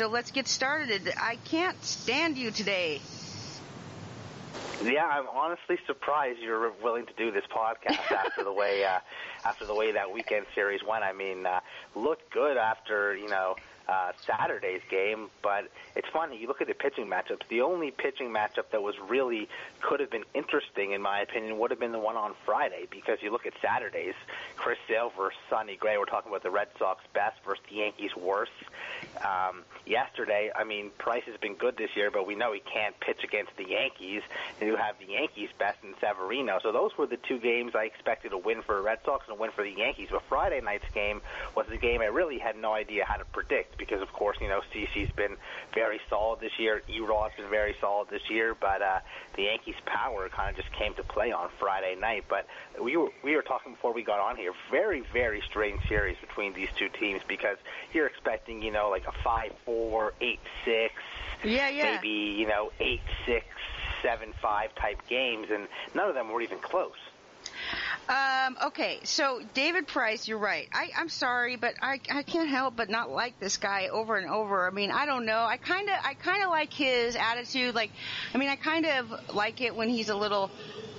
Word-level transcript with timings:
So 0.00 0.08
let's 0.08 0.30
get 0.30 0.48
started. 0.48 1.12
I 1.20 1.36
can't 1.44 1.76
stand 1.84 2.38
you 2.38 2.50
today. 2.50 3.02
Yeah, 4.82 5.04
I'm 5.04 5.28
honestly 5.28 5.76
surprised 5.86 6.38
you're 6.40 6.72
willing 6.82 7.04
to 7.04 7.12
do 7.18 7.30
this 7.30 7.44
podcast 7.54 8.10
after 8.10 8.42
the 8.42 8.50
way 8.50 8.82
uh, 8.82 9.00
after 9.44 9.66
the 9.66 9.74
way 9.74 9.92
that 9.92 10.10
weekend 10.10 10.46
series 10.54 10.80
went. 10.82 11.04
I 11.04 11.12
mean, 11.12 11.44
uh, 11.44 11.60
looked 11.94 12.30
good 12.30 12.56
after 12.56 13.14
you 13.14 13.28
know 13.28 13.56
uh, 13.90 14.12
Saturday's 14.24 14.82
game, 14.88 15.28
but 15.42 15.70
it's 15.96 16.08
funny. 16.12 16.38
You 16.38 16.46
look 16.46 16.60
at 16.60 16.68
the 16.68 16.74
pitching 16.74 17.06
matchups. 17.06 17.46
The 17.48 17.62
only 17.62 17.90
pitching 17.90 18.28
matchup 18.28 18.70
that 18.70 18.82
was 18.82 18.94
really 19.08 19.48
could 19.80 20.00
have 20.00 20.10
been 20.10 20.24
interesting, 20.32 20.92
in 20.92 21.02
my 21.02 21.20
opinion, 21.20 21.58
would 21.58 21.70
have 21.72 21.80
been 21.80 21.92
the 21.92 21.98
one 21.98 22.16
on 22.16 22.34
Friday 22.46 22.86
because 22.90 23.18
you 23.20 23.32
look 23.32 23.46
at 23.46 23.52
Saturday's 23.60 24.14
Chris 24.56 24.78
Sale 24.88 25.12
versus 25.16 25.38
Sonny 25.50 25.76
Gray. 25.76 25.98
We're 25.98 26.04
talking 26.04 26.30
about 26.30 26.42
the 26.42 26.50
Red 26.50 26.68
Sox 26.78 27.02
best 27.12 27.36
versus 27.44 27.64
the 27.68 27.76
Yankees 27.76 28.14
worst. 28.16 28.52
Um, 29.24 29.64
yesterday, 29.90 30.50
I 30.54 30.64
mean, 30.64 30.90
Price 30.98 31.24
has 31.26 31.36
been 31.38 31.54
good 31.54 31.76
this 31.76 31.90
year, 31.96 32.10
but 32.10 32.26
we 32.26 32.36
know 32.36 32.52
he 32.52 32.60
can't 32.60 32.98
pitch 33.00 33.24
against 33.24 33.56
the 33.56 33.68
Yankees, 33.68 34.22
and 34.60 34.68
you 34.68 34.76
have 34.76 34.96
the 34.98 35.12
Yankees 35.12 35.50
best 35.58 35.78
in 35.82 35.94
Severino. 36.00 36.60
So 36.62 36.70
those 36.70 36.96
were 36.96 37.06
the 37.06 37.16
two 37.16 37.38
games 37.38 37.72
I 37.74 37.84
expected 37.84 38.30
to 38.30 38.38
win 38.38 38.62
for 38.62 38.76
the 38.76 38.82
Red 38.82 39.00
Sox 39.04 39.26
and 39.28 39.36
a 39.36 39.40
win 39.40 39.50
for 39.50 39.64
the 39.64 39.72
Yankees. 39.72 40.08
But 40.10 40.22
Friday 40.28 40.60
night's 40.60 40.88
game 40.94 41.20
was 41.56 41.66
the 41.68 41.76
game 41.76 42.00
I 42.00 42.06
really 42.06 42.38
had 42.38 42.56
no 42.56 42.72
idea 42.72 43.04
how 43.04 43.16
to 43.16 43.24
predict 43.24 43.76
because, 43.78 44.00
of 44.00 44.12
course, 44.12 44.38
you 44.40 44.48
know, 44.48 44.60
CC's 44.72 45.10
been 45.16 45.36
very 45.74 46.00
solid 46.08 46.40
this 46.40 46.58
year. 46.58 46.82
E-Rod's 46.88 47.34
been 47.36 47.50
very 47.50 47.74
solid 47.80 48.08
this 48.10 48.30
year, 48.30 48.54
but 48.58 48.80
uh, 48.80 49.00
the 49.34 49.42
Yankees' 49.42 49.74
power 49.86 50.28
kind 50.28 50.50
of 50.50 50.62
just 50.62 50.72
came 50.72 50.94
to 50.94 51.02
play 51.02 51.32
on 51.32 51.50
Friday 51.58 51.96
night. 51.96 52.24
But 52.28 52.46
we 52.80 52.96
were 52.96 53.10
we 53.24 53.34
were 53.34 53.42
talking 53.42 53.72
before 53.72 53.92
we 53.92 54.04
got 54.04 54.20
on 54.20 54.36
here. 54.36 54.52
Very 54.70 55.02
very 55.12 55.42
strange 55.48 55.80
series 55.88 56.16
between 56.20 56.54
these 56.54 56.68
two 56.78 56.88
teams 56.88 57.22
because 57.26 57.56
you're 57.92 58.06
expecting 58.06 58.62
you 58.62 58.70
know 58.70 58.88
like 58.88 59.06
a 59.06 59.12
five 59.24 59.52
four 59.64 59.79
eight 60.20 60.40
six, 60.64 60.94
yeah 61.44 61.68
yeah, 61.68 61.96
maybe 61.96 62.08
you 62.08 62.46
know 62.46 62.70
eight 62.80 63.02
six 63.26 63.44
seven 64.02 64.32
five 64.40 64.74
type 64.74 65.00
games, 65.08 65.48
and 65.50 65.68
none 65.94 66.08
of 66.08 66.14
them 66.14 66.32
were 66.32 66.40
even 66.42 66.58
close. 66.58 66.92
Um, 68.08 68.56
okay, 68.66 68.98
so 69.04 69.40
David 69.54 69.86
Price, 69.86 70.26
you're 70.26 70.38
right. 70.38 70.68
I, 70.72 70.90
I'm 70.96 71.08
sorry, 71.08 71.56
but 71.56 71.74
I, 71.80 72.00
I 72.10 72.24
can't 72.24 72.48
help 72.48 72.74
but 72.74 72.90
not 72.90 73.10
like 73.10 73.38
this 73.38 73.56
guy 73.56 73.88
over 73.88 74.16
and 74.16 74.28
over. 74.28 74.66
I 74.66 74.70
mean, 74.70 74.90
I 74.90 75.06
don't 75.06 75.26
know. 75.26 75.38
I 75.38 75.58
kind 75.58 75.88
of, 75.88 75.94
I 76.04 76.14
kind 76.14 76.42
of 76.42 76.50
like 76.50 76.72
his 76.72 77.14
attitude. 77.14 77.74
Like, 77.74 77.92
I 78.34 78.38
mean, 78.38 78.48
I 78.48 78.56
kind 78.56 78.86
of 78.86 79.34
like 79.34 79.60
it 79.60 79.76
when 79.76 79.88
he's 79.88 80.08
a 80.08 80.16
little 80.16 80.50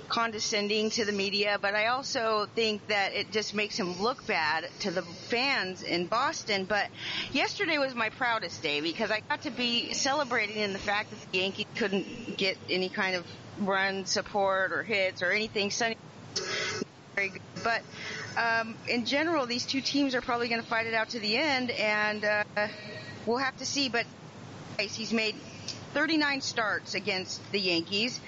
condescending 0.08 0.90
to 0.90 1.04
the 1.04 1.12
media, 1.12 1.58
but 1.60 1.74
I 1.74 1.86
also 1.86 2.46
think 2.54 2.86
that 2.88 3.14
it 3.14 3.32
just 3.32 3.54
makes 3.54 3.78
him 3.78 4.00
look 4.00 4.26
bad 4.26 4.66
to 4.80 4.90
the 4.90 5.02
fans 5.02 5.82
in 5.82 6.06
Boston. 6.06 6.64
But 6.64 6.88
yesterday 7.32 7.78
was 7.78 7.94
my 7.94 8.10
proudest 8.10 8.62
day 8.62 8.80
because 8.80 9.10
I 9.10 9.20
got 9.28 9.42
to 9.42 9.50
be 9.50 9.92
celebrating 9.94 10.56
in 10.56 10.72
the 10.72 10.78
fact 10.78 11.10
that 11.10 11.32
the 11.32 11.38
Yankees 11.38 11.66
couldn't 11.76 12.36
get 12.36 12.58
any 12.68 12.88
kind 12.88 13.16
of 13.16 13.26
run 13.58 14.04
support 14.06 14.72
or 14.72 14.82
hits 14.82 15.22
or 15.22 15.30
anything. 15.30 15.70
Very 17.14 17.28
good. 17.28 17.42
But 17.62 17.82
um, 18.36 18.74
in 18.88 19.04
general, 19.04 19.46
these 19.46 19.66
two 19.66 19.80
teams 19.80 20.14
are 20.14 20.20
probably 20.20 20.48
going 20.48 20.60
to 20.60 20.66
fight 20.66 20.86
it 20.86 20.94
out 20.94 21.10
to 21.10 21.20
the 21.20 21.36
end, 21.36 21.70
and 21.70 22.24
uh, 22.24 22.44
we'll 23.26 23.38
have 23.38 23.56
to 23.58 23.66
see. 23.66 23.88
But 23.88 24.06
he's 24.78 25.12
made 25.12 25.36
39 25.94 26.40
starts 26.40 26.94
against 26.94 27.40
the 27.52 27.60
Yankees 27.60 28.20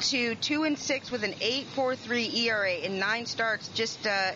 to 0.00 0.34
two 0.36 0.64
and 0.64 0.78
six 0.78 1.10
with 1.10 1.24
an 1.24 1.32
8.43 1.32 2.34
ERA 2.34 2.72
in 2.74 2.98
nine 2.98 3.26
starts. 3.26 3.68
Just 3.68 4.06
uh, 4.06 4.32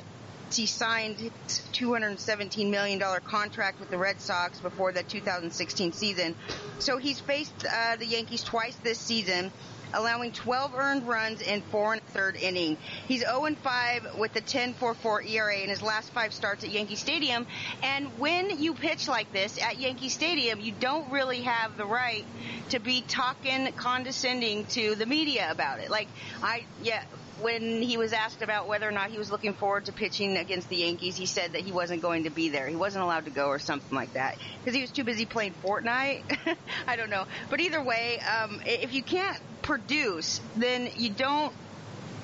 he 0.53 0.67
signed 0.67 1.17
his 1.17 1.63
217 1.73 2.71
million 2.71 2.99
dollar 2.99 3.21
contract 3.21 3.81
with 3.81 3.91
the 3.91 3.99
Red 3.99 4.21
Sox 4.21 4.59
before 4.61 4.93
the 4.93 5.03
2016 5.03 5.93
season. 5.93 6.35
So 6.79 6.99
he's 6.99 7.21
faced 7.21 7.67
uh, 7.71 7.97
the 7.97 8.07
Yankees 8.07 8.43
twice 8.43 8.77
this 8.77 8.99
season 8.99 9.53
allowing 9.93 10.33
12 10.33 10.75
earned 10.75 11.09
runs 11.09 11.41
in 11.41 11.63
four 11.63 11.93
and 11.93 12.03
a 12.03 12.11
third 12.13 12.37
inning. 12.37 12.77
He's 13.07 13.21
0 13.21 13.55
5 13.63 14.19
with 14.19 14.35
a 14.37 14.41
10.44 14.41 15.29
ERA 15.31 15.59
in 15.59 15.69
his 15.69 15.83
last 15.83 16.11
five 16.13 16.33
starts 16.33 16.65
at 16.65 16.71
Yankee 16.71 16.97
Stadium. 16.97 17.47
And 17.83 18.19
when 18.19 18.61
you 18.63 18.75
pitch 18.75 19.09
like 19.09 19.33
this 19.33 19.61
at 19.63 19.79
Yankee 19.79 20.09
Stadium, 20.09 20.61
you 20.61 20.73
don't 20.73 21.11
really 21.11 21.43
have 21.43 21.77
the 21.77 21.87
right 21.87 22.25
to 22.71 22.79
be 22.79 23.03
talking 23.03 23.71
condescending 23.73 24.67
to 24.67 24.95
the 24.95 25.07
media 25.07 25.51
about 25.51 25.81
it. 25.81 25.91
Like 25.91 26.09
I, 26.43 26.65
yeah, 26.83 27.03
when 27.41 27.83
he 27.83 27.97
was 27.97 28.13
asked 28.13 28.43
about 28.43 28.69
whether 28.69 28.87
or 28.87 28.93
not 28.93 29.11
he 29.11 29.19
was 29.19 29.31
looking 29.31 29.55
forward 29.55 29.87
to 29.87 29.93
pitching 29.93 30.37
against 30.37 30.69
the 30.69 30.77
Yankees, 30.77 31.17
he 31.17 31.27
said 31.27 31.53
that 31.53 31.63
he 31.63 31.73
wasn't 31.73 32.03
going 32.03 32.25
to 32.25 32.31
be 32.31 32.49
there. 32.49 32.67
He 32.67 32.77
wasn't 32.77 33.05
allowed 33.05 33.25
to 33.25 33.31
go 33.31 33.49
or 33.49 33.59
something 33.59 33.97
like 33.97 34.13
that 34.15 34.37
because 34.61 34.75
he 34.75 34.81
was 34.81 34.91
too 34.91 35.05
busy 35.05 35.27
playing 35.27 35.55
Fortnite. 35.65 36.23
I 36.87 36.97
don't 36.97 37.11
know. 37.11 37.25
But 37.49 37.61
either 37.61 37.83
way, 37.83 38.21
um, 38.21 38.61
if 38.67 38.93
you 38.93 39.03
can't 39.03 39.41
produce, 39.71 40.41
then 40.57 40.89
you 40.97 41.11
don't, 41.11 41.53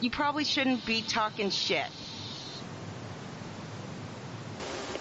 you 0.01 0.11
probably 0.11 0.43
shouldn't 0.43 0.85
be 0.85 1.01
talking 1.01 1.49
shit. 1.51 1.87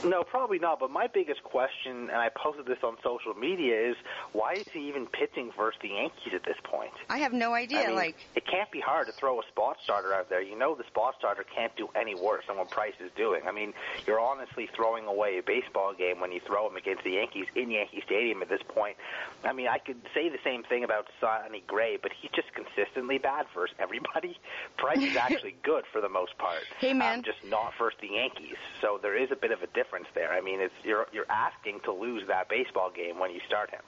No, 0.06 0.24
probably 0.24 0.60
not. 0.60 0.80
But 0.80 0.92
my 0.92 1.08
biggest 1.08 1.44
question, 1.44 2.10
and 2.10 2.18
I 2.18 2.30
posted 2.30 2.66
this 2.66 2.78
on 2.84 2.98
social 3.04 3.34
media, 3.34 3.90
is 3.90 3.96
why 4.34 4.54
is 4.54 4.68
he 4.72 4.88
even 4.88 5.08
pitching 5.08 5.52
versus 5.58 5.80
the 5.82 5.90
Yankees 5.90 6.34
at 6.34 6.44
this 6.44 6.58
point? 6.64 6.92
I 7.10 7.18
have 7.18 7.34
no 7.34 7.54
idea. 7.54 7.84
I 7.84 7.88
mean, 7.88 7.96
like, 7.96 8.16
it 8.36 8.46
can't 8.46 8.70
be 8.72 8.80
hard 8.80 9.08
to 9.08 9.14
throw 9.14 9.40
a 9.40 9.44
spot 9.48 9.78
starter 9.84 10.14
out 10.14 10.30
there. 10.30 10.42
You 10.42 10.58
know, 10.58 10.76
the 10.76 10.84
spot 10.86 11.16
starter 11.18 11.44
can't 11.44 11.76
do 11.76 11.90
any 11.96 12.16
worse 12.16 12.46
than 12.48 12.58
what 12.58 12.70
Price 12.70 12.94
is 13.04 13.12
doing. 13.18 13.42
I 13.48 13.52
mean, 13.52 13.74
you're 14.06 14.20
honestly 14.20 14.70
throwing 14.76 15.06
away 15.06 15.40
a 15.40 15.44
baseball 15.44 15.94
game 15.94 16.20
when 16.20 16.32
you 16.32 16.40
throw 16.46 16.70
him 16.70 16.76
against 16.76 17.04
the 17.04 17.12
Yankees 17.12 17.48
in 17.56 17.72
Yankee 17.72 18.04
Stadium 18.06 18.42
at 18.42 18.50
this 18.50 18.62
point. 18.68 18.98
I 19.44 19.54
mean, 19.54 19.68
I 19.68 19.80
could 19.80 20.02
say 20.14 20.30
the 20.30 20.40
same 20.44 20.64
thing 20.64 20.84
about 20.84 21.08
Sonny 21.20 21.64
Gray, 21.68 21.98
but 22.02 22.12
he's 22.20 22.32
just 22.32 22.48
consistently 22.54 23.18
bad 23.18 23.46
versus 23.54 23.76
everybody. 23.80 24.38
Price 24.78 25.00
is 25.00 25.16
actually 25.16 25.56
good 25.64 25.86
for 25.92 26.02
the 26.02 26.10
most 26.10 26.38
part. 26.38 26.64
Hey, 26.80 26.94
man. 26.94 27.20
Um, 27.20 27.24
just 27.24 27.44
not 27.44 27.74
versus 27.78 27.98
the 28.02 28.10
Yankees. 28.10 28.58
So 28.82 29.00
there 29.02 29.16
is 29.16 29.32
a 29.32 29.36
bit 29.36 29.52
of 29.52 29.62
a 29.64 29.68
difference 29.68 29.95
there. 30.14 30.32
I 30.32 30.42
mean, 30.42 30.62
it's 30.62 30.74
you're 30.84 31.08
you're 31.14 31.30
asking 31.30 31.82
to 31.82 31.92
lose 31.92 32.28
that 32.28 32.50
baseball 32.50 32.92
game 32.92 33.20
when 33.20 33.32
you 33.32 33.40
start 33.48 33.70
him. 33.72 33.82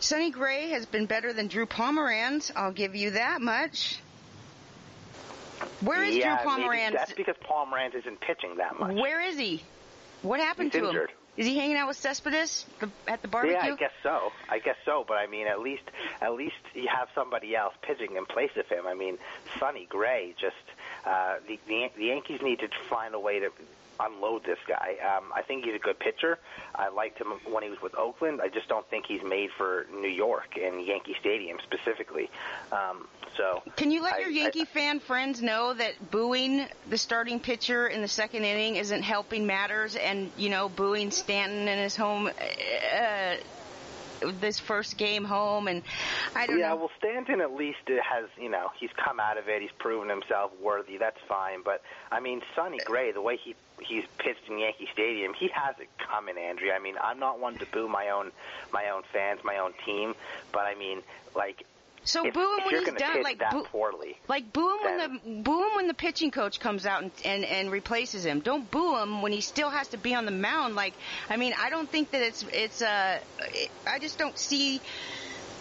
Sonny 0.00 0.30
Gray 0.30 0.70
has 0.70 0.86
been 0.86 1.06
better 1.06 1.32
than 1.32 1.48
Drew 1.48 1.66
Pomeranz. 1.66 2.50
I'll 2.56 2.72
give 2.72 2.94
you 2.94 3.10
that 3.12 3.40
much. 3.40 3.98
Where 5.80 6.02
is 6.02 6.16
yeah, 6.16 6.42
Drew 6.42 6.50
Pomeranz? 6.50 6.92
That's 6.92 7.12
because 7.12 7.36
Pomeranz 7.36 7.94
isn't 7.94 8.20
pitching 8.20 8.56
that 8.56 8.78
much. 8.78 8.94
Where 8.94 9.20
is 9.20 9.38
he? 9.38 9.62
What 10.22 10.40
happened 10.40 10.72
He's 10.72 10.80
to 10.80 10.88
injured. 10.88 11.10
him? 11.10 11.16
Is 11.36 11.46
he 11.46 11.56
hanging 11.56 11.76
out 11.76 11.88
with 11.88 11.96
Cespedes 11.96 12.66
at 13.06 13.22
the 13.22 13.28
barbecue? 13.28 13.56
Yeah, 13.56 13.72
I 13.72 13.76
guess 13.76 13.92
so. 14.02 14.32
I 14.48 14.58
guess 14.58 14.76
so. 14.84 15.04
But 15.06 15.14
I 15.14 15.26
mean, 15.26 15.46
at 15.46 15.60
least 15.60 15.84
at 16.20 16.34
least 16.34 16.56
you 16.74 16.88
have 16.88 17.08
somebody 17.14 17.54
else 17.54 17.72
pitching 17.82 18.16
in 18.16 18.26
place 18.26 18.50
of 18.56 18.66
him. 18.66 18.86
I 18.86 18.94
mean, 18.94 19.16
Sonny 19.58 19.86
Gray 19.88 20.34
just 20.38 20.56
uh, 21.06 21.36
the, 21.46 21.58
the 21.66 21.90
the 21.96 22.04
Yankees 22.06 22.42
need 22.42 22.58
to 22.58 22.68
find 22.88 23.14
a 23.14 23.20
way 23.20 23.38
to 23.38 23.50
unload 24.00 24.44
this 24.44 24.58
guy. 24.66 24.96
Um, 25.16 25.24
I 25.34 25.42
think 25.42 25.64
he's 25.64 25.74
a 25.74 25.78
good 25.78 25.98
pitcher. 25.98 26.38
I 26.74 26.88
liked 26.88 27.20
him 27.20 27.28
when 27.50 27.62
he 27.62 27.70
was 27.70 27.80
with 27.82 27.94
Oakland. 27.96 28.40
I 28.42 28.48
just 28.48 28.68
don't 28.68 28.88
think 28.88 29.06
he's 29.06 29.22
made 29.22 29.50
for 29.56 29.86
New 29.92 30.08
York 30.08 30.56
and 30.60 30.84
Yankee 30.86 31.16
Stadium 31.20 31.58
specifically. 31.62 32.30
Um, 32.72 33.06
so 33.36 33.62
Can 33.76 33.90
you 33.90 34.02
let 34.02 34.14
I- 34.14 34.18
your 34.20 34.30
Yankee 34.30 34.62
I- 34.62 34.64
fan 34.64 35.00
friends 35.00 35.40
know 35.42 35.72
that 35.74 36.10
booing 36.10 36.66
the 36.88 36.98
starting 36.98 37.40
pitcher 37.40 37.86
in 37.86 38.00
the 38.02 38.08
second 38.08 38.44
inning 38.44 38.76
isn't 38.76 39.02
helping 39.02 39.46
matters, 39.46 39.96
and 39.96 40.30
you 40.36 40.48
know 40.50 40.68
booing 40.68 41.10
Stanton 41.10 41.68
in 41.68 41.78
his 41.78 41.96
home, 41.96 42.26
uh, 42.28 43.36
this 44.40 44.58
first 44.60 44.98
game 44.98 45.24
home, 45.24 45.66
and 45.66 45.82
I 46.36 46.46
don't 46.46 46.58
yeah, 46.58 46.68
know. 46.70 46.76
well, 46.76 46.90
Stanton 46.98 47.40
at 47.40 47.54
least 47.54 47.78
has, 47.88 48.26
you 48.38 48.50
know, 48.50 48.68
he's 48.78 48.90
come 49.02 49.18
out 49.18 49.38
of 49.38 49.48
it. 49.48 49.62
He's 49.62 49.70
proven 49.78 50.10
himself 50.10 50.50
worthy. 50.62 50.98
That's 50.98 51.16
fine. 51.26 51.62
But 51.64 51.82
I 52.12 52.20
mean, 52.20 52.42
Sonny 52.54 52.78
Gray, 52.84 53.12
the 53.12 53.22
way 53.22 53.38
he 53.42 53.56
he's 53.80 54.04
pitched 54.18 54.48
in 54.48 54.58
Yankee 54.58 54.88
Stadium, 54.92 55.34
he 55.34 55.48
has 55.48 55.76
it 55.78 55.88
coming, 55.98 56.36
Andrea. 56.38 56.74
I 56.74 56.78
mean, 56.78 56.96
I'm 57.02 57.18
not 57.18 57.38
one 57.38 57.58
to 57.58 57.66
boo 57.66 57.88
my 57.88 58.10
own 58.10 58.32
my 58.72 58.90
own 58.90 59.02
fans, 59.12 59.40
my 59.44 59.58
own 59.58 59.72
team, 59.84 60.14
but 60.52 60.62
I 60.62 60.74
mean, 60.74 61.02
like. 61.34 61.64
So 62.02 62.26
if, 62.26 62.32
boo 62.32 62.40
him 62.40 62.60
if 62.60 62.66
when 62.66 62.84
he's 62.84 62.94
done, 62.94 63.22
like 63.22 63.40
that 63.40 63.52
boo- 63.52 63.64
poorly. 63.64 64.16
Like 64.26 64.52
boo 64.54 64.70
him 64.70 64.78
when 64.84 64.98
the 64.98 65.42
boo 65.42 65.62
him 65.64 65.76
when 65.76 65.86
the 65.86 65.94
pitching 65.94 66.30
coach 66.30 66.58
comes 66.58 66.86
out 66.86 67.02
and, 67.02 67.12
and 67.26 67.44
and 67.44 67.70
replaces 67.70 68.24
him. 68.24 68.40
Don't 68.40 68.70
boo 68.70 68.96
him 68.96 69.20
when 69.20 69.32
he 69.32 69.42
still 69.42 69.68
has 69.68 69.88
to 69.88 69.98
be 69.98 70.14
on 70.14 70.24
the 70.24 70.30
mound. 70.30 70.76
Like 70.76 70.94
I 71.28 71.36
mean, 71.36 71.52
I 71.60 71.68
don't 71.68 71.90
think 71.90 72.12
that 72.12 72.22
it's 72.22 72.42
it's 72.54 72.80
uh 72.80 73.18
it, 73.52 73.70
I 73.86 73.98
just 73.98 74.16
don't 74.18 74.38
see 74.38 74.80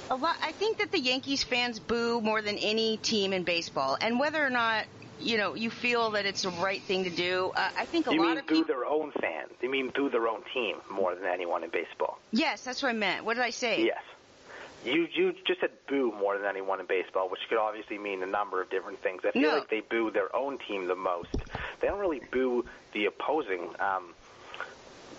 a 0.10 0.16
lot. 0.16 0.38
I 0.42 0.54
think 0.54 0.78
that 0.78 0.92
the 0.94 1.00
Yankees 1.00 1.44
fans 1.44 1.78
boo 1.80 2.22
more 2.22 2.42
than 2.42 2.58
any 2.58 2.96
team 2.98 3.34
in 3.34 3.44
baseball, 3.44 3.98
and 4.00 4.18
whether 4.18 4.44
or 4.44 4.50
not 4.50 4.86
you 5.19 5.38
know 5.38 5.54
you 5.56 5.69
feel 5.69 6.12
that 6.12 6.25
it's 6.25 6.44
the 6.44 6.50
right 6.50 6.81
thing 6.81 7.04
to 7.06 7.10
do, 7.10 7.51
uh, 7.56 7.69
I 7.77 7.86
think 7.86 8.07
a 8.07 8.12
you 8.13 8.19
lot 8.21 8.27
mean 8.30 8.38
of 8.39 8.48
boo 8.48 8.56
people. 8.56 8.68
their 8.75 8.86
own 8.86 9.12
fans? 9.19 9.51
You 9.62 9.69
mean 9.69 9.92
boo 9.94 10.10
their 10.10 10.27
own 10.27 10.42
team 10.54 10.77
more 10.89 11.16
than 11.16 11.25
anyone 11.25 11.63
in 11.63 11.69
baseball? 11.69 12.19
Yes, 12.31 12.62
that's 12.63 12.81
what 12.81 12.89
I 12.89 12.94
meant. 12.94 13.25
What 13.25 13.36
did 13.36 13.44
I 13.44 13.50
say? 13.51 13.83
Yes. 13.86 14.01
You 14.86 15.07
you 15.13 15.33
just 15.45 15.60
said 15.60 15.71
boo 15.89 16.13
more 16.18 16.38
than 16.38 16.48
anyone 16.48 16.80
in 16.80 16.86
baseball, 16.86 17.30
which 17.30 17.42
could 17.50 17.57
obviously 17.57 17.98
mean 17.98 18.24
a 18.24 18.25
number 18.25 18.62
of 18.62 18.69
different 18.69 19.01
things. 19.01 19.21
I 19.25 19.31
feel 19.31 19.42
No. 19.42 19.56
like 19.57 19.69
they 19.69 19.81
boo 19.81 20.10
their 20.10 20.33
own 20.33 20.57
team 20.68 20.88
the 20.88 20.95
most. 20.95 21.36
They 21.81 21.88
don't 21.88 22.00
really 22.00 22.21
boo 22.31 22.63
the 22.94 23.06
opposing 23.06 23.69
um, 23.80 24.13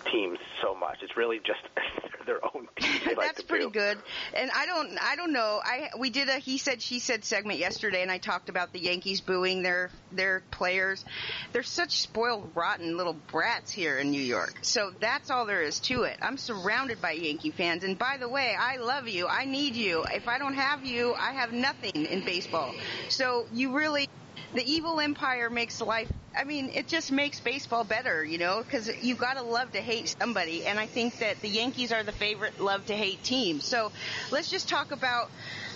teams 0.05 0.37
so 0.61 0.75
much. 0.75 0.99
It's 1.01 1.15
really 1.17 1.39
just 1.39 1.61
their 2.25 2.43
own 2.43 2.67
team. 2.79 3.01
They 3.05 3.15
like 3.15 3.27
That's 3.27 3.41
pretty 3.43 3.65
do. 3.65 3.71
good. 3.71 3.97
And 4.33 4.51
I 4.51 4.65
don't, 4.65 4.97
I 5.01 5.15
don't 5.15 5.33
know. 5.33 5.59
I 5.63 5.89
we 5.97 6.09
did 6.09 6.29
a 6.29 6.37
he 6.37 6.57
said 6.57 6.81
she 6.81 6.99
said 6.99 7.23
segment 7.23 7.59
yesterday, 7.59 8.01
and 8.01 8.11
I 8.11 8.17
talked 8.17 8.49
about 8.49 8.73
the 8.73 8.79
Yankees 8.79 9.21
booing 9.21 9.63
their 9.63 9.89
their 10.11 10.43
players. 10.51 11.03
They're 11.51 11.63
such 11.63 12.01
spoiled, 12.01 12.51
rotten 12.55 12.97
little 12.97 13.15
brats 13.31 13.71
here 13.71 13.97
in 13.97 14.11
New 14.11 14.21
York. 14.21 14.59
So 14.61 14.91
that's 14.99 15.29
all 15.29 15.45
there 15.45 15.61
is 15.61 15.79
to 15.81 16.03
it. 16.03 16.17
I'm 16.21 16.37
surrounded 16.37 17.01
by 17.01 17.11
Yankee 17.11 17.51
fans, 17.51 17.83
and 17.83 17.97
by 17.97 18.17
the 18.17 18.29
way, 18.29 18.55
I 18.57 18.77
love 18.77 19.07
you. 19.07 19.27
I 19.27 19.45
need 19.45 19.75
you. 19.75 20.03
If 20.11 20.27
I 20.27 20.37
don't 20.37 20.55
have 20.55 20.85
you, 20.85 21.13
I 21.13 21.31
have 21.33 21.51
nothing 21.53 22.05
in 22.05 22.23
baseball. 22.25 22.73
So 23.09 23.45
you 23.53 23.75
really 23.75 24.07
the 24.53 24.63
evil 24.63 24.99
empire 24.99 25.49
makes 25.49 25.79
life 25.81 26.11
i 26.37 26.43
mean 26.43 26.69
it 26.73 26.87
just 26.87 27.11
makes 27.11 27.39
baseball 27.39 27.83
better 27.83 28.23
you 28.23 28.37
know 28.37 28.61
because 28.63 28.89
you 29.03 29.15
gotta 29.15 29.41
love 29.41 29.71
to 29.71 29.81
hate 29.81 30.15
somebody 30.21 30.65
and 30.65 30.79
i 30.79 30.85
think 30.85 31.17
that 31.19 31.41
the 31.41 31.49
yankees 31.49 31.91
are 31.91 32.03
the 32.03 32.11
favorite 32.11 32.59
love 32.59 32.85
to 32.85 32.95
hate 32.95 33.23
team. 33.23 33.59
So 33.61 33.91
let's 34.31 34.49
just 34.49 34.69
talk 34.69 34.91
about 34.91 35.29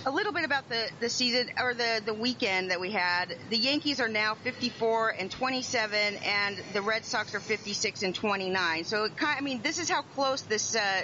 a 0.06 0.12
little 0.12 0.34
bit 0.34 0.46
about 0.46 0.68
the 0.70 0.90
the 1.00 1.10
season 1.10 1.50
or 1.62 1.74
the 1.74 2.02
the 2.06 2.14
weekend 2.14 2.72
that 2.72 2.80
we 2.80 2.92
had. 2.92 3.34
The 3.50 3.58
yankees 3.58 4.00
are 4.00 4.08
now 4.10 4.36
54 4.36 5.16
and 5.20 5.32
27 5.32 6.18
and 6.18 6.64
the 6.74 6.82
red 6.82 7.06
sox 7.06 7.34
are 7.34 7.40
56 7.40 8.04
and 8.04 8.14
29 8.14 8.84
so 8.84 9.06
it 9.06 9.18
kind 9.18 9.36
i 9.38 9.42
mean 9.42 9.62
this 9.62 9.78
is 9.80 9.90
how 9.90 10.02
close 10.02 10.42
this 10.44 10.76
uh 10.76 11.02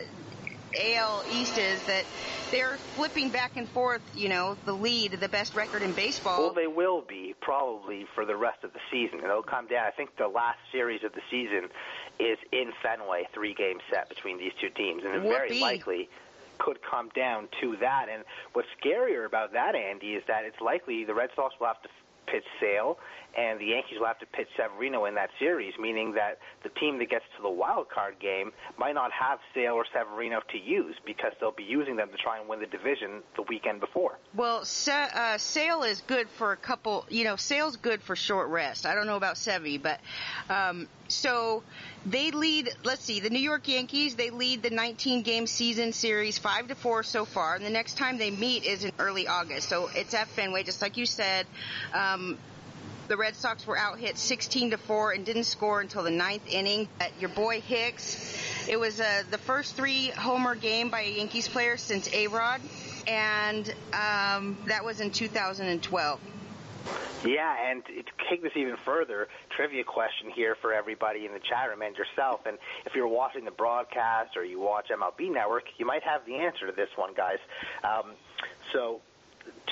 AL 0.76 1.24
East 1.32 1.58
is 1.58 1.82
that 1.84 2.06
they're 2.52 2.78
flipping 2.96 3.30
back 3.30 3.56
and 3.56 3.68
forth, 3.70 4.02
you 4.16 4.30
know, 4.30 4.58
the 4.66 4.74
lead, 4.74 5.14
the 5.14 5.30
best 5.30 5.56
record 5.56 5.82
in 5.82 5.94
baseball. 5.94 6.40
Well, 6.40 6.54
they 6.54 6.68
will 6.68 7.02
be 7.02 7.36
probably 7.42 8.06
for 8.14 8.26
the 8.26 8.36
rest 8.36 8.64
of 8.64 8.74
the 8.74 8.80
season. 8.92 9.20
It'll 9.24 9.42
come 9.42 9.68
down. 9.68 9.86
I 9.86 9.92
think 9.92 10.18
the 10.18 10.28
last 10.28 10.60
series 10.72 11.04
of 11.04 11.14
the 11.14 11.22
season 11.30 11.70
is 12.20 12.38
in 12.52 12.72
Fenway, 12.84 13.28
three 13.34 13.54
game 13.54 13.80
set 13.90 14.10
between 14.10 14.38
these 14.38 14.54
two 14.60 14.70
teams, 14.70 15.04
and 15.06 15.16
it 15.16 15.22
very 15.22 15.50
Whoopee. 15.50 15.62
likely 15.62 16.10
could 16.58 16.80
come 16.84 17.10
down 17.16 17.48
to 17.62 17.76
that. 17.78 18.08
And 18.12 18.24
what's 18.54 18.68
scarier 18.84 19.26
about 19.26 19.54
that, 19.54 19.76
Andy, 19.76 20.14
is 20.14 20.24
that 20.28 20.46
it's 20.46 20.62
likely 20.62 21.06
the 21.06 21.14
Red 21.14 21.30
Sox 21.36 21.56
will 21.60 21.68
have 21.68 21.82
to 21.82 21.90
pitch 22.28 22.46
Sale, 22.60 22.98
and 23.38 23.60
the 23.60 23.66
Yankees 23.66 23.98
will 24.00 24.08
have 24.08 24.20
to 24.20 24.26
pitch 24.26 24.48
Severino 24.58 25.06
in 25.06 25.16
that 25.16 25.30
series, 25.40 25.74
meaning 25.80 26.14
that 26.14 26.40
the 26.64 26.70
team 26.70 27.00
that 27.00 27.10
gets 27.10 27.26
to 27.38 27.44
the 27.44 27.50
wild 27.50 27.90
card 27.90 28.16
game 28.20 28.52
might 28.78 28.94
not 28.94 29.12
have 29.12 29.40
Sale 29.54 29.74
or 29.74 29.86
Severino 29.94 30.42
to 30.52 30.58
use 30.58 30.96
because 31.06 31.32
they'll 31.40 31.52
be 31.52 31.64
using 31.64 31.96
them 31.96 32.10
to 32.10 32.18
try 32.18 32.40
and 32.40 32.50
win 32.50 32.60
the 32.60 32.66
division 32.66 33.22
the 33.36 33.44
weekend 33.44 33.80
before. 33.80 34.18
Well, 34.36 34.64
uh, 34.88 35.38
Sale 35.38 35.84
is 35.84 36.02
good 36.02 36.30
for 36.30 36.52
a 36.52 36.58
couple. 36.58 37.06
You 37.10 37.24
know, 37.24 37.36
Sale's 37.36 37.78
good 37.78 38.02
for 38.02 38.16
short 38.16 38.50
rest. 38.50 38.86
I 38.86 38.96
don't 38.96 39.08
know 39.08 39.18
about 39.18 39.36
Sevy, 39.36 39.82
but 39.82 40.00
um, 40.50 40.88
so 41.08 41.64
they 42.06 42.32
lead. 42.32 42.70
Let's 42.84 43.04
see, 43.04 43.20
the 43.20 43.30
New 43.30 43.40
York 43.40 43.68
Yankees. 43.68 44.16
They 44.16 44.30
lead 44.30 44.64
the 44.64 44.70
19 44.70 45.24
game 45.24 45.48
season 45.48 45.94
series 45.94 46.38
five 46.38 46.68
to 46.68 46.76
four 46.76 47.04
so 47.04 47.26
far, 47.26 47.56
and 47.56 47.66
the 47.66 47.70
next 47.70 47.98
time 47.98 48.18
they 48.18 48.32
meet 48.32 48.66
is 48.66 48.84
in 48.84 48.92
early 49.00 49.28
August. 49.28 49.70
So 49.70 49.90
it's 49.94 50.14
at 50.14 50.28
Fenway, 50.28 50.64
just 50.64 50.82
like 50.82 50.98
you 50.98 51.06
said. 51.06 51.46
Um, 51.94 52.38
the 53.12 53.18
Red 53.18 53.36
Sox 53.36 53.68
were 53.68 53.78
out 53.78 54.00
hit 54.00 54.18
16 54.18 54.72
to 54.72 54.78
4 54.78 55.12
and 55.12 55.26
didn't 55.26 55.44
score 55.44 55.82
until 55.82 56.02
the 56.02 56.10
ninth 56.10 56.48
inning. 56.48 56.88
Uh, 57.02 57.08
your 57.20 57.30
boy 57.30 57.60
Hicks, 57.60 58.40
it 58.70 58.80
was 58.80 59.02
uh, 59.02 59.24
the 59.30 59.38
first 59.38 59.76
three 59.76 60.08
homer 60.12 60.56
game 60.56 60.90
by 60.90 61.02
a 61.02 61.18
Yankees 61.18 61.50
player 61.50 61.76
since 61.76 62.10
A-Rod, 62.14 62.62
and 63.08 63.68
um, 63.92 64.58
that 64.68 64.86
was 64.86 65.02
in 65.02 65.12
2012. 65.12 66.22
Yeah, 67.26 67.70
and 67.70 67.84
to 67.84 68.04
take 68.30 68.42
this 68.42 68.54
even 68.56 68.78
further, 68.86 69.28
trivia 69.58 69.84
question 69.84 70.32
here 70.34 70.56
for 70.62 70.74
everybody 70.74 71.26
in 71.26 71.34
the 71.34 71.40
chat 71.40 71.68
room 71.68 71.82
and 71.82 71.94
yourself. 71.98 72.46
And 72.46 72.58
if 72.86 72.96
you're 72.96 73.10
watching 73.10 73.44
the 73.44 73.52
broadcast 73.52 74.38
or 74.38 74.46
you 74.46 74.62
watch 74.62 74.88
MLB 74.88 75.34
Network, 75.34 75.66
you 75.78 75.86
might 75.86 76.04
have 76.04 76.26
the 76.26 76.36
answer 76.36 76.66
to 76.66 76.72
this 76.72 76.90
one, 76.96 77.14
guys. 77.14 77.40
Um, 77.84 78.14
so, 78.72 79.02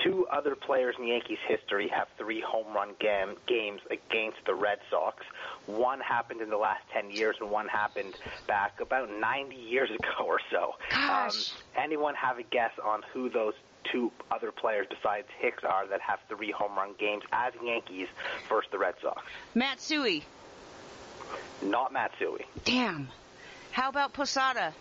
two 0.04 0.27
other 0.31 0.56
players 0.56 0.95
in 0.98 1.07
Yankees 1.07 1.39
history 1.48 1.88
have 1.89 2.07
three 2.18 2.39
home 2.42 2.74
run 2.74 2.89
game, 3.00 3.36
games 3.48 3.81
against 3.92 4.38
the 4.45 4.54
Red 4.56 4.80
Sox. 4.89 5.25
One 5.66 6.00
happened 6.00 6.42
in 6.42 6.50
the 6.50 6.57
last 6.57 6.81
10 6.94 7.12
years, 7.12 7.36
and 7.42 7.51
one 7.51 7.68
happened 7.68 8.16
back 8.48 8.80
about 8.81 9.10
90 9.12 9.56
years 9.56 9.89
ago 10.00 10.25
or 10.25 10.39
so. 10.51 10.75
Gosh. 10.89 11.51
Um, 11.51 11.83
anyone 11.83 12.16
have 12.16 12.39
a 12.39 12.44
guess 12.44 12.71
on 12.83 13.04
who 13.13 13.30
those 13.30 13.54
two 13.92 14.12
other 14.31 14.51
players 14.51 14.88
besides 14.89 15.27
Hicks 15.39 15.63
are 15.63 15.88
that 15.88 16.01
have 16.01 16.19
three 16.30 16.51
home 16.51 16.75
run 16.77 16.92
games 17.00 17.24
as 17.31 17.54
Yankees 17.63 18.07
versus 18.48 18.69
the 18.71 18.77
Red 18.77 18.95
Sox? 19.01 19.21
Matsui, 19.56 20.24
Not 21.62 21.92
Matsui, 21.92 22.45
damn. 22.66 23.10
How 23.71 23.89
about 23.89 24.13
Posada? 24.13 24.74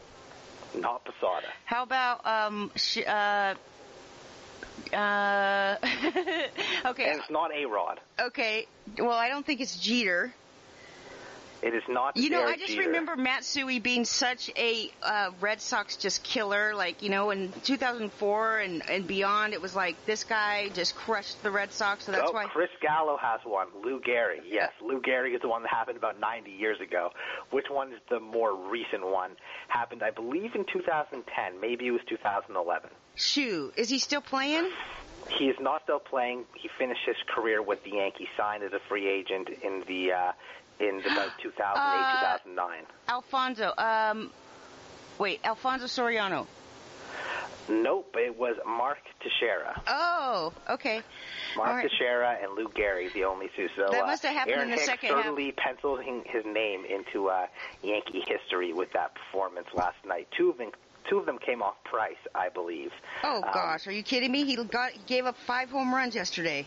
not 0.74 1.02
Posada. 1.04 1.46
How 1.64 1.82
about 1.82 2.26
um 2.26 2.70
sh- 2.76 2.98
uh 3.06 3.54
uh 4.92 5.76
okay. 6.86 7.10
And 7.10 7.20
it's 7.20 7.30
not 7.30 7.50
A-Rod. 7.54 8.00
okay. 8.20 8.66
Well 8.98 9.12
I 9.12 9.28
don't 9.28 9.44
think 9.44 9.60
it's 9.60 9.78
Jeter 9.78 10.32
It 11.60 11.74
is 11.74 11.82
not 11.88 12.16
You 12.16 12.30
know, 12.30 12.40
Derek 12.40 12.54
I 12.54 12.58
just 12.58 12.72
Jeter. 12.72 12.86
remember 12.86 13.16
Matsui 13.16 13.80
being 13.80 14.04
such 14.04 14.50
a 14.56 14.90
uh, 15.02 15.30
Red 15.40 15.60
Sox 15.60 15.96
just 15.96 16.22
killer. 16.22 16.74
Like, 16.74 17.02
you 17.02 17.10
know, 17.10 17.30
in 17.30 17.52
2004 17.64 18.58
and, 18.58 18.88
and 18.88 19.06
beyond, 19.06 19.54
it 19.54 19.60
was 19.60 19.74
like 19.74 19.96
this 20.06 20.24
guy 20.24 20.68
just 20.74 20.94
crushed 20.94 21.42
the 21.42 21.50
Red 21.50 21.72
Sox. 21.72 22.04
So 22.04 22.12
that's 22.12 22.30
oh, 22.30 22.32
why. 22.32 22.46
Chris 22.46 22.70
Gallo 22.80 23.16
has 23.16 23.40
one. 23.44 23.68
Lou 23.84 24.00
Gehrig. 24.00 24.42
Yes, 24.48 24.72
Lou 24.80 25.00
Gehrig 25.00 25.34
is 25.34 25.42
the 25.42 25.48
one 25.48 25.62
that 25.62 25.70
happened 25.70 25.98
about 25.98 26.18
90 26.18 26.50
years 26.50 26.80
ago. 26.80 27.10
Which 27.50 27.66
one 27.70 27.92
is 27.92 28.00
the 28.08 28.18
more 28.18 28.56
recent 28.70 29.06
one? 29.06 29.32
Happened, 29.68 30.02
I 30.02 30.10
believe, 30.10 30.54
in 30.54 30.64
2010. 30.72 31.60
Maybe 31.60 31.86
it 31.86 31.90
was 31.90 32.00
2011. 32.08 32.90
Shoot, 33.14 33.74
is 33.76 33.88
he 33.88 33.98
still 33.98 34.20
playing? 34.20 34.70
He 35.38 35.46
is 35.46 35.56
not 35.60 35.82
still 35.82 35.98
playing. 35.98 36.44
He 36.54 36.70
finished 36.78 37.02
his 37.06 37.16
career 37.34 37.60
with 37.60 37.84
the 37.84 37.90
Yankees, 37.90 38.28
signed 38.36 38.62
as 38.62 38.72
a 38.72 38.80
free 38.88 39.08
agent 39.08 39.48
in 39.62 39.84
the 39.86 40.12
uh, 40.12 40.32
in 40.80 41.00
about 41.00 41.30
2008, 41.42 41.42
Uh, 41.76 42.38
2009. 42.44 42.82
Alfonso. 43.08 43.72
Um, 43.78 44.30
wait, 45.18 45.40
Alfonso 45.44 45.86
Soriano. 45.86 46.46
Nope, 47.70 48.14
it 48.18 48.38
was 48.38 48.56
Mark 48.66 48.96
Teixeira. 49.20 49.82
Oh, 49.86 50.54
okay. 50.70 51.02
Mark 51.54 51.68
All 51.68 51.74
right. 51.76 51.90
Teixeira 51.90 52.38
and 52.42 52.54
Lou 52.54 52.68
Gehrig, 52.68 53.12
the 53.12 53.24
only 53.24 53.50
two. 53.54 53.68
So 53.76 53.88
That 53.90 54.04
uh, 54.04 54.06
must 54.06 54.22
have 54.22 54.34
happened 54.34 54.56
Aaron 54.56 54.68
in 54.70 54.70
the 54.70 54.76
Hicks 54.76 54.86
second 54.86 55.08
half. 55.10 55.18
certainly 55.24 55.52
penciled 55.52 56.00
his 56.02 56.44
name 56.46 56.84
into 56.86 57.28
uh, 57.28 57.46
Yankee 57.82 58.24
history 58.26 58.72
with 58.72 58.90
that 58.94 59.14
performance 59.14 59.66
last 59.74 59.98
night. 60.06 60.28
Two 60.34 60.48
of 60.48 60.56
them, 60.56 60.70
two 61.10 61.18
of 61.18 61.26
them 61.26 61.38
came 61.38 61.62
off 61.62 61.74
Price, 61.84 62.16
I 62.34 62.48
believe. 62.48 62.90
Oh 63.22 63.42
Um, 63.42 63.50
gosh, 63.52 63.86
are 63.86 63.92
you 63.92 64.02
kidding 64.02 64.32
me? 64.32 64.44
He 64.46 64.56
got 64.56 64.92
he 64.92 65.00
gave 65.06 65.26
up 65.26 65.36
five 65.36 65.68
home 65.68 65.94
runs 65.94 66.14
yesterday. 66.14 66.66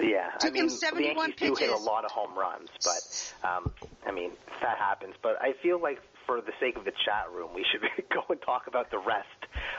Yeah, 0.00 0.30
I 0.34 0.38
Took 0.38 0.54
mean, 0.54 0.64
him 0.64 0.70
71 0.70 1.14
the 1.14 1.20
Yankees 1.20 1.48
do 1.48 1.54
hit 1.54 1.70
a 1.70 1.76
lot 1.76 2.04
of 2.04 2.10
home 2.10 2.36
runs, 2.36 2.68
but 2.84 3.48
um, 3.48 3.72
I 4.06 4.12
mean 4.12 4.32
that 4.60 4.78
happens. 4.78 5.14
But 5.22 5.40
I 5.40 5.52
feel 5.62 5.80
like 5.80 5.98
for 6.26 6.40
the 6.40 6.52
sake 6.60 6.76
of 6.76 6.84
the 6.84 6.92
chat 7.04 7.26
room, 7.34 7.50
we 7.54 7.64
should 7.70 7.82
go 8.10 8.22
and 8.30 8.40
talk 8.42 8.66
about 8.66 8.90
the 8.90 8.98
rest 8.98 9.28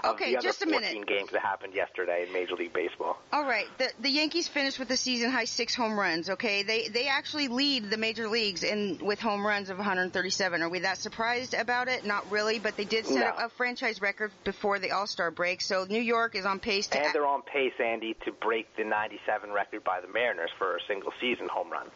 of 0.04 0.16
Okay, 0.16 0.32
the 0.32 0.38
other 0.38 0.48
just 0.48 0.62
a 0.62 0.66
14 0.66 0.82
minute. 0.82 1.08
games 1.08 1.30
that 1.32 1.42
happened 1.42 1.74
yesterday 1.74 2.26
in 2.28 2.34
Major 2.34 2.56
League 2.56 2.74
Baseball. 2.74 3.18
All 3.32 3.44
right, 3.46 3.66
the 3.78 3.90
the 4.00 4.10
Yankees 4.10 4.48
finished 4.48 4.80
with 4.80 4.88
the 4.88 4.98
season 4.98 5.32
high 5.32 5.46
six 5.46 5.74
home 5.76 5.98
runs. 5.98 6.30
Okay, 6.30 6.64
they 6.64 6.88
they 6.90 7.08
actually 7.08 7.48
lead 7.48 7.90
the 7.90 7.98
major 7.98 8.28
leagues 8.28 8.64
in 8.64 9.00
with 9.02 9.20
home 9.20 9.46
runs 9.46 9.70
of 9.70 9.78
137. 9.78 10.62
Are 10.62 10.70
we 10.70 10.80
that 10.80 10.98
surprised 10.98 11.54
about 11.54 11.88
it? 11.88 12.06
Not 12.06 12.30
really, 12.32 12.60
but 12.60 12.76
they 12.78 12.86
did 12.86 13.06
set 13.06 13.38
No. 13.38 13.46
a 13.46 13.50
franchise 13.50 14.02
record 14.02 14.32
before 14.44 14.80
the 14.80 14.92
All 14.92 15.08
Star 15.08 15.32
break. 15.32 15.62
So 15.62 15.86
New 15.90 16.02
York 16.02 16.36
is 16.36 16.46
on 16.46 16.60
pace 16.60 16.88
to. 16.88 17.00
And 17.04 17.14
they're 17.14 17.26
on 17.26 17.42
pace, 17.42 17.74
Andy, 17.84 18.16
to 18.26 18.32
break 18.32 18.76
the 18.76 18.84
97 18.84 19.52
record 19.52 19.84
by 19.84 20.02
the 20.02 20.08
Mariners 20.08 20.52
for 20.58 20.76
a 20.76 20.80
single 20.88 21.12
season 21.22 21.48
home 21.52 21.72
runs. 21.72 21.92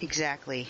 Exactly. 0.00 0.68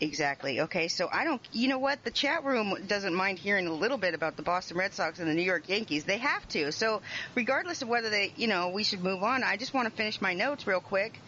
Exactly. 0.00 0.60
Okay, 0.62 0.88
so 0.88 1.10
I 1.12 1.24
don't, 1.24 1.42
you 1.52 1.68
know 1.68 1.78
what? 1.78 2.02
The 2.04 2.10
chat 2.10 2.44
room 2.44 2.74
doesn't 2.86 3.14
mind 3.14 3.38
hearing 3.38 3.66
a 3.66 3.72
little 3.72 3.98
bit 3.98 4.14
about 4.14 4.36
the 4.36 4.42
Boston 4.42 4.78
Red 4.78 4.94
Sox 4.94 5.18
and 5.18 5.28
the 5.28 5.34
New 5.34 5.42
York 5.42 5.68
Yankees. 5.68 6.04
They 6.04 6.16
have 6.16 6.48
to. 6.50 6.72
So, 6.72 7.02
regardless 7.34 7.82
of 7.82 7.88
whether 7.88 8.08
they, 8.08 8.32
you 8.36 8.46
know, 8.46 8.70
we 8.70 8.82
should 8.82 9.04
move 9.04 9.22
on, 9.22 9.44
I 9.44 9.58
just 9.58 9.74
want 9.74 9.88
to 9.88 9.94
finish 9.94 10.20
my 10.22 10.32
notes 10.32 10.66
real 10.66 10.80
quick. 10.80 11.20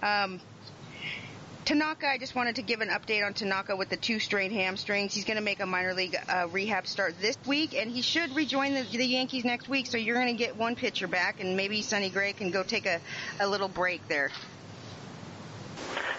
Um, 0.00 0.40
Tanaka, 1.64 2.08
I 2.08 2.18
just 2.18 2.34
wanted 2.34 2.56
to 2.56 2.62
give 2.62 2.80
an 2.80 2.88
update 2.88 3.24
on 3.24 3.34
Tanaka 3.34 3.76
with 3.76 3.88
the 3.90 3.96
two 3.96 4.20
strained 4.20 4.52
hamstrings. 4.52 5.12
He's 5.12 5.24
going 5.24 5.36
to 5.36 5.42
make 5.42 5.60
a 5.60 5.66
minor 5.66 5.92
league 5.92 6.16
uh, 6.28 6.46
rehab 6.50 6.86
start 6.86 7.20
this 7.20 7.36
week, 7.46 7.74
and 7.74 7.90
he 7.90 8.00
should 8.00 8.34
rejoin 8.34 8.74
the, 8.74 8.82
the 8.82 9.04
Yankees 9.04 9.44
next 9.44 9.68
week. 9.68 9.86
So 9.86 9.96
you're 9.96 10.16
going 10.16 10.36
to 10.36 10.38
get 10.38 10.56
one 10.56 10.76
pitcher 10.76 11.08
back, 11.08 11.40
and 11.40 11.56
maybe 11.56 11.82
Sonny 11.82 12.10
Gray 12.10 12.32
can 12.32 12.50
go 12.50 12.62
take 12.62 12.86
a, 12.86 13.00
a 13.40 13.46
little 13.46 13.68
break 13.68 14.06
there. 14.08 14.30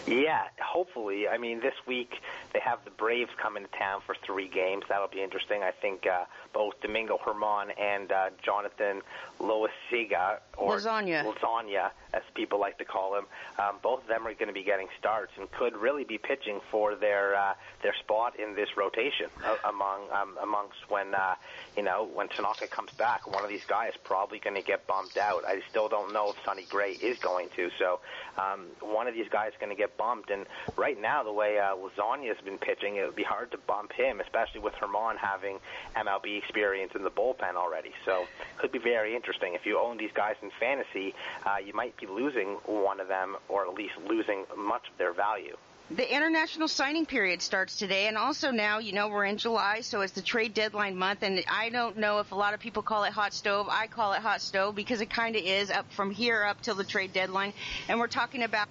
Yeah, 0.07 0.41
hopefully. 0.59 1.27
I 1.27 1.37
mean, 1.37 1.59
this 1.61 1.73
week 1.87 2.15
They 2.53 2.59
have 2.59 2.83
the 2.83 2.91
Braves 2.91 3.31
coming 3.41 3.63
to 3.63 3.69
town 3.77 4.01
for 4.05 4.15
three 4.25 4.47
games. 4.47 4.83
That'll 4.89 5.07
be 5.07 5.21
interesting. 5.21 5.63
I 5.63 5.71
think 5.71 6.05
uh, 6.05 6.25
both 6.53 6.79
Domingo 6.81 7.17
Germán 7.17 7.71
and 7.79 8.11
uh, 8.11 8.29
Jonathan 8.43 9.01
Loaisiga, 9.39 10.39
or 10.57 10.77
Lasagna. 10.77 11.23
Lasagna, 11.23 11.91
as 12.13 12.21
people 12.35 12.59
like 12.59 12.77
to 12.77 12.85
call 12.85 13.15
him, 13.15 13.25
um, 13.57 13.77
both 13.81 14.01
of 14.01 14.07
them 14.07 14.27
are 14.27 14.33
going 14.33 14.47
to 14.47 14.53
be 14.53 14.63
getting 14.63 14.87
starts 14.99 15.31
and 15.37 15.49
could 15.51 15.75
really 15.75 16.03
be 16.03 16.17
pitching 16.17 16.59
for 16.69 16.95
their 16.95 17.35
uh, 17.35 17.53
their 17.81 17.95
spot 17.95 18.39
in 18.39 18.55
this 18.55 18.75
rotation 18.77 19.27
uh, 19.43 19.55
among 19.69 20.09
um, 20.11 20.37
amongst 20.41 20.89
when 20.89 21.15
uh, 21.15 21.35
you 21.77 21.83
know 21.83 22.07
when 22.13 22.27
Tanaka 22.29 22.67
comes 22.67 22.91
back. 22.91 23.31
One 23.31 23.43
of 23.43 23.49
these 23.49 23.65
guys 23.65 23.93
probably 24.03 24.39
going 24.39 24.55
to 24.55 24.61
get 24.61 24.87
bumped 24.87 25.17
out. 25.17 25.43
I 25.45 25.61
still 25.69 25.87
don't 25.87 26.13
know 26.13 26.31
if 26.31 26.35
Sonny 26.43 26.65
Gray 26.69 26.91
is 26.91 27.17
going 27.19 27.49
to. 27.55 27.69
So 27.79 27.99
um, 28.37 28.67
one 28.81 29.07
of 29.07 29.13
these 29.13 29.29
guys 29.29 29.53
is 29.53 29.57
going 29.59 29.71
to 29.71 29.75
get 29.75 29.97
bumped. 29.97 30.29
And 30.29 30.45
right 30.75 30.99
now, 30.99 31.23
the 31.23 31.33
way 31.33 31.59
uh, 31.59 31.75
Lasagna 31.75 32.27
has 32.27 32.40
been 32.41 32.57
pitching, 32.57 32.95
it 32.97 33.05
would 33.05 33.15
be 33.15 33.23
hard 33.23 33.51
to 33.51 33.57
bump 33.57 33.91
him, 33.93 34.19
especially 34.19 34.59
with 34.59 34.73
Germán 34.75 35.17
having 35.17 35.59
MLB 35.95 36.37
experience 36.37 36.93
in 36.95 37.03
the 37.03 37.11
bullpen 37.11 37.55
already. 37.55 37.91
So 38.05 38.25
could 38.57 38.71
be 38.71 38.79
very 38.79 39.15
interesting. 39.15 39.53
If 39.53 39.65
you 39.65 39.79
own 39.79 39.97
these 39.97 40.11
guys 40.13 40.35
in 40.41 40.51
fantasy, 40.59 41.13
uh, 41.45 41.57
you 41.57 41.73
might 41.73 41.95
be 41.97 42.07
losing 42.07 42.57
one 42.65 42.99
of 42.99 43.07
them, 43.07 43.37
or 43.49 43.67
at 43.67 43.73
least 43.73 43.93
losing 44.07 44.45
much 44.57 44.87
of 44.91 44.97
their 44.97 45.13
value. 45.13 45.57
The 45.93 46.09
international 46.09 46.69
signing 46.69 47.05
period 47.05 47.41
starts 47.41 47.75
today, 47.75 48.07
and 48.07 48.17
also 48.17 48.51
now, 48.51 48.79
you 48.79 48.93
know, 48.93 49.09
we're 49.09 49.25
in 49.25 49.37
July, 49.37 49.81
so 49.81 49.99
it's 49.99 50.13
the 50.13 50.21
trade 50.21 50.53
deadline 50.53 50.95
month, 50.95 51.21
and 51.21 51.43
I 51.49 51.67
don't 51.67 51.97
know 51.97 52.19
if 52.19 52.31
a 52.31 52.35
lot 52.35 52.53
of 52.53 52.61
people 52.61 52.81
call 52.81 53.03
it 53.03 53.11
hot 53.11 53.33
stove. 53.33 53.67
I 53.69 53.87
call 53.87 54.13
it 54.13 54.21
hot 54.21 54.39
stove 54.39 54.73
because 54.73 55.01
it 55.01 55.09
kind 55.09 55.35
of 55.35 55.41
is 55.43 55.69
up 55.69 55.91
from 55.91 56.11
here 56.11 56.45
up 56.45 56.61
till 56.61 56.75
the 56.75 56.85
trade 56.85 57.11
deadline, 57.11 57.51
and 57.89 57.99
we're 57.99 58.07
talking 58.07 58.41
about 58.41 58.69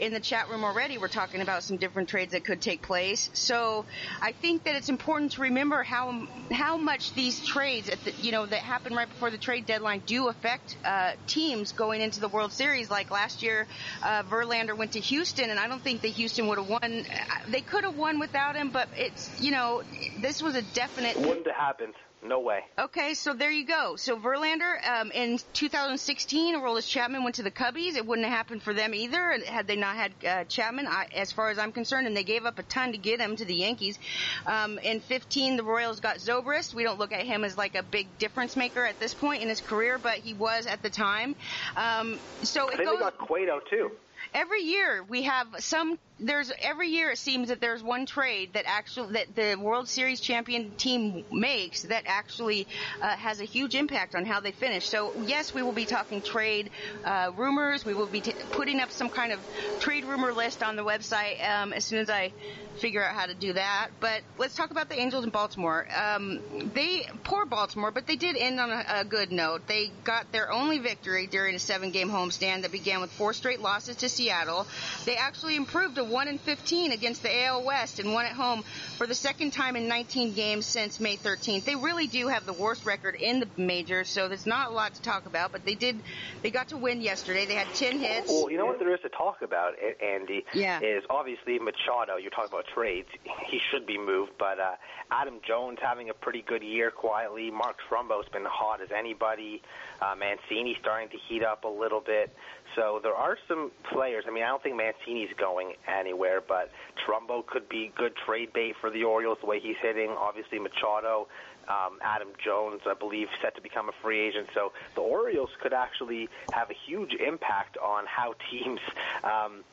in 0.00 0.14
the 0.14 0.20
chat 0.20 0.48
room 0.48 0.64
already. 0.64 0.96
We're 0.96 1.08
talking 1.08 1.42
about 1.42 1.62
some 1.62 1.76
different 1.76 2.08
trades 2.08 2.32
that 2.32 2.42
could 2.42 2.62
take 2.62 2.80
place. 2.80 3.28
So 3.34 3.84
I 4.22 4.32
think 4.32 4.64
that 4.64 4.74
it's 4.74 4.88
important 4.88 5.32
to 5.32 5.42
remember 5.42 5.82
how 5.82 6.26
how 6.50 6.78
much 6.78 7.12
these 7.12 7.38
trades, 7.46 7.90
the, 7.90 8.12
you 8.22 8.32
know, 8.32 8.46
that 8.46 8.60
happen 8.60 8.94
right 8.94 9.08
before 9.08 9.30
the 9.30 9.36
trade 9.36 9.66
deadline 9.66 10.02
do 10.06 10.28
affect 10.28 10.78
uh, 10.86 11.12
teams 11.26 11.72
going 11.72 12.00
into 12.00 12.20
the 12.20 12.28
World 12.28 12.50
Series. 12.50 12.88
Like 12.88 13.10
last 13.10 13.42
year, 13.42 13.66
uh, 14.02 14.22
Verlander 14.22 14.74
went 14.74 14.92
to 14.92 15.00
Houston, 15.00 15.50
and 15.50 15.60
I 15.60 15.68
don't 15.68 15.82
think 15.82 16.00
that 16.00 16.08
Houston 16.08 16.48
would 16.48 16.61
have 16.62 16.82
won. 16.82 17.04
They 17.48 17.60
could 17.60 17.84
have 17.84 17.96
won 17.96 18.18
without 18.18 18.56
him, 18.56 18.70
but 18.70 18.88
it's 18.96 19.30
you 19.40 19.50
know 19.50 19.82
this 20.20 20.42
was 20.42 20.54
a 20.54 20.62
definite. 20.62 21.16
Wouldn't 21.16 21.46
have 21.46 21.56
happened. 21.56 21.94
No 22.24 22.38
way. 22.38 22.60
Okay, 22.78 23.14
so 23.14 23.34
there 23.34 23.50
you 23.50 23.66
go. 23.66 23.96
So 23.96 24.16
Verlander 24.16 24.76
um, 24.88 25.10
in 25.10 25.40
2016, 25.54 26.54
Aroldis 26.54 26.88
Chapman 26.88 27.24
went 27.24 27.34
to 27.36 27.42
the 27.42 27.50
Cubbies. 27.50 27.96
It 27.96 28.06
wouldn't 28.06 28.28
have 28.28 28.36
happened 28.36 28.62
for 28.62 28.72
them 28.72 28.94
either 28.94 29.40
had 29.44 29.66
they 29.66 29.74
not 29.74 29.96
had 29.96 30.12
uh, 30.24 30.44
Chapman, 30.44 30.86
I, 30.86 31.08
as 31.16 31.32
far 31.32 31.50
as 31.50 31.58
I'm 31.58 31.72
concerned, 31.72 32.06
and 32.06 32.16
they 32.16 32.22
gave 32.22 32.44
up 32.44 32.60
a 32.60 32.62
ton 32.62 32.92
to 32.92 32.98
get 32.98 33.18
him 33.18 33.34
to 33.34 33.44
the 33.44 33.56
Yankees. 33.56 33.98
Um, 34.46 34.78
in 34.78 35.00
15, 35.00 35.56
the 35.56 35.64
Royals 35.64 35.98
got 35.98 36.18
Zobrist. 36.18 36.74
We 36.74 36.84
don't 36.84 37.00
look 37.00 37.12
at 37.12 37.26
him 37.26 37.42
as 37.42 37.58
like 37.58 37.74
a 37.74 37.82
big 37.82 38.06
difference 38.20 38.56
maker 38.56 38.84
at 38.86 39.00
this 39.00 39.14
point 39.14 39.42
in 39.42 39.48
his 39.48 39.60
career, 39.60 39.98
but 39.98 40.18
he 40.18 40.32
was 40.32 40.66
at 40.66 40.80
the 40.80 40.90
time. 40.90 41.34
Um, 41.76 42.20
so 42.44 42.68
I 42.68 42.74
it 42.74 42.76
think 42.76 42.88
goes. 42.88 42.98
they 42.98 43.04
got 43.04 43.18
Cueto 43.18 43.60
too. 43.68 43.90
Every 44.32 44.62
year 44.62 45.02
we 45.08 45.22
have 45.24 45.48
some. 45.58 45.98
There's 46.20 46.52
every 46.60 46.88
year 46.88 47.10
it 47.10 47.18
seems 47.18 47.48
that 47.48 47.60
there's 47.60 47.82
one 47.82 48.06
trade 48.06 48.50
that 48.52 48.64
actually 48.66 49.14
that 49.14 49.34
the 49.34 49.56
World 49.60 49.88
Series 49.88 50.20
champion 50.20 50.70
team 50.72 51.24
makes 51.32 51.82
that 51.82 52.04
actually 52.06 52.68
uh, 53.00 53.08
has 53.16 53.40
a 53.40 53.44
huge 53.44 53.74
impact 53.74 54.14
on 54.14 54.24
how 54.24 54.40
they 54.40 54.52
finish. 54.52 54.88
So 54.88 55.12
yes, 55.24 55.52
we 55.52 55.62
will 55.62 55.72
be 55.72 55.84
talking 55.84 56.22
trade 56.22 56.70
uh, 57.04 57.32
rumors. 57.36 57.84
We 57.84 57.94
will 57.94 58.06
be 58.06 58.20
t- 58.20 58.34
putting 58.52 58.78
up 58.78 58.90
some 58.90 59.08
kind 59.08 59.32
of 59.32 59.40
trade 59.80 60.04
rumor 60.04 60.32
list 60.32 60.62
on 60.62 60.76
the 60.76 60.84
website 60.84 61.42
um, 61.44 61.72
as 61.72 61.84
soon 61.84 61.98
as 61.98 62.08
I 62.08 62.32
figure 62.78 63.04
out 63.04 63.14
how 63.14 63.26
to 63.26 63.34
do 63.34 63.52
that. 63.54 63.88
But 64.00 64.22
let's 64.38 64.54
talk 64.54 64.70
about 64.70 64.88
the 64.88 64.98
Angels 64.98 65.24
in 65.24 65.30
Baltimore. 65.30 65.86
Um, 65.94 66.70
they 66.74 67.06
poor 67.24 67.44
Baltimore, 67.46 67.90
but 67.90 68.06
they 68.06 68.16
did 68.16 68.36
end 68.36 68.60
on 68.60 68.70
a, 68.70 68.84
a 69.00 69.04
good 69.04 69.32
note. 69.32 69.66
They 69.66 69.90
got 70.04 70.30
their 70.32 70.50
only 70.50 70.78
victory 70.78 71.26
during 71.26 71.54
a 71.54 71.58
seven-game 71.58 72.10
homestand 72.10 72.62
that 72.62 72.72
began 72.72 73.00
with 73.00 73.10
four 73.10 73.32
straight 73.32 73.60
losses 73.60 73.96
to 73.96 74.08
Seattle. 74.08 74.66
They 75.04 75.16
actually 75.16 75.56
improved 75.56 75.96
to 75.96 76.04
one 76.12 76.28
and 76.28 76.40
15 76.40 76.92
against 76.92 77.22
the 77.22 77.44
AL 77.44 77.64
West 77.64 77.98
and 77.98 78.12
won 78.12 78.26
at 78.26 78.32
home 78.32 78.62
for 78.98 79.06
the 79.06 79.14
second 79.14 79.52
time 79.52 79.74
in 79.74 79.88
19 79.88 80.34
games 80.34 80.66
since 80.66 81.00
May 81.00 81.16
13th. 81.16 81.64
They 81.64 81.74
really 81.74 82.06
do 82.06 82.28
have 82.28 82.46
the 82.46 82.52
worst 82.52 82.84
record 82.86 83.14
in 83.16 83.40
the 83.40 83.48
majors, 83.56 84.08
so 84.08 84.28
there's 84.28 84.46
not 84.46 84.70
a 84.70 84.72
lot 84.74 84.94
to 84.94 85.02
talk 85.02 85.26
about. 85.26 85.50
But 85.52 85.64
they 85.64 85.74
did, 85.74 86.00
they 86.42 86.50
got 86.50 86.68
to 86.68 86.76
win 86.76 87.00
yesterday. 87.00 87.46
They 87.46 87.54
had 87.54 87.72
10 87.74 87.98
hits. 87.98 88.28
Well, 88.28 88.50
you 88.50 88.58
know 88.58 88.66
what 88.66 88.78
there 88.78 88.94
is 88.94 89.00
to 89.00 89.08
talk 89.08 89.42
about, 89.42 89.72
Andy, 90.00 90.44
Yeah. 90.52 90.80
is 90.80 91.02
obviously 91.10 91.58
Machado. 91.58 92.16
You're 92.16 92.30
talking 92.30 92.50
about 92.52 92.66
trades. 92.72 93.08
He 93.52 93.60
should 93.70 93.86
be 93.86 93.98
moved, 93.98 94.32
but 94.38 94.58
uh, 94.58 94.76
Adam 95.10 95.40
Jones 95.46 95.78
having 95.82 96.08
a 96.08 96.14
pretty 96.14 96.40
good 96.40 96.62
year 96.62 96.90
quietly. 96.90 97.50
Mark 97.50 97.76
Trumbo's 97.88 98.26
been 98.32 98.46
hot 98.46 98.80
as 98.80 98.88
anybody. 98.90 99.60
Uh, 100.00 100.14
Mancini 100.18 100.76
starting 100.80 101.08
to 101.10 101.18
heat 101.28 101.42
up 101.44 101.64
a 101.64 101.68
little 101.68 102.00
bit. 102.00 102.34
So 102.76 103.00
there 103.02 103.14
are 103.14 103.36
some 103.48 103.70
players. 103.92 104.24
I 104.26 104.30
mean, 104.30 104.42
I 104.42 104.48
don't 104.48 104.62
think 104.62 104.76
Mancini's 104.76 105.32
going 105.38 105.74
anywhere, 105.86 106.40
but 106.40 106.70
Trumbo 107.06 107.44
could 107.46 107.68
be 107.68 107.92
good 107.96 108.14
trade 108.26 108.52
bait 108.52 108.76
for 108.80 108.90
the 108.90 109.04
Orioles 109.04 109.38
the 109.40 109.46
way 109.46 109.60
he's 109.60 109.76
hitting. 109.80 110.10
Obviously, 110.10 110.58
Machado, 110.58 111.28
um, 111.68 111.98
Adam 112.02 112.28
Jones, 112.42 112.80
I 112.86 112.94
believe, 112.94 113.28
set 113.42 113.54
to 113.56 113.62
become 113.62 113.88
a 113.88 113.92
free 114.02 114.20
agent. 114.20 114.48
So 114.54 114.72
the 114.94 115.00
Orioles 115.00 115.50
could 115.62 115.72
actually 115.72 116.28
have 116.52 116.70
a 116.70 116.74
huge 116.86 117.14
impact 117.14 117.76
on 117.78 118.04
how 118.06 118.34
teams. 118.50 118.80
Um, 119.22 119.64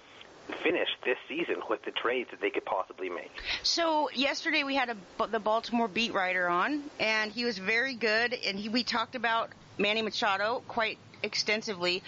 finish 0.64 0.90
this 1.06 1.18
season 1.28 1.58
with 1.70 1.80
the 1.84 1.92
trades 1.92 2.28
that 2.32 2.42
they 2.42 2.50
could 2.50 2.66
possibly 2.66 3.08
make. 3.08 3.30
So 3.62 4.10
yesterday 4.16 4.64
we 4.64 4.74
had 4.74 4.90
a, 4.90 5.28
the 5.28 5.40
Baltimore 5.40 5.88
beat 5.88 6.12
writer 6.12 6.48
on, 6.48 6.84
and 7.00 7.32
he 7.32 7.46
was 7.46 7.60
very 7.60 7.94
good. 7.94 8.34
And 8.34 8.58
he, 8.58 8.68
we 8.68 8.84
talked 8.84 9.14
about 9.14 9.52
Manny 9.78 10.02
Machado 10.02 10.64
quite 10.68 10.98
extensively. 11.24 12.04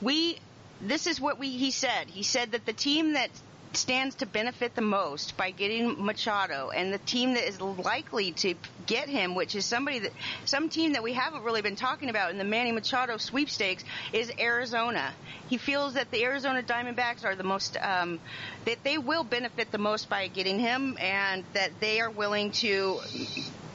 We, 0.00 0.38
this 0.80 1.06
is 1.06 1.20
what 1.20 1.38
we 1.38 1.50
he 1.50 1.70
said. 1.70 2.08
He 2.08 2.22
said 2.22 2.52
that 2.52 2.66
the 2.66 2.72
team 2.72 3.14
that 3.14 3.30
stands 3.72 4.16
to 4.16 4.26
benefit 4.26 4.74
the 4.74 4.82
most 4.82 5.36
by 5.36 5.50
getting 5.50 6.04
Machado, 6.04 6.70
and 6.70 6.92
the 6.92 6.98
team 6.98 7.34
that 7.34 7.46
is 7.46 7.60
likely 7.60 8.32
to 8.32 8.54
get 8.86 9.08
him, 9.08 9.34
which 9.34 9.54
is 9.54 9.64
somebody 9.64 10.00
that 10.00 10.12
some 10.44 10.68
team 10.68 10.94
that 10.94 11.02
we 11.02 11.12
haven't 11.12 11.42
really 11.42 11.62
been 11.62 11.76
talking 11.76 12.08
about 12.08 12.30
in 12.30 12.38
the 12.38 12.44
Manny 12.44 12.72
Machado 12.72 13.16
sweepstakes, 13.16 13.84
is 14.12 14.32
Arizona. 14.38 15.12
He 15.48 15.58
feels 15.58 15.94
that 15.94 16.10
the 16.10 16.24
Arizona 16.24 16.62
Diamondbacks 16.62 17.24
are 17.24 17.34
the 17.34 17.44
most 17.44 17.76
um, 17.80 18.20
that 18.64 18.82
they 18.82 18.98
will 18.98 19.24
benefit 19.24 19.70
the 19.70 19.78
most 19.78 20.08
by 20.08 20.28
getting 20.28 20.58
him, 20.58 20.96
and 21.00 21.44
that 21.52 21.72
they 21.80 22.00
are 22.00 22.10
willing 22.10 22.52
to 22.52 23.00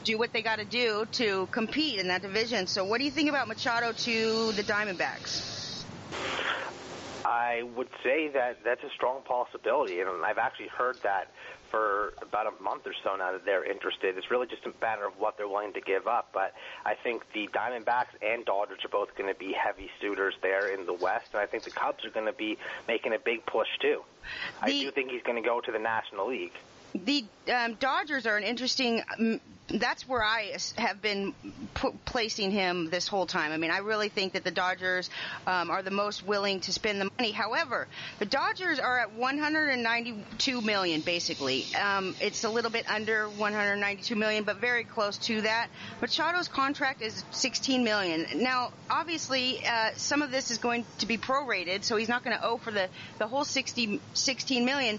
do 0.04 0.18
what 0.18 0.32
they 0.32 0.42
got 0.42 0.58
to 0.58 0.64
do 0.64 1.06
to 1.12 1.46
compete 1.50 1.98
in 1.98 2.08
that 2.08 2.22
division. 2.22 2.66
So, 2.66 2.84
what 2.84 2.98
do 2.98 3.04
you 3.04 3.10
think 3.10 3.28
about 3.28 3.48
Machado 3.48 3.92
to 3.92 4.52
the 4.52 4.62
Diamondbacks? 4.62 5.84
I 7.24 7.62
would 7.76 7.88
say 8.02 8.28
that 8.28 8.58
that's 8.64 8.82
a 8.82 8.90
strong 8.90 9.22
possibility, 9.22 10.00
and 10.00 10.08
I've 10.24 10.38
actually 10.38 10.68
heard 10.68 10.96
that 11.02 11.28
for 11.70 12.12
about 12.20 12.46
a 12.46 12.62
month 12.62 12.86
or 12.86 12.92
so 13.02 13.16
now 13.16 13.32
that 13.32 13.46
they're 13.46 13.64
interested. 13.64 14.18
It's 14.18 14.30
really 14.30 14.46
just 14.46 14.66
a 14.66 14.72
matter 14.80 15.06
of 15.06 15.18
what 15.18 15.38
they're 15.38 15.48
willing 15.48 15.72
to 15.72 15.80
give 15.80 16.06
up. 16.06 16.28
But 16.34 16.52
I 16.84 16.94
think 16.94 17.24
the 17.32 17.48
Diamondbacks 17.48 18.12
and 18.20 18.44
Dodgers 18.44 18.84
are 18.84 18.88
both 18.88 19.16
going 19.16 19.32
to 19.32 19.38
be 19.38 19.52
heavy 19.52 19.90
suitors 20.00 20.34
there 20.42 20.68
in 20.68 20.84
the 20.84 20.92
West, 20.92 21.28
and 21.32 21.40
I 21.40 21.46
think 21.46 21.64
the 21.64 21.70
Cubs 21.70 22.04
are 22.04 22.10
going 22.10 22.26
to 22.26 22.34
be 22.34 22.58
making 22.86 23.14
a 23.14 23.18
big 23.18 23.46
push 23.46 23.68
too. 23.80 24.02
I 24.60 24.70
do 24.70 24.90
think 24.90 25.10
he's 25.10 25.22
going 25.22 25.42
to 25.42 25.48
go 25.48 25.60
to 25.60 25.72
the 25.72 25.78
National 25.78 26.28
League. 26.28 26.52
The 26.94 27.24
um, 27.52 27.74
Dodgers 27.74 28.26
are 28.26 28.36
an 28.36 28.44
interesting. 28.44 29.02
Um, 29.18 29.40
that's 29.68 30.04
I 30.10 30.54
have 30.76 31.00
been 31.00 31.34
pu- 31.74 31.94
placing 32.04 32.50
him 32.50 32.90
this 32.90 33.08
whole 33.08 33.26
time. 33.26 33.52
I 33.52 33.56
mean, 33.56 33.70
I 33.70 33.78
really 33.78 34.08
think 34.08 34.34
that 34.34 34.44
the 34.44 34.50
Dodgers 34.50 35.08
um, 35.46 35.70
are 35.70 35.82
the 35.82 35.90
most 35.90 36.26
willing 36.26 36.60
to 36.60 36.72
spend 36.72 37.00
the 37.00 37.10
money. 37.18 37.30
However, 37.30 37.88
the 38.18 38.26
Dodgers 38.26 38.78
are 38.78 38.98
at 38.98 39.12
192 39.14 40.60
million, 40.60 41.00
basically. 41.00 41.64
Um, 41.74 42.14
it's 42.20 42.44
a 42.44 42.50
little 42.50 42.70
bit 42.70 42.90
under 42.90 43.28
192 43.28 44.14
million, 44.14 44.44
but 44.44 44.58
very 44.58 44.84
close 44.84 45.16
to 45.18 45.40
that. 45.42 45.68
Machado's 46.00 46.48
contract 46.48 47.00
is 47.00 47.24
16 47.30 47.84
million. 47.84 48.26
Now, 48.42 48.72
obviously, 48.90 49.64
uh, 49.66 49.90
some 49.96 50.22
of 50.22 50.30
this 50.30 50.50
is 50.50 50.58
going 50.58 50.84
to 50.98 51.06
be 51.06 51.16
prorated, 51.16 51.84
so 51.84 51.96
he's 51.96 52.08
not 52.08 52.24
going 52.24 52.36
to 52.36 52.44
owe 52.44 52.58
for 52.58 52.72
the 52.72 52.88
the 53.18 53.26
whole 53.26 53.44
60 53.44 54.00
16 54.12 54.64
million, 54.64 54.98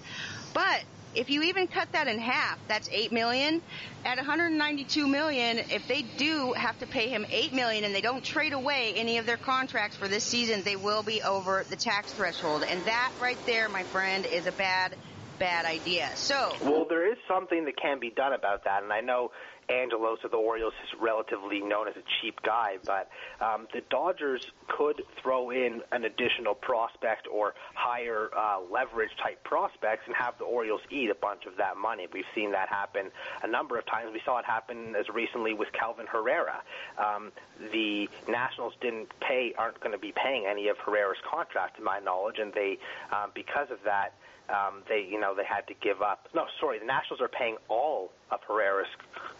but 0.52 0.82
if 1.14 1.30
you 1.30 1.42
even 1.44 1.66
cut 1.66 1.92
that 1.92 2.08
in 2.08 2.18
half, 2.18 2.58
that's 2.68 2.88
8 2.90 3.12
million. 3.12 3.62
At 4.04 4.16
192 4.18 5.06
million, 5.06 5.58
if 5.58 5.86
they 5.88 6.02
do 6.02 6.52
have 6.52 6.78
to 6.80 6.86
pay 6.86 7.08
him 7.08 7.24
8 7.30 7.52
million 7.52 7.84
and 7.84 7.94
they 7.94 8.00
don't 8.00 8.22
trade 8.22 8.52
away 8.52 8.94
any 8.96 9.18
of 9.18 9.26
their 9.26 9.36
contracts 9.36 9.96
for 9.96 10.08
this 10.08 10.24
season, 10.24 10.62
they 10.62 10.76
will 10.76 11.02
be 11.02 11.22
over 11.22 11.64
the 11.70 11.76
tax 11.76 12.12
threshold. 12.12 12.64
And 12.68 12.84
that 12.84 13.12
right 13.20 13.38
there, 13.46 13.68
my 13.68 13.84
friend, 13.84 14.26
is 14.26 14.46
a 14.46 14.52
bad 14.52 14.94
bad 15.38 15.64
idea. 15.64 16.08
So, 16.14 16.52
Well, 16.62 16.86
there 16.88 17.10
is 17.10 17.18
something 17.26 17.64
that 17.64 17.76
can 17.76 17.98
be 17.98 18.10
done 18.10 18.32
about 18.32 18.64
that, 18.64 18.82
and 18.82 18.92
I 18.92 19.00
know 19.00 19.32
Angelos 19.68 20.18
of 20.24 20.30
the 20.30 20.36
Orioles 20.36 20.74
is 20.84 21.00
relatively 21.00 21.60
known 21.60 21.88
as 21.88 21.96
a 21.96 22.02
cheap 22.20 22.40
guy, 22.42 22.78
but 22.84 23.08
um, 23.40 23.66
the 23.72 23.82
Dodgers 23.90 24.50
could 24.68 25.02
throw 25.22 25.50
in 25.50 25.82
an 25.92 26.04
additional 26.04 26.54
prospect 26.54 27.26
or 27.30 27.54
higher 27.74 28.30
uh, 28.36 28.58
leverage 28.70 29.10
type 29.22 29.42
prospects 29.44 30.02
and 30.06 30.14
have 30.16 30.36
the 30.38 30.44
Orioles 30.44 30.80
eat 30.90 31.10
a 31.10 31.14
bunch 31.14 31.46
of 31.46 31.56
that 31.56 31.76
money. 31.76 32.06
We've 32.12 32.24
seen 32.34 32.52
that 32.52 32.68
happen 32.68 33.10
a 33.42 33.46
number 33.46 33.78
of 33.78 33.86
times. 33.86 34.10
We 34.12 34.20
saw 34.24 34.38
it 34.38 34.44
happen 34.44 34.94
as 34.96 35.08
recently 35.08 35.54
with 35.54 35.68
Kelvin 35.72 36.06
Herrera. 36.06 36.62
Um, 36.98 37.32
the 37.72 38.08
Nationals 38.28 38.74
didn't 38.80 39.08
pay, 39.20 39.54
aren't 39.56 39.80
going 39.80 39.92
to 39.92 39.98
be 39.98 40.12
paying 40.12 40.46
any 40.46 40.68
of 40.68 40.76
Herrera's 40.78 41.18
contract, 41.28 41.76
to 41.76 41.82
my 41.82 41.98
knowledge, 41.98 42.38
and 42.38 42.52
they, 42.52 42.78
um, 43.12 43.30
because 43.34 43.70
of 43.70 43.78
that, 43.84 44.14
um, 44.48 44.82
they 44.88 45.06
you 45.08 45.18
know 45.20 45.34
they 45.34 45.44
had 45.44 45.66
to 45.68 45.74
give 45.82 46.02
up. 46.02 46.28
No, 46.34 46.44
sorry, 46.60 46.78
the 46.78 46.86
Nationals 46.86 47.20
are 47.20 47.28
paying 47.28 47.56
all 47.68 48.10
of 48.30 48.40
Herrera's 48.46 48.88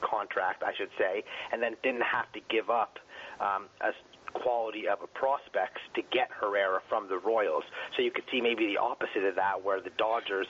contract, 0.01 0.63
I 0.63 0.73
should 0.77 0.91
say, 0.99 1.23
and 1.53 1.63
then 1.63 1.77
didn't 1.83 2.03
have 2.03 2.31
to 2.33 2.41
give 2.49 2.71
up 2.71 2.99
um, 3.41 3.67
a 3.81 3.93
quality 4.35 4.89
of 4.89 4.99
a 5.03 5.07
prospects 5.07 5.81
to 5.95 6.03
get 6.03 6.29
Herrera 6.31 6.81
from 6.89 7.09
the 7.09 7.19
Royals. 7.19 7.65
So 7.97 8.03
you 8.03 8.11
could 8.11 8.25
see 8.31 8.41
maybe 8.41 8.67
the 8.67 8.79
opposite 8.79 9.25
of 9.25 9.37
that, 9.37 9.63
where 9.63 9.81
the 9.81 9.95
Dodgers 9.97 10.49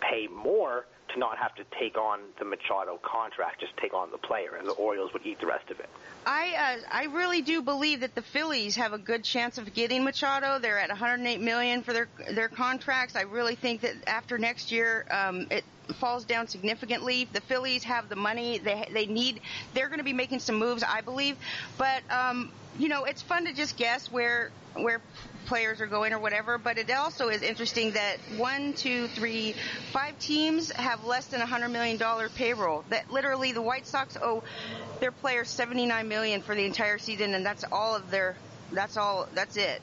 pay 0.00 0.28
more 0.28 0.86
to 1.12 1.18
not 1.18 1.38
have 1.38 1.54
to 1.56 1.64
take 1.78 1.96
on 1.96 2.20
the 2.38 2.44
Machado 2.44 2.98
contract, 3.02 3.60
just 3.60 3.76
take 3.76 3.94
on 3.94 4.10
the 4.10 4.18
player, 4.18 4.56
and 4.58 4.66
the 4.66 4.72
Orioles 4.72 5.12
would 5.12 5.24
eat 5.26 5.40
the 5.40 5.46
rest 5.46 5.70
of 5.70 5.80
it. 5.80 5.88
I 6.26 6.78
uh, 6.80 6.86
I 6.90 7.04
really 7.06 7.42
do 7.42 7.62
believe 7.62 8.00
that 8.00 8.14
the 8.14 8.22
Phillies 8.22 8.76
have 8.76 8.92
a 8.92 8.98
good 8.98 9.24
chance 9.24 9.58
of 9.58 9.72
getting 9.72 10.04
Machado. 10.04 10.58
They're 10.58 10.78
at 10.78 10.88
108 10.88 11.40
million 11.40 11.82
for 11.82 11.92
their 11.92 12.08
their 12.32 12.48
contracts. 12.48 13.16
I 13.16 13.22
really 13.22 13.54
think 13.54 13.82
that 13.82 13.94
after 14.06 14.38
next 14.38 14.70
year, 14.72 15.06
um, 15.10 15.46
it 15.50 15.64
falls 15.94 16.24
down 16.24 16.46
significantly. 16.46 17.28
The 17.32 17.40
Phillies 17.40 17.84
have 17.84 18.08
the 18.08 18.16
money. 18.16 18.58
They 18.58 18.88
they 18.92 19.06
need. 19.06 19.40
They're 19.74 19.88
going 19.88 19.98
to 19.98 20.04
be 20.04 20.12
making 20.12 20.40
some 20.40 20.56
moves, 20.56 20.82
I 20.82 21.00
believe. 21.00 21.36
But 21.78 22.02
um, 22.10 22.52
you 22.78 22.88
know, 22.88 23.04
it's 23.04 23.22
fun 23.22 23.46
to 23.46 23.52
just 23.52 23.76
guess 23.76 24.10
where 24.10 24.50
where 24.74 25.00
players 25.46 25.80
are 25.80 25.86
going 25.86 26.12
or 26.12 26.18
whatever. 26.18 26.58
But 26.58 26.78
it 26.78 26.90
also 26.90 27.28
is 27.28 27.42
interesting 27.42 27.92
that 27.92 28.18
one, 28.36 28.72
two, 28.72 29.08
three, 29.08 29.54
five 29.92 30.18
teams 30.18 30.70
have 30.72 31.04
less 31.04 31.26
than 31.26 31.40
a 31.40 31.46
hundred 31.46 31.70
million 31.70 31.96
dollar 31.96 32.28
payroll. 32.28 32.84
That 32.90 33.10
literally 33.10 33.52
the 33.52 33.62
White 33.62 33.86
Sox 33.86 34.16
owe 34.20 34.42
their 35.00 35.12
players 35.12 35.48
seventy 35.48 35.86
nine 35.86 36.08
million 36.08 36.42
for 36.42 36.54
the 36.54 36.64
entire 36.64 36.98
season, 36.98 37.34
and 37.34 37.44
that's 37.44 37.64
all 37.70 37.94
of 37.96 38.10
their. 38.10 38.36
That's 38.72 38.96
all. 38.96 39.28
That's 39.34 39.56
it. 39.56 39.82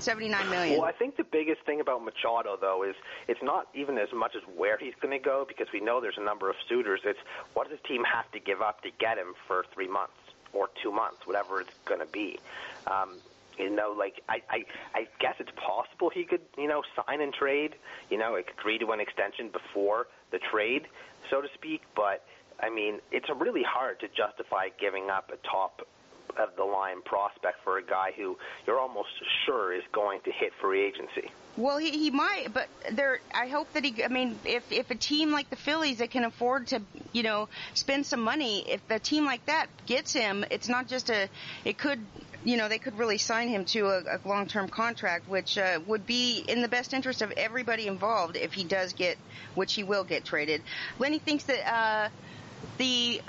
79 0.00 0.50
million. 0.50 0.78
Well, 0.78 0.88
I 0.88 0.92
think 0.92 1.16
the 1.16 1.24
biggest 1.24 1.62
thing 1.62 1.80
about 1.80 2.04
Machado, 2.04 2.56
though, 2.60 2.84
is 2.84 2.94
it's 3.26 3.42
not 3.42 3.66
even 3.74 3.98
as 3.98 4.08
much 4.12 4.36
as 4.36 4.42
where 4.56 4.78
he's 4.78 4.94
going 5.00 5.16
to 5.16 5.22
go 5.22 5.44
because 5.46 5.66
we 5.72 5.80
know 5.80 6.00
there's 6.00 6.18
a 6.18 6.24
number 6.24 6.48
of 6.48 6.56
suitors. 6.68 7.00
It's 7.04 7.18
what 7.54 7.68
does 7.68 7.78
the 7.82 7.88
team 7.88 8.04
have 8.04 8.30
to 8.32 8.40
give 8.40 8.62
up 8.62 8.82
to 8.82 8.90
get 8.98 9.18
him 9.18 9.34
for 9.46 9.64
three 9.74 9.88
months 9.88 10.12
or 10.52 10.70
two 10.82 10.92
months, 10.92 11.26
whatever 11.26 11.60
it's 11.60 11.74
going 11.84 12.00
to 12.00 12.06
be. 12.06 12.38
Um, 12.86 13.10
you 13.58 13.70
know, 13.70 13.94
like 13.96 14.22
I, 14.28 14.42
I, 14.50 14.64
I 14.94 15.08
guess 15.20 15.34
it's 15.38 15.50
possible 15.56 16.10
he 16.10 16.24
could, 16.24 16.42
you 16.56 16.68
know, 16.68 16.82
sign 16.96 17.20
and 17.20 17.32
trade. 17.32 17.74
You 18.10 18.18
know, 18.18 18.36
agree 18.36 18.78
to 18.78 18.90
an 18.92 19.00
extension 19.00 19.50
before 19.50 20.06
the 20.30 20.38
trade, 20.38 20.86
so 21.30 21.40
to 21.40 21.48
speak. 21.54 21.82
But 21.94 22.24
I 22.60 22.70
mean, 22.70 23.00
it's 23.12 23.28
really 23.28 23.62
hard 23.62 24.00
to 24.00 24.08
justify 24.08 24.68
giving 24.78 25.10
up 25.10 25.30
a 25.32 25.36
top 25.48 25.86
of 26.36 26.54
the 26.56 26.64
line 26.64 27.02
prospect 27.02 27.62
for 27.64 27.78
a 27.78 27.82
guy 27.82 28.12
who 28.16 28.36
you're 28.66 28.78
almost 28.78 29.08
sure 29.44 29.72
is 29.72 29.82
going 29.92 30.20
to 30.22 30.30
hit 30.30 30.52
free 30.60 30.84
agency. 30.84 31.30
Well, 31.56 31.78
he, 31.78 31.90
he 31.90 32.10
might, 32.10 32.48
but 32.54 32.68
there. 32.92 33.18
I 33.34 33.48
hope 33.48 33.72
that 33.72 33.84
he. 33.84 34.04
I 34.04 34.08
mean, 34.08 34.38
if 34.44 34.70
if 34.70 34.90
a 34.90 34.94
team 34.94 35.32
like 35.32 35.50
the 35.50 35.56
Phillies 35.56 35.98
that 35.98 36.10
can 36.10 36.24
afford 36.24 36.68
to, 36.68 36.82
you 37.12 37.24
know, 37.24 37.48
spend 37.74 38.06
some 38.06 38.20
money, 38.20 38.64
if 38.68 38.80
a 38.90 39.00
team 39.00 39.24
like 39.24 39.44
that 39.46 39.66
gets 39.86 40.12
him, 40.12 40.44
it's 40.50 40.68
not 40.68 40.86
just 40.86 41.10
a. 41.10 41.28
It 41.64 41.76
could, 41.76 42.00
you 42.44 42.56
know, 42.56 42.68
they 42.68 42.78
could 42.78 42.96
really 42.98 43.18
sign 43.18 43.48
him 43.48 43.64
to 43.66 43.88
a, 43.88 44.02
a 44.16 44.20
long-term 44.24 44.68
contract, 44.68 45.28
which 45.28 45.58
uh, 45.58 45.80
would 45.86 46.06
be 46.06 46.44
in 46.46 46.62
the 46.62 46.68
best 46.68 46.94
interest 46.94 47.22
of 47.22 47.32
everybody 47.32 47.86
involved 47.86 48.36
if 48.36 48.52
he 48.52 48.64
does 48.64 48.92
get, 48.92 49.18
which 49.54 49.74
he 49.74 49.82
will 49.82 50.04
get 50.04 50.24
traded. 50.24 50.62
Lenny 50.98 51.18
thinks 51.18 51.44
that 51.44 51.72
uh, 51.72 52.08
the 52.78 53.20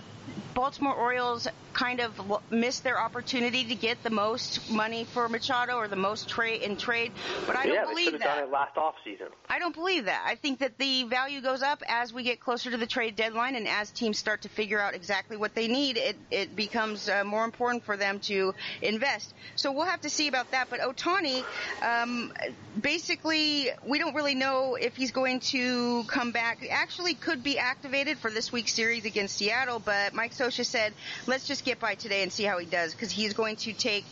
Baltimore 0.54 0.94
Orioles 0.94 1.48
kind 1.80 2.02
of 2.02 2.42
missed 2.52 2.84
their 2.84 3.00
opportunity 3.00 3.64
to 3.64 3.76
get 3.76 4.04
the 4.04 4.10
most 4.10 4.70
money 4.70 5.06
for 5.06 5.30
Machado 5.30 5.76
or 5.76 5.88
the 5.88 5.96
most 5.96 6.28
trade 6.28 6.62
in 6.62 6.76
trade, 6.76 7.10
but 7.48 7.56
I 7.56 7.66
don't 7.66 7.76
yeah, 7.76 7.86
believe 7.86 8.12
they 8.12 8.18
that. 8.18 8.36
Done 8.36 8.44
it 8.44 8.52
last 8.52 8.76
off 8.76 8.96
season. 9.06 9.28
I 9.50 9.60
don't 9.60 9.74
believe 9.74 10.06
that. 10.06 10.22
I 10.26 10.36
think 10.36 10.60
that 10.60 10.78
the 10.78 11.04
value 11.04 11.40
goes 11.40 11.62
up 11.62 11.82
as 11.88 12.12
we 12.12 12.24
get 12.24 12.42
closer 12.42 12.70
to 12.72 12.76
the 12.78 12.86
trade 12.86 13.16
deadline 13.16 13.56
and 13.56 13.66
as 13.66 13.92
teams 13.92 14.18
start 14.18 14.42
to 14.42 14.50
figure 14.50 14.78
out 14.78 14.94
exactly 14.94 15.38
what 15.38 15.56
they 15.56 15.70
need. 15.70 15.96
It 15.96 16.18
it 16.32 16.54
becomes 16.54 17.08
uh, 17.08 17.24
more 17.24 17.46
important 17.46 17.86
for 17.86 17.96
them 17.96 18.20
to 18.32 18.54
invest. 18.82 19.34
So 19.56 19.72
we'll 19.72 19.86
have 19.86 20.02
to 20.02 20.10
see 20.10 20.28
about 20.28 20.52
that. 20.52 20.70
But 20.70 20.82
Ohtani, 20.82 21.46
um, 21.82 22.34
basically, 22.80 23.70
we 23.86 24.00
don't 24.00 24.16
really 24.16 24.36
know 24.36 24.76
if 24.76 24.98
he's 24.98 25.12
going 25.12 25.40
to 25.52 26.04
come 26.10 26.34
back. 26.34 26.68
Actually, 26.70 27.14
could 27.14 27.42
be 27.42 27.58
activated 27.58 28.18
for 28.18 28.30
this 28.30 28.52
week's 28.52 28.74
series 28.74 29.06
against 29.06 29.38
Seattle, 29.38 29.80
but 29.80 30.14
Mike 30.14 30.34
Scioscia 30.34 30.66
said, 30.66 30.94
let's 31.26 31.48
just 31.48 31.69
get 31.70 31.80
by 31.80 31.94
today 31.94 32.24
and 32.24 32.32
see 32.34 32.44
how 32.44 32.58
he 32.58 32.66
does 32.66 32.94
because 32.94 33.12
he's 33.12 33.34
going 33.34 33.56
to 33.56 33.74
take 33.74 34.04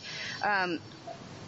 um, 0.44 0.78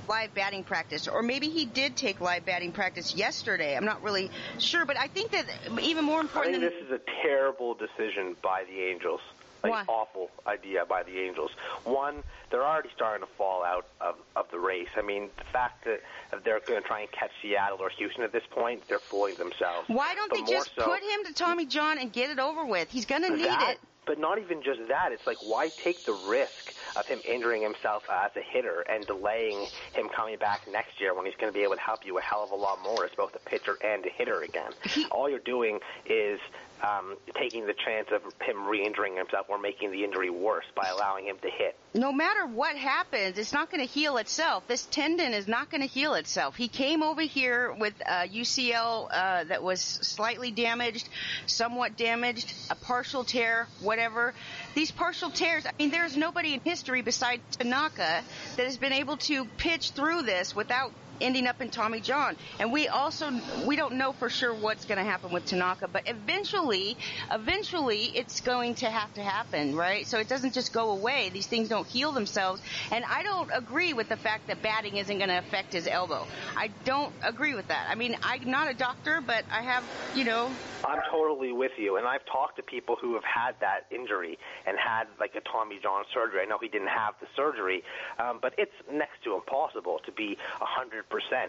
live 0.09 0.35
batting 0.35 0.65
practice, 0.65 1.07
or 1.07 1.23
maybe 1.23 1.49
he 1.49 1.65
did 1.65 1.97
take 1.97 2.21
live 2.21 2.45
batting 2.45 2.73
practice 2.73 3.15
yesterday. 3.15 3.77
I'm 3.77 3.85
not 3.85 4.03
really 4.03 4.29
sure, 4.59 4.85
but 4.85 4.99
I 4.99 5.07
think 5.07 5.31
that 5.31 5.47
even 5.81 6.05
more 6.05 6.21
important. 6.21 6.57
I 6.57 6.59
think 6.59 6.73
than, 6.73 6.89
this 6.89 6.99
is 6.99 7.07
a 7.07 7.23
terrible 7.23 7.75
decision 7.75 8.35
by 8.43 8.65
the 8.65 8.81
Angels. 8.83 9.21
Like 9.63 9.73
Why? 9.73 9.85
awful 9.89 10.31
idea 10.47 10.87
by 10.87 11.03
the 11.03 11.19
Angels. 11.19 11.51
One, 11.85 12.23
they're 12.51 12.65
already 12.65 12.89
starting 12.95 13.27
to 13.27 13.33
fall 13.35 13.63
out 13.63 13.87
of, 14.01 14.17
of 14.35 14.51
the 14.51 14.59
race. 14.59 14.89
I 14.97 15.03
mean, 15.03 15.29
the 15.37 15.45
fact 15.45 15.85
that 15.85 16.01
they're 16.45 16.61
going 16.61 16.81
to 16.81 16.89
try 16.89 17.01
and 17.01 17.13
catch 17.13 17.31
Seattle 17.43 17.79
or 17.79 17.91
Houston 17.91 18.25
at 18.25 18.33
this 18.33 18.43
point, 18.51 18.89
they're 18.89 18.99
fooling 18.99 19.35
themselves. 19.35 19.87
Why 19.89 20.15
don't 20.15 20.31
but 20.31 20.47
they 20.47 20.51
just 20.51 20.71
so, 20.75 20.83
put 20.83 21.03
him 21.03 21.25
to 21.27 21.35
Tommy 21.35 21.67
John 21.67 21.99
and 21.99 22.11
get 22.11 22.31
it 22.31 22.39
over 22.39 22.65
with? 22.65 22.91
He's 22.91 23.05
going 23.05 23.23
to 23.23 23.37
need 23.37 23.45
that, 23.45 23.73
it. 23.73 23.81
But 24.07 24.19
not 24.19 24.39
even 24.39 24.63
just 24.63 24.81
that. 24.89 25.13
It's 25.13 25.27
like, 25.27 25.39
why 25.43 25.71
take 25.85 26.05
the 26.07 26.13
risk 26.13 26.75
of 26.97 27.07
him 27.07 27.21
injuring 27.29 27.63
himself 27.63 28.03
as 28.11 28.31
a 28.37 28.41
hitter 28.43 28.81
and 28.89 29.07
delaying 29.07 29.67
him 29.93 30.09
coming 30.15 30.39
back 30.39 30.63
next 30.71 31.01
year 31.01 31.15
when 31.15 31.27
he's 31.27 31.35
going 31.41 31.53
to 31.53 31.57
be 31.57 31.63
able 31.63 31.75
to 31.75 31.81
help 31.81 32.01
you 32.05 32.19
a 32.19 32.23
hell 32.23 32.43
of 32.43 32.51
a 32.51 32.57
lot 32.57 32.79
more 32.83 33.05
as 33.05 33.11
both 33.17 33.35
a 33.35 33.39
pitcher 33.39 33.79
and 33.85 34.05
a 34.07 34.11
hitter 34.11 34.43
again? 34.43 34.73
All 35.11 35.29
you're 35.29 35.39
doing 35.39 35.79
is 36.07 36.41
um, 36.83 37.17
taking 37.39 37.67
the 37.67 37.75
chance 37.75 38.09
of 38.13 38.23
him 38.43 38.67
re-injuring 38.67 39.17
himself 39.17 39.47
or 39.49 39.59
making 39.59 39.93
the 39.93 40.05
injury 40.05 40.31
worse 40.31 40.65
by 40.75 40.89
allowing 40.89 41.27
him 41.27 41.37
to 41.43 41.51
hit. 41.51 41.77
no 41.95 42.13
matter 42.13 42.47
what 42.47 42.77
happens, 42.77 43.39
it's 43.39 43.53
not 43.53 43.71
going 43.71 43.87
to 43.87 43.93
heal 43.93 44.17
itself. 44.17 44.67
This 44.69 44.87
tendon 44.87 45.35
is 45.35 45.49
not 45.49 45.71
going 45.71 45.83
to 45.83 45.87
heal 45.87 46.15
itself. 46.15 46.57
He 46.57 46.69
came 46.69 47.03
over 47.03 47.23
here 47.23 47.73
with 47.73 47.95
a 48.01 48.29
UCL 48.29 49.09
uh, 49.11 49.45
that 49.45 49.63
was 49.63 49.81
slightly 49.81 50.51
damaged, 50.51 51.09
somewhat 51.47 51.97
damaged, 51.97 52.53
a 52.71 52.75
partial 52.75 53.25
tear, 53.25 53.67
whatever. 53.81 54.35
These 54.75 54.91
partial 54.91 55.31
tears, 55.31 55.67
I 55.67 55.73
mean, 55.79 55.91
there's 55.91 56.17
nobody 56.17 56.55
in 56.55 56.61
history 56.61 57.03
besides 57.03 57.43
Tanaka 57.57 58.23
that 58.57 58.65
has 58.65 58.77
been 58.77 58.93
able 58.93 59.17
to 59.19 59.45
pitch 59.57 59.91
through 59.91 60.23
this 60.23 60.55
without 60.55 60.93
ending 61.21 61.47
up 61.47 61.61
in 61.61 61.71
Tommy 61.71 62.01
John. 62.01 62.37
And 62.59 62.73
we 62.73 62.89
also 62.89 63.31
we 63.65 63.77
don't 63.77 63.95
know 63.95 64.13
for 64.13 64.29
sure 64.29 64.55
what's 64.55 64.85
going 64.85 64.99
to 64.99 65.05
happen 65.05 65.33
with 65.33 65.47
Tanaka, 65.47 65.89
but 65.89 66.03
eventually, 66.07 66.97
eventually 67.31 68.05
it's 68.15 68.41
going 68.41 68.75
to 68.77 68.91
have 68.91 69.13
to 69.15 69.23
happen, 69.23 69.75
right? 69.75 70.07
So 70.07 70.19
it 70.19 70.29
doesn't 70.29 70.55
just 70.55 70.73
go 70.73 70.91
away. 70.91 71.31
These 71.31 71.47
things 71.47 71.69
don't 71.69 71.87
heal 71.87 72.13
themselves. 72.13 72.63
And 72.91 73.05
I 73.05 73.23
don't 73.23 73.51
agree 73.53 73.93
with 73.93 74.09
the 74.09 74.17
fact 74.17 74.47
that 74.49 74.63
batting 74.63 74.97
isn't 74.97 75.19
going 75.19 75.31
to 75.31 75.39
affect 75.39 75.73
his 75.73 75.87
elbow. 75.87 76.27
I 76.57 76.71
don't 76.85 77.13
agree 77.23 77.55
with 77.55 77.69
that. 77.69 77.89
I 77.89 77.95
mean, 77.95 78.17
I'm 78.23 78.51
not 78.51 78.71
a 78.71 78.75
doctor, 78.75 79.21
but 79.21 79.45
I 79.51 79.63
have, 79.63 79.85
you 80.15 80.25
know, 80.25 80.51
I'm 80.85 81.01
totally 81.11 81.53
with 81.53 81.73
you, 81.77 81.97
and 81.97 82.07
I've 82.07 82.25
talked 82.25 82.57
to 82.57 82.63
people 82.63 82.97
who 83.01 83.15
have 83.15 83.25
had 83.25 83.53
that 83.61 83.87
injury 83.91 84.39
and 84.67 84.77
had 84.79 85.05
like 85.19 85.35
a 85.35 85.41
Tommy 85.41 85.79
John 85.83 86.05
surgery. 86.13 86.41
I 86.41 86.47
know 86.47 86.59
he 86.61 86.69
didn't 86.69 86.89
have 86.89 87.15
the 87.21 87.27
surgery, 87.37 87.83
um, 88.19 88.39
but 88.41 88.55
it's 88.57 88.73
next 88.91 89.23
to 89.25 89.35
impossible 89.35 90.01
to 90.07 90.13
be 90.13 90.37
100%. 90.61 91.03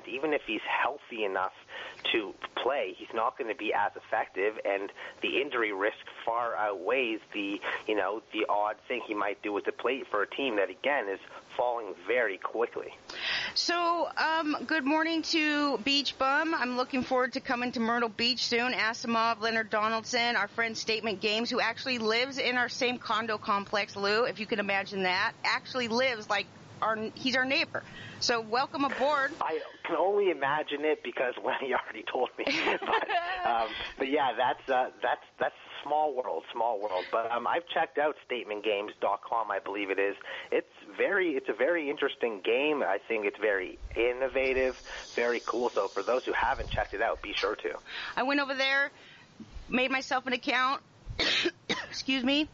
Even 0.07 0.33
if 0.33 0.41
he's 0.45 0.61
healthy 0.67 1.23
enough 1.23 1.53
to 2.11 2.33
play, 2.61 2.93
he's 2.97 3.13
not 3.13 3.37
going 3.37 3.49
to 3.49 3.57
be 3.57 3.73
as 3.73 3.91
effective, 3.95 4.55
and 4.65 4.91
the 5.21 5.41
injury 5.41 5.71
risk 5.71 5.97
far 6.25 6.55
outweighs 6.55 7.19
the 7.33 7.59
you 7.87 7.95
know 7.95 8.21
the 8.33 8.45
odd 8.49 8.75
thing 8.87 9.01
he 9.07 9.13
might 9.13 9.41
do 9.41 9.53
with 9.53 9.65
the 9.65 9.71
plate 9.71 10.05
for 10.09 10.23
a 10.23 10.27
team 10.27 10.57
that 10.57 10.69
again 10.69 11.07
is 11.07 11.19
falling 11.55 11.93
very 12.07 12.37
quickly. 12.37 12.93
So, 13.53 14.09
um, 14.17 14.57
good 14.65 14.85
morning 14.85 15.21
to 15.23 15.77
Beach 15.79 16.17
Bum. 16.17 16.55
I'm 16.55 16.77
looking 16.77 17.03
forward 17.03 17.33
to 17.33 17.39
coming 17.39 17.71
to 17.73 17.79
Myrtle 17.79 18.09
Beach 18.09 18.45
soon. 18.45 18.73
Asimov, 18.73 19.41
Leonard 19.41 19.69
Donaldson, 19.69 20.35
our 20.35 20.47
friend 20.47 20.77
Statement 20.77 21.21
Games, 21.21 21.49
who 21.49 21.59
actually 21.59 21.97
lives 21.97 22.37
in 22.37 22.57
our 22.57 22.69
same 22.69 22.97
condo 22.97 23.37
complex, 23.37 23.95
Lou, 23.95 24.23
if 24.23 24.39
you 24.39 24.45
can 24.45 24.59
imagine 24.59 25.03
that, 25.03 25.33
actually 25.43 25.87
lives 25.87 26.29
like 26.29 26.47
our 26.81 26.97
he's 27.15 27.35
our 27.35 27.45
neighbor. 27.45 27.83
So 28.19 28.41
welcome 28.41 28.85
aboard. 28.85 29.31
I 29.41 29.59
can 29.83 29.95
only 29.95 30.29
imagine 30.29 30.85
it 30.85 31.03
because 31.03 31.33
Lenny 31.45 31.73
already 31.73 32.03
told 32.11 32.29
me. 32.37 32.45
but, 32.79 33.49
um, 33.49 33.67
but 33.97 34.09
yeah, 34.09 34.33
that's 34.37 34.69
uh, 34.69 34.89
that's 35.01 35.23
that's 35.39 35.55
small 35.83 36.13
world, 36.15 36.43
small 36.53 36.79
world. 36.79 37.05
But 37.11 37.31
um, 37.31 37.47
I've 37.47 37.67
checked 37.67 37.97
out 37.97 38.15
StatementGames.com, 38.29 39.51
I 39.51 39.59
believe 39.59 39.89
it 39.89 39.99
is. 39.99 40.15
It's 40.51 40.67
very, 40.97 41.31
it's 41.31 41.49
a 41.49 41.53
very 41.53 41.89
interesting 41.89 42.41
game. 42.43 42.83
I 42.83 42.99
think 43.07 43.25
it's 43.25 43.39
very 43.39 43.79
innovative, 43.95 44.81
very 45.15 45.41
cool. 45.45 45.69
So 45.69 45.87
for 45.87 46.03
those 46.03 46.25
who 46.25 46.33
haven't 46.33 46.69
checked 46.69 46.93
it 46.93 47.01
out, 47.01 47.21
be 47.21 47.33
sure 47.33 47.55
to. 47.55 47.77
I 48.15 48.23
went 48.23 48.39
over 48.39 48.55
there, 48.55 48.91
made 49.69 49.91
myself 49.91 50.27
an 50.27 50.33
account. 50.33 50.81
Excuse 51.89 52.23
me. 52.23 52.47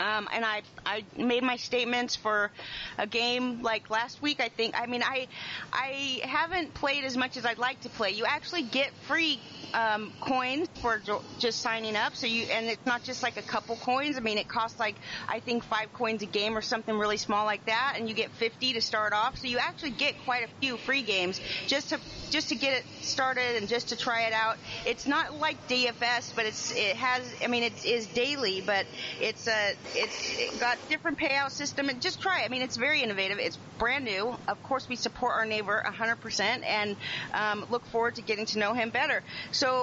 Um, 0.00 0.28
and 0.32 0.44
I 0.44 0.62
I 0.86 1.04
made 1.16 1.42
my 1.42 1.56
statements 1.56 2.16
for 2.16 2.50
a 2.98 3.06
game 3.06 3.62
like 3.62 3.90
last 3.90 4.22
week. 4.22 4.40
I 4.40 4.48
think. 4.48 4.74
I 4.80 4.86
mean, 4.86 5.02
I 5.02 5.28
I 5.72 6.20
haven't 6.24 6.72
played 6.74 7.04
as 7.04 7.16
much 7.16 7.36
as 7.36 7.44
I'd 7.44 7.58
like 7.58 7.80
to 7.82 7.90
play. 7.90 8.10
You 8.12 8.24
actually 8.24 8.62
get 8.62 8.92
free 9.06 9.38
um, 9.74 10.12
coins 10.20 10.68
for 10.80 11.00
just 11.38 11.60
signing 11.60 11.96
up. 11.96 12.16
So 12.16 12.26
you 12.26 12.44
and 12.44 12.66
it's 12.66 12.84
not 12.86 13.02
just 13.02 13.22
like 13.22 13.36
a 13.36 13.42
couple 13.42 13.76
coins. 13.76 14.16
I 14.16 14.20
mean, 14.20 14.38
it 14.38 14.48
costs 14.48 14.78
like 14.78 14.96
I 15.28 15.40
think 15.40 15.64
five 15.64 15.92
coins 15.92 16.22
a 16.22 16.26
game 16.26 16.56
or 16.56 16.62
something 16.62 16.96
really 16.96 17.16
small 17.16 17.44
like 17.44 17.66
that, 17.66 17.94
and 17.96 18.08
you 18.08 18.14
get 18.14 18.30
50 18.32 18.74
to 18.74 18.80
start 18.80 19.12
off. 19.12 19.38
So 19.38 19.46
you 19.46 19.58
actually 19.58 19.90
get 19.90 20.14
quite 20.24 20.44
a 20.44 20.48
few 20.60 20.76
free 20.76 21.02
games 21.02 21.40
just 21.66 21.90
to 21.90 21.98
just 22.30 22.50
to 22.50 22.54
get 22.54 22.78
it 22.78 22.84
started 23.02 23.56
and 23.56 23.68
just 23.68 23.88
to 23.88 23.96
try 23.96 24.22
it 24.22 24.32
out. 24.32 24.56
It's 24.86 25.06
not 25.06 25.34
like 25.34 25.68
DFS, 25.68 26.34
but 26.34 26.46
it's 26.46 26.72
it 26.72 26.96
has. 26.96 27.22
I 27.42 27.46
mean, 27.48 27.62
it 27.62 27.84
is 27.84 28.06
daily, 28.06 28.60
but 28.60 28.86
it's 29.20 29.46
a 29.46 29.74
it's 29.94 30.38
it 30.38 30.60
got 30.60 30.78
different 30.88 31.18
payout 31.18 31.50
system. 31.50 31.88
And 31.88 32.00
just 32.00 32.20
try. 32.20 32.40
it. 32.40 32.44
I 32.44 32.48
mean, 32.48 32.62
it's 32.62 32.76
very 32.76 33.02
innovative. 33.02 33.38
It's 33.38 33.58
brand 33.78 34.04
new. 34.04 34.36
Of 34.46 34.62
course, 34.62 34.88
we 34.88 34.96
support 34.96 35.32
our 35.32 35.46
neighbor 35.46 35.82
100% 35.86 36.40
and 36.64 36.96
um, 37.32 37.66
look 37.70 37.84
forward 37.86 38.16
to 38.16 38.22
getting 38.22 38.46
to 38.46 38.58
know 38.58 38.74
him 38.74 38.90
better. 38.90 39.22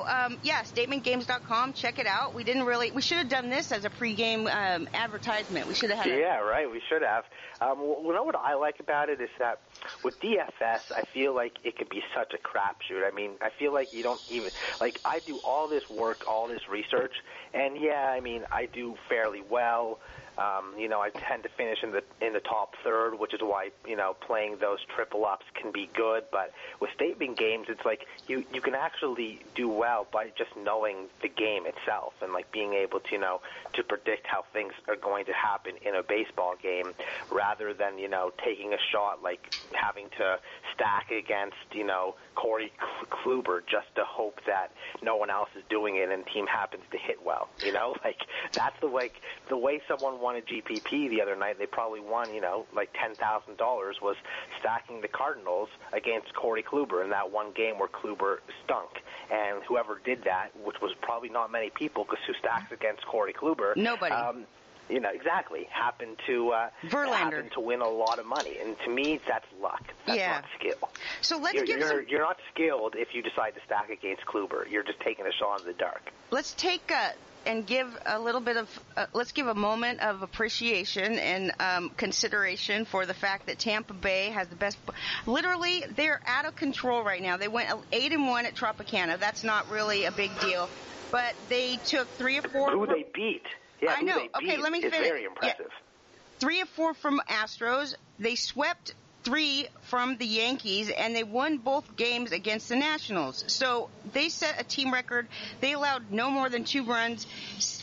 Um, 0.05 0.37
yeah, 0.43 0.61
statementgames.com. 0.63 1.73
Check 1.73 1.99
it 1.99 2.07
out. 2.07 2.33
We 2.33 2.43
didn't 2.43 2.65
really. 2.65 2.91
We 2.91 3.01
should 3.01 3.17
have 3.17 3.29
done 3.29 3.49
this 3.49 3.71
as 3.71 3.85
a 3.85 3.89
pregame 3.89 4.47
um, 4.51 4.87
advertisement. 4.93 5.67
We 5.67 5.73
should 5.73 5.89
have 5.89 5.99
had. 5.99 6.17
Yeah, 6.17 6.39
right. 6.39 6.69
We 6.69 6.81
should 6.89 7.01
have. 7.01 7.25
Um, 7.59 7.79
you 7.79 8.13
know 8.13 8.23
what 8.23 8.35
I 8.35 8.55
like 8.55 8.79
about 8.79 9.09
it 9.09 9.19
is 9.21 9.29
that 9.39 9.59
with 10.03 10.19
DFS, 10.19 10.91
I 10.91 11.03
feel 11.13 11.33
like 11.33 11.53
it 11.63 11.77
could 11.77 11.89
be 11.89 12.01
such 12.15 12.33
a 12.33 12.37
crapshoot. 12.37 13.05
I 13.05 13.13
mean, 13.13 13.31
I 13.41 13.49
feel 13.57 13.73
like 13.73 13.93
you 13.93 14.03
don't 14.03 14.21
even 14.29 14.51
like. 14.79 14.99
I 15.03 15.19
do 15.19 15.39
all 15.43 15.67
this 15.67 15.89
work, 15.89 16.27
all 16.27 16.47
this 16.47 16.67
research, 16.69 17.13
and 17.53 17.77
yeah, 17.79 18.09
I 18.09 18.19
mean, 18.19 18.43
I 18.51 18.65
do 18.65 18.95
fairly 19.09 19.41
well. 19.49 19.99
Um, 20.37 20.73
you 20.77 20.87
know, 20.87 21.01
I 21.01 21.09
tend 21.09 21.43
to 21.43 21.49
finish 21.49 21.79
in 21.81 21.91
the 21.91 22.03
in 22.21 22.33
the 22.33 22.39
top 22.39 22.75
third, 22.83 23.17
which 23.17 23.33
is 23.33 23.39
why 23.41 23.69
you 23.87 23.95
know 23.95 24.15
playing 24.21 24.57
those 24.59 24.79
triple 24.95 25.25
ups 25.25 25.45
can 25.59 25.71
be 25.71 25.89
good. 25.95 26.23
But 26.31 26.51
with 26.79 26.91
statement 26.93 27.37
games, 27.37 27.67
it's 27.69 27.83
like 27.85 28.05
you 28.27 28.45
you 28.53 28.61
can 28.61 28.75
actually 28.75 29.41
do 29.55 29.67
well 29.67 30.07
by 30.11 30.31
just 30.37 30.51
knowing 30.55 31.07
the 31.21 31.29
game 31.29 31.65
itself 31.65 32.13
and 32.21 32.33
like 32.33 32.51
being 32.51 32.73
able 32.73 32.99
to 32.99 33.11
you 33.11 33.19
know 33.19 33.41
to 33.73 33.83
predict 33.83 34.27
how 34.27 34.45
things 34.53 34.73
are 34.87 34.95
going 34.95 35.25
to 35.25 35.33
happen 35.33 35.73
in 35.81 35.95
a 35.95 36.03
baseball 36.03 36.53
game, 36.61 36.93
rather 37.31 37.73
than 37.73 37.97
you 37.97 38.07
know 38.07 38.31
taking 38.43 38.73
a 38.73 38.79
shot 38.91 39.23
like 39.23 39.55
having 39.73 40.07
to 40.17 40.37
stack 40.75 41.09
against 41.11 41.57
you 41.73 41.83
know 41.83 42.15
Corey 42.35 42.71
Kluber 43.09 43.61
just 43.65 43.87
to 43.95 44.03
hope 44.05 44.39
that 44.45 44.71
no 45.01 45.15
one 45.15 45.31
else 45.31 45.49
is 45.57 45.63
doing 45.69 45.95
it 45.95 46.11
and 46.11 46.23
team 46.27 46.45
happens 46.45 46.83
to 46.91 46.97
hit 46.97 47.23
well. 47.25 47.49
You 47.65 47.73
know, 47.73 47.95
like 48.03 48.19
that's 48.53 48.79
the 48.81 48.87
way 48.87 49.11
the 49.49 49.57
way 49.57 49.81
someone 49.87 50.21
won 50.27 50.35
a 50.35 50.41
GPP 50.41 51.09
the 51.09 51.21
other 51.21 51.37
night. 51.37 51.57
They 51.57 51.67
probably 51.67 52.01
won, 52.01 52.33
you 52.33 52.41
know, 52.41 52.65
like 52.75 52.89
ten 52.99 53.15
thousand 53.15 53.55
dollars 53.55 53.95
was 54.01 54.17
stacking 54.59 54.99
the 54.99 55.07
Cardinals 55.07 55.69
against 55.93 56.33
Corey 56.35 56.63
Kluber 56.63 57.01
in 57.01 57.11
that 57.11 57.31
one 57.31 57.53
game 57.53 57.79
where 57.79 57.87
Kluber 57.87 58.39
stunk. 58.65 58.89
And 59.31 59.63
whoever 59.63 60.01
did 60.03 60.25
that, 60.25 60.49
which 60.65 60.75
was 60.81 60.93
probably 61.01 61.29
not 61.29 61.49
many 61.49 61.69
people, 61.69 62.03
because 62.03 62.19
who 62.27 62.33
stacks 62.33 62.73
against 62.73 63.05
Corey 63.05 63.31
Kluber? 63.33 63.77
Nobody. 63.77 64.13
Um, 64.13 64.45
you 64.89 64.99
know, 64.99 65.09
exactly, 65.13 65.67
happened 65.69 66.17
to 66.27 66.51
uh, 66.51 66.69
Verlander 66.85 67.51
to 67.51 67.59
win 67.59 67.81
a 67.81 67.89
lot 67.89 68.19
of 68.19 68.25
money, 68.25 68.57
and 68.61 68.77
to 68.85 68.89
me, 68.89 69.19
that's 69.27 69.45
luck. 69.61 69.83
That's 70.05 70.17
yeah. 70.17 70.31
not 70.31 70.45
skill. 70.57 70.89
So 71.21 71.37
let's 71.37 71.55
you're, 71.55 71.65
give 71.65 71.79
you're, 71.79 71.89
some... 71.89 72.05
you're 72.07 72.21
not 72.21 72.37
skilled 72.53 72.95
if 72.95 73.09
you 73.13 73.21
decide 73.21 73.55
to 73.55 73.61
stack 73.65 73.89
against 73.89 74.25
Kluber. 74.25 74.69
You're 74.69 74.83
just 74.83 74.99
taking 75.01 75.25
a 75.25 75.31
shot 75.33 75.61
in 75.61 75.67
the 75.67 75.73
dark. 75.73 76.11
Let's 76.31 76.53
take 76.53 76.89
a 76.91 77.13
and 77.47 77.65
give 77.65 77.87
a 78.05 78.19
little 78.19 78.41
bit 78.41 78.57
of 78.57 78.79
uh, 78.95 79.05
let's 79.13 79.31
give 79.31 79.47
a 79.47 79.55
moment 79.55 80.01
of 80.01 80.21
appreciation 80.21 81.17
and 81.17 81.51
um, 81.59 81.89
consideration 81.97 82.85
for 82.85 83.05
the 83.05 83.13
fact 83.13 83.47
that 83.47 83.57
Tampa 83.57 83.93
Bay 83.93 84.29
has 84.29 84.47
the 84.49 84.55
best. 84.55 84.77
Literally, 85.25 85.83
they're 85.95 86.21
out 86.25 86.45
of 86.45 86.55
control 86.55 87.03
right 87.03 87.21
now. 87.21 87.37
They 87.37 87.47
went 87.47 87.69
eight 87.91 88.11
and 88.11 88.27
one 88.27 88.45
at 88.45 88.55
Tropicana. 88.55 89.19
That's 89.19 89.43
not 89.43 89.71
really 89.71 90.03
a 90.03 90.11
big 90.11 90.37
deal, 90.41 90.69
but 91.11 91.33
they 91.49 91.77
took 91.77 92.09
three 92.17 92.37
or 92.37 92.43
four. 92.43 92.71
Who 92.71 92.85
they 92.85 93.05
beat? 93.13 93.43
Yeah, 93.81 93.95
I 93.97 94.01
know. 94.01 94.19
okay, 94.35 94.57
let 94.57 94.71
me 94.71 94.81
finish. 94.81 94.99
Very 94.99 95.25
impressive. 95.25 95.67
Yeah. 95.69 96.19
Three 96.39 96.61
or 96.61 96.65
four 96.65 96.93
from 96.93 97.21
Astros. 97.29 97.95
They 98.19 98.35
swept 98.35 98.93
three 99.27 99.67
from 99.81 100.15
the 100.15 100.25
Yankees, 100.25 100.89
and 100.89 101.13
they 101.13 101.23
won 101.23 101.57
both 101.57 101.97
games 101.97 102.31
against 102.31 102.69
the 102.69 102.77
Nationals. 102.77 103.43
So 103.47 103.89
they 104.13 104.29
set 104.29 104.55
a 104.57 104.63
team 104.63 104.93
record. 104.93 105.27
They 105.59 105.73
allowed 105.73 106.11
no 106.11 106.29
more 106.31 106.47
than 106.47 106.63
two 106.63 106.85
runs 106.85 107.27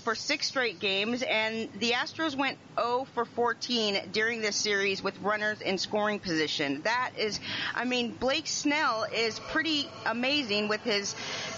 for 0.05 0.15
six 0.15 0.47
straight 0.47 0.79
games, 0.79 1.23
and 1.23 1.69
the 1.81 1.93
Astros 1.93 2.37
went 2.37 2.59
0 2.79 3.07
for 3.15 3.25
14 3.25 4.11
during 4.13 4.41
this 4.41 4.55
series 4.55 5.03
with 5.03 5.19
runners 5.21 5.61
in 5.61 5.79
scoring 5.79 6.19
position. 6.19 6.83
That 6.83 7.13
is, 7.17 7.41
I 7.75 7.85
mean, 7.85 8.13
Blake 8.13 8.47
Snell 8.47 9.07
is 9.13 9.39
pretty 9.39 9.89
amazing 10.07 10.69
with 10.69 10.83
his 10.83 11.15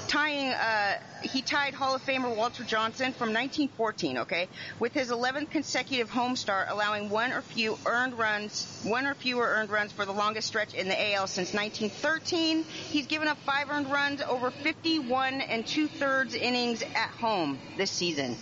tying, 0.06 0.50
uh, 0.50 0.98
he 1.22 1.42
tied 1.42 1.74
Hall 1.74 1.94
of 1.94 2.04
Famer 2.04 2.34
Walter 2.34 2.62
Johnson 2.62 3.12
from 3.12 3.32
1914, 3.32 4.18
okay, 4.18 4.48
with 4.78 4.92
his 4.92 5.10
11th 5.10 5.50
consecutive 5.50 6.10
home 6.10 6.36
start, 6.36 6.68
allowing 6.70 7.10
one 7.10 7.32
or 7.32 7.42
few 7.42 7.78
earned 7.86 8.16
runs, 8.18 8.80
one 8.84 9.06
or 9.06 9.14
fewer 9.14 9.46
earned 9.46 9.70
runs 9.70 9.92
for 9.92 10.04
the 10.04 10.12
longest 10.12 10.46
stretch 10.48 10.74
in 10.74 10.88
the 10.88 11.14
AL 11.14 11.26
since 11.26 11.52
1913. 11.52 12.62
He's 12.62 13.06
given 13.06 13.28
up 13.28 13.38
five 13.38 13.68
earned 13.70 13.90
runs 13.90 14.22
over 14.22 14.50
51 14.50 15.40
and 15.40 15.66
two 15.66 15.88
thirds 15.88 16.34
innings 16.34 16.82
at 16.82 17.10
home 17.10 17.58
this 17.76 17.90
season. 17.90 18.35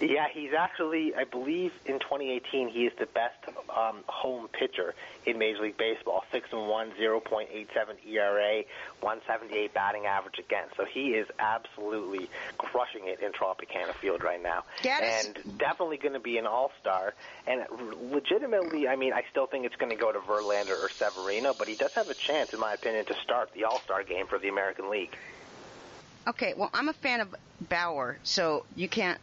Yeah, 0.00 0.28
he's 0.32 0.54
actually, 0.54 1.14
I 1.14 1.24
believe, 1.24 1.72
in 1.84 1.98
2018, 1.98 2.68
he 2.68 2.86
is 2.86 2.92
the 2.98 3.06
best 3.06 3.36
um, 3.68 3.98
home 4.06 4.48
pitcher 4.48 4.94
in 5.26 5.38
Major 5.38 5.62
League 5.62 5.76
Baseball. 5.76 6.24
Six 6.32 6.48
and 6.52 6.68
one, 6.68 6.92
0.87 6.92 7.68
ERA, 8.08 8.62
178 9.00 9.74
batting 9.74 10.06
average 10.06 10.38
again. 10.38 10.64
So 10.76 10.86
he 10.86 11.10
is 11.10 11.28
absolutely 11.38 12.30
crushing 12.56 13.08
it 13.08 13.20
in 13.20 13.32
Tropicana 13.32 13.92
Field 13.92 14.22
right 14.22 14.42
now, 14.42 14.64
and 15.02 15.58
definitely 15.58 15.98
going 15.98 16.14
to 16.14 16.20
be 16.20 16.38
an 16.38 16.46
All 16.46 16.72
Star. 16.80 17.12
And 17.46 17.62
legitimately, 18.10 18.88
I 18.88 18.96
mean, 18.96 19.12
I 19.12 19.24
still 19.30 19.46
think 19.46 19.66
it's 19.66 19.76
going 19.76 19.90
to 19.90 19.98
go 19.98 20.10
to 20.12 20.18
Verlander 20.18 20.82
or 20.82 20.88
Severino, 20.88 21.54
but 21.58 21.68
he 21.68 21.74
does 21.74 21.92
have 21.92 22.08
a 22.08 22.14
chance, 22.14 22.54
in 22.54 22.60
my 22.60 22.72
opinion, 22.72 23.04
to 23.06 23.14
start 23.14 23.52
the 23.52 23.64
All 23.64 23.80
Star 23.80 24.02
game 24.02 24.26
for 24.26 24.38
the 24.38 24.48
American 24.48 24.90
League. 24.90 25.14
Okay, 26.26 26.54
well, 26.56 26.70
I'm 26.72 26.88
a 26.88 26.92
fan 26.94 27.20
of 27.20 27.34
Bauer, 27.68 28.18
so 28.22 28.64
you 28.76 28.88
can't 28.88 29.18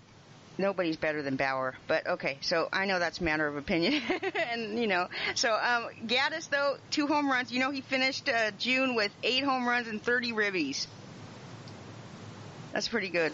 nobody's 0.58 0.98
better 0.98 1.22
than 1.22 1.36
Bauer. 1.36 1.76
But 1.88 2.08
okay, 2.08 2.38
so 2.41 2.70
I 2.72 2.86
know 2.86 3.00
that's 3.00 3.20
a 3.20 3.24
matter 3.24 3.48
of 3.48 3.56
opinion, 3.58 4.02
and 4.52 4.80
you 4.80 4.88
know, 4.88 5.08
so 5.36 5.54
um, 5.54 5.88
Gattis 6.06 6.50
though 6.50 6.78
two 6.91 7.08
home 7.08 7.30
runs. 7.30 7.52
You 7.52 7.60
know, 7.60 7.72
he 7.72 7.82
finished 7.82 8.30
uh, 8.30 8.52
June 8.58 8.96
with 8.96 9.12
eight 9.24 9.43
home 9.43 9.67
runs 9.67 9.88
and 9.88 10.02
30 10.02 10.34
ribbies. 10.34 10.88
That's 12.74 12.88
pretty 12.88 13.10
good. 13.10 13.34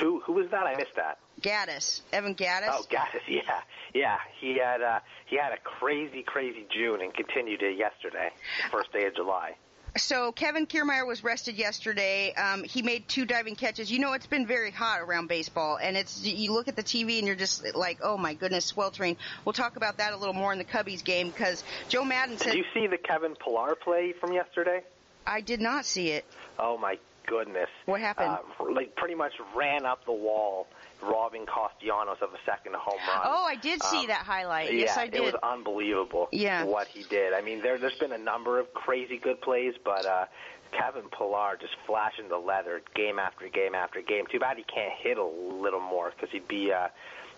Who 0.00 0.20
who 0.20 0.32
was 0.32 0.50
that? 0.50 0.66
I 0.66 0.76
missed 0.76 0.96
that. 0.96 1.18
Gattis, 1.40 2.00
Evan 2.12 2.34
Gattis. 2.34 2.68
Oh, 2.70 2.84
Gattis, 2.90 3.22
yeah, 3.28 3.60
yeah. 3.94 4.18
He 4.40 4.58
had 4.58 4.82
uh, 4.82 5.00
he 5.26 5.36
had 5.36 5.52
a 5.52 5.58
crazy, 5.58 6.22
crazy 6.22 6.66
June 6.74 7.00
and 7.00 7.12
continued 7.14 7.62
it 7.62 7.78
yesterday, 7.78 8.30
the 8.64 8.70
first 8.70 8.92
day 8.92 9.06
of 9.06 9.14
July. 9.14 9.54
So 9.96 10.32
Kevin 10.32 10.66
Kiermaier 10.66 11.06
was 11.06 11.24
rested 11.24 11.56
yesterday. 11.56 12.32
Um, 12.34 12.62
he 12.64 12.82
made 12.82 13.08
two 13.08 13.24
diving 13.24 13.56
catches. 13.56 13.90
You 13.90 13.98
know, 13.98 14.12
it's 14.12 14.26
been 14.26 14.46
very 14.46 14.70
hot 14.70 15.00
around 15.00 15.28
baseball, 15.28 15.78
and 15.80 15.96
it's 15.96 16.24
you 16.24 16.52
look 16.52 16.68
at 16.68 16.76
the 16.76 16.82
TV 16.82 17.18
and 17.18 17.26
you're 17.26 17.36
just 17.36 17.74
like, 17.74 17.98
oh 18.02 18.16
my 18.16 18.34
goodness, 18.34 18.64
sweltering. 18.64 19.16
We'll 19.44 19.52
talk 19.52 19.76
about 19.76 19.98
that 19.98 20.12
a 20.12 20.16
little 20.16 20.34
more 20.34 20.52
in 20.52 20.58
the 20.58 20.64
Cubbies 20.64 21.02
game 21.02 21.30
because 21.30 21.64
Joe 21.88 22.04
Maddon 22.04 22.38
said. 22.38 22.52
Did 22.52 22.58
you 22.58 22.64
see 22.74 22.86
the 22.86 22.98
Kevin 22.98 23.34
Pillar 23.34 23.74
play 23.74 24.14
from 24.20 24.32
yesterday? 24.32 24.82
I 25.26 25.40
did 25.40 25.60
not 25.60 25.84
see 25.84 26.08
it. 26.10 26.24
Oh 26.58 26.78
my 26.78 26.98
goodness! 27.26 27.68
What 27.86 28.00
happened? 28.00 28.38
Uh, 28.60 28.72
like 28.72 28.94
pretty 28.96 29.14
much 29.14 29.32
ran 29.56 29.84
up 29.84 30.04
the 30.04 30.12
wall 30.12 30.66
robbing 31.02 31.46
Castellanos 31.46 32.18
of 32.22 32.30
a 32.34 32.38
second 32.44 32.74
home 32.74 32.98
run. 33.08 33.20
Oh, 33.24 33.44
I 33.44 33.56
did 33.56 33.82
see 33.82 34.00
um, 34.00 34.06
that 34.08 34.24
highlight. 34.24 34.72
Yeah, 34.72 34.80
yes, 34.80 34.96
I 34.96 35.06
did. 35.06 35.16
It 35.16 35.22
was 35.22 35.34
unbelievable. 35.42 36.28
Yeah. 36.32 36.64
what 36.64 36.86
he 36.88 37.04
did. 37.04 37.32
I 37.32 37.40
mean, 37.40 37.62
there, 37.62 37.78
there's 37.78 37.98
been 37.98 38.12
a 38.12 38.18
number 38.18 38.58
of 38.58 38.72
crazy 38.74 39.18
good 39.18 39.40
plays, 39.40 39.74
but 39.84 40.06
uh, 40.06 40.26
Kevin 40.72 41.08
Pillar 41.16 41.56
just 41.60 41.74
flashing 41.86 42.28
the 42.28 42.38
leather 42.38 42.82
game 42.94 43.18
after 43.18 43.48
game 43.48 43.74
after 43.74 44.00
game. 44.00 44.24
Too 44.30 44.38
bad 44.38 44.56
he 44.56 44.64
can't 44.64 44.92
hit 45.00 45.18
a 45.18 45.24
little 45.24 45.80
more 45.80 46.10
because 46.10 46.30
he'd 46.30 46.48
be. 46.48 46.72
Uh, 46.72 46.88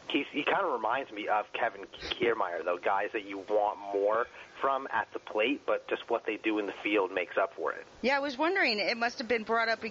he's, 0.09 0.27
he 0.33 0.44
kind 0.44 0.64
of 0.64 0.72
reminds 0.72 1.11
me 1.12 1.29
of 1.29 1.46
Kevin 1.53 1.83
Kiermaier, 2.20 2.64
though, 2.64 2.79
guys 2.83 3.09
that 3.12 3.25
you 3.25 3.38
want 3.48 3.79
more 3.92 4.27
from 4.62 4.87
at 4.92 5.09
the 5.12 5.18
plate, 5.18 5.62
but 5.66 5.87
just 5.88 6.09
what 6.09 6.25
they 6.25 6.37
do 6.37 6.61
in 6.61 6.66
the 6.66 6.72
field 6.85 7.12
makes 7.12 7.37
up 7.37 7.53
for 7.55 7.72
it. 7.72 7.85
Yeah, 8.01 8.16
I 8.16 8.20
was 8.20 8.38
wondering. 8.38 8.79
It 8.79 8.96
must 8.96 9.18
have 9.18 9.27
been 9.27 9.42
brought 9.42 9.68
up. 9.68 9.85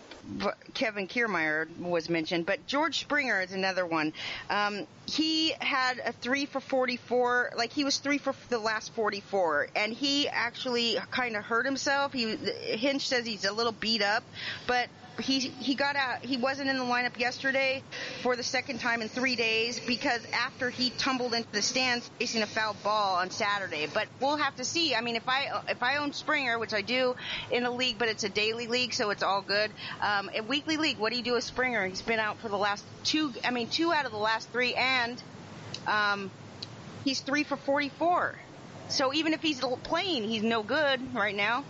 Kevin 0.73 1.07
Kiermaier 1.07 1.67
was 1.77 2.09
mentioned, 2.09 2.45
but 2.45 2.65
George 2.65 2.99
Springer 2.99 3.41
is 3.41 3.51
another 3.51 3.85
one. 3.85 4.13
Um, 4.49 4.87
he 5.05 5.53
had 5.59 5.99
a 5.99 6.13
three 6.13 6.45
for 6.45 6.61
44. 6.61 7.51
Like 7.57 7.73
he 7.73 7.83
was 7.83 7.97
three 7.97 8.17
for 8.17 8.33
the 8.49 8.59
last 8.59 8.93
44, 8.93 9.67
and 9.75 9.91
he 9.91 10.29
actually 10.29 10.97
kind 11.11 11.35
of 11.35 11.43
hurt 11.43 11.65
himself. 11.65 12.13
He 12.13 12.35
Hinch 12.35 13.07
says 13.07 13.25
he's 13.25 13.43
a 13.43 13.51
little 13.51 13.73
beat 13.73 14.01
up, 14.01 14.23
but 14.67 14.87
he 15.21 15.39
he 15.39 15.75
got 15.75 15.95
out. 15.95 16.23
He 16.23 16.37
wasn't 16.37 16.69
in 16.69 16.77
the 16.77 16.83
lineup 16.83 17.17
yesterday 17.17 17.83
for 18.21 18.35
the 18.35 18.43
second 18.43 18.79
time 18.79 19.01
in 19.01 19.09
three 19.09 19.35
days 19.35 19.79
because 19.79 20.21
after 20.33 20.69
he 20.69 20.89
tumbled 20.91 21.33
into 21.33 21.51
the 21.51 21.61
stands 21.61 22.09
facing 22.19 22.41
a 22.41 22.47
foul 22.47 22.75
ball 22.83 23.15
on 23.15 23.29
Saturday. 23.29 23.87
But 23.91 24.07
we'll 24.19 24.37
have 24.37 24.55
to 24.57 24.65
see. 24.65 24.95
I 24.95 25.01
mean, 25.01 25.15
if 25.15 25.27
I 25.27 25.61
if 25.69 25.81
I 25.81 25.97
own 25.97 26.13
Springer, 26.13 26.59
which 26.59 26.73
I 26.73 26.81
do 26.81 27.15
in 27.51 27.63
the 27.63 27.71
league, 27.71 27.97
but 27.97 28.09
it's 28.09 28.23
a 28.23 28.29
daily 28.29 28.67
league, 28.67 28.93
so 28.93 29.09
it's 29.09 29.23
all 29.23 29.41
good. 29.41 29.71
Um, 30.01 30.29
a 30.35 30.41
weekly 30.41 30.77
league, 30.77 30.97
what 30.97 31.11
do 31.11 31.17
you 31.17 31.23
do 31.23 31.33
with 31.33 31.43
Springer? 31.43 31.87
He's 31.87 32.01
been 32.01 32.19
out 32.19 32.39
for 32.39 32.49
the 32.49 32.57
last 32.57 32.83
two. 33.03 33.33
I 33.43 33.51
mean, 33.51 33.67
two 33.67 33.93
out 33.93 34.05
of 34.05 34.11
the 34.11 34.17
last 34.17 34.49
three, 34.49 34.73
and 34.75 35.21
um, 35.87 36.31
he's 37.03 37.21
three 37.21 37.43
for 37.43 37.57
44. 37.57 38.35
So 38.89 39.13
even 39.13 39.33
if 39.33 39.41
he's 39.41 39.61
playing, 39.83 40.27
he's 40.27 40.43
no 40.43 40.63
good 40.63 41.15
right 41.15 41.35
now. 41.35 41.63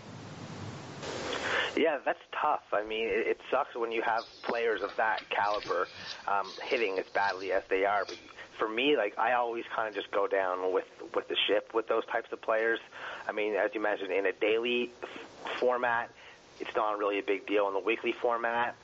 Yeah, 1.78 1.98
that's 2.04 2.20
tough. 2.36 2.68
I 2.74 2.84
mean, 2.84 3.08
it, 3.08 3.36
it 3.36 3.38
sucks 3.50 3.76
when 3.76 3.92
you 3.92 4.04
have 4.06 4.24
players 4.44 4.82
of 4.84 4.92
that 4.98 5.24
caliber 5.32 5.88
um, 6.28 6.54
hitting 6.70 6.98
as 7.00 7.06
badly 7.14 7.52
as 7.52 7.64
they 7.70 7.86
are. 7.86 8.04
But 8.06 8.18
for 8.60 8.68
me, 8.68 8.96
like 8.98 9.18
I 9.18 9.34
always 9.34 9.64
kind 9.76 9.88
of 9.88 9.96
just 9.96 10.12
go 10.12 10.28
down 10.28 10.74
with 10.74 10.86
with 11.16 11.28
the 11.30 11.38
ship 11.48 11.72
with 11.74 11.88
those 11.88 12.06
types 12.12 12.28
of 12.32 12.42
players. 12.42 12.80
I 13.28 13.32
mean, 13.32 13.56
as 13.56 13.72
you 13.74 13.82
mentioned, 13.82 14.12
in 14.12 14.26
a 14.26 14.34
daily 14.40 14.92
f- 15.02 15.10
format, 15.60 16.10
it's 16.60 16.70
not 16.76 16.98
really 16.98 17.20
a 17.20 17.26
big 17.26 17.48
deal. 17.48 17.68
In 17.68 17.74
the 17.74 17.80
weekly 17.80 18.14
format, 18.22 18.76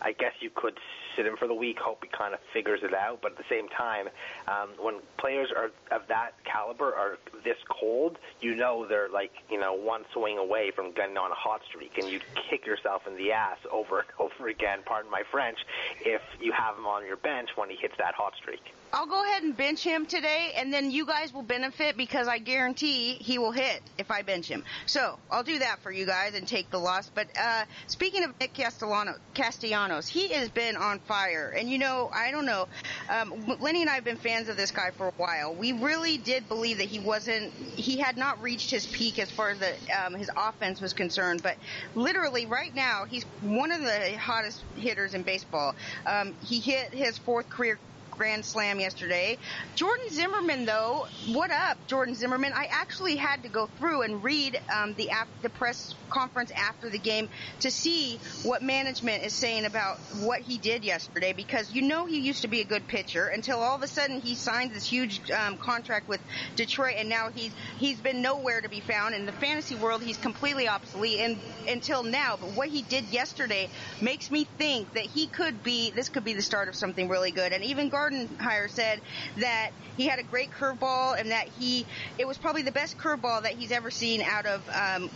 I 0.00 0.12
guess 0.12 0.32
you 0.40 0.50
could 0.54 0.78
sit 1.16 1.26
him 1.26 1.36
for 1.36 1.48
the 1.48 1.54
week, 1.54 1.78
hope 1.78 2.02
he 2.02 2.08
kind 2.08 2.34
of 2.34 2.40
figures 2.52 2.80
it 2.82 2.94
out. 2.94 3.20
But 3.22 3.32
at 3.32 3.38
the 3.38 3.44
same 3.48 3.68
time, 3.68 4.08
um, 4.48 4.70
when 4.80 4.96
players 5.18 5.48
are 5.56 5.70
of 5.90 6.06
that 6.08 6.32
caliber 6.44 6.94
are 6.94 7.18
this 7.44 7.56
cold, 7.68 8.18
you 8.40 8.54
know 8.54 8.86
they're 8.86 9.08
like 9.08 9.32
you 9.50 9.58
know 9.58 9.74
one 9.74 10.04
swing 10.12 10.38
away 10.38 10.70
from 10.70 10.92
getting 10.92 11.16
on 11.16 11.30
a 11.30 11.34
hot 11.34 11.62
streak, 11.66 11.98
and 11.98 12.08
you 12.08 12.20
kick 12.50 12.66
yourself 12.66 13.06
in 13.06 13.16
the 13.16 13.32
ass 13.32 13.58
over 13.70 14.00
and 14.00 14.08
over 14.18 14.48
again. 14.48 14.80
Pardon 14.84 15.10
my 15.10 15.22
French. 15.30 15.58
If 16.04 16.22
you 16.40 16.52
have 16.52 16.76
him 16.76 16.86
on 16.86 17.06
your 17.06 17.16
bench 17.16 17.50
when 17.56 17.70
he 17.70 17.76
hits 17.76 17.94
that 17.98 18.14
hot 18.14 18.34
streak. 18.36 18.62
I'll 18.92 19.06
go 19.06 19.24
ahead 19.24 19.42
and 19.42 19.56
bench 19.56 19.82
him 19.82 20.06
today, 20.06 20.52
and 20.56 20.72
then 20.72 20.90
you 20.90 21.06
guys 21.06 21.32
will 21.32 21.42
benefit 21.42 21.96
because 21.96 22.28
I 22.28 22.38
guarantee 22.38 23.14
he 23.14 23.38
will 23.38 23.52
hit 23.52 23.82
if 23.98 24.10
I 24.10 24.22
bench 24.22 24.48
him. 24.48 24.64
So 24.86 25.18
I'll 25.30 25.42
do 25.42 25.58
that 25.58 25.80
for 25.80 25.90
you 25.90 26.06
guys 26.06 26.34
and 26.34 26.46
take 26.46 26.70
the 26.70 26.78
loss. 26.78 27.10
But 27.14 27.28
uh, 27.38 27.64
speaking 27.88 28.24
of 28.24 28.38
Nick 28.40 28.54
Castellano, 28.54 29.14
Castellanos, 29.34 30.06
he 30.06 30.28
has 30.28 30.48
been 30.48 30.76
on 30.76 31.00
fire, 31.00 31.52
and 31.56 31.68
you 31.68 31.78
know 31.78 32.10
I 32.12 32.30
don't 32.30 32.46
know. 32.46 32.68
Um, 33.10 33.56
Lenny 33.60 33.82
and 33.82 33.90
I 33.90 33.94
have 33.94 34.04
been 34.04 34.16
fans 34.16 34.48
of 34.48 34.56
this 34.56 34.70
guy 34.70 34.90
for 34.92 35.08
a 35.08 35.12
while. 35.16 35.54
We 35.54 35.72
really 35.72 36.16
did 36.16 36.48
believe 36.48 36.78
that 36.78 36.88
he 36.88 36.98
wasn't, 36.98 37.52
he 37.52 37.98
had 37.98 38.16
not 38.16 38.40
reached 38.40 38.70
his 38.70 38.86
peak 38.86 39.18
as 39.18 39.30
far 39.30 39.50
as 39.50 39.58
the, 39.58 39.74
um, 39.92 40.14
his 40.14 40.30
offense 40.36 40.80
was 40.80 40.92
concerned. 40.92 41.42
But 41.42 41.56
literally 41.94 42.46
right 42.46 42.74
now, 42.74 43.04
he's 43.04 43.24
one 43.42 43.72
of 43.72 43.80
the 43.80 44.16
hottest 44.16 44.62
hitters 44.76 45.14
in 45.14 45.22
baseball. 45.22 45.74
Um, 46.06 46.34
he 46.44 46.60
hit 46.60 46.94
his 46.94 47.18
fourth 47.18 47.48
career 47.48 47.78
Grand 48.16 48.44
Slam 48.44 48.80
yesterday. 48.80 49.38
Jordan 49.74 50.10
Zimmermann, 50.10 50.64
though, 50.64 51.06
what 51.28 51.50
up, 51.50 51.78
Jordan 51.86 52.14
Zimmermann? 52.14 52.52
I 52.54 52.68
actually 52.70 53.16
had 53.16 53.42
to 53.42 53.48
go 53.48 53.66
through 53.78 54.02
and 54.02 54.22
read 54.22 54.60
um, 54.74 54.94
the 54.94 55.10
the 55.42 55.50
press 55.50 55.94
conference 56.08 56.50
after 56.50 56.88
the 56.88 56.98
game 56.98 57.28
to 57.60 57.70
see 57.70 58.18
what 58.42 58.62
management 58.62 59.24
is 59.24 59.32
saying 59.32 59.64
about 59.64 59.98
what 60.20 60.40
he 60.40 60.58
did 60.58 60.84
yesterday 60.84 61.32
because 61.32 61.72
you 61.72 61.82
know 61.82 62.06
he 62.06 62.20
used 62.20 62.42
to 62.42 62.48
be 62.48 62.60
a 62.60 62.64
good 62.64 62.86
pitcher 62.86 63.26
until 63.26 63.58
all 63.58 63.76
of 63.76 63.82
a 63.82 63.86
sudden 63.86 64.20
he 64.20 64.34
signed 64.34 64.72
this 64.72 64.86
huge 64.86 65.30
um, 65.30 65.56
contract 65.58 66.08
with 66.08 66.20
Detroit 66.54 66.94
and 66.98 67.08
now 67.08 67.30
he's 67.30 67.52
he's 67.78 67.98
been 68.00 68.22
nowhere 68.22 68.60
to 68.60 68.68
be 68.68 68.80
found 68.80 69.14
in 69.14 69.26
the 69.26 69.32
fantasy 69.32 69.74
world. 69.74 70.02
He's 70.02 70.16
completely 70.16 70.68
obsolete 70.68 71.20
and 71.20 71.38
until 71.68 72.02
now. 72.02 72.36
But 72.40 72.50
what 72.50 72.68
he 72.68 72.82
did 72.82 73.04
yesterday 73.06 73.68
makes 74.00 74.30
me 74.30 74.44
think 74.58 74.94
that 74.94 75.04
he 75.04 75.26
could 75.26 75.62
be 75.62 75.90
this 75.90 76.08
could 76.08 76.24
be 76.24 76.34
the 76.34 76.42
start 76.42 76.68
of 76.68 76.74
something 76.74 77.08
really 77.08 77.30
good. 77.30 77.52
And 77.52 77.64
even 77.64 77.88
Gar 77.88 78.05
Gardenhire 78.06 78.70
said 78.70 79.00
that 79.38 79.70
he 79.96 80.06
had 80.06 80.18
a 80.18 80.22
great 80.22 80.50
curveball 80.50 81.18
and 81.18 81.30
that 81.30 81.48
he 81.58 81.86
it 82.18 82.26
was 82.26 82.38
probably 82.38 82.62
the 82.62 82.72
best 82.72 82.98
curveball 82.98 83.42
that 83.42 83.52
he's 83.52 83.72
ever 83.72 83.90
seen 83.90 84.22
out 84.22 84.46
of 84.46 84.68
um, 84.70 85.10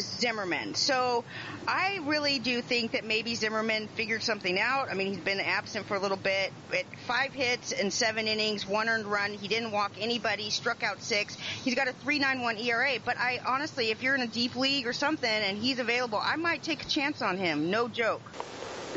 Zimmermann. 0.00 0.74
So 0.74 1.24
I 1.66 2.00
really 2.04 2.38
do 2.38 2.60
think 2.60 2.92
that 2.92 3.04
maybe 3.04 3.34
Zimmermann 3.34 3.88
figured 3.88 4.22
something 4.22 4.58
out. 4.58 4.90
I 4.90 4.94
mean, 4.94 5.08
he's 5.08 5.18
been 5.18 5.40
absent 5.40 5.86
for 5.86 5.96
a 5.96 6.00
little 6.00 6.16
bit. 6.16 6.52
But 6.70 6.84
five 7.06 7.32
hits 7.32 7.72
and 7.72 7.92
seven 7.92 8.26
innings, 8.26 8.66
one 8.66 8.88
earned 8.88 9.06
run. 9.06 9.32
He 9.32 9.48
didn't 9.48 9.72
walk 9.72 9.92
anybody, 9.98 10.50
struck 10.50 10.82
out 10.82 11.02
six. 11.02 11.36
He's 11.36 11.74
got 11.74 11.88
a 11.88 11.92
3.91 11.92 12.64
ERA. 12.64 12.98
But 13.04 13.16
I 13.18 13.40
honestly, 13.46 13.90
if 13.90 14.02
you're 14.02 14.14
in 14.14 14.22
a 14.22 14.26
deep 14.26 14.56
league 14.56 14.86
or 14.86 14.92
something 14.92 15.30
and 15.30 15.58
he's 15.58 15.78
available, 15.78 16.20
I 16.20 16.36
might 16.36 16.62
take 16.62 16.82
a 16.82 16.88
chance 16.88 17.22
on 17.22 17.38
him. 17.38 17.70
No 17.70 17.88
joke. 17.88 18.22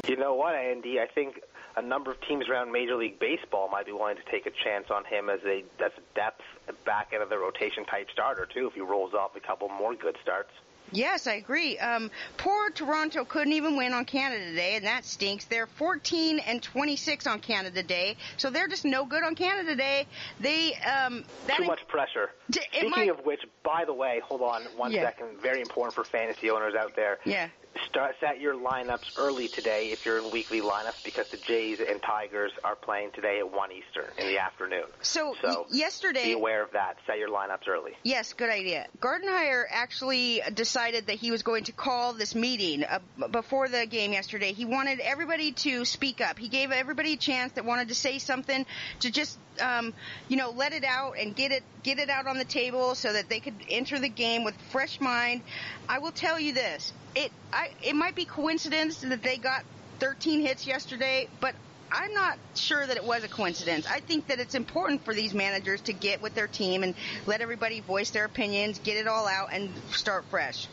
You 0.07 0.15
know 0.15 0.35
what, 0.35 0.55
Andy? 0.55 0.99
I 0.99 1.07
think 1.07 1.41
a 1.77 1.81
number 1.81 2.11
of 2.11 2.19
teams 2.21 2.49
around 2.49 2.71
Major 2.71 2.95
League 2.95 3.19
Baseball 3.19 3.69
might 3.69 3.85
be 3.85 3.91
willing 3.91 4.17
to 4.17 4.31
take 4.31 4.47
a 4.47 4.51
chance 4.63 4.87
on 4.89 5.05
him 5.05 5.29
as 5.29 5.39
a 5.45 5.63
a 5.83 5.89
depth 6.15 6.41
back 6.85 7.11
end 7.13 7.23
of 7.23 7.29
the 7.29 7.37
rotation 7.37 7.85
type 7.85 8.07
starter 8.11 8.47
too 8.51 8.67
if 8.67 8.73
he 8.73 8.81
rolls 8.81 9.13
off 9.13 9.35
a 9.35 9.39
couple 9.39 9.69
more 9.69 9.93
good 9.93 10.17
starts. 10.21 10.49
Yes, 10.91 11.27
I 11.27 11.33
agree. 11.33 11.77
Um, 11.77 12.09
poor 12.37 12.69
Toronto 12.69 13.25
couldn't 13.25 13.51
even 13.51 13.75
win 13.75 13.91
on 13.91 14.05
Canada 14.05 14.55
Day, 14.55 14.77
and 14.77 14.85
that 14.85 15.03
stinks. 15.03 15.43
They're 15.43 15.67
14 15.67 16.39
and 16.39 16.63
26 16.63 17.27
on 17.27 17.41
Canada 17.41 17.83
Day, 17.83 18.15
so 18.37 18.49
they're 18.49 18.69
just 18.69 18.85
no 18.85 19.05
good 19.05 19.21
on 19.21 19.35
Canada 19.35 19.75
Day. 19.75 20.07
They 20.39 20.75
um, 20.75 21.25
too 21.57 21.65
much 21.65 21.85
pressure. 21.89 22.31
Speaking 22.49 22.89
might, 22.89 23.09
of 23.09 23.25
which, 23.25 23.41
by 23.63 23.83
the 23.85 23.93
way, 23.93 24.21
hold 24.23 24.41
on 24.41 24.63
one 24.77 24.93
yeah. 24.93 25.03
second. 25.03 25.41
Very 25.41 25.59
important 25.59 25.93
for 25.93 26.05
fantasy 26.05 26.49
owners 26.49 26.73
out 26.73 26.95
there. 26.95 27.19
Yeah 27.25 27.49
start 27.89 28.15
set 28.19 28.39
your 28.39 28.55
lineups 28.55 29.17
early 29.17 29.47
today 29.47 29.91
if 29.91 30.05
you're 30.05 30.19
in 30.19 30.31
weekly 30.31 30.61
lineups 30.61 31.03
because 31.03 31.27
the 31.31 31.37
Jays 31.37 31.79
and 31.79 32.01
Tigers 32.01 32.51
are 32.63 32.75
playing 32.75 33.11
today 33.11 33.39
at 33.39 33.51
one 33.51 33.71
Eastern 33.71 34.05
in 34.17 34.27
the 34.27 34.39
afternoon. 34.39 34.85
So, 35.01 35.35
so 35.41 35.65
yesterday, 35.71 36.25
be 36.25 36.31
aware 36.33 36.63
of 36.63 36.71
that. 36.71 36.97
Set 37.05 37.17
your 37.17 37.29
lineups 37.29 37.67
early. 37.67 37.91
Yes, 38.03 38.33
good 38.33 38.49
idea. 38.49 38.87
Gardenhire 38.99 39.63
actually 39.69 40.41
decided 40.53 41.07
that 41.07 41.15
he 41.15 41.31
was 41.31 41.43
going 41.43 41.65
to 41.65 41.71
call 41.71 42.13
this 42.13 42.35
meeting 42.35 42.83
uh, 42.83 42.99
before 43.31 43.67
the 43.67 43.85
game 43.85 44.13
yesterday. 44.13 44.53
He 44.53 44.65
wanted 44.65 44.99
everybody 44.99 45.51
to 45.53 45.85
speak 45.85 46.21
up. 46.21 46.39
He 46.39 46.47
gave 46.47 46.71
everybody 46.71 47.13
a 47.13 47.17
chance 47.17 47.53
that 47.53 47.65
wanted 47.65 47.89
to 47.89 47.95
say 47.95 48.19
something 48.19 48.65
to 49.01 49.11
just 49.11 49.37
um, 49.59 49.93
you 50.27 50.37
know, 50.37 50.51
let 50.51 50.73
it 50.73 50.83
out 50.83 51.13
and 51.19 51.35
get 51.35 51.51
it 51.51 51.63
get 51.83 51.99
it 51.99 52.09
out 52.09 52.27
on 52.27 52.37
the 52.37 52.45
table 52.45 52.95
so 52.95 53.13
that 53.13 53.29
they 53.29 53.39
could 53.39 53.55
enter 53.69 53.99
the 53.99 54.09
game 54.09 54.43
with 54.43 54.55
fresh 54.71 54.99
mind. 54.99 55.41
I 55.87 55.99
will 55.99 56.11
tell 56.11 56.39
you 56.39 56.53
this: 56.53 56.93
it 57.17 57.31
I, 57.51 57.71
it 57.83 57.95
might 57.95 58.15
be 58.15 58.25
coincidence 58.25 58.99
that 58.99 59.23
they 59.23 59.37
got 59.37 59.63
13 59.99 60.41
hits 60.41 60.67
yesterday, 60.67 61.27
but 61.39 61.55
I'm 61.91 62.13
not 62.13 62.37
sure 62.55 62.85
that 62.85 62.95
it 62.95 63.03
was 63.03 63.23
a 63.23 63.27
coincidence. 63.27 63.87
I 63.87 64.01
think 64.01 64.27
that 64.27 64.39
it's 64.39 64.53
important 64.53 65.03
for 65.03 65.13
these 65.13 65.33
managers 65.33 65.81
to 65.81 65.93
get 65.93 66.21
with 66.21 66.35
their 66.35 66.47
team 66.47 66.83
and 66.83 66.93
let 67.25 67.41
everybody 67.41 67.79
voice 67.79 68.11
their 68.11 68.25
opinions, 68.25 68.79
get 68.79 68.97
it 68.97 69.07
all 69.07 69.27
out, 69.27 69.49
and 69.51 69.71
start 69.89 70.25
fresh. 70.29 70.67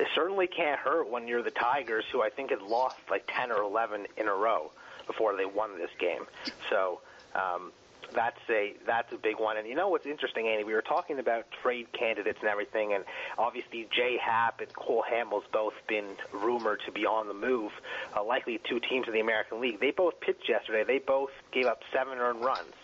It 0.00 0.08
certainly 0.14 0.48
can't 0.48 0.80
hurt 0.80 1.08
when 1.08 1.28
you're 1.28 1.42
the 1.42 1.50
Tigers, 1.50 2.04
who 2.10 2.22
I 2.22 2.30
think 2.30 2.50
had 2.50 2.62
lost 2.62 2.96
like 3.10 3.24
10 3.28 3.52
or 3.52 3.62
11 3.62 4.06
in 4.16 4.26
a 4.26 4.34
row 4.34 4.72
before 5.06 5.36
they 5.36 5.44
won 5.44 5.78
this 5.78 5.90
game. 5.98 6.26
So 6.70 7.00
um, 7.34 7.70
that's 8.14 8.40
a 8.48 8.74
that's 8.86 9.12
a 9.12 9.16
big 9.16 9.38
one. 9.38 9.56
And 9.56 9.66
you 9.66 9.74
know 9.74 9.88
what's 9.88 10.06
interesting, 10.06 10.48
Andy? 10.48 10.64
We 10.64 10.74
were 10.74 10.82
talking 10.82 11.18
about 11.18 11.46
trade 11.62 11.92
candidates 11.92 12.38
and 12.40 12.48
everything, 12.48 12.92
and 12.92 13.04
obviously 13.38 13.88
Jay 13.90 14.18
Happ 14.18 14.60
and 14.60 14.72
Cole 14.74 15.04
Hamels 15.10 15.42
both 15.52 15.74
been 15.88 16.16
rumored 16.32 16.80
to 16.86 16.92
be 16.92 17.06
on 17.06 17.28
the 17.28 17.34
move. 17.34 17.72
Uh, 18.16 18.24
likely 18.24 18.60
two 18.68 18.80
teams 18.80 19.06
in 19.06 19.12
the 19.12 19.20
American 19.20 19.60
League. 19.60 19.80
They 19.80 19.90
both 19.90 20.20
pitched 20.20 20.48
yesterday. 20.48 20.84
They 20.84 20.98
both 20.98 21.30
gave 21.52 21.66
up 21.66 21.80
seven 21.92 22.18
earned 22.18 22.44
runs. 22.44 22.74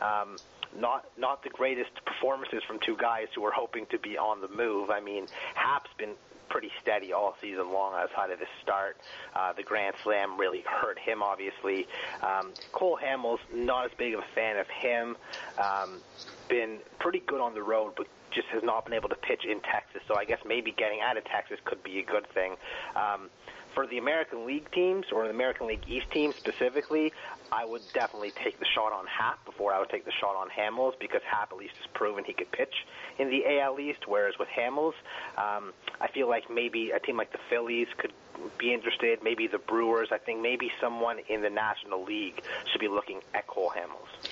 Um, 0.00 0.36
not 0.78 1.06
not 1.16 1.42
the 1.42 1.50
greatest 1.50 1.90
performances 2.04 2.62
from 2.66 2.78
two 2.80 2.96
guys 2.96 3.28
who 3.34 3.42
were 3.42 3.52
hoping 3.52 3.86
to 3.86 3.98
be 3.98 4.18
on 4.18 4.40
the 4.40 4.48
move. 4.48 4.90
I 4.90 5.00
mean, 5.00 5.26
Happ's 5.54 5.90
been 5.98 6.14
pretty 6.48 6.70
steady 6.82 7.12
all 7.12 7.34
season 7.40 7.72
long 7.72 7.94
outside 7.94 8.30
of 8.30 8.38
his 8.38 8.48
start. 8.62 8.96
Uh, 9.34 9.52
the 9.52 9.62
Grand 9.62 9.94
Slam 10.02 10.38
really 10.38 10.62
hurt 10.66 10.98
him, 10.98 11.22
obviously. 11.22 11.86
Um, 12.22 12.52
Cole 12.72 12.98
Hamels, 13.02 13.38
not 13.52 13.86
as 13.86 13.90
big 13.96 14.14
of 14.14 14.20
a 14.20 14.34
fan 14.34 14.58
of 14.58 14.66
him. 14.68 15.16
Um, 15.58 16.00
been 16.48 16.78
pretty 16.98 17.20
good 17.20 17.40
on 17.40 17.54
the 17.54 17.62
road, 17.62 17.92
but 17.96 18.06
just 18.34 18.48
has 18.48 18.62
not 18.62 18.84
been 18.84 18.94
able 18.94 19.08
to 19.08 19.14
pitch 19.14 19.44
in 19.44 19.60
Texas. 19.60 20.02
So 20.08 20.16
I 20.16 20.24
guess 20.24 20.40
maybe 20.44 20.72
getting 20.76 21.00
out 21.00 21.16
of 21.16 21.24
Texas 21.24 21.58
could 21.64 21.82
be 21.82 22.00
a 22.00 22.04
good 22.04 22.26
thing. 22.34 22.56
Um, 22.96 23.30
for 23.74 23.86
the 23.86 23.98
American 23.98 24.46
League 24.46 24.70
teams 24.70 25.06
or 25.12 25.24
the 25.24 25.30
American 25.30 25.66
League 25.66 25.84
East 25.88 26.10
teams 26.12 26.34
specifically, 26.36 27.12
I 27.52 27.64
would 27.64 27.82
definitely 27.92 28.32
take 28.42 28.58
the 28.58 28.66
shot 28.74 28.92
on 28.92 29.06
Happ 29.06 29.44
before 29.44 29.72
I 29.72 29.78
would 29.78 29.90
take 29.90 30.04
the 30.04 30.12
shot 30.12 30.36
on 30.36 30.48
Hamels 30.48 30.92
because 30.98 31.20
Happ 31.28 31.52
at 31.52 31.58
least 31.58 31.74
has 31.76 31.86
proven 31.92 32.24
he 32.24 32.32
could 32.32 32.50
pitch 32.50 32.74
in 33.18 33.28
the 33.28 33.58
AL 33.58 33.78
East, 33.78 34.06
whereas 34.06 34.34
with 34.38 34.48
Hamels, 34.48 34.94
um, 35.36 35.72
I 36.00 36.08
feel 36.12 36.28
like 36.28 36.50
maybe 36.50 36.90
a 36.90 37.00
team 37.00 37.16
like 37.16 37.32
the 37.32 37.38
Phillies 37.50 37.88
could 37.98 38.12
be 38.58 38.72
interested, 38.72 39.20
maybe 39.22 39.46
the 39.46 39.58
Brewers. 39.58 40.08
I 40.10 40.18
think 40.18 40.40
maybe 40.40 40.70
someone 40.80 41.18
in 41.28 41.42
the 41.42 41.50
National 41.50 42.04
League 42.04 42.42
should 42.70 42.80
be 42.80 42.88
looking 42.88 43.20
at 43.34 43.46
Cole 43.46 43.72
Hamels. 43.76 44.28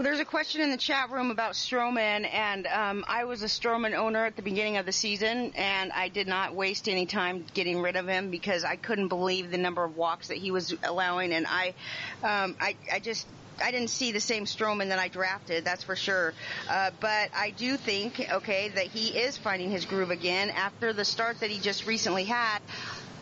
Well, 0.00 0.06
there's 0.06 0.18
a 0.18 0.24
question 0.24 0.62
in 0.62 0.70
the 0.70 0.78
chat 0.78 1.10
room 1.10 1.30
about 1.30 1.52
Stroman, 1.52 2.26
and 2.32 2.66
um, 2.66 3.04
I 3.06 3.24
was 3.24 3.42
a 3.42 3.48
Stroman 3.48 3.92
owner 3.92 4.24
at 4.24 4.34
the 4.34 4.40
beginning 4.40 4.78
of 4.78 4.86
the 4.86 4.92
season, 4.92 5.52
and 5.54 5.92
I 5.92 6.08
did 6.08 6.26
not 6.26 6.54
waste 6.54 6.88
any 6.88 7.04
time 7.04 7.44
getting 7.52 7.82
rid 7.82 7.96
of 7.96 8.08
him 8.08 8.30
because 8.30 8.64
I 8.64 8.76
couldn't 8.76 9.08
believe 9.08 9.50
the 9.50 9.58
number 9.58 9.84
of 9.84 9.98
walks 9.98 10.28
that 10.28 10.38
he 10.38 10.52
was 10.52 10.74
allowing, 10.82 11.34
and 11.34 11.46
I, 11.46 11.74
um, 12.22 12.56
I, 12.58 12.76
I 12.90 13.00
just 13.00 13.26
I 13.62 13.72
didn't 13.72 13.90
see 13.90 14.12
the 14.12 14.22
same 14.22 14.46
Stroman 14.46 14.88
that 14.88 14.98
I 14.98 15.08
drafted, 15.08 15.66
that's 15.66 15.84
for 15.84 15.96
sure. 15.96 16.32
Uh, 16.70 16.92
but 16.98 17.28
I 17.36 17.50
do 17.50 17.76
think, 17.76 18.26
okay, 18.32 18.70
that 18.70 18.86
he 18.86 19.08
is 19.08 19.36
finding 19.36 19.70
his 19.70 19.84
groove 19.84 20.10
again 20.10 20.48
after 20.48 20.94
the 20.94 21.04
start 21.04 21.40
that 21.40 21.50
he 21.50 21.60
just 21.60 21.86
recently 21.86 22.24
had 22.24 22.60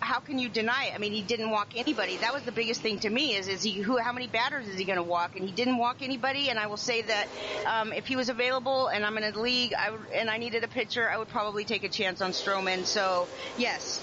how 0.01 0.21
can 0.21 0.39
you 0.39 0.49
deny 0.49 0.87
it? 0.87 0.95
I 0.95 0.99
mean, 0.99 1.13
he 1.13 1.23
didn't 1.23 1.51
walk 1.51 1.69
anybody. 1.77 2.17
That 2.19 2.33
was 2.33 2.43
the 2.43 2.53
biggest 2.53 2.81
thing 2.81 2.99
to 3.01 3.11
me 3.11 3.35
is, 3.35 3.49
is 3.49 3.63
he, 3.63 3.73
who, 3.73 3.99
how 3.99 4.13
many 4.13 4.27
batters 4.27 4.67
is 4.69 4.79
he 4.79 4.85
going 4.85 4.97
to 4.97 5.03
walk? 5.03 5.37
And 5.37 5.45
he 5.45 5.53
didn't 5.53 5.79
walk 5.79 5.99
anybody. 6.01 6.51
And 6.51 6.59
I 6.59 6.67
will 6.67 6.77
say 6.77 7.03
that, 7.03 7.29
um, 7.67 7.93
if 7.93 8.07
he 8.07 8.17
was 8.17 8.29
available 8.29 8.89
and 8.89 9.05
I'm 9.05 9.17
in 9.19 9.25
a 9.25 9.39
league 9.39 9.75
I 9.75 9.91
would, 9.91 10.01
and 10.15 10.31
I 10.31 10.39
needed 10.39 10.65
a 10.65 10.69
pitcher, 10.69 11.09
I 11.09 11.19
would 11.19 11.29
probably 11.29 11.65
take 11.65 11.85
a 11.85 11.89
chance 11.89 12.21
on 12.21 12.33
Stroman. 12.33 12.85
So, 12.85 13.29
yes. 13.57 14.03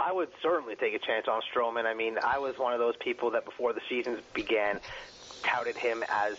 I 0.00 0.12
would 0.12 0.28
certainly 0.42 0.76
take 0.76 0.94
a 0.94 0.98
chance 0.98 1.26
on 1.28 1.42
Stroman. 1.52 1.84
I 1.84 1.94
mean, 1.94 2.18
I 2.22 2.38
was 2.38 2.56
one 2.56 2.72
of 2.72 2.78
those 2.78 2.96
people 2.96 3.32
that 3.32 3.44
before 3.44 3.72
the 3.72 3.80
season 3.88 4.18
began 4.32 4.80
touted 5.42 5.76
him 5.76 6.04
as 6.08 6.36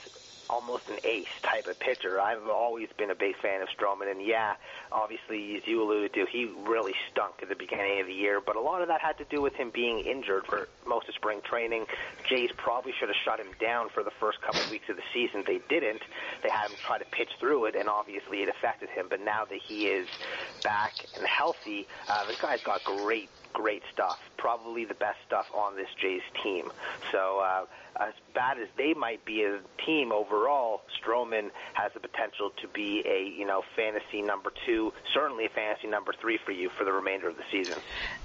almost 0.50 0.90
an 0.90 0.98
ace 1.04 1.28
type 1.42 1.68
of 1.68 1.80
pitcher. 1.80 2.20
I've 2.20 2.48
always 2.48 2.90
been 2.98 3.12
a 3.12 3.16
big 3.16 3.38
fan 3.38 3.62
of 3.62 3.68
Stroman, 3.70 4.10
and 4.10 4.22
yeah, 4.22 4.56
obviously, 4.92 5.58
as 5.58 5.68
you 5.68 5.84
alluded 5.84 6.14
to, 6.14 6.26
he 6.26 6.52
really 6.66 6.94
stunk 7.12 7.36
at 7.42 7.50
the 7.50 7.56
beginning 7.56 8.02
of 8.02 8.08
the 8.08 8.14
year, 8.14 8.42
but 8.42 8.56
a 8.56 8.62
lot 8.62 8.82
of 8.82 8.88
that 8.88 9.02
had 9.02 9.18
to 9.20 9.26
do 9.26 9.42
with 9.42 9.54
him 9.54 9.70
being 9.70 10.00
injured 10.00 10.46
for 10.46 10.68
most 10.88 11.08
of 11.08 11.16
spring 11.16 11.42
training. 11.44 11.86
Jays 12.28 12.50
probably 12.58 12.94
should 13.00 13.10
have 13.10 13.18
shut 13.24 13.40
him 13.40 13.54
down 13.60 13.90
for 13.90 14.04
the 14.04 14.12
first 14.20 14.42
couple 14.42 14.62
of 14.62 14.72
weeks 14.72 14.90
of 14.90 14.96
the 14.96 15.04
season. 15.14 15.44
They 15.46 15.60
didn't. 15.70 16.02
They 16.42 16.50
had 16.50 16.70
him 16.70 16.78
try 16.86 16.98
to 16.98 17.06
pitch 17.06 17.30
through 17.40 17.66
it, 17.66 17.76
and 17.76 17.88
obviously 17.88 18.42
it 18.42 18.50
affected 18.50 18.90
him, 18.90 19.08
but 19.10 19.22
now 19.22 19.46
that 19.46 19.60
he 19.62 19.88
is 19.88 20.08
back 20.64 20.94
and 21.16 21.26
healthy, 21.26 21.88
uh, 22.08 22.26
this 22.26 22.40
guy's 22.42 22.64
got 22.64 22.84
great 22.84 23.30
great 23.54 23.84
stuff. 23.94 24.20
Probably 24.38 24.86
the 24.86 24.94
best 24.94 25.18
stuff 25.26 25.48
on 25.54 25.76
this 25.76 25.90
Jays 26.02 26.22
team. 26.44 26.72
So 27.12 27.40
uh, 27.40 27.66
as 28.00 28.14
bad 28.34 28.58
as 28.60 28.68
they 28.78 28.94
might 28.94 29.26
be 29.26 29.44
as 29.44 29.60
a 29.60 29.86
team 29.86 30.12
overall, 30.12 30.82
Stroman 31.02 31.50
has 31.74 31.92
the 31.94 32.00
potential 32.00 32.52
to 32.62 32.68
be 32.68 33.04
a 33.06 33.24
you 33.38 33.46
know 33.46 33.64
fantasy 33.76 34.22
number 34.22 34.52
two, 34.66 34.94
certainly 35.14 35.46
a 35.46 35.50
fantasy 35.50 35.88
number 35.88 36.14
three 36.20 36.40
for 36.46 36.52
you 36.52 36.70
for 36.70 36.84
the 36.86 36.92
remainder 36.92 37.28
of 37.28 37.36
the 37.36 37.44
season. 37.52 37.78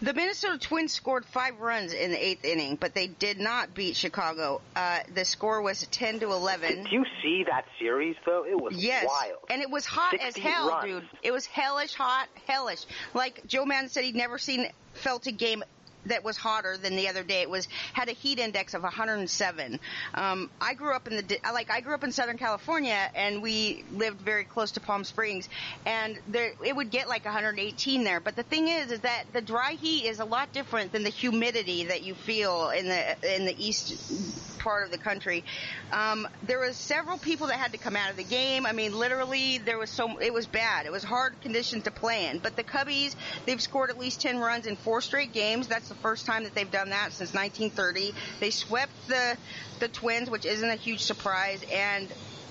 The 0.02 0.14
Minnesota 0.14 0.58
Twins 0.58 0.92
scored 0.92 1.24
five 1.24 1.60
runs 1.60 1.92
in 1.92 2.10
the 2.10 2.24
eighth 2.24 2.44
inning, 2.44 2.76
but 2.76 2.94
they 2.94 3.08
did 3.08 3.40
not 3.40 3.74
beat 3.74 3.96
Chicago. 3.96 4.60
Uh, 4.76 5.00
the 5.14 5.24
score 5.24 5.62
was 5.62 5.87
ten 5.88 6.20
to 6.20 6.30
eleven. 6.30 6.84
Did 6.84 6.92
you 6.92 7.04
see 7.22 7.44
that 7.48 7.64
series 7.78 8.16
though? 8.24 8.44
It 8.44 8.60
was 8.60 8.76
yes. 8.76 9.06
wild, 9.06 9.38
and 9.50 9.62
it 9.62 9.70
was 9.70 9.84
hot 9.84 10.14
as 10.20 10.37
hell, 10.37 10.68
runs. 10.68 10.84
dude. 10.84 11.08
It 11.22 11.32
was 11.32 11.46
hellish 11.46 11.94
hot, 11.94 12.28
hellish. 12.46 12.84
Like 13.14 13.46
Joe 13.46 13.64
Maddon 13.64 13.88
said, 13.88 14.04
he'd 14.04 14.14
never 14.14 14.38
seen 14.38 14.68
felt 14.94 15.26
a 15.26 15.33
game 15.33 15.62
that 16.06 16.24
was 16.24 16.36
hotter 16.36 16.76
than 16.76 16.96
the 16.96 17.08
other 17.08 17.22
day. 17.22 17.42
It 17.42 17.50
was 17.50 17.68
had 17.92 18.08
a 18.08 18.12
heat 18.12 18.38
index 18.38 18.74
of 18.74 18.82
107. 18.82 19.80
Um, 20.14 20.50
I 20.60 20.74
grew 20.74 20.94
up 20.94 21.08
in 21.08 21.16
the 21.16 21.38
like 21.52 21.70
I 21.70 21.80
grew 21.80 21.94
up 21.94 22.04
in 22.04 22.12
Southern 22.12 22.38
California, 22.38 23.10
and 23.14 23.42
we 23.42 23.84
lived 23.92 24.20
very 24.20 24.44
close 24.44 24.72
to 24.72 24.80
Palm 24.80 25.04
Springs, 25.04 25.48
and 25.86 26.18
there 26.28 26.52
it 26.64 26.74
would 26.74 26.90
get 26.90 27.08
like 27.08 27.24
118 27.24 28.04
there. 28.04 28.20
But 28.20 28.36
the 28.36 28.42
thing 28.42 28.68
is, 28.68 28.90
is 28.90 29.00
that 29.00 29.24
the 29.32 29.40
dry 29.40 29.72
heat 29.72 30.06
is 30.06 30.20
a 30.20 30.24
lot 30.24 30.52
different 30.52 30.92
than 30.92 31.04
the 31.04 31.10
humidity 31.10 31.84
that 31.84 32.02
you 32.02 32.14
feel 32.14 32.70
in 32.70 32.88
the 32.88 33.34
in 33.36 33.46
the 33.46 33.54
east 33.58 34.44
part 34.64 34.84
of 34.86 34.90
the 34.90 34.98
country. 34.98 35.44
Um, 35.92 36.26
there 36.42 36.58
was 36.58 36.74
several 36.76 37.18
people 37.18 37.48
that 37.48 37.56
had 37.56 37.72
to 37.72 37.78
come 37.78 37.94
out 37.94 38.10
of 38.10 38.16
the 38.16 38.24
game. 38.24 38.64
I 38.64 38.72
mean, 38.72 38.98
literally, 38.98 39.58
there 39.58 39.78
was 39.78 39.90
so 39.90 40.18
it 40.18 40.32
was 40.32 40.46
bad. 40.46 40.86
It 40.86 40.92
was 40.92 41.04
hard 41.04 41.38
conditions 41.42 41.84
to 41.84 41.90
play 41.90 42.28
in. 42.28 42.38
But 42.38 42.56
the 42.56 42.64
Cubbies, 42.64 43.14
they've 43.44 43.60
scored 43.60 43.90
at 43.90 43.98
least 43.98 44.22
10 44.22 44.38
runs 44.38 44.66
in 44.66 44.76
four 44.76 45.02
straight 45.02 45.32
games. 45.32 45.68
That's 45.68 45.90
the 45.94 46.00
first 46.02 46.26
time 46.26 46.44
that 46.44 46.54
they've 46.54 46.70
done 46.70 46.90
that 46.90 47.12
since 47.12 47.33
1930. 47.33 48.14
They 48.40 48.50
swept 48.50 48.92
the 49.09 49.37
the 49.80 49.88
Twins, 49.88 50.30
which 50.30 50.46
isn't 50.46 50.68
a 50.68 50.76
huge 50.76 51.00
surprise, 51.00 51.64
and 51.72 52.09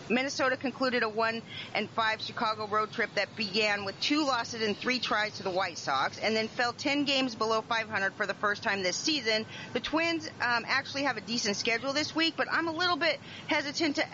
Minnesota 0.09 0.57
concluded 0.57 1.03
a 1.03 1.09
one 1.09 1.41
and 1.73 1.89
five 1.91 2.21
Chicago 2.21 2.67
road 2.67 2.91
trip 2.91 3.09
that 3.15 3.35
began 3.35 3.85
with 3.85 3.99
two 3.99 4.25
losses 4.25 4.61
and 4.61 4.77
three 4.77 4.99
tries 4.99 5.37
to 5.37 5.43
the 5.43 5.49
White 5.49 5.77
Sox, 5.77 6.19
and 6.19 6.35
then 6.35 6.47
fell 6.47 6.73
10 6.73 7.05
games 7.05 7.35
below 7.35 7.61
500 7.61 8.13
for 8.13 8.25
the 8.25 8.33
first 8.33 8.63
time 8.63 8.83
this 8.83 8.97
season. 8.97 9.45
The 9.73 9.79
Twins 9.79 10.27
um, 10.41 10.65
actually 10.67 11.03
have 11.03 11.17
a 11.17 11.21
decent 11.21 11.55
schedule 11.55 11.93
this 11.93 12.15
week, 12.15 12.33
but 12.35 12.47
I'm 12.51 12.67
a 12.67 12.73
little 12.73 12.97
bit 12.97 13.19
hesitant 13.47 13.97
to. 13.97 14.05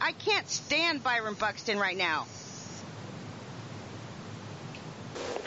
I 0.00 0.12
can't 0.12 0.48
stand 0.48 1.02
Byron 1.02 1.34
Buxton 1.34 1.78
right 1.78 1.96
now. 1.96 2.26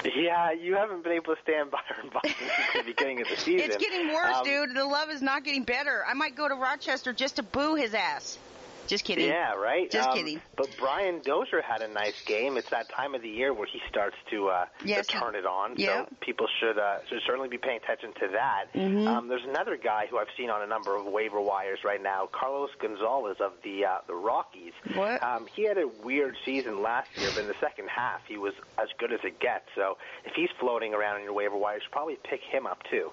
Yeah, 0.03 0.51
you 0.51 0.75
haven't 0.75 1.03
been 1.03 1.13
able 1.13 1.35
to 1.35 1.41
stand 1.43 1.69
Byron 1.71 2.09
Buxton 2.11 2.33
since 2.55 2.67
the 2.73 2.83
beginning 2.83 3.21
of 3.21 3.27
the 3.29 3.37
season. 3.37 3.69
It's 3.69 3.77
getting 3.77 4.07
worse, 4.13 4.37
um, 4.37 4.43
dude. 4.43 4.75
The 4.75 4.85
love 4.85 5.09
is 5.09 5.21
not 5.21 5.43
getting 5.43 5.63
better. 5.63 6.03
I 6.07 6.13
might 6.13 6.35
go 6.35 6.47
to 6.47 6.55
Rochester 6.55 7.13
just 7.13 7.35
to 7.35 7.43
boo 7.43 7.75
his 7.75 7.93
ass. 7.93 8.39
Just 8.87 9.05
kidding. 9.05 9.27
Yeah, 9.27 9.53
right. 9.53 9.89
Just 9.89 10.09
um, 10.09 10.17
kidding. 10.17 10.41
But 10.55 10.69
Brian 10.79 11.21
Dozier 11.23 11.61
had 11.61 11.81
a 11.81 11.87
nice 11.87 12.19
game. 12.25 12.57
It's 12.57 12.69
that 12.69 12.89
time 12.89 13.15
of 13.15 13.21
the 13.21 13.29
year 13.29 13.53
where 13.53 13.67
he 13.67 13.79
starts 13.89 14.15
to, 14.31 14.47
uh, 14.47 14.65
yes, 14.83 15.07
to 15.07 15.19
turn 15.19 15.35
it 15.35 15.45
on. 15.45 15.75
Yeah. 15.77 16.05
So 16.05 16.15
people 16.19 16.47
should 16.59 16.77
uh, 16.77 16.99
should 17.07 17.19
certainly 17.25 17.49
be 17.49 17.57
paying 17.57 17.79
attention 17.83 18.13
to 18.19 18.27
that. 18.33 18.65
Mm-hmm. 18.73 19.07
Um, 19.07 19.27
there's 19.27 19.45
another 19.47 19.77
guy 19.77 20.07
who 20.09 20.17
I've 20.17 20.27
seen 20.37 20.49
on 20.49 20.61
a 20.61 20.67
number 20.67 20.95
of 20.95 21.05
waiver 21.05 21.41
wires 21.41 21.79
right 21.83 22.01
now, 22.01 22.27
Carlos 22.31 22.69
Gonzalez 22.79 23.37
of 23.39 23.53
the 23.63 23.85
uh, 23.85 23.97
the 24.07 24.15
Rockies. 24.15 24.73
What? 24.93 25.23
Um, 25.23 25.47
he 25.55 25.65
had 25.65 25.77
a 25.77 25.87
weird 26.03 26.35
season 26.45 26.81
last 26.81 27.09
year, 27.17 27.29
but 27.33 27.41
in 27.41 27.47
the 27.47 27.59
second 27.59 27.89
half 27.89 28.21
he 28.27 28.37
was 28.37 28.53
as 28.77 28.87
good 28.97 29.13
as 29.13 29.19
it 29.23 29.39
gets. 29.39 29.65
So 29.75 29.97
if 30.25 30.33
he's 30.35 30.49
floating 30.59 30.93
around 30.93 31.17
in 31.17 31.23
your 31.23 31.33
waiver 31.33 31.57
wire, 31.57 31.75
you 31.75 31.81
should 31.81 31.91
probably 31.91 32.17
pick 32.23 32.41
him 32.41 32.65
up 32.65 32.83
too. 32.89 33.11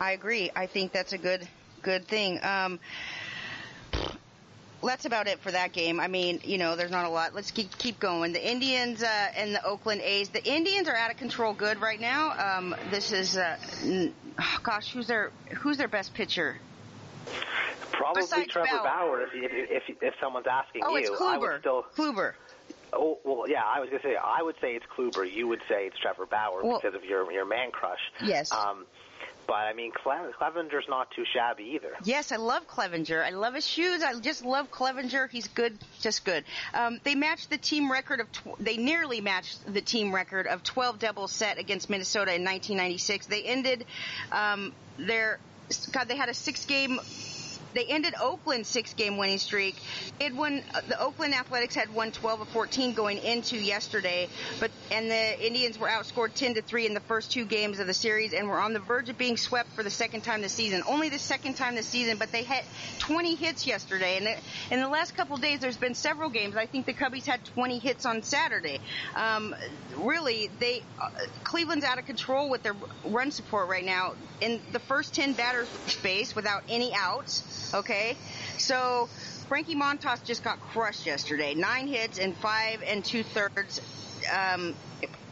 I 0.00 0.12
agree. 0.12 0.50
I 0.54 0.66
think 0.66 0.92
that's 0.92 1.12
a 1.12 1.18
good 1.18 1.46
good 1.82 2.06
thing. 2.08 2.40
Um, 2.42 2.80
that's 4.86 5.04
about 5.04 5.26
it 5.26 5.40
for 5.40 5.50
that 5.50 5.72
game. 5.72 6.00
I 6.00 6.08
mean, 6.08 6.40
you 6.44 6.58
know, 6.58 6.76
there's 6.76 6.90
not 6.90 7.04
a 7.06 7.08
lot. 7.08 7.34
Let's 7.34 7.50
keep 7.50 7.76
keep 7.78 7.98
going. 8.00 8.32
The 8.32 8.50
Indians 8.50 9.02
uh, 9.02 9.06
and 9.36 9.54
the 9.54 9.64
Oakland 9.64 10.00
A's. 10.02 10.28
The 10.30 10.44
Indians 10.44 10.88
are 10.88 10.96
out 10.96 11.10
of 11.10 11.16
control. 11.16 11.52
Good 11.54 11.80
right 11.80 12.00
now. 12.00 12.56
Um, 12.58 12.74
this 12.90 13.12
is, 13.12 13.36
uh, 13.36 13.56
oh 14.38 14.58
gosh, 14.62 14.92
who's 14.92 15.06
their 15.06 15.30
who's 15.56 15.76
their 15.76 15.88
best 15.88 16.14
pitcher? 16.14 16.56
Probably 17.92 18.22
Besides 18.22 18.48
Trevor 18.50 18.68
Bell. 18.68 18.84
Bauer. 18.84 19.20
If, 19.22 19.30
if 19.34 19.82
if 19.90 20.02
if 20.02 20.14
someone's 20.20 20.46
asking 20.50 20.82
Oh, 20.84 20.96
you, 20.96 21.12
it's 21.12 21.20
I 21.20 21.38
would 21.38 21.60
still. 21.60 21.84
Kluber. 21.96 22.32
Oh 22.92 23.18
well, 23.24 23.48
yeah. 23.48 23.62
I 23.64 23.80
was 23.80 23.88
gonna 23.90 24.02
say 24.02 24.16
I 24.16 24.42
would 24.42 24.56
say 24.60 24.74
it's 24.74 24.86
Kluber. 24.96 25.30
You 25.30 25.48
would 25.48 25.60
say 25.68 25.86
it's 25.86 25.98
Trevor 25.98 26.26
Bauer 26.26 26.62
Well- 26.64 26.80
because 26.80 26.94
of 26.94 27.04
your 27.04 27.30
your 27.32 27.44
man 27.44 27.70
crush. 27.70 28.00
Yes. 28.22 28.52
Um, 28.52 28.84
but 29.46 29.54
I 29.54 29.72
mean, 29.74 29.92
Cle- 29.92 30.32
Clevinger's 30.40 30.86
not 30.88 31.10
too 31.14 31.24
shabby 31.34 31.72
either. 31.74 31.92
Yes, 32.04 32.32
I 32.32 32.36
love 32.36 32.66
Clevinger. 32.68 33.22
I 33.24 33.30
love 33.30 33.54
his 33.54 33.66
shoes. 33.66 34.02
I 34.02 34.18
just 34.20 34.44
love 34.44 34.70
Clevinger. 34.70 35.28
He's 35.30 35.48
good, 35.48 35.78
just 36.00 36.24
good. 36.24 36.44
Um, 36.72 37.00
they 37.04 37.14
matched 37.14 37.50
the 37.50 37.58
team 37.58 37.90
record 37.90 38.20
of. 38.20 38.30
Tw- 38.32 38.58
they 38.58 38.76
nearly 38.76 39.20
matched 39.20 39.72
the 39.72 39.80
team 39.80 40.14
record 40.14 40.46
of 40.46 40.62
12 40.62 40.98
doubles 40.98 41.32
set 41.32 41.58
against 41.58 41.90
Minnesota 41.90 42.34
in 42.34 42.42
1996. 42.44 43.26
They 43.26 43.42
ended 43.42 43.84
um, 44.32 44.72
their. 44.98 45.38
God, 45.92 46.08
they 46.08 46.16
had 46.16 46.28
a 46.28 46.34
six-game. 46.34 47.00
They 47.72 47.86
ended 47.86 48.14
Oakland's 48.22 48.68
six-game 48.68 49.16
winning 49.16 49.38
streak. 49.38 49.74
It 50.20 50.32
won. 50.34 50.62
uh, 50.74 50.80
The 50.86 51.00
Oakland 51.00 51.34
Athletics 51.34 51.74
had 51.74 51.92
won 51.92 52.12
12 52.12 52.42
of 52.42 52.48
14 52.50 52.94
going 52.94 53.18
into 53.18 53.56
yesterday, 53.56 54.28
but 54.60 54.70
and 54.90 55.10
the 55.10 55.46
Indians 55.46 55.78
were 55.78 55.88
outscored 55.88 56.34
10 56.34 56.54
to 56.54 56.62
three 56.62 56.86
in 56.86 56.94
the 56.94 57.00
first 57.00 57.32
two 57.32 57.44
games 57.44 57.78
of 57.78 57.86
the 57.86 57.94
series, 57.94 58.32
and 58.32 58.48
were 58.48 58.58
on 58.58 58.72
the 58.72 58.80
verge 58.80 59.08
of 59.08 59.18
being 59.18 59.36
swept 59.36 59.70
for 59.72 59.82
the 59.82 59.90
second 59.90 60.22
time 60.22 60.42
this 60.42 60.52
season. 60.52 60.82
Only 60.86 61.08
the 61.08 61.18
second 61.18 61.54
time 61.54 61.74
this 61.74 61.86
season, 61.86 62.16
but 62.18 62.32
they 62.32 62.42
had 62.42 62.64
20 63.00 63.34
hits 63.34 63.66
yesterday. 63.66 64.18
And 64.18 64.28
in 64.70 64.80
the 64.80 64.88
last 64.88 65.16
couple 65.16 65.36
days, 65.36 65.60
there's 65.60 65.76
been 65.76 65.94
several 65.94 66.30
games. 66.30 66.56
I 66.56 66.66
think 66.66 66.86
the 66.86 66.94
Cubbies 66.94 67.26
had 67.26 67.44
20 67.44 67.78
hits 67.78 68.06
on 68.06 68.22
Saturday. 68.22 68.80
Um, 69.14 69.54
really, 69.96 70.50
they 70.58 70.82
uh, 71.00 71.08
Cleveland's 71.44 71.84
out 71.84 71.98
of 71.98 72.06
control 72.06 72.50
with 72.50 72.62
their 72.62 72.76
run 73.04 73.30
support 73.30 73.68
right 73.68 73.84
now. 73.84 74.14
In 74.40 74.60
the 74.72 74.80
first 74.80 75.14
10 75.14 75.34
batters 75.34 75.68
space 75.86 76.34
without 76.34 76.62
any 76.68 76.92
outs. 76.94 77.72
Okay, 77.74 78.16
so 78.58 79.08
Frankie 79.48 79.74
Montas 79.74 80.24
just 80.24 80.42
got 80.42 80.60
crushed 80.60 81.06
yesterday. 81.06 81.54
Nine 81.54 81.86
hits 81.86 82.18
and 82.18 82.34
five 82.36 82.82
and 82.86 83.04
two 83.04 83.22
thirds. 83.22 83.80
Um, 84.32 84.74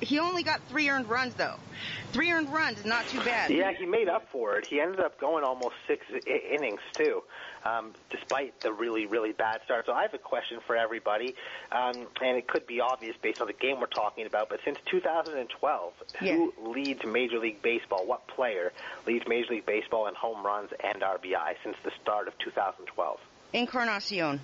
he 0.00 0.18
only 0.18 0.42
got 0.42 0.61
three 0.68 0.88
earned 0.88 1.09
runs 1.09 1.34
though. 1.34 1.57
Three 2.12 2.30
earned 2.30 2.53
runs 2.53 2.78
is 2.80 2.84
not 2.84 3.07
too 3.09 3.20
bad. 3.20 3.51
Yeah, 3.51 3.72
he 3.72 3.86
made 3.86 4.09
up 4.09 4.28
for 4.30 4.57
it. 4.57 4.66
He 4.66 4.80
ended 4.80 5.01
up 5.01 5.18
going 5.18 5.45
almost 5.45 5.74
six 5.86 6.05
I- 6.12 6.55
innings 6.55 6.80
too, 6.95 7.22
um, 7.64 7.93
despite 8.11 8.61
the 8.61 8.72
really 8.72 9.07
really 9.07 9.32
bad 9.32 9.61
start. 9.64 9.86
So 9.86 9.93
I 9.93 10.03
have 10.03 10.12
a 10.14 10.18
question 10.18 10.59
for 10.66 10.76
everybody, 10.76 11.34
um, 11.70 12.07
and 12.20 12.36
it 12.36 12.47
could 12.47 12.66
be 12.66 12.80
obvious 12.80 13.16
based 13.22 13.40
on 13.40 13.47
the 13.47 13.53
game 13.55 13.80
we're 13.80 13.86
talking 13.86 14.26
about. 14.26 14.49
But 14.51 14.61
since 14.64 14.78
2012, 14.90 15.93
Yeah. 16.20 16.34
who 16.34 16.53
leads 16.59 17.05
Major 17.05 17.38
League 17.38 17.62
Baseball? 17.62 18.05
What 18.07 18.26
player 18.26 18.72
leads 19.07 19.26
Major 19.26 19.55
League 19.55 19.66
Baseball 19.66 20.07
in 20.09 20.14
home 20.14 20.45
runs 20.45 20.70
and 20.80 21.03
RBI 21.03 21.57
since 21.62 21.76
the 21.84 21.93
start 22.03 22.28
of 22.28 22.36
2012? 22.38 23.18
Encarnacion. 23.55 24.40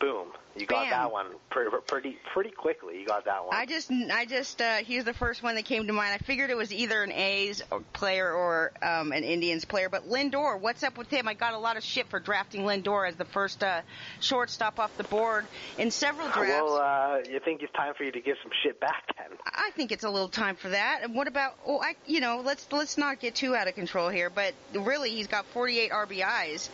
Boom! 0.00 0.28
You 0.56 0.66
got 0.66 0.84
Bam. 0.84 0.90
that 0.90 1.12
one 1.12 1.26
pretty 1.50 1.70
pretty 1.86 2.18
pretty 2.32 2.50
quickly. 2.50 2.98
You 3.00 3.06
got 3.06 3.24
that 3.26 3.44
one. 3.44 3.54
I 3.54 3.66
just, 3.66 3.90
I 3.90 4.24
just, 4.24 4.60
uh, 4.62 4.76
he 4.76 4.96
was 4.96 5.04
the 5.04 5.12
first 5.14 5.42
one 5.42 5.54
that 5.56 5.64
came 5.64 5.86
to 5.86 5.92
mind. 5.92 6.14
I 6.14 6.18
figured 6.24 6.50
it 6.50 6.56
was 6.56 6.72
either 6.72 7.02
an 7.02 7.12
A's 7.12 7.62
player 7.92 8.32
or 8.32 8.72
um, 8.82 9.12
an 9.12 9.22
Indians 9.24 9.64
player. 9.64 9.88
But 9.88 10.08
Lindor, 10.08 10.58
what's 10.60 10.82
up 10.82 10.96
with 10.96 11.08
him? 11.08 11.28
I 11.28 11.34
got 11.34 11.52
a 11.54 11.58
lot 11.58 11.76
of 11.76 11.82
shit 11.82 12.08
for 12.08 12.18
drafting 12.20 12.62
Lindor 12.62 13.08
as 13.08 13.16
the 13.16 13.24
first 13.26 13.62
uh, 13.62 13.82
shortstop 14.20 14.78
off 14.78 14.96
the 14.96 15.04
board 15.04 15.44
in 15.78 15.90
several 15.90 16.28
drafts. 16.28 16.52
well, 16.52 16.76
uh, 16.76 17.18
you 17.30 17.40
think 17.44 17.62
it's 17.62 17.72
time 17.74 17.92
for 17.94 18.04
you 18.04 18.12
to 18.12 18.20
give 18.20 18.36
some 18.42 18.52
shit 18.62 18.80
back 18.80 19.04
then? 19.18 19.36
I 19.44 19.70
think 19.76 19.92
it's 19.92 20.04
a 20.04 20.10
little 20.10 20.28
time 20.28 20.56
for 20.56 20.70
that. 20.70 21.00
And 21.02 21.14
what 21.14 21.28
about? 21.28 21.54
Oh, 21.66 21.80
I, 21.80 21.96
you 22.06 22.20
know, 22.20 22.40
let's 22.44 22.66
let's 22.72 22.96
not 22.96 23.20
get 23.20 23.34
too 23.34 23.54
out 23.54 23.68
of 23.68 23.74
control 23.74 24.08
here. 24.08 24.30
But 24.30 24.54
really, 24.74 25.10
he's 25.10 25.26
got 25.26 25.44
48 25.46 25.90
RBIs. 25.90 26.68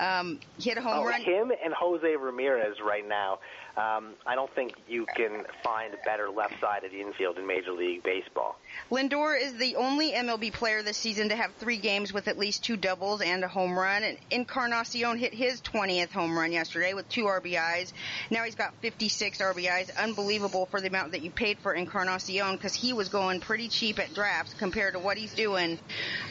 Um, 0.00 0.40
hit 0.58 0.76
a 0.78 0.80
home 0.80 0.94
Oh, 0.98 1.04
run. 1.04 1.20
him 1.22 1.52
and 1.64 1.72
Jose 1.74 2.16
Ramirez 2.16 2.76
right 2.84 3.06
now. 3.06 3.27
Um, 3.76 4.14
I 4.26 4.34
don't 4.34 4.52
think 4.54 4.74
you 4.88 5.06
can 5.14 5.44
find 5.62 5.94
a 5.94 5.98
better 6.04 6.28
left-sided 6.30 6.92
infield 6.92 7.38
in 7.38 7.46
Major 7.46 7.72
League 7.72 8.02
Baseball. 8.02 8.58
Lindor 8.90 9.40
is 9.40 9.54
the 9.54 9.76
only 9.76 10.12
MLB 10.12 10.52
player 10.52 10.82
this 10.82 10.96
season 10.96 11.28
to 11.28 11.36
have 11.36 11.52
three 11.54 11.76
games 11.76 12.12
with 12.12 12.26
at 12.26 12.38
least 12.38 12.64
two 12.64 12.76
doubles 12.76 13.20
and 13.20 13.44
a 13.44 13.48
home 13.48 13.78
run. 13.78 14.02
And 14.02 14.18
Encarnacion 14.30 15.16
hit 15.16 15.32
his 15.32 15.60
20th 15.60 16.10
home 16.10 16.36
run 16.36 16.50
yesterday 16.50 16.94
with 16.94 17.08
two 17.08 17.24
RBIs. 17.24 17.92
Now 18.30 18.42
he's 18.42 18.56
got 18.56 18.74
56 18.82 19.38
RBIs. 19.38 19.96
Unbelievable 19.96 20.66
for 20.66 20.80
the 20.80 20.88
amount 20.88 21.12
that 21.12 21.22
you 21.22 21.30
paid 21.30 21.58
for 21.58 21.72
Encarnacion 21.72 22.56
because 22.56 22.74
he 22.74 22.92
was 22.92 23.08
going 23.08 23.40
pretty 23.40 23.68
cheap 23.68 23.98
at 24.00 24.12
drafts 24.12 24.54
compared 24.54 24.94
to 24.94 24.98
what 24.98 25.18
he's 25.18 25.34
doing. 25.34 25.78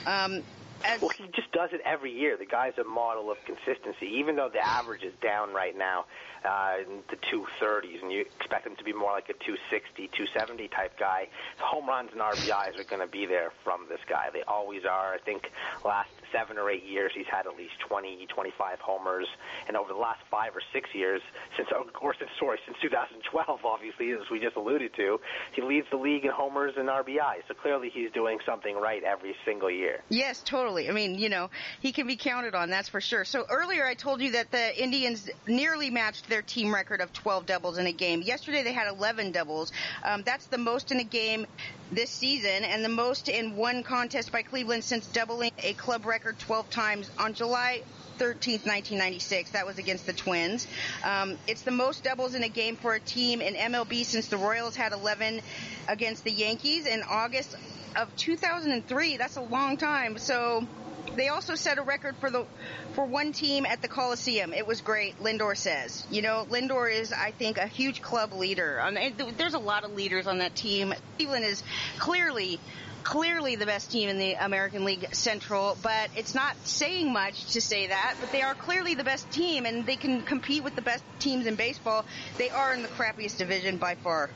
Um, 0.05 0.43
as, 0.83 1.01
Well, 1.01 1.09
he 1.09 1.25
just 1.33 1.51
does 1.51 1.69
it 1.73 1.81
every 1.85 2.11
year. 2.11 2.37
The 2.37 2.45
guy's 2.45 2.77
a 2.77 2.83
model 2.83 3.31
of 3.31 3.37
consistency, 3.45 4.07
even 4.17 4.35
though 4.35 4.49
the 4.49 4.65
average 4.65 5.03
is 5.03 5.13
down 5.21 5.53
right 5.53 5.77
now 5.77 6.05
uh, 6.43 6.75
in 6.81 6.99
the 7.09 7.17
230s, 7.17 8.01
and 8.01 8.11
you 8.11 8.21
expect 8.21 8.67
him 8.67 8.75
to 8.75 8.83
be 8.83 8.93
more 8.93 9.11
like 9.11 9.29
a 9.29 9.33
260, 9.33 10.07
270 10.07 10.67
type 10.69 10.97
guy. 10.99 11.27
Home 11.59 11.87
runs 11.87 12.11
and 12.11 12.21
RBIs 12.21 12.79
are 12.79 12.83
going 12.83 13.01
to 13.01 13.11
be 13.11 13.25
there 13.25 13.51
from 13.63 13.85
this 13.89 13.99
guy. 14.07 14.29
They 14.31 14.43
always 14.43 14.85
are. 14.85 15.13
I 15.13 15.17
think 15.17 15.51
last 15.83 16.09
seven 16.31 16.57
or 16.57 16.69
eight 16.69 16.85
years 16.85 17.11
he's 17.15 17.27
had 17.29 17.47
at 17.47 17.55
least 17.57 17.73
20, 17.87 18.27
25 18.27 18.79
homers, 18.79 19.27
and 19.67 19.77
over 19.77 19.93
the 19.93 19.99
last 19.99 20.19
five 20.29 20.55
or 20.55 20.61
six 20.73 20.89
years, 20.93 21.21
since 21.55 21.69
of 21.71 21.91
course, 21.93 22.17
sorry, 22.39 22.59
since 22.65 22.77
2012, 22.81 23.59
obviously, 23.65 24.11
as 24.11 24.29
we 24.31 24.39
just 24.39 24.55
alluded 24.55 24.93
to, 24.95 25.19
he 25.53 25.61
leads 25.61 25.87
the 25.91 25.97
league 25.97 26.25
in 26.25 26.31
homers 26.31 26.73
and 26.77 26.89
RBI. 26.89 27.41
So 27.47 27.53
clearly, 27.53 27.89
he's 27.93 28.11
doing 28.11 28.39
something 28.45 28.75
right 28.75 29.03
every 29.03 29.35
single 29.45 29.71
year. 29.71 30.01
Yes, 30.09 30.41
totally. 30.43 30.89
I 30.89 30.91
mean, 30.91 31.17
you 31.17 31.29
know, 31.29 31.49
he 31.79 31.91
can 31.91 32.07
be 32.07 32.15
counted 32.15 32.55
on, 32.55 32.69
that's 32.69 32.89
for 32.89 33.01
sure. 33.01 33.25
So 33.25 33.45
earlier 33.49 33.85
I 33.85 33.93
told 33.93 34.21
you 34.21 34.31
that 34.31 34.51
the 34.51 34.81
Indians 34.81 35.29
nearly 35.47 35.89
matched 35.89 36.29
their 36.29 36.41
team 36.41 36.73
record 36.73 37.01
of 37.01 37.13
12 37.13 37.45
doubles 37.45 37.77
in 37.77 37.87
a 37.87 37.91
game. 37.91 38.21
Yesterday 38.21 38.63
they 38.63 38.73
had 38.73 38.87
11 38.87 39.31
doubles. 39.31 39.71
Um, 40.03 40.23
that's 40.23 40.47
the 40.47 40.57
most 40.57 40.91
in 40.91 40.99
a 40.99 41.03
game 41.03 41.47
this 41.91 42.09
season 42.09 42.63
and 42.63 42.83
the 42.83 42.89
most 42.89 43.29
in 43.29 43.55
one 43.55 43.83
contest 43.83 44.31
by 44.31 44.41
Cleveland 44.41 44.83
since 44.83 45.05
doubling 45.07 45.51
a 45.59 45.73
club 45.73 46.05
record 46.05 46.37
12 46.39 46.69
times 46.69 47.09
on 47.17 47.33
July 47.33 47.81
13th, 48.17 48.65
1996. 48.65 49.51
That 49.51 49.65
was 49.65 49.77
against 49.77 50.05
the 50.05 50.13
Twins. 50.13 50.67
Um, 51.03 51.37
it's 51.47 51.61
the 51.61 51.71
most 51.71 52.03
doubles 52.03 52.35
in 52.35 52.43
a 52.43 52.49
game 52.49 52.75
for 52.75 52.93
a 52.93 52.99
team 52.99 53.41
in 53.41 53.53
MLB 53.53 54.03
since 54.05 54.27
the 54.27 54.37
Royals 54.37 54.75
had 54.75 54.91
11 54.91 55.41
against 55.87 56.23
the 56.23 56.31
Yankees 56.31 56.87
in 56.87 57.03
August 57.03 57.55
of 57.95 58.15
2003. 58.15 59.17
That's 59.17 59.37
a 59.37 59.41
long 59.41 59.77
time. 59.77 60.17
So 60.17 60.67
they 61.15 61.29
also 61.29 61.55
set 61.55 61.77
a 61.77 61.81
record 61.81 62.15
for 62.17 62.29
the 62.29 62.45
for 62.93 63.05
one 63.05 63.31
team 63.31 63.65
at 63.65 63.81
the 63.81 63.87
Coliseum. 63.87 64.53
It 64.53 64.67
was 64.67 64.81
great. 64.81 65.19
Lindor 65.19 65.55
says. 65.55 66.05
You 66.09 66.21
know, 66.21 66.45
Lindor 66.49 66.91
is, 66.91 67.13
I 67.13 67.31
think, 67.31 67.57
a 67.57 67.67
huge 67.67 68.01
club 68.01 68.33
leader. 68.33 68.79
Um, 68.81 68.97
and 68.97 69.17
th- 69.17 69.35
there's 69.37 69.53
a 69.53 69.59
lot 69.59 69.83
of 69.83 69.93
leaders 69.93 70.27
on 70.27 70.39
that 70.39 70.55
team. 70.55 70.93
Cleveland 71.17 71.45
is 71.45 71.63
clearly. 71.99 72.59
Clearly 73.03 73.55
the 73.55 73.65
best 73.65 73.89
team 73.89 74.09
in 74.09 74.17
the 74.17 74.33
American 74.33 74.83
League 74.83 75.13
Central, 75.13 75.77
but 75.81 76.09
it's 76.17 76.35
not 76.35 76.57
saying 76.65 77.13
much 77.13 77.53
to 77.53 77.61
say 77.61 77.87
that, 77.87 78.17
but 78.19 78.33
they 78.33 78.41
are 78.41 78.53
clearly 78.53 78.95
the 78.95 79.05
best 79.05 79.31
team 79.31 79.65
and 79.65 79.85
they 79.85 79.95
can 79.95 80.23
compete 80.23 80.61
with 80.61 80.75
the 80.75 80.81
best 80.81 81.05
teams 81.17 81.45
in 81.45 81.55
baseball. 81.55 82.03
They 82.37 82.49
are 82.49 82.73
in 82.73 82.81
the 82.81 82.89
crappiest 82.89 83.37
division 83.37 83.77
by 83.77 83.95
far. 83.95 84.29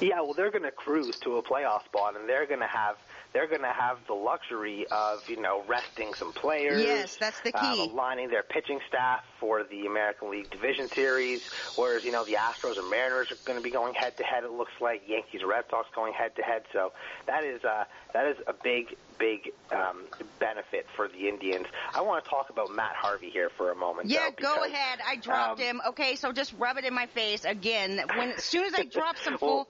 Yeah, 0.00 0.20
well, 0.20 0.34
they're 0.34 0.52
going 0.52 0.62
to 0.62 0.70
cruise 0.70 1.18
to 1.20 1.38
a 1.38 1.42
playoff 1.42 1.84
spot, 1.86 2.16
and 2.16 2.28
they're 2.28 2.46
going 2.46 2.60
to 2.60 2.68
have 2.68 2.96
they're 3.32 3.46
going 3.46 3.62
to 3.62 3.72
have 3.72 3.98
the 4.06 4.14
luxury 4.14 4.86
of 4.90 5.28
you 5.28 5.40
know 5.40 5.62
resting 5.66 6.14
some 6.14 6.32
players. 6.32 6.82
Yes, 6.82 7.16
that's 7.16 7.40
the 7.40 7.54
um, 7.54 7.74
key. 7.74 7.90
aligning 7.90 8.30
their 8.30 8.42
pitching 8.42 8.80
staff 8.88 9.22
for 9.38 9.64
the 9.64 9.86
American 9.86 10.30
League 10.30 10.50
Division 10.50 10.88
Series. 10.88 11.46
Whereas 11.76 12.04
you 12.04 12.12
know 12.12 12.24
the 12.24 12.34
Astros 12.34 12.78
and 12.78 12.90
Mariners 12.90 13.30
are 13.30 13.36
going 13.44 13.58
to 13.58 13.62
be 13.62 13.70
going 13.70 13.94
head 13.94 14.16
to 14.16 14.24
head. 14.24 14.44
It 14.44 14.52
looks 14.52 14.72
like 14.80 15.02
Yankees 15.06 15.40
and 15.42 15.50
Red 15.50 15.64
Sox 15.70 15.88
going 15.94 16.12
head 16.12 16.36
to 16.36 16.42
head. 16.42 16.62
So 16.72 16.92
that 17.26 17.44
is 17.44 17.64
uh, 17.64 17.84
that 18.14 18.26
is 18.26 18.36
a 18.46 18.52
big 18.52 18.96
big 19.18 19.50
um, 19.72 20.04
benefit 20.38 20.86
for 20.96 21.08
the 21.08 21.28
Indians. 21.28 21.66
I 21.94 22.00
want 22.00 22.24
to 22.24 22.30
talk 22.30 22.50
about 22.50 22.70
Matt 22.74 22.94
Harvey 22.94 23.30
here 23.30 23.50
for 23.50 23.70
a 23.70 23.74
moment. 23.76 24.08
Yeah, 24.08 24.30
though, 24.30 24.42
go 24.42 24.54
because, 24.54 24.70
ahead. 24.70 25.00
I 25.06 25.16
dropped 25.16 25.60
um, 25.60 25.66
him. 25.66 25.80
Okay, 25.88 26.16
so 26.16 26.32
just 26.32 26.54
rub 26.58 26.78
it 26.78 26.84
in 26.84 26.94
my 26.94 27.06
face 27.06 27.44
again. 27.44 28.00
When 28.16 28.30
as 28.30 28.44
soon 28.44 28.64
as 28.64 28.74
I 28.74 28.84
drop 28.90 29.18
some 29.18 29.38
full. 29.38 29.48
Well, 29.48 29.68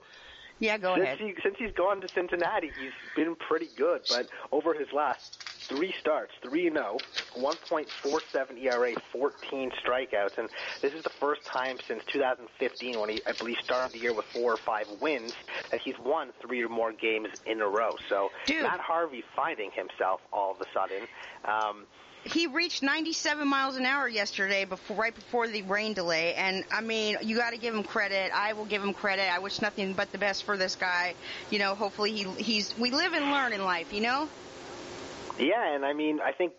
yeah, 0.59 0.77
go 0.77 0.95
since 0.95 1.03
ahead. 1.05 1.17
He, 1.19 1.33
since 1.41 1.55
he's 1.57 1.71
gone 1.71 2.01
to 2.01 2.07
Cincinnati, 2.07 2.71
he's 2.79 2.91
been 3.15 3.35
pretty 3.35 3.69
good. 3.77 4.01
But 4.09 4.27
over 4.51 4.73
his 4.73 4.91
last 4.93 5.41
three 5.69 5.93
starts, 5.99 6.33
three 6.41 6.67
and 6.67 6.75
zero, 6.75 6.97
1.47 7.37 8.63
ERA, 8.63 8.93
14 9.11 9.71
strikeouts, 9.83 10.37
and 10.37 10.49
this 10.81 10.93
is 10.93 11.03
the 11.03 11.09
first 11.09 11.45
time 11.45 11.77
since 11.87 12.03
2015 12.07 12.99
when 12.99 13.09
he, 13.09 13.21
I 13.25 13.31
believe, 13.33 13.57
started 13.63 13.93
the 13.93 13.99
year 13.99 14.13
with 14.13 14.25
four 14.25 14.53
or 14.53 14.57
five 14.57 14.87
wins 14.99 15.33
that 15.71 15.79
he's 15.79 15.97
won 16.03 16.31
three 16.41 16.63
or 16.63 16.69
more 16.69 16.91
games 16.91 17.29
in 17.45 17.61
a 17.61 17.67
row. 17.67 17.91
So 18.09 18.29
Dude. 18.45 18.63
Matt 18.63 18.79
Harvey 18.79 19.23
finding 19.35 19.71
himself 19.71 20.21
all 20.33 20.51
of 20.51 20.61
a 20.61 20.65
sudden. 20.73 21.07
Um, 21.45 21.85
He 22.23 22.47
reached 22.47 22.83
97 22.83 23.47
miles 23.47 23.77
an 23.77 23.85
hour 23.85 24.07
yesterday, 24.07 24.65
before 24.65 24.97
right 24.97 25.15
before 25.15 25.47
the 25.47 25.61
rain 25.63 25.93
delay, 25.93 26.33
and 26.35 26.65
I 26.71 26.81
mean, 26.81 27.17
you 27.21 27.37
got 27.37 27.51
to 27.51 27.57
give 27.57 27.73
him 27.73 27.83
credit. 27.83 28.31
I 28.33 28.53
will 28.53 28.65
give 28.65 28.83
him 28.83 28.93
credit. 28.93 29.33
I 29.33 29.39
wish 29.39 29.61
nothing 29.61 29.93
but 29.93 30.11
the 30.11 30.17
best 30.17 30.43
for 30.43 30.57
this 30.57 30.75
guy. 30.75 31.15
You 31.49 31.59
know, 31.59 31.75
hopefully 31.75 32.11
he 32.11 32.23
he's 32.41 32.77
we 32.77 32.91
live 32.91 33.13
and 33.13 33.31
learn 33.31 33.53
in 33.53 33.63
life. 33.63 33.93
You 33.93 34.01
know. 34.01 34.29
Yeah, 35.39 35.73
and 35.73 35.85
I 35.85 35.93
mean, 35.93 36.19
I 36.19 36.33
think 36.33 36.51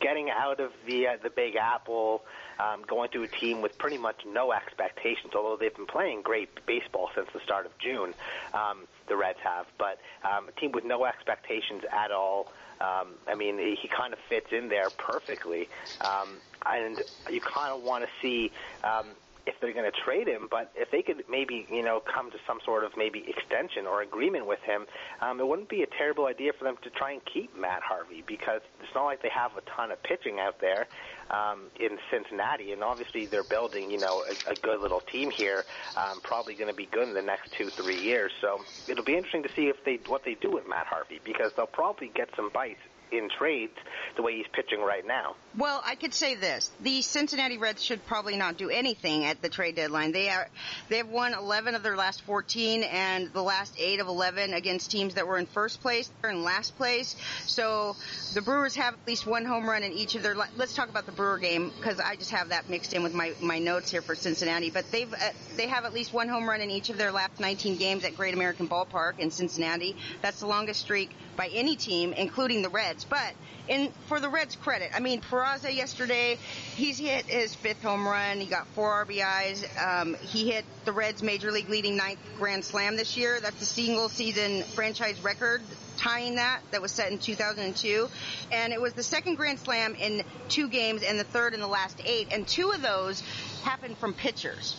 getting 0.00 0.30
out 0.30 0.60
of 0.60 0.70
the 0.86 1.08
uh, 1.08 1.16
the 1.20 1.30
Big 1.30 1.56
Apple, 1.56 2.22
um, 2.60 2.82
going 2.86 3.10
to 3.10 3.24
a 3.24 3.28
team 3.28 3.60
with 3.60 3.76
pretty 3.78 3.98
much 3.98 4.22
no 4.24 4.52
expectations, 4.52 5.32
although 5.34 5.56
they've 5.56 5.74
been 5.74 5.86
playing 5.86 6.22
great 6.22 6.64
baseball 6.64 7.10
since 7.16 7.28
the 7.32 7.40
start 7.40 7.66
of 7.66 7.76
June, 7.78 8.14
um, 8.54 8.86
the 9.08 9.16
Reds 9.16 9.40
have, 9.42 9.66
but 9.76 9.98
um, 10.24 10.48
a 10.48 10.52
team 10.60 10.70
with 10.70 10.84
no 10.84 11.04
expectations 11.04 11.82
at 11.90 12.12
all. 12.12 12.52
Um, 12.80 13.14
I 13.26 13.34
mean, 13.34 13.58
he, 13.58 13.88
kind 13.88 14.12
of 14.12 14.18
fits 14.28 14.46
in 14.52 14.68
there 14.68 14.90
perfectly, 14.90 15.68
um, 16.00 16.38
and 16.64 17.02
you 17.30 17.40
kind 17.40 17.72
of 17.72 17.82
want 17.82 18.04
to 18.04 18.10
see. 18.22 18.52
Um, 18.84 19.16
if 19.46 19.54
they're 19.62 19.72
going 19.72 19.90
to 19.90 19.98
trade 20.04 20.28
him, 20.28 20.46
but 20.50 20.70
if 20.76 20.90
they 20.90 21.00
could 21.00 21.24
maybe, 21.26 21.66
you 21.72 21.82
know, 21.82 22.02
come 22.04 22.30
to 22.30 22.36
some 22.46 22.58
sort 22.66 22.84
of 22.84 22.92
maybe 22.98 23.24
extension 23.26 23.86
or 23.86 24.02
agreement 24.02 24.46
with 24.46 24.60
him, 24.60 24.84
um, 25.22 25.40
it 25.40 25.48
wouldn't 25.48 25.70
be 25.70 25.82
a 25.82 25.86
terrible 25.86 26.26
idea 26.26 26.52
for 26.52 26.64
them 26.64 26.76
to 26.82 26.90
try 26.90 27.12
and 27.12 27.22
keep 27.24 27.56
Matt 27.56 27.80
Harvey 27.80 28.22
because 28.26 28.60
it's 28.84 28.94
not 28.94 29.04
like 29.04 29.22
they 29.22 29.32
have 29.34 29.52
a 29.56 29.62
ton 29.74 29.90
of 29.90 30.02
pitching 30.02 30.38
out 30.38 30.60
there 30.60 30.86
um, 31.30 31.70
in 31.78 31.98
Cincinnati, 32.10 32.72
and 32.72 32.82
obviously 32.82 33.26
they're 33.26 33.44
building, 33.44 33.90
you 33.90 33.98
know, 33.98 34.24
a, 34.28 34.52
a 34.52 34.54
good 34.56 34.80
little 34.80 35.00
team 35.12 35.30
here, 35.30 35.64
um, 35.96 36.20
probably 36.22 36.54
going 36.54 36.68
to 36.68 36.74
be 36.74 36.88
good 36.90 37.08
in 37.08 37.14
the 37.14 37.22
next 37.22 37.50
two, 37.56 37.70
three 37.76 38.00
years. 38.00 38.32
So 38.40 38.64
it'll 38.86 39.04
be 39.04 39.16
interesting 39.16 39.42
to 39.42 39.50
see 39.56 39.68
if 39.68 39.76
they 39.84 39.98
what 40.06 40.22
they 40.24 40.36
do 40.40 40.50
with 40.50 40.64
Matt 40.68 40.86
Harvey 40.86 41.20
because 41.24 41.50
they'll 41.56 41.66
probably 41.66 42.10
get 42.14 42.28
some 42.36 42.50
bites 42.52 42.80
in 43.12 43.28
trades 43.38 43.72
the 44.16 44.22
way 44.22 44.36
he's 44.36 44.46
pitching 44.52 44.80
right 44.80 45.06
now. 45.06 45.36
Well, 45.56 45.82
I 45.84 45.94
could 45.94 46.14
say 46.14 46.34
this: 46.34 46.70
the 46.80 47.02
Cincinnati 47.02 47.58
Reds 47.58 47.82
should 47.82 48.04
probably 48.06 48.36
not 48.36 48.56
do 48.56 48.70
anything 48.70 49.24
at 49.24 49.42
the 49.42 49.48
trade 49.48 49.76
deadline. 49.76 50.12
They 50.12 50.28
are 50.28 50.48
they 50.88 50.98
have 50.98 51.08
won 51.08 51.34
11 51.34 51.74
of 51.74 51.82
their 51.82 51.96
last 51.96 52.22
14, 52.22 52.82
and 52.82 53.32
the 53.32 53.42
last 53.42 53.74
eight 53.78 54.00
of 54.00 54.08
11 54.08 54.54
against 54.54 54.90
teams 54.90 55.14
that 55.14 55.26
were 55.26 55.38
in 55.38 55.46
first 55.46 55.80
place. 55.80 56.10
They're 56.20 56.30
in 56.30 56.42
last 56.42 56.76
place, 56.76 57.16
so 57.46 57.96
the 58.34 58.42
Brewers 58.42 58.74
have 58.76 58.94
at 58.94 59.06
least 59.06 59.26
one 59.26 59.44
home 59.44 59.68
run 59.68 59.82
in 59.82 59.92
each 59.92 60.14
of 60.14 60.22
their. 60.22 60.34
Let's 60.34 60.74
talk 60.74 60.88
about 60.88 61.06
the 61.06 61.12
Brewer 61.12 61.38
game 61.38 61.72
because 61.76 62.00
I 62.00 62.16
just 62.16 62.30
have 62.30 62.50
that 62.50 62.68
mixed 62.68 62.92
in 62.92 63.02
with 63.02 63.14
my 63.14 63.32
my 63.40 63.58
notes 63.58 63.90
here 63.90 64.02
for 64.02 64.14
Cincinnati. 64.14 64.70
But 64.70 64.90
they've 64.90 65.12
uh, 65.12 65.30
they 65.56 65.66
have 65.66 65.84
at 65.84 65.92
least 65.92 66.12
one 66.12 66.28
home 66.28 66.48
run 66.48 66.60
in 66.60 66.70
each 66.70 66.90
of 66.90 66.98
their 66.98 67.12
last 67.12 67.40
19 67.40 67.76
games 67.76 68.04
at 68.04 68.16
Great 68.16 68.34
American 68.34 68.68
Ballpark 68.68 69.18
in 69.18 69.30
Cincinnati. 69.30 69.96
That's 70.22 70.40
the 70.40 70.46
longest 70.46 70.80
streak 70.80 71.10
by 71.38 71.46
any 71.54 71.76
team, 71.76 72.12
including 72.12 72.60
the 72.60 72.68
Reds. 72.68 73.04
But 73.04 73.32
in 73.68 73.92
for 74.08 74.20
the 74.20 74.28
Reds' 74.28 74.56
credit, 74.56 74.90
I 74.94 75.00
mean 75.00 75.22
Peraza 75.22 75.74
yesterday, 75.74 76.36
he's 76.74 76.98
hit 76.98 77.24
his 77.26 77.54
fifth 77.54 77.80
home 77.80 78.06
run. 78.06 78.40
He 78.40 78.46
got 78.46 78.66
four 78.68 79.06
RBIs. 79.06 79.64
Um, 79.82 80.14
he 80.16 80.50
hit 80.50 80.66
the 80.84 80.92
Reds' 80.92 81.22
major 81.22 81.50
league 81.50 81.70
leading 81.70 81.96
ninth 81.96 82.18
grand 82.36 82.64
slam 82.64 82.96
this 82.96 83.16
year. 83.16 83.40
That's 83.40 83.60
the 83.60 83.64
single 83.64 84.10
season 84.10 84.64
franchise 84.74 85.22
record 85.24 85.62
tying 85.96 86.36
that 86.36 86.60
that 86.70 86.80
was 86.80 86.92
set 86.92 87.10
in 87.10 87.18
2002 87.18 88.08
and 88.52 88.72
it 88.72 88.80
was 88.80 88.92
the 88.92 89.02
second 89.02 89.34
grand 89.34 89.58
slam 89.58 89.96
in 89.96 90.22
two 90.48 90.68
games 90.68 91.02
and 91.02 91.18
the 91.18 91.24
third 91.24 91.54
in 91.54 91.60
the 91.60 91.66
last 91.66 92.00
eight 92.04 92.28
and 92.30 92.46
two 92.46 92.70
of 92.70 92.80
those 92.80 93.20
happened 93.64 93.98
from 93.98 94.14
pitchers 94.14 94.76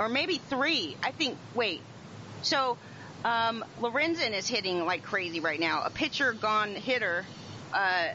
or 0.00 0.08
maybe 0.08 0.38
three 0.38 0.96
i 1.02 1.10
think 1.10 1.36
wait 1.54 1.82
so 2.40 2.78
um, 3.24 3.64
Lorenzen 3.80 4.32
is 4.32 4.48
hitting 4.48 4.84
like 4.84 5.02
crazy 5.02 5.40
right 5.40 5.60
now. 5.60 5.82
A 5.84 5.90
pitcher 5.90 6.32
gone 6.32 6.74
hitter, 6.74 7.24
uh, 7.72 8.08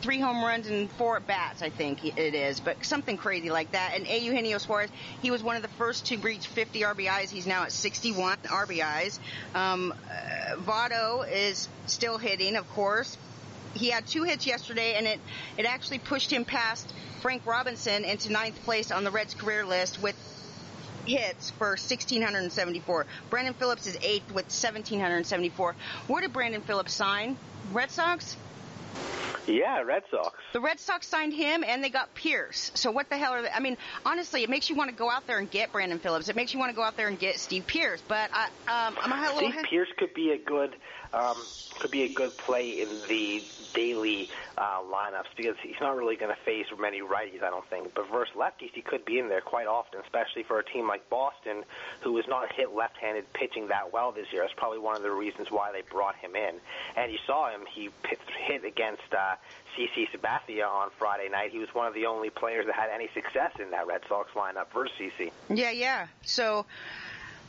three 0.00 0.20
home 0.20 0.42
runs 0.42 0.68
and 0.68 0.90
four 0.92 1.16
at 1.16 1.26
bats, 1.26 1.62
I 1.62 1.70
think 1.70 2.04
it 2.04 2.34
is, 2.34 2.60
but 2.60 2.84
something 2.84 3.16
crazy 3.16 3.50
like 3.50 3.72
that. 3.72 3.92
And 3.94 4.06
A. 4.06 4.18
Eugenio 4.18 4.58
Suarez, 4.58 4.90
he 5.22 5.30
was 5.30 5.42
one 5.42 5.56
of 5.56 5.62
the 5.62 5.68
first 5.68 6.06
to 6.06 6.16
reach 6.18 6.46
50 6.46 6.80
RBIs. 6.80 7.30
He's 7.30 7.46
now 7.46 7.64
at 7.64 7.72
61 7.72 8.38
RBIs. 8.44 9.18
Um, 9.54 9.92
uh, 9.92 10.56
Votto 10.56 11.30
is 11.30 11.68
still 11.86 12.18
hitting, 12.18 12.56
of 12.56 12.68
course. 12.70 13.16
He 13.74 13.90
had 13.90 14.06
two 14.06 14.24
hits 14.24 14.46
yesterday, 14.46 14.94
and 14.94 15.06
it 15.06 15.20
it 15.56 15.64
actually 15.64 16.00
pushed 16.00 16.32
him 16.32 16.44
past 16.44 16.92
Frank 17.20 17.46
Robinson 17.46 18.04
into 18.04 18.32
ninth 18.32 18.60
place 18.64 18.90
on 18.90 19.04
the 19.04 19.12
Reds 19.12 19.34
career 19.34 19.64
list 19.64 20.02
with 20.02 20.16
hits 21.06 21.50
for 21.50 21.70
1,674. 21.70 23.06
Brandon 23.28 23.54
Phillips 23.54 23.86
is 23.86 23.96
eighth 24.02 24.28
with 24.28 24.46
1,774. 24.46 25.74
Where 26.06 26.20
did 26.20 26.32
Brandon 26.32 26.60
Phillips 26.60 26.92
sign? 26.92 27.36
Red 27.72 27.90
Sox? 27.90 28.36
Yeah, 29.46 29.82
Red 29.82 30.02
Sox. 30.10 30.38
The 30.52 30.60
Red 30.60 30.78
Sox 30.78 31.06
signed 31.06 31.32
him, 31.32 31.64
and 31.66 31.82
they 31.82 31.88
got 31.90 32.14
Pearce. 32.14 32.70
So 32.74 32.90
what 32.90 33.08
the 33.08 33.16
hell 33.16 33.32
are 33.32 33.42
they? 33.42 33.50
I 33.50 33.60
mean, 33.60 33.76
honestly, 34.04 34.42
it 34.42 34.50
makes 34.50 34.70
you 34.70 34.76
want 34.76 34.90
to 34.90 34.96
go 34.96 35.10
out 35.10 35.26
there 35.26 35.38
and 35.38 35.50
get 35.50 35.72
Brandon 35.72 35.98
Phillips. 35.98 36.28
It 36.28 36.36
makes 36.36 36.52
you 36.52 36.60
want 36.60 36.70
to 36.70 36.76
go 36.76 36.82
out 36.82 36.96
there 36.96 37.08
and 37.08 37.18
get 37.18 37.38
Steve 37.38 37.66
Pearce. 37.66 38.02
But 38.06 38.30
I, 38.32 38.44
um, 38.86 38.96
I'm 39.00 39.12
a 39.12 39.34
little. 39.34 39.50
Steve 39.50 39.64
Pearce 39.68 39.88
could 39.96 40.14
be 40.14 40.30
a 40.30 40.38
good 40.38 40.76
um, 41.12 41.44
could 41.80 41.90
be 41.90 42.02
a 42.02 42.08
good 42.08 42.36
play 42.36 42.80
in 42.80 42.88
the 43.08 43.42
daily 43.72 44.28
uh, 44.58 44.80
lineups 44.82 45.30
because 45.36 45.54
he's 45.62 45.80
not 45.80 45.96
really 45.96 46.16
going 46.16 46.34
to 46.34 46.42
face 46.42 46.66
many 46.78 47.00
righties, 47.00 47.42
I 47.42 47.50
don't 47.50 47.68
think. 47.70 47.94
But 47.94 48.10
versus 48.10 48.34
lefties, 48.36 48.70
he 48.74 48.82
could 48.82 49.04
be 49.04 49.18
in 49.18 49.28
there 49.28 49.40
quite 49.40 49.66
often, 49.66 50.00
especially 50.00 50.42
for 50.42 50.58
a 50.58 50.64
team 50.64 50.88
like 50.88 51.08
Boston, 51.08 51.64
who 52.02 52.16
has 52.16 52.26
not 52.28 52.52
hit 52.52 52.74
left-handed 52.74 53.32
pitching 53.32 53.68
that 53.68 53.92
well 53.92 54.12
this 54.12 54.26
year. 54.32 54.42
That's 54.42 54.54
probably 54.56 54.78
one 54.78 54.96
of 54.96 55.02
the 55.02 55.10
reasons 55.10 55.50
why 55.50 55.72
they 55.72 55.82
brought 55.90 56.16
him 56.16 56.34
in. 56.36 56.56
And 56.96 57.12
you 57.12 57.18
saw 57.26 57.50
him; 57.50 57.62
he 57.72 57.90
hit 58.46 58.64
against 58.64 59.02
uh, 59.12 59.36
CC 59.76 60.08
Sabathia 60.10 60.68
on 60.68 60.90
Friday 60.98 61.28
night. 61.28 61.50
He 61.50 61.58
was 61.58 61.68
one 61.72 61.86
of 61.86 61.94
the 61.94 62.06
only 62.06 62.30
players 62.30 62.66
that 62.66 62.74
had 62.74 62.90
any 62.92 63.08
success 63.14 63.52
in 63.60 63.70
that 63.70 63.86
Red 63.86 64.02
Sox 64.08 64.30
lineup 64.34 64.66
versus 64.74 64.92
CC. 64.98 65.30
Yeah, 65.48 65.70
yeah. 65.70 66.08
So 66.22 66.66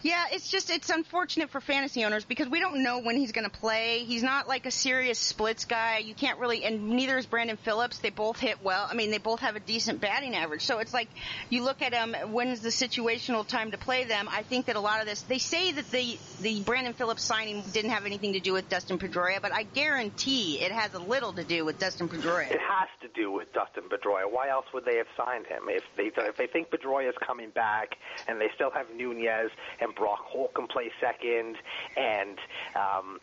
yeah, 0.04 0.26
it's 0.32 0.50
just 0.50 0.70
it's 0.70 0.90
unfortunate 0.90 1.50
for 1.50 1.62
fantasy 1.62 2.04
owners 2.04 2.26
because 2.26 2.50
we 2.50 2.60
don't 2.60 2.84
know 2.84 3.00
when 3.00 3.18
he's 3.18 3.32
going 3.32 3.50
to 3.50 3.56
play. 3.56 4.00
He's 4.00 4.24
not 4.24 4.48
like 4.48 4.66
a 4.66 4.72
serious 4.72 5.20
splits 5.20 5.66
guy. 5.66 6.00
You 6.00 6.16
can't 6.16 6.40
really, 6.40 6.64
and 6.64 6.90
neither 6.90 7.18
is 7.18 7.26
Brandon 7.26 7.58
Phillips. 7.58 8.00
They 8.00 8.10
both 8.10 8.40
hit 8.40 8.64
well. 8.64 8.88
I 8.90 8.96
mean, 8.96 9.12
they 9.12 9.20
both 9.20 9.42
have 9.42 9.56
a 9.56 9.60
decent 9.60 10.02
batting 10.02 10.36
average. 10.36 10.64
So 10.64 10.80
it's 10.80 10.94
like 10.94 11.10
you 11.50 11.64
look 11.64 11.82
at 11.82 11.92
them. 11.92 12.16
When's 12.32 12.62
the 12.62 12.70
situational 12.70 13.46
time 13.46 13.72
to 13.72 13.78
play 13.78 14.06
them? 14.06 14.28
I 14.30 14.44
think 14.44 14.66
that 14.66 14.76
a 14.76 14.80
lot 14.80 15.02
of 15.02 15.08
this. 15.08 15.22
They 15.22 15.38
say 15.38 15.72
that 15.72 15.92
the 15.92 16.18
the 16.42 16.62
Brandon 16.62 16.94
Phillips 16.94 17.24
signing 17.24 17.64
didn't 17.72 17.92
have 17.92 18.06
anything 18.06 18.34
to 18.34 18.40
do 18.40 18.54
with 18.54 18.70
Dustin 18.70 18.98
Pedroia, 18.98 19.42
but 19.42 19.54
I 19.54 19.64
guarantee 19.64 20.60
it 20.60 20.72
has 20.72 20.94
a 20.94 21.00
little 21.00 21.34
to 21.34 21.44
do 21.44 21.64
with 21.66 21.80
Dustin 21.80 22.10
Pedroia. 22.10 22.52
It 22.52 22.60
has 22.60 22.90
to 23.02 23.08
do 23.14 23.32
with 23.32 23.54
Dustin 23.54 23.84
Pedroia. 23.84 24.32
Why 24.32 24.50
else 24.50 24.66
would 24.74 24.86
they 24.86 24.98
have 24.98 25.08
signed 25.16 25.46
him 25.46 25.64
if 25.68 25.84
they 25.96 26.12
if 26.24 26.38
they 26.38 26.48
think 26.48 26.70
Pedroia 26.70 27.10
is 27.10 27.16
coming 27.26 27.50
back 27.52 27.98
and 28.28 28.42
they 28.42 28.50
still 28.56 28.72
have 28.72 28.88
Nunez 28.96 29.52
and 29.80 29.91
and 29.92 29.96
Brock 29.96 30.20
Holt 30.26 30.54
can 30.54 30.68
play 30.68 30.92
second, 31.00 31.58
and 31.98 32.38
um, 32.76 33.20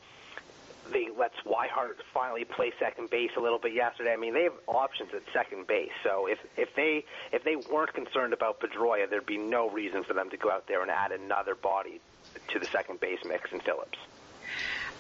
they 0.93 1.09
let 1.17 1.33
Swihart 1.45 1.97
finally 2.13 2.45
play 2.45 2.73
second 2.79 3.11
base 3.11 3.31
a 3.37 3.41
little 3.41 3.59
bit 3.59 3.73
yesterday. 3.73 4.13
I 4.13 4.17
mean, 4.17 4.35
they 4.35 4.45
have 4.45 4.55
options 4.67 5.11
at 5.15 5.23
second 5.33 5.67
base. 5.67 5.93
So 6.03 6.27
if 6.27 6.39
if 6.57 6.75
they 6.75 7.05
if 7.33 7.45
they 7.45 7.57
weren't 7.57 7.95
concerned 7.95 8.33
about 8.33 8.61
Pedroia, 8.61 9.09
there'd 9.09 9.27
be 9.27 9.39
no 9.39 9.71
reason 9.71 10.05
for 10.05 10.15
them 10.15 10.31
to 10.31 10.37
go 10.37 10.51
out 10.51 10.67
there 10.67 10.83
and 10.83 10.91
add 10.91 11.13
another 11.13 11.55
body 11.55 12.01
to 12.49 12.59
the 12.59 12.67
second 12.67 13.01
base 13.01 13.21
mix 13.27 13.51
in 13.53 13.61
Phillips. 13.61 13.99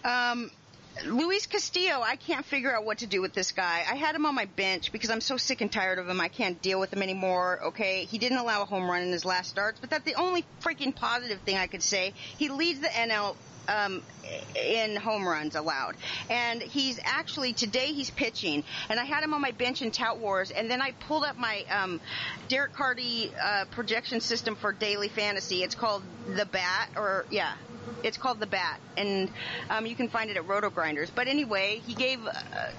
Um, 0.04 0.50
Luis 1.04 1.46
Castillo, 1.46 2.00
I 2.02 2.16
can't 2.16 2.44
figure 2.44 2.74
out 2.74 2.84
what 2.84 2.98
to 2.98 3.06
do 3.06 3.20
with 3.20 3.32
this 3.32 3.52
guy. 3.52 3.84
I 3.88 3.94
had 3.94 4.14
him 4.14 4.26
on 4.26 4.34
my 4.34 4.46
bench 4.46 4.92
because 4.92 5.10
I'm 5.10 5.20
so 5.20 5.36
sick 5.36 5.60
and 5.60 5.70
tired 5.70 5.98
of 5.98 6.08
him. 6.08 6.20
I 6.20 6.28
can't 6.28 6.60
deal 6.60 6.80
with 6.80 6.92
him 6.92 7.02
anymore. 7.02 7.60
Okay, 7.66 8.04
he 8.04 8.18
didn't 8.18 8.38
allow 8.38 8.62
a 8.62 8.64
home 8.64 8.90
run 8.90 9.02
in 9.02 9.12
his 9.12 9.24
last 9.24 9.50
starts, 9.50 9.80
but 9.80 9.90
that's 9.90 10.04
the 10.04 10.14
only 10.14 10.44
freaking 10.62 10.94
positive 10.94 11.40
thing 11.40 11.56
I 11.56 11.66
could 11.66 11.82
say. 11.82 12.14
He 12.36 12.48
leads 12.48 12.80
the 12.80 12.88
NL 12.88 13.36
um, 13.68 14.02
in 14.56 14.96
home 14.96 15.26
runs 15.26 15.54
allowed. 15.54 15.94
And 16.28 16.60
he's 16.60 16.98
actually 17.04 17.52
today 17.52 17.92
he's 17.92 18.10
pitching, 18.10 18.64
and 18.88 18.98
I 18.98 19.04
had 19.04 19.22
him 19.22 19.34
on 19.34 19.40
my 19.40 19.52
bench 19.52 19.82
in 19.82 19.90
Tout 19.90 20.18
Wars, 20.18 20.50
and 20.50 20.70
then 20.70 20.82
I 20.82 20.92
pulled 20.92 21.24
up 21.24 21.36
my 21.36 21.64
um, 21.70 22.00
Derek 22.48 22.72
Carty 22.72 23.30
uh, 23.40 23.66
projection 23.70 24.20
system 24.20 24.56
for 24.56 24.72
daily 24.72 25.08
fantasy. 25.08 25.62
It's 25.62 25.74
called 25.74 26.02
the 26.34 26.46
Bat, 26.46 26.90
or 26.96 27.26
yeah, 27.30 27.52
it's 28.02 28.16
called 28.16 28.40
The 28.40 28.46
Bat, 28.46 28.80
and 28.96 29.30
um, 29.70 29.86
you 29.86 29.94
can 29.94 30.08
find 30.08 30.30
it 30.30 30.36
at 30.36 30.46
RotoGrinders. 30.46 31.10
But 31.14 31.28
anyway, 31.28 31.80
he 31.86 31.94
gave 31.94 32.24
uh, 32.24 32.32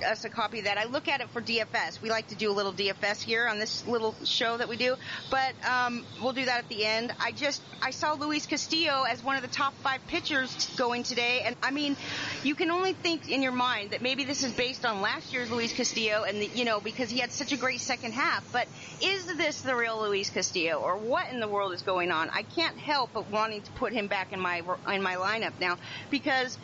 us 0.06 0.26
a 0.26 0.30
copy 0.30 0.60
of 0.60 0.66
that. 0.66 0.78
I 0.78 0.86
look 0.86 1.08
at 1.08 1.22
it 1.22 1.30
for 1.30 1.42
DFS. 1.42 2.02
We 2.02 2.10
like 2.10 2.28
to 2.28 2.36
do 2.36 2.52
a 2.52 2.54
little 2.54 2.74
DFS 2.74 3.22
here 3.22 3.48
on 3.48 3.60
this 3.60 3.86
little 3.88 4.16
show 4.24 4.58
that 4.58 4.70
we 4.70 4.78
do, 4.78 4.96
but 5.30 5.54
um, 5.68 6.06
we'll 6.22 6.34
do 6.34 6.46
that 6.46 6.60
at 6.60 6.70
the 6.70 6.86
end. 6.86 7.14
I 7.20 7.32
just 7.32 7.62
I 7.82 7.92
saw 7.92 8.14
Luis 8.14 8.46
Castillo 8.46 9.04
as 9.04 9.24
one 9.24 9.36
of 9.36 9.42
the 9.42 9.48
top 9.50 9.74
five 9.84 10.06
pitchers 10.08 10.54
going 10.80 11.04
today, 11.04 11.42
and 11.46 11.56
I 11.62 11.72
mean, 11.72 11.98
you 12.42 12.56
can 12.56 12.72
only 12.72 12.94
think 12.94 13.30
in 13.30 13.44
your 13.44 13.52
mind 13.52 13.92
that 13.92 14.02
maybe 14.02 14.24
this 14.24 14.44
is 14.44 14.54
based 14.54 14.86
on 14.86 15.02
last 15.02 15.34
year's 15.34 15.52
Luis 15.52 15.74
Castillo, 15.74 16.24
and 16.24 16.42
the, 16.42 16.50
you 16.56 16.64
know 16.64 16.80
because 16.80 17.10
he 17.10 17.20
had 17.20 17.32
such 17.32 17.52
a 17.52 17.58
great 17.58 17.82
second 17.82 18.14
half. 18.14 18.50
But 18.54 18.68
is 19.04 19.26
this 19.38 19.62
the 19.62 19.76
real 19.76 20.02
Luis 20.02 20.30
Castillo, 20.30 20.78
or 20.78 20.98
what 20.98 21.30
in 21.32 21.42
the 21.42 21.50
world 21.50 21.74
is 21.74 21.82
going 21.82 22.12
on? 22.12 22.30
I 22.30 22.44
can't 22.44 22.78
help 22.78 23.12
but 23.14 23.30
wanting 23.30 23.62
to 23.62 23.72
put 23.74 23.92
him 23.92 24.08
back 24.08 24.32
in 24.32 24.40
my 24.40 24.64
in 24.88 25.04
my 25.04 25.16
lineup 25.16 25.54
now 25.60 25.78
because 26.10 26.58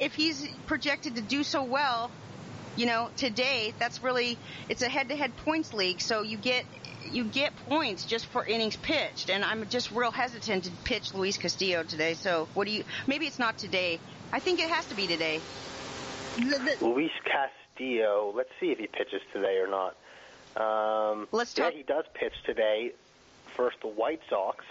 if 0.00 0.14
he's 0.14 0.48
projected 0.66 1.14
to 1.16 1.22
do 1.22 1.44
so 1.44 1.62
well, 1.62 2.10
you 2.76 2.86
know, 2.86 3.10
today, 3.16 3.74
that's 3.78 4.02
really 4.02 4.38
it's 4.68 4.82
a 4.82 4.88
head-to-head 4.88 5.36
points 5.38 5.72
league, 5.72 6.00
so 6.00 6.22
you 6.22 6.36
get 6.36 6.64
you 7.10 7.24
get 7.24 7.52
points 7.68 8.04
just 8.04 8.26
for 8.26 8.44
innings 8.44 8.76
pitched, 8.76 9.30
and 9.30 9.44
I'm 9.44 9.68
just 9.68 9.90
real 9.90 10.10
hesitant 10.10 10.64
to 10.64 10.70
pitch 10.84 11.14
Luis 11.14 11.36
Castillo 11.36 11.82
today. 11.82 12.14
So, 12.14 12.48
what 12.54 12.66
do 12.66 12.72
you? 12.72 12.84
Maybe 13.06 13.26
it's 13.26 13.38
not 13.38 13.58
today. 13.58 13.98
I 14.32 14.38
think 14.38 14.60
it 14.60 14.68
has 14.68 14.86
to 14.86 14.94
be 14.94 15.06
today. 15.06 15.40
Luis 16.80 17.10
Castillo. 17.24 18.32
Let's 18.34 18.50
see 18.60 18.70
if 18.70 18.78
he 18.78 18.86
pitches 18.86 19.22
today 19.32 19.58
or 19.58 19.66
not. 19.66 19.96
Um, 20.56 21.28
Let's 21.32 21.54
talk. 21.54 21.72
Yeah, 21.72 21.78
he 21.78 21.82
does 21.82 22.04
pitch 22.14 22.34
today. 22.44 22.92
First, 23.56 23.80
the 23.80 23.88
White 23.88 24.20
Sox 24.28 24.64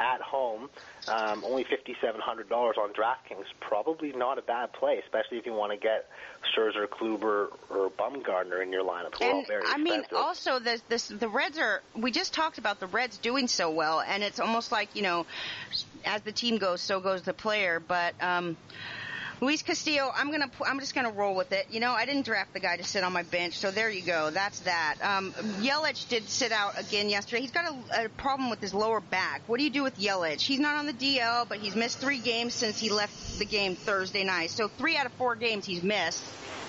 at 0.00 0.20
home. 0.20 0.68
Um, 1.08 1.42
only 1.44 1.64
fifty-seven 1.64 2.20
hundred 2.20 2.48
dollars 2.48 2.76
on 2.80 2.92
DraftKings. 2.92 3.44
Probably 3.60 4.12
not 4.12 4.38
a 4.38 4.42
bad 4.42 4.72
play, 4.72 5.00
especially 5.04 5.38
if 5.38 5.46
you 5.46 5.52
want 5.52 5.72
to 5.72 5.78
get 5.78 6.08
Scherzer, 6.54 6.86
Kluber, 6.86 7.48
or 7.70 7.90
Bumgarner 7.90 8.62
in 8.62 8.72
your 8.72 8.84
lineup. 8.84 9.20
and 9.20 9.46
very 9.46 9.62
I 9.66 9.78
mean, 9.78 10.04
also 10.14 10.58
the 10.58 10.80
this, 10.88 11.08
the 11.08 11.28
Reds 11.28 11.58
are. 11.58 11.82
We 11.96 12.10
just 12.10 12.34
talked 12.34 12.58
about 12.58 12.80
the 12.80 12.86
Reds 12.86 13.18
doing 13.18 13.48
so 13.48 13.70
well, 13.70 14.00
and 14.00 14.22
it's 14.22 14.40
almost 14.40 14.70
like 14.70 14.94
you 14.94 15.02
know, 15.02 15.26
as 16.04 16.22
the 16.22 16.32
team 16.32 16.58
goes, 16.58 16.80
so 16.80 17.00
goes 17.00 17.22
the 17.22 17.32
player. 17.34 17.80
But 17.80 18.14
um, 18.22 18.56
Luis 19.40 19.62
Castillo, 19.62 20.10
I'm 20.14 20.32
gonna, 20.32 20.50
I'm 20.66 20.80
just 20.80 20.94
gonna 20.96 21.12
roll 21.12 21.36
with 21.36 21.52
it. 21.52 21.68
You 21.70 21.78
know, 21.78 21.92
I 21.92 22.06
didn't 22.06 22.24
draft 22.24 22.52
the 22.54 22.60
guy 22.60 22.76
to 22.76 22.82
sit 22.82 23.04
on 23.04 23.12
my 23.12 23.22
bench, 23.22 23.56
so 23.58 23.70
there 23.70 23.88
you 23.88 24.02
go. 24.02 24.30
That's 24.30 24.58
that. 24.60 24.96
Um, 25.00 25.32
Yelich 25.60 26.08
did 26.08 26.28
sit 26.28 26.50
out 26.50 26.78
again 26.78 27.08
yesterday. 27.08 27.42
He's 27.42 27.52
got 27.52 27.72
a, 27.72 28.06
a 28.06 28.08
problem 28.08 28.50
with 28.50 28.60
his 28.60 28.74
lower 28.74 29.00
back. 29.00 29.42
What 29.46 29.58
do 29.58 29.64
you 29.64 29.70
do 29.70 29.84
with 29.84 29.96
Yelich? 29.96 30.40
He's 30.40 30.58
not 30.58 30.76
on 30.76 30.86
the 30.86 30.92
DL, 30.92 31.48
but 31.48 31.58
he's 31.58 31.76
missed 31.76 31.98
three 31.98 32.18
games 32.18 32.52
since 32.52 32.80
he 32.80 32.90
left 32.90 33.38
the 33.38 33.44
game 33.44 33.76
Thursday 33.76 34.24
night. 34.24 34.50
So 34.50 34.66
three 34.66 34.96
out 34.96 35.06
of 35.06 35.12
four 35.12 35.36
games 35.36 35.64
he's 35.64 35.84
missed. 35.84 36.24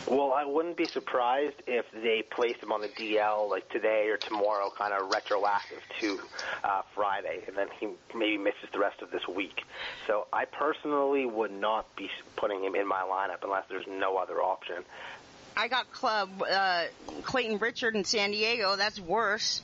Well, 0.10 0.34
I 0.34 0.44
wouldn't 0.44 0.76
be 0.76 0.86
surprised 0.86 1.58
if 1.68 1.86
they 1.92 2.24
place 2.24 2.58
him 2.58 2.72
on 2.72 2.82
the 2.82 2.88
DL 2.88 3.48
like 3.48 3.70
today 3.70 4.08
or 4.08 4.18
tomorrow, 4.18 4.72
kind 4.76 4.92
of 4.92 5.12
retroactive 5.12 5.82
to 6.00 6.20
uh, 6.64 6.82
Friday, 6.96 7.44
and 7.48 7.56
then 7.56 7.68
he 7.80 7.90
maybe 8.16 8.38
misses 8.38 8.70
the 8.74 8.80
rest 8.80 9.04
of 9.04 9.12
this 9.12 9.28
week. 9.28 9.64
So 10.08 10.26
I 10.34 10.46
personally 10.46 11.28
would 11.28 11.52
not 11.52 11.96
be 11.96 12.10
putting 12.38 12.64
him 12.64 12.74
in 12.74 12.88
my 12.88 13.02
lineup 13.02 13.44
unless 13.44 13.66
there's 13.70 13.86
no 13.88 14.18
other 14.18 14.42
option. 14.42 14.84
I 15.56 15.68
got 15.68 15.92
club 15.92 16.42
uh, 16.42 16.86
Clayton 17.24 17.60
Richard 17.60 17.96
in 17.96 18.04
San 18.04 18.32
Diego. 18.32 18.78
That's 18.78 19.00
worse. 19.00 19.62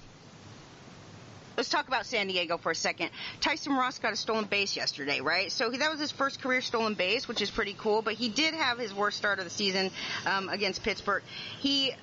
Let's 1.57 1.69
talk 1.69 1.87
about 1.87 2.05
San 2.05 2.27
Diego 2.27 2.57
for 2.57 2.71
a 2.71 2.75
second. 2.75 3.11
Tyson 3.39 3.73
Ross 3.73 3.97
got 3.99 4.11
a 4.11 4.17
stolen 4.17 4.43
base 4.45 4.75
yesterday, 4.75 5.21
right? 5.21 5.49
So 5.49 5.69
that 5.69 5.89
was 5.89 6.01
his 6.01 6.11
first 6.11 6.41
career 6.41 6.59
stolen 6.59 6.95
base, 6.95 7.29
which 7.29 7.41
is 7.41 7.49
pretty 7.49 7.75
cool. 7.79 8.01
But 8.01 8.15
he 8.15 8.27
did 8.27 8.53
have 8.53 8.77
his 8.77 8.93
worst 8.93 9.17
start 9.17 9.39
of 9.39 9.45
the 9.45 9.51
season 9.51 9.91
um, 10.25 10.49
against 10.49 10.83
Pittsburgh. 10.83 11.23
He 11.61 11.93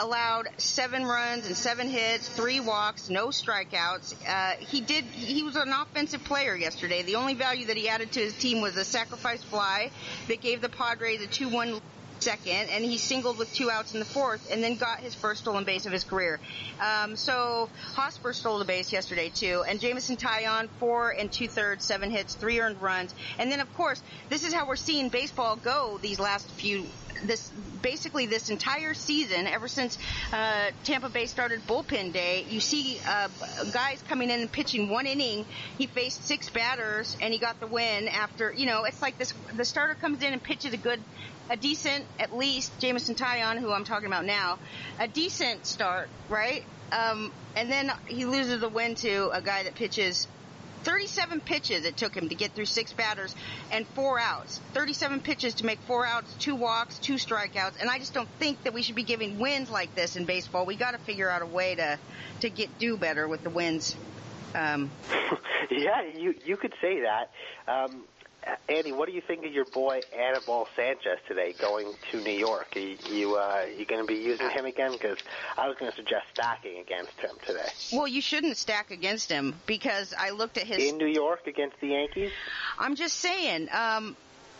allowed 0.00 0.48
seven 0.56 1.04
runs 1.04 1.46
and 1.46 1.54
seven 1.54 1.88
hits, 1.88 2.28
three 2.28 2.60
walks, 2.60 3.10
no 3.10 3.28
strikeouts. 3.28 4.14
Uh, 4.26 4.56
he 4.58 4.80
did. 4.80 5.04
He 5.04 5.42
was 5.42 5.56
an 5.56 5.68
offensive 5.68 6.24
player 6.24 6.56
yesterday. 6.56 7.02
The 7.02 7.16
only 7.16 7.34
value 7.34 7.66
that 7.66 7.76
he 7.76 7.90
added 7.90 8.10
to 8.12 8.20
his 8.20 8.32
team 8.32 8.62
was 8.62 8.76
a 8.78 8.84
sacrifice 8.84 9.42
fly 9.42 9.90
that 10.28 10.40
gave 10.40 10.62
the 10.62 10.70
Padres 10.70 11.20
a 11.20 11.26
two-one 11.26 11.80
second, 12.20 12.68
and 12.70 12.84
he 12.84 12.98
singled 12.98 13.38
with 13.38 13.52
two 13.54 13.70
outs 13.70 13.94
in 13.94 14.00
the 14.00 14.06
fourth, 14.06 14.50
and 14.50 14.62
then 14.62 14.76
got 14.76 15.00
his 15.00 15.14
first 15.14 15.42
stolen 15.42 15.64
base 15.64 15.86
of 15.86 15.92
his 15.92 16.04
career. 16.04 16.40
Um, 16.80 17.16
so 17.16 17.68
Hosmer 17.94 18.32
stole 18.32 18.58
the 18.58 18.64
base 18.64 18.92
yesterday 18.92 19.30
too, 19.30 19.64
and 19.68 19.80
Jameson 19.80 20.16
Taillon 20.16 20.68
four 20.78 21.10
and 21.10 21.30
two 21.30 21.48
thirds, 21.48 21.84
seven 21.84 22.10
hits, 22.10 22.34
three 22.34 22.60
earned 22.60 22.80
runs, 22.80 23.14
and 23.38 23.50
then 23.50 23.60
of 23.60 23.72
course 23.74 24.02
this 24.28 24.44
is 24.44 24.52
how 24.52 24.66
we're 24.66 24.76
seeing 24.76 25.08
baseball 25.08 25.56
go 25.56 25.98
these 26.02 26.18
last 26.18 26.50
few 26.52 26.84
this 27.26 27.50
basically 27.82 28.26
this 28.26 28.50
entire 28.50 28.94
season, 28.94 29.46
ever 29.46 29.68
since 29.68 29.98
uh, 30.32 30.70
Tampa 30.84 31.08
Bay 31.08 31.26
started 31.26 31.60
bullpen 31.66 32.12
day, 32.12 32.44
you 32.48 32.60
see 32.60 32.98
uh, 33.06 33.28
guys 33.72 34.02
coming 34.08 34.30
in 34.30 34.40
and 34.40 34.50
pitching 34.50 34.88
one 34.88 35.06
inning. 35.06 35.44
He 35.78 35.86
faced 35.86 36.26
six 36.26 36.50
batters 36.50 37.16
and 37.20 37.32
he 37.32 37.38
got 37.38 37.60
the 37.60 37.66
win. 37.66 38.08
After 38.08 38.52
you 38.52 38.66
know, 38.66 38.84
it's 38.84 39.02
like 39.02 39.18
this: 39.18 39.32
the 39.54 39.64
starter 39.64 39.94
comes 39.94 40.22
in 40.22 40.32
and 40.32 40.42
pitches 40.42 40.72
a 40.72 40.78
good 40.78 41.00
a 41.50 41.56
decent, 41.56 42.04
at 42.18 42.36
least 42.36 42.78
Jameson 42.78 43.14
Taillon, 43.14 43.58
who 43.58 43.72
I'm 43.72 43.84
talking 43.84 44.06
about 44.06 44.24
now, 44.24 44.58
a 44.98 45.08
decent 45.08 45.66
start, 45.66 46.08
right? 46.28 46.64
Um, 46.92 47.32
and 47.56 47.70
then 47.70 47.92
he 48.06 48.24
loses 48.24 48.60
the 48.60 48.68
win 48.68 48.94
to 48.96 49.30
a 49.30 49.42
guy 49.42 49.64
that 49.64 49.74
pitches 49.74 50.26
37 50.84 51.40
pitches 51.40 51.84
it 51.84 51.96
took 51.96 52.14
him 52.14 52.28
to 52.28 52.34
get 52.34 52.52
through 52.52 52.66
six 52.66 52.92
batters 52.92 53.34
and 53.72 53.86
four 53.88 54.20
outs. 54.20 54.60
37 54.74 55.20
pitches 55.20 55.54
to 55.54 55.66
make 55.66 55.78
four 55.80 56.06
outs, 56.06 56.32
two 56.38 56.54
walks, 56.54 56.98
two 56.98 57.14
strikeouts. 57.14 57.80
And 57.80 57.88
I 57.88 57.98
just 57.98 58.14
don't 58.14 58.28
think 58.38 58.62
that 58.64 58.74
we 58.74 58.82
should 58.82 58.94
be 58.94 59.02
giving 59.02 59.38
wins 59.38 59.70
like 59.70 59.94
this 59.94 60.16
in 60.16 60.26
baseball. 60.26 60.66
We 60.66 60.76
got 60.76 60.92
to 60.92 60.98
figure 60.98 61.30
out 61.30 61.42
a 61.42 61.46
way 61.46 61.74
to 61.74 61.98
to 62.40 62.50
get 62.50 62.78
do 62.78 62.96
better 62.96 63.26
with 63.26 63.42
the 63.42 63.50
wins. 63.50 63.96
Um, 64.54 64.90
yeah, 65.70 66.02
you 66.14 66.34
you 66.44 66.56
could 66.56 66.74
say 66.80 67.00
that. 67.00 67.30
Um, 67.66 68.04
Andy, 68.68 68.92
what 68.92 69.08
do 69.08 69.14
you 69.14 69.20
think 69.20 69.44
of 69.44 69.52
your 69.52 69.64
boy 69.66 70.00
Anibal 70.16 70.68
Sanchez 70.76 71.18
today 71.28 71.54
going 71.58 71.92
to 72.10 72.20
New 72.20 72.32
York? 72.32 72.68
Are 72.76 72.78
you 72.78 72.96
you, 73.08 73.36
uh, 73.36 73.66
you 73.76 73.84
going 73.84 74.00
to 74.00 74.06
be 74.06 74.20
using 74.20 74.50
him 74.50 74.64
again? 74.64 74.92
Because 74.92 75.18
I 75.56 75.68
was 75.68 75.76
going 75.78 75.90
to 75.90 75.96
suggest 75.96 76.26
stacking 76.32 76.78
against 76.78 77.12
him 77.12 77.30
today. 77.46 77.68
Well, 77.92 78.08
you 78.08 78.20
shouldn't 78.20 78.56
stack 78.56 78.90
against 78.90 79.30
him 79.30 79.54
because 79.66 80.14
I 80.18 80.30
looked 80.30 80.58
at 80.58 80.66
his 80.66 80.90
in 80.92 80.98
New 80.98 81.06
York 81.06 81.46
against 81.46 81.80
the 81.80 81.88
Yankees. 81.88 82.32
I'm 82.78 82.96
just 82.96 83.18
saying. 83.18 83.68
Um, 83.72 84.16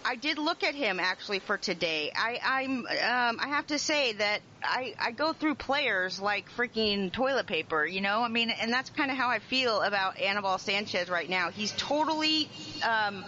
I 0.07 0.17
did 0.17 0.39
look 0.39 0.63
at 0.63 0.75
him 0.75 1.01
actually 1.01 1.39
for 1.39 1.57
today. 1.57 2.13
I, 2.15 2.39
I'm 2.45 2.79
um, 2.81 3.41
I 3.41 3.49
have 3.49 3.67
to 3.69 3.79
say 3.79 4.13
that 4.13 4.41
I, 4.63 4.95
I 5.01 5.11
go 5.13 5.33
through 5.33 5.55
players 5.55 6.21
like 6.21 6.51
freaking 6.51 7.11
toilet 7.11 7.47
paper, 7.47 7.87
you 7.87 8.03
know. 8.03 8.21
I 8.21 8.29
mean, 8.29 8.51
and 8.51 8.71
that's 8.71 8.91
kind 8.91 9.11
of 9.11 9.17
how 9.17 9.31
I 9.31 9.39
feel 9.39 9.81
about 9.81 10.19
Anibal 10.21 10.59
Sanchez 10.59 11.09
right 11.09 11.29
now. 11.29 11.51
He's 11.51 11.73
totally 11.73 12.51
um, 12.87 13.25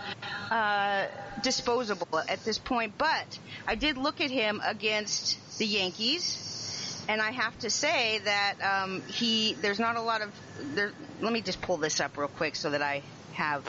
uh, 0.50 1.06
disposable 1.42 2.20
at 2.28 2.44
this 2.44 2.58
point. 2.58 2.92
But 2.98 3.38
I 3.66 3.74
did 3.74 3.96
look 3.96 4.20
at 4.20 4.30
him 4.30 4.60
against 4.64 5.58
the 5.58 5.66
Yankees, 5.66 7.02
and 7.08 7.22
I 7.22 7.30
have 7.30 7.58
to 7.60 7.70
say 7.70 8.18
that 8.18 8.54
um, 8.62 9.02
he 9.08 9.54
there's 9.54 9.80
not 9.80 9.96
a 9.96 10.02
lot 10.02 10.20
of 10.20 10.30
there. 10.74 10.92
Let 11.22 11.32
me 11.32 11.40
just 11.40 11.62
pull 11.62 11.78
this 11.78 12.00
up 12.00 12.18
real 12.18 12.28
quick 12.28 12.54
so 12.54 12.68
that 12.68 12.82
I 12.82 13.02
have 13.32 13.64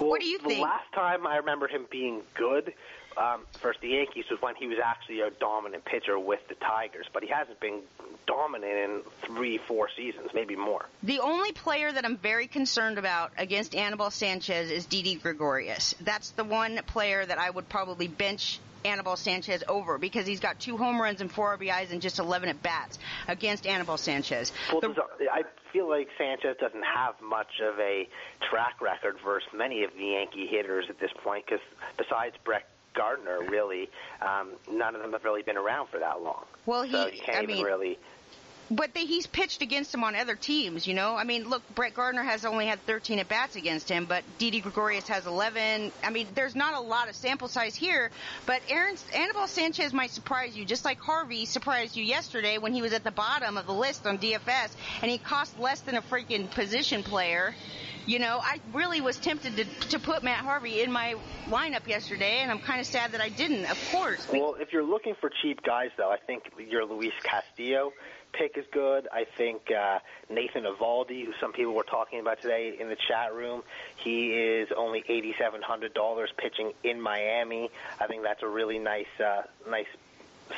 well, 0.00 0.10
what 0.10 0.20
do 0.20 0.26
you 0.26 0.38
think? 0.38 0.54
The 0.54 0.62
last 0.62 0.92
time 0.94 1.26
I 1.26 1.36
remember 1.36 1.68
him 1.68 1.86
being 1.90 2.22
good 2.34 2.72
um, 3.16 3.42
versus 3.60 3.80
the 3.80 3.88
Yankees 3.88 4.26
was 4.30 4.40
when 4.40 4.54
he 4.54 4.66
was 4.66 4.78
actually 4.82 5.20
a 5.20 5.30
dominant 5.30 5.84
pitcher 5.84 6.18
with 6.18 6.46
the 6.48 6.54
Tigers, 6.54 7.06
but 7.12 7.22
he 7.22 7.28
hasn't 7.28 7.60
been 7.60 7.80
dominant 8.26 8.72
in 8.72 9.00
three, 9.26 9.58
four 9.58 9.88
seasons, 9.96 10.30
maybe 10.34 10.54
more. 10.54 10.84
The 11.02 11.20
only 11.20 11.52
player 11.52 11.90
that 11.90 12.04
I'm 12.04 12.16
very 12.16 12.46
concerned 12.46 12.98
about 12.98 13.32
against 13.36 13.74
Anibal 13.74 14.10
Sanchez 14.10 14.70
is 14.70 14.86
Didi 14.86 15.16
Gregorius. 15.16 15.94
That's 16.00 16.30
the 16.30 16.44
one 16.44 16.80
player 16.86 17.24
that 17.24 17.38
I 17.38 17.50
would 17.50 17.68
probably 17.68 18.06
bench 18.06 18.60
Anibal 18.84 19.16
Sanchez 19.16 19.64
over 19.68 19.98
because 19.98 20.26
he's 20.26 20.40
got 20.40 20.60
two 20.60 20.76
home 20.76 21.00
runs 21.00 21.20
and 21.20 21.30
four 21.30 21.56
RBIs 21.56 21.90
and 21.90 22.00
just 22.00 22.18
11 22.18 22.48
at 22.48 22.62
bats 22.62 22.98
against 23.26 23.66
Anibal 23.66 23.96
Sanchez. 23.96 24.52
Well, 24.70 24.80
the, 24.80 24.94
I 25.32 25.42
feel 25.72 25.88
like 25.88 26.08
Sanchez 26.16 26.56
doesn't 26.60 26.84
have 26.84 27.14
much 27.22 27.60
of 27.62 27.78
a 27.78 28.08
track 28.48 28.80
record 28.80 29.16
versus 29.24 29.48
many 29.54 29.84
of 29.84 29.90
the 29.96 30.04
Yankee 30.04 30.46
hitters 30.46 30.86
at 30.88 30.98
this 30.98 31.10
point 31.22 31.44
because 31.46 31.64
besides 31.96 32.34
Brett 32.44 32.68
Gardner, 32.94 33.40
really, 33.48 33.88
um, 34.22 34.52
none 34.70 34.94
of 34.94 35.02
them 35.02 35.12
have 35.12 35.24
really 35.24 35.42
been 35.42 35.56
around 35.56 35.88
for 35.88 35.98
that 35.98 36.22
long. 36.22 36.44
Well, 36.66 36.82
he, 36.82 36.92
so 36.92 37.06
you 37.06 37.20
can't 37.20 37.38
I 37.38 37.42
even 37.42 37.56
mean, 37.56 37.64
really 37.64 37.98
but 38.70 38.92
they, 38.94 39.04
he's 39.04 39.26
pitched 39.26 39.62
against 39.62 39.94
him 39.94 40.04
on 40.04 40.14
other 40.14 40.36
teams, 40.36 40.86
you 40.86 40.94
know. 40.94 41.16
I 41.16 41.24
mean, 41.24 41.48
look, 41.48 41.62
Brett 41.74 41.94
Gardner 41.94 42.22
has 42.22 42.44
only 42.44 42.66
had 42.66 42.84
13 42.86 43.18
at 43.18 43.28
bats 43.28 43.56
against 43.56 43.88
him, 43.88 44.04
but 44.04 44.24
Didi 44.38 44.60
Gregorius 44.60 45.08
has 45.08 45.26
11. 45.26 45.92
I 46.04 46.10
mean, 46.10 46.26
there's 46.34 46.54
not 46.54 46.74
a 46.74 46.80
lot 46.80 47.08
of 47.08 47.14
sample 47.14 47.48
size 47.48 47.74
here, 47.74 48.10
but 48.46 48.60
Aaron 48.68 48.96
Anibal 49.14 49.46
Sanchez 49.46 49.92
might 49.92 50.10
surprise 50.10 50.56
you, 50.56 50.64
just 50.64 50.84
like 50.84 51.00
Harvey 51.00 51.46
surprised 51.46 51.96
you 51.96 52.04
yesterday 52.04 52.58
when 52.58 52.72
he 52.72 52.82
was 52.82 52.92
at 52.92 53.04
the 53.04 53.10
bottom 53.10 53.56
of 53.56 53.66
the 53.66 53.72
list 53.72 54.06
on 54.06 54.18
DFS, 54.18 54.70
and 55.02 55.10
he 55.10 55.18
cost 55.18 55.58
less 55.58 55.80
than 55.80 55.96
a 55.96 56.02
freaking 56.02 56.50
position 56.50 57.02
player. 57.02 57.54
You 58.06 58.18
know, 58.18 58.40
I 58.42 58.58
really 58.72 59.02
was 59.02 59.18
tempted 59.18 59.56
to 59.56 59.64
to 59.90 59.98
put 59.98 60.22
Matt 60.22 60.42
Harvey 60.42 60.80
in 60.80 60.90
my 60.90 61.16
lineup 61.48 61.86
yesterday, 61.86 62.38
and 62.38 62.50
I'm 62.50 62.58
kind 62.58 62.80
of 62.80 62.86
sad 62.86 63.12
that 63.12 63.20
I 63.20 63.28
didn't. 63.28 63.66
Of 63.66 63.78
course. 63.92 64.26
Well, 64.32 64.56
if 64.58 64.72
you're 64.72 64.82
looking 64.82 65.14
for 65.20 65.30
cheap 65.42 65.62
guys, 65.62 65.90
though, 65.98 66.10
I 66.10 66.16
think 66.16 66.44
you're 66.56 66.86
Luis 66.86 67.12
Castillo 67.22 67.92
pick 68.32 68.56
is 68.56 68.64
good. 68.72 69.08
I 69.12 69.24
think 69.24 69.70
uh, 69.70 69.98
Nathan 70.30 70.64
Eovaldi, 70.64 71.24
who 71.24 71.32
some 71.40 71.52
people 71.52 71.74
were 71.74 71.82
talking 71.82 72.20
about 72.20 72.40
today 72.40 72.76
in 72.78 72.88
the 72.88 72.96
chat 73.08 73.34
room, 73.34 73.62
he 73.96 74.32
is 74.32 74.68
only 74.76 75.04
eighty-seven 75.08 75.62
hundred 75.62 75.94
dollars 75.94 76.30
pitching 76.36 76.72
in 76.82 77.00
Miami. 77.00 77.70
I 78.00 78.06
think 78.06 78.22
that's 78.22 78.42
a 78.42 78.48
really 78.48 78.78
nice, 78.78 79.06
uh, 79.24 79.42
nice 79.68 79.86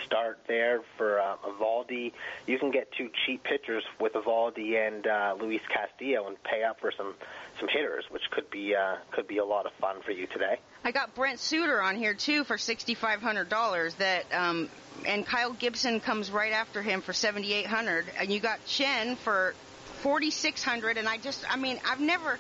start 0.05 0.39
there 0.47 0.83
for 0.97 1.21
uh, 1.21 1.37
Eovaldi. 1.45 2.13
You 2.47 2.59
can 2.61 2.71
get 2.71 2.93
two 2.93 3.11
cheap 3.27 3.43
pitchers 3.43 3.83
with 3.99 4.13
Eovaldi 4.13 4.87
and 4.87 5.05
uh, 5.07 5.35
Luis 5.41 5.63
Castillo 5.69 6.29
and 6.29 6.41
pay 6.45 6.63
up 6.63 6.81
for 6.81 6.93
some 6.97 7.15
some 7.59 7.69
hitters, 7.69 8.05
which 8.09 8.23
could 8.31 8.49
be 8.51 8.75
uh, 8.75 8.97
could 9.11 9.27
be 9.27 9.39
a 9.39 9.45
lot 9.45 9.67
of 9.67 9.73
fun 9.81 9.97
for 10.03 10.13
you 10.13 10.27
today. 10.27 10.59
I 10.85 10.93
got 10.93 11.15
Brent 11.15 11.41
Suter 11.41 11.83
on 11.83 11.97
here 11.97 12.15
too 12.15 12.45
for 12.45 12.57
sixty 12.57 12.95
five 12.95 13.21
hundred 13.21 13.49
dollars. 13.49 13.95
That 13.95 14.25
um, 14.33 14.71
and 15.07 15.27
Kyle 15.27 15.53
Gibson 15.53 16.01
comes 16.01 16.31
right 16.31 16.53
after 16.53 16.83
him 16.83 17.01
for 17.01 17.13
seventy 17.13 17.53
eight 17.53 17.67
hundred, 17.67 18.07
and 18.19 18.33
you 18.33 18.41
got 18.41 18.65
Chen 18.67 19.17
for 19.17 19.55
forty 20.03 20.31
six 20.31 20.63
hundred. 20.63 20.97
And 20.97 21.09
I 21.09 21.19
just, 21.19 21.45
I 21.51 21.57
mean, 21.57 21.79
I've 21.87 22.01
never, 22.01 22.39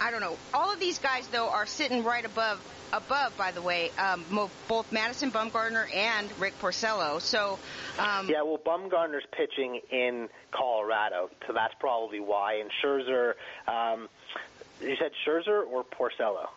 I 0.00 0.10
don't 0.10 0.20
know. 0.20 0.36
All 0.52 0.72
of 0.72 0.80
these 0.80 0.98
guys 0.98 1.26
though 1.28 1.48
are 1.48 1.66
sitting 1.66 2.04
right 2.04 2.24
above 2.24 2.60
above, 2.92 3.36
by 3.36 3.50
the 3.50 3.60
way, 3.60 3.90
um, 3.98 4.24
both 4.68 4.92
Madison 4.92 5.30
Bumgarner 5.32 5.92
and 5.94 6.28
Rick 6.38 6.58
Porcello. 6.60 7.20
So, 7.20 7.58
um, 7.98 8.28
yeah, 8.28 8.42
well, 8.42 8.58
Bumgarner's 8.64 9.24
pitching 9.32 9.80
in 9.90 10.28
Colorado, 10.52 11.28
so 11.46 11.52
that's 11.52 11.74
probably 11.80 12.20
why. 12.20 12.60
And 12.60 12.70
Scherzer, 12.82 13.34
um, 13.66 14.08
you 14.80 14.96
said 14.96 15.10
Scherzer 15.26 15.66
or 15.66 15.84
Porcello? 15.84 16.48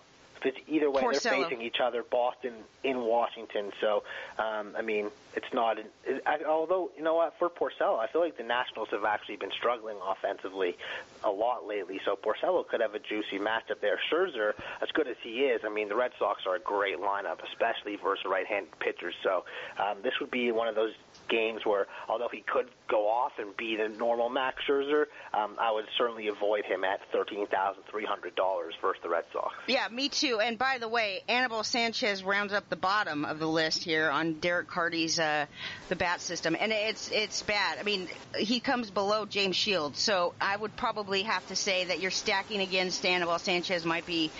It's 0.43 0.57
either 0.67 0.89
way, 0.89 1.01
Porcello. 1.01 1.23
they're 1.23 1.43
facing 1.43 1.61
each 1.61 1.79
other. 1.79 2.03
Boston 2.03 2.53
in 2.83 3.01
Washington, 3.01 3.71
so 3.81 4.03
um, 4.37 4.75
I 4.77 4.81
mean, 4.81 5.09
it's 5.35 5.51
not. 5.53 5.79
It, 5.79 5.91
I, 6.25 6.39
although 6.47 6.91
you 6.97 7.03
know 7.03 7.15
what, 7.15 7.37
for 7.39 7.49
Porcello, 7.49 7.99
I 7.99 8.07
feel 8.07 8.21
like 8.21 8.37
the 8.37 8.43
Nationals 8.43 8.89
have 8.91 9.03
actually 9.03 9.37
been 9.37 9.51
struggling 9.51 9.97
offensively 10.05 10.77
a 11.23 11.29
lot 11.29 11.67
lately. 11.67 11.99
So 12.05 12.15
Porcello 12.15 12.67
could 12.67 12.81
have 12.81 12.95
a 12.95 12.99
juicy 12.99 13.39
matchup 13.39 13.81
there. 13.81 13.99
Scherzer, 14.11 14.53
as 14.81 14.89
good 14.91 15.07
as 15.07 15.17
he 15.21 15.45
is, 15.45 15.61
I 15.65 15.69
mean, 15.69 15.89
the 15.89 15.95
Red 15.95 16.11
Sox 16.19 16.45
are 16.45 16.55
a 16.55 16.59
great 16.59 16.99
lineup, 16.99 17.39
especially 17.43 17.95
versus 17.97 18.25
right-handed 18.25 18.79
pitchers. 18.79 19.15
So 19.23 19.45
um, 19.77 19.97
this 20.03 20.13
would 20.19 20.31
be 20.31 20.51
one 20.51 20.67
of 20.67 20.75
those 20.75 20.93
games 21.29 21.61
where, 21.65 21.87
although 22.07 22.29
he 22.31 22.41
could 22.41 22.67
go 22.89 23.07
off 23.07 23.33
and 23.37 23.55
be 23.57 23.75
the 23.75 23.89
normal 23.89 24.29
Max 24.29 24.57
Scherzer, 24.67 25.05
um, 25.33 25.55
I 25.59 25.71
would 25.71 25.85
certainly 25.97 26.27
avoid 26.27 26.65
him 26.65 26.83
at 26.83 26.99
thirteen 27.11 27.47
thousand 27.47 27.83
three 27.89 28.05
hundred 28.05 28.35
dollars 28.35 28.73
versus 28.81 29.01
the 29.03 29.09
Red 29.09 29.25
Sox. 29.33 29.53
Yeah, 29.67 29.87
me 29.89 30.09
too. 30.09 30.39
And 30.39 30.57
by 30.57 30.77
the 30.79 30.87
way, 30.87 31.21
Anibal 31.27 31.63
Sanchez 31.63 32.23
rounds 32.23 32.53
up 32.53 32.69
the 32.69 32.75
bottom 32.75 33.25
of 33.25 33.39
the 33.39 33.47
list 33.47 33.83
here 33.83 34.09
on 34.09 34.33
Derek 34.39 34.67
Carty's 34.67 35.19
uh, 35.19 35.45
the 35.89 35.95
bat 35.95 36.21
system, 36.21 36.55
and 36.59 36.71
it's 36.71 37.11
it's 37.11 37.41
bad. 37.43 37.77
I 37.79 37.83
mean, 37.83 38.07
he 38.37 38.59
comes 38.59 38.89
below 38.91 39.25
James 39.25 39.55
Shields, 39.55 39.99
so 39.99 40.33
I 40.39 40.55
would 40.55 40.75
probably 40.75 41.23
have 41.23 41.45
to 41.47 41.55
say 41.55 41.85
that 41.85 41.99
you're 41.99 42.11
stacking 42.11 42.61
against 42.61 43.05
Anibal 43.05 43.39
Sanchez 43.39 43.85
might 43.85 44.05
be 44.05 44.31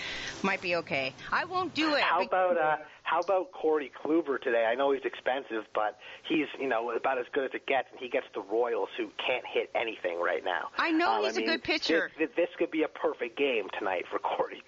might 0.44 0.62
be 0.62 0.78
okay. 0.78 1.14
I 1.32 1.46
won't 1.46 1.74
do 1.74 1.96
it. 1.96 2.02
How 2.02 2.22
about 2.22 2.58
uh, 2.58 2.78
how 3.08 3.22
about 3.22 3.54
Corey 3.54 3.90
Kluber 4.04 4.40
today? 4.40 4.66
I 4.66 4.76
know 4.76 4.92
he's 4.92 5.06
expensive, 5.06 5.64
but 5.74 5.98
he's 6.28 6.48
you 6.60 6.68
know 6.68 6.92
about 6.92 7.18
as 7.18 7.26
good 7.32 7.46
as 7.46 7.52
it 7.54 7.66
gets, 7.66 7.88
and 7.92 8.02
he 8.02 8.10
gets 8.10 8.26
the 8.34 8.42
Royals, 8.42 8.90
who 8.98 9.08
can't 9.26 9.46
hit 9.46 9.72
anything 9.74 10.20
right 10.20 10.44
now. 10.44 10.68
I 10.78 10.92
know 10.92 11.12
um, 11.12 11.24
he's 11.24 11.38
I 11.38 11.40
mean, 11.40 11.50
a 11.50 11.52
good 11.54 11.64
pitcher. 11.64 12.12
This, 12.20 12.30
this 12.36 12.50
could 12.58 12.70
be 12.70 12.84
a 12.84 12.90
perfect 12.90 13.38
game 13.38 13.70
tonight 13.80 14.04
for 14.12 14.20
Corey 14.36 14.62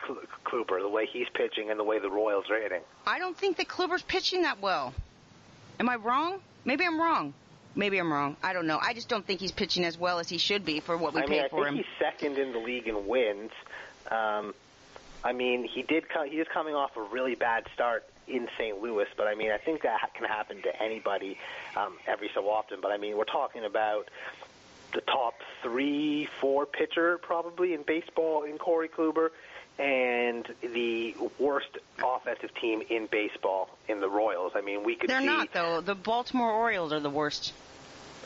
Kluber, 0.45 0.81
the 0.81 0.87
way 0.87 1.05
he's 1.05 1.27
pitching 1.33 1.69
and 1.69 1.77
the 1.77 1.83
way 1.83 1.99
the 1.99 2.09
Royals 2.09 2.45
are 2.49 2.61
hitting. 2.61 2.79
I 3.05 3.19
don't 3.19 3.37
think 3.37 3.57
that 3.57 3.67
Kluber's 3.67 4.03
pitching 4.03 4.43
that 4.43 4.61
well. 4.61 4.93
Am 5.77 5.89
I 5.89 5.97
wrong? 5.97 6.39
Maybe 6.63 6.85
I'm 6.85 6.99
wrong. 6.99 7.33
Maybe 7.75 7.97
I'm 7.97 8.11
wrong. 8.11 8.37
I 8.41 8.53
don't 8.53 8.67
know. 8.67 8.79
I 8.81 8.93
just 8.93 9.09
don't 9.09 9.27
think 9.27 9.41
he's 9.41 9.51
pitching 9.51 9.83
as 9.83 9.97
well 9.97 10.19
as 10.19 10.29
he 10.29 10.37
should 10.37 10.63
be 10.63 10.79
for 10.79 10.95
what 10.95 11.13
we 11.13 11.19
I 11.19 11.23
paid 11.23 11.29
mean, 11.29 11.41
I 11.43 11.47
think 11.49 11.67
him. 11.67 11.75
he's 11.75 11.85
second 11.99 12.37
in 12.37 12.53
the 12.53 12.59
league 12.59 12.87
in 12.87 13.05
wins. 13.05 13.51
Um, 14.09 14.53
I 15.25 15.33
mean, 15.33 15.65
he 15.65 15.81
did. 15.81 16.07
Co- 16.07 16.23
he 16.23 16.37
is 16.37 16.47
coming 16.53 16.73
off 16.73 16.95
a 16.95 17.01
really 17.01 17.35
bad 17.35 17.65
start 17.73 18.05
in 18.29 18.47
St. 18.57 18.81
Louis, 18.81 19.07
but 19.17 19.27
I 19.27 19.35
mean, 19.35 19.51
I 19.51 19.57
think 19.57 19.81
that 19.83 20.13
can 20.13 20.25
happen 20.25 20.61
to 20.63 20.81
anybody 20.81 21.37
um, 21.75 21.97
every 22.07 22.29
so 22.33 22.49
often. 22.49 22.79
But 22.81 22.91
I 22.91 22.97
mean, 22.97 23.17
we're 23.17 23.23
talking 23.25 23.65
about 23.65 24.09
the 24.93 25.01
top 25.01 25.35
three, 25.61 26.27
four 26.39 26.65
pitcher 26.65 27.17
probably 27.19 27.73
in 27.73 27.83
baseball 27.83 28.43
in 28.43 28.57
Corey 28.57 28.89
Kluber, 28.89 29.29
and 29.77 30.45
the 30.61 31.15
worst 31.39 31.77
offensive 32.03 32.53
team 32.55 32.81
in 32.89 33.07
baseball 33.11 33.69
in 33.87 34.01
the 34.01 34.09
Royals. 34.09 34.51
I 34.55 34.61
mean, 34.61 34.83
we 34.83 34.95
could 34.95 35.09
They're 35.09 35.21
see. 35.21 35.25
not 35.25 35.53
though. 35.53 35.81
The 35.81 35.95
Baltimore 35.95 36.51
Orioles 36.51 36.91
are 36.91 36.99
the 36.99 37.09
worst. 37.09 37.53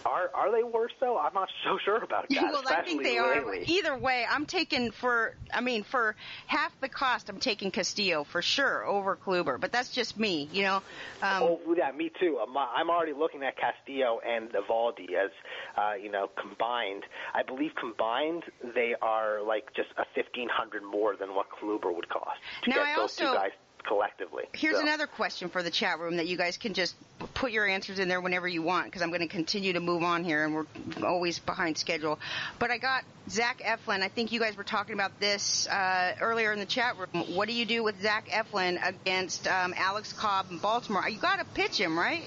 Are 0.06 0.30
are 0.34 0.52
they 0.52 0.64
worse 0.64 0.92
though? 1.00 1.18
I'm 1.18 1.34
not 1.34 1.50
so 1.64 1.78
sure 1.84 1.98
about 1.98 2.28
that. 2.30 2.42
well, 2.52 2.64
I 2.68 2.82
think 2.82 3.04
they 3.04 3.18
are. 3.18 3.54
Either 3.56 3.98
way, 3.98 4.26
I'm 4.30 4.46
taking 4.46 4.92
for. 4.92 5.36
I 5.54 5.62
mean, 5.62 5.84
for 5.84 6.16
half 6.48 6.72
the 6.82 6.90
cost, 6.90 7.30
I'm 7.30 7.40
taking 7.40 7.72
Castillo 7.72 8.24
for 8.24 8.42
sure 8.42 8.86
over 8.86 9.16
Kluber. 9.16 9.60
But 9.60 9.72
that's 9.72 9.90
just 9.90 10.18
me, 10.20 10.50
you 10.52 10.64
know. 10.64 10.76
Um, 11.22 11.44
oh, 11.44 11.60
yeah, 11.78 11.92
me 11.92 12.12
too. 12.20 12.40
I'm, 12.42 12.56
I'm 12.58 12.90
already 12.90 13.14
looking 13.14 13.44
at 13.44 13.56
Castillo 13.58 14.20
and 14.28 14.50
Eovaldi 14.52 15.14
as, 15.14 15.32
uh, 15.78 15.94
you 16.02 16.12
know, 16.12 16.30
combined. 16.40 17.04
I 17.34 17.44
believe 17.44 17.72
combined 17.80 18.44
they 18.76 18.96
are 19.02 19.42
like 19.42 19.74
just 19.76 19.90
a 19.98 20.06
fifteen 20.16 20.50
hundred 20.50 20.84
more 20.84 21.16
than 21.16 21.36
what 21.36 21.48
Kluber 21.50 21.96
would 21.96 22.10
cost 22.10 22.40
to 22.64 22.70
Now, 22.70 22.76
get 22.78 22.86
I 22.86 22.92
those 22.96 23.02
also- 23.02 23.26
two 23.26 23.34
guys 23.34 23.52
collectively. 23.86 24.44
Here's 24.54 24.76
So, 24.76 24.82
another 24.82 25.08
question 25.08 25.50
for 25.50 25.64
the 25.64 25.72
chat 25.72 26.00
room 26.00 26.18
that 26.18 26.28
you 26.28 26.38
guys 26.38 26.58
can 26.58 26.74
just 26.74 26.96
put 27.34 27.52
your 27.52 27.68
answers 27.68 28.00
in 28.00 28.08
there 28.08 28.22
whenever 28.22 28.48
you 28.48 28.62
want 28.62 28.86
because 28.86 29.02
I'm 29.02 29.10
going 29.10 29.22
to 29.22 29.28
continue 29.28 29.74
to 29.74 29.80
move 29.80 30.04
on 30.04 30.24
here 30.24 30.44
and 30.44 30.54
we're 30.54 30.66
always 31.06 31.40
behind 31.40 31.78
schedule. 31.78 32.20
But 32.60 32.72
I 32.72 32.78
got 32.78 33.04
Zach 33.30 33.62
Eflin. 33.62 34.02
I 34.02 34.08
think 34.08 34.32
you 34.32 34.40
guys 34.40 34.58
were 34.58 34.64
talking 34.64 34.94
about 34.94 35.20
this 35.20 35.68
uh, 35.68 36.16
earlier 36.22 36.54
in 36.54 36.60
the 36.60 36.66
chat 36.66 36.98
room. 36.98 37.36
What 37.36 37.48
do 37.48 37.54
you 37.54 37.66
do 37.66 37.84
with 37.84 38.02
Zach 38.02 38.28
Eflin 38.30 38.80
against 38.86 39.48
um, 39.48 39.74
Alex 39.78 40.14
Cobb 40.14 40.48
in 40.52 40.58
Baltimore? 40.60 41.08
You 41.08 41.20
got 41.20 41.40
to 41.40 41.46
pitch 41.46 41.78
him, 41.78 41.98
right? 41.98 42.24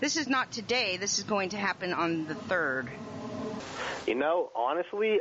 This 0.00 0.16
is 0.16 0.28
not 0.28 0.50
today. 0.52 0.96
This 0.96 1.18
is 1.18 1.24
going 1.24 1.50
to 1.50 1.56
happen 1.56 1.92
on 1.92 2.26
the 2.26 2.34
third. 2.34 2.88
You 4.06 4.14
know, 4.14 4.50
honestly, 4.54 5.20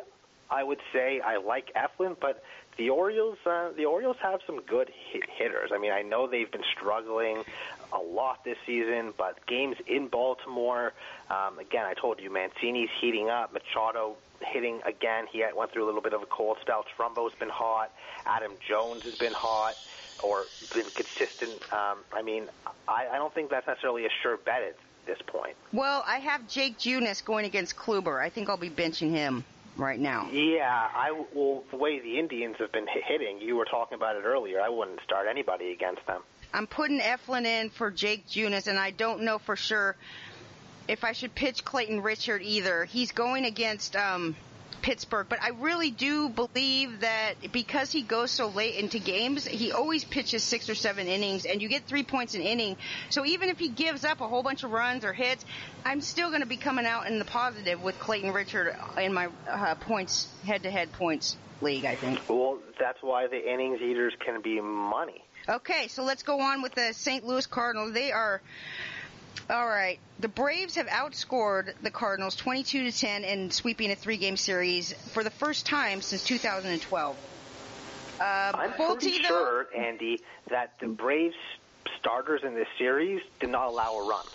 I 0.50 0.64
would 0.64 0.80
say 0.92 1.22
I 1.24 1.38
like 1.38 1.72
Eflin, 1.74 2.16
but 2.20 2.44
the 2.78 2.90
Orioles, 2.90 3.38
uh, 3.46 3.70
the 3.76 3.86
Orioles 3.86 4.18
have 4.22 4.42
some 4.46 4.62
good 4.62 4.90
hit 5.12 5.24
hitters. 5.30 5.72
I 5.74 5.78
mean, 5.78 5.92
I 5.92 6.02
know 6.02 6.28
they've 6.28 6.52
been 6.52 6.64
struggling 6.76 7.44
a 7.92 8.00
lot 8.00 8.44
this 8.44 8.58
season, 8.66 9.14
but 9.18 9.46
games 9.46 9.78
in 9.88 10.08
Baltimore, 10.08 10.94
um, 11.30 11.60
again, 11.60 11.86
I 11.86 11.94
told 11.94 12.20
you, 12.20 12.32
Mancini's 12.32 12.90
heating 13.00 13.30
up. 13.30 13.54
Machado 13.54 14.18
hitting 14.42 14.82
again. 14.86 15.28
He 15.28 15.40
had- 15.40 15.56
went 15.56 15.72
through 15.72 15.86
a 15.86 15.88
little 15.88 16.02
bit 16.02 16.14
of 16.14 16.22
a 16.22 16.26
cold 16.26 16.58
spell. 16.62 16.84
Trumbo's 16.96 17.34
been 17.36 17.50
hot. 17.50 17.92
Adam 18.26 18.54
Jones 18.68 19.04
has 19.04 19.18
been 19.18 19.34
hot 19.34 19.76
or 20.22 20.46
been 20.74 20.90
consistent. 20.96 21.74
Um, 21.74 22.00
I 22.12 22.22
mean, 22.22 22.50
I, 22.88 23.08
I 23.12 23.18
don't 23.18 23.34
think 23.34 23.50
that's 23.50 23.68
necessarily 23.68 24.06
a 24.06 24.10
sure 24.22 24.38
bet 24.38 24.64
at 24.64 24.76
this 25.06 25.22
point. 25.28 25.56
Well, 25.72 26.04
I 26.08 26.20
have 26.20 26.48
Jake 26.48 26.78
Junis 26.78 27.24
going 27.24 27.46
against 27.46 27.76
Kluber. 27.76 28.22
I 28.22 28.30
think 28.30 28.50
I'll 28.50 28.58
be 28.58 28.70
benching 28.70 29.12
him 29.12 29.44
right 29.78 30.00
now. 30.00 30.30
Yeah, 30.32 30.88
I 30.94 31.12
well 31.34 31.64
the 31.72 31.78
way 31.78 32.00
the 32.00 32.20
Indians 32.20 32.56
have 32.60 32.72
been 32.72 32.88
hitting. 33.08 33.40
You 33.42 33.56
were 33.56 33.66
talking 33.66 33.96
about 33.96 34.16
it 34.16 34.24
earlier. 34.24 34.62
I 34.62 34.70
wouldn't 34.70 35.00
start 35.04 35.28
anybody 35.30 35.72
against 35.72 36.06
them. 36.08 36.22
I'm 36.54 36.68
putting 36.68 37.00
Eflin 37.00 37.46
in 37.46 37.70
for 37.72 37.90
Jake 37.90 38.28
Junis, 38.28 38.68
and 38.68 38.78
I 38.78 38.92
don't 38.92 39.24
know 39.24 39.40
for 39.40 39.56
sure 39.56 39.96
if 40.88 41.04
I 41.04 41.14
should 41.14 41.34
pitch 41.34 41.66
Clayton 41.66 42.02
Richard 42.02 42.42
either. 42.42 42.86
He's 42.86 43.12
going 43.12 43.46
against 43.46 43.96
um, 43.96 44.36
Pittsburgh, 44.82 45.28
but 45.30 45.42
I 45.42 45.50
really 45.50 45.92
do 45.92 46.30
believe 46.30 47.02
that 47.02 47.36
because 47.52 47.92
he 47.92 48.02
goes 48.02 48.32
so 48.32 48.48
late 48.48 48.76
into 48.76 49.00
games, 49.00 49.46
he 49.46 49.72
always 49.72 50.04
pitches 50.04 50.44
six 50.44 50.70
or 50.70 50.76
seven 50.76 51.08
innings, 51.08 51.46
and 51.46 51.62
you 51.62 51.70
get 51.70 51.86
three 51.86 52.04
points 52.04 52.36
an 52.36 52.42
inning. 52.42 52.78
So 53.10 53.26
even 53.26 53.50
if 53.50 53.60
he 53.60 53.70
gives 53.70 54.04
up 54.04 54.22
a 54.22 54.28
whole 54.28 54.44
bunch 54.44 54.64
of 54.64 54.72
runs 54.72 55.06
or 55.06 55.14
hits, 55.14 55.46
I'm 55.86 56.02
still 56.02 56.30
going 56.30 56.42
to 56.42 56.48
be 56.48 56.58
coming 56.58 56.86
out 56.86 57.08
in 57.08 57.20
the 57.20 57.26
positive 57.26 57.82
with 57.82 58.00
Clayton 58.00 58.34
Richard 58.34 58.76
in 58.98 59.14
my 59.14 59.30
uh, 59.48 59.76
points 59.76 60.28
head-to-head 60.46 60.92
points 60.94 61.38
league. 61.62 61.86
I 61.86 61.96
think. 61.96 62.20
Well, 62.30 62.60
that's 62.80 63.02
why 63.02 63.28
the 63.28 63.52
innings 63.52 63.82
eaters 63.82 64.14
can 64.26 64.42
be 64.42 64.60
money. 64.62 65.24
Okay, 65.48 65.88
so 65.90 66.04
let's 66.04 66.24
go 66.24 66.40
on 66.40 66.62
with 66.62 66.74
the 66.74 66.94
St. 66.94 67.26
Louis 67.26 67.46
Cardinals. 67.46 67.94
They 67.94 68.12
are 68.12 68.42
all 69.50 69.68
right. 69.68 70.00
The 70.20 70.28
Braves 70.28 70.76
have 70.76 70.88
outscored 70.88 71.74
the 71.82 71.92
Cardinals 71.92 72.36
22 72.36 72.92
to 72.92 72.98
10 72.98 73.24
in 73.24 73.52
sweeping 73.52 73.92
a 73.92 73.96
three-game 73.96 74.38
series 74.38 74.94
for 75.12 75.24
the 75.24 75.30
first 75.30 75.66
time 75.66 76.02
since 76.02 76.24
2012. 76.24 77.16
Um, 77.16 78.22
I'm 78.22 78.74
pretty 78.74 79.22
though- 79.22 79.28
sure, 79.28 79.68
Andy, 79.76 80.22
that 80.50 80.80
the 80.80 80.88
Braves 80.88 81.36
starters 82.00 82.42
in 82.44 82.54
this 82.54 82.68
series 82.78 83.22
did 83.40 83.50
not 83.50 83.68
allow 83.68 83.96
a 83.96 84.08
run 84.08 84.26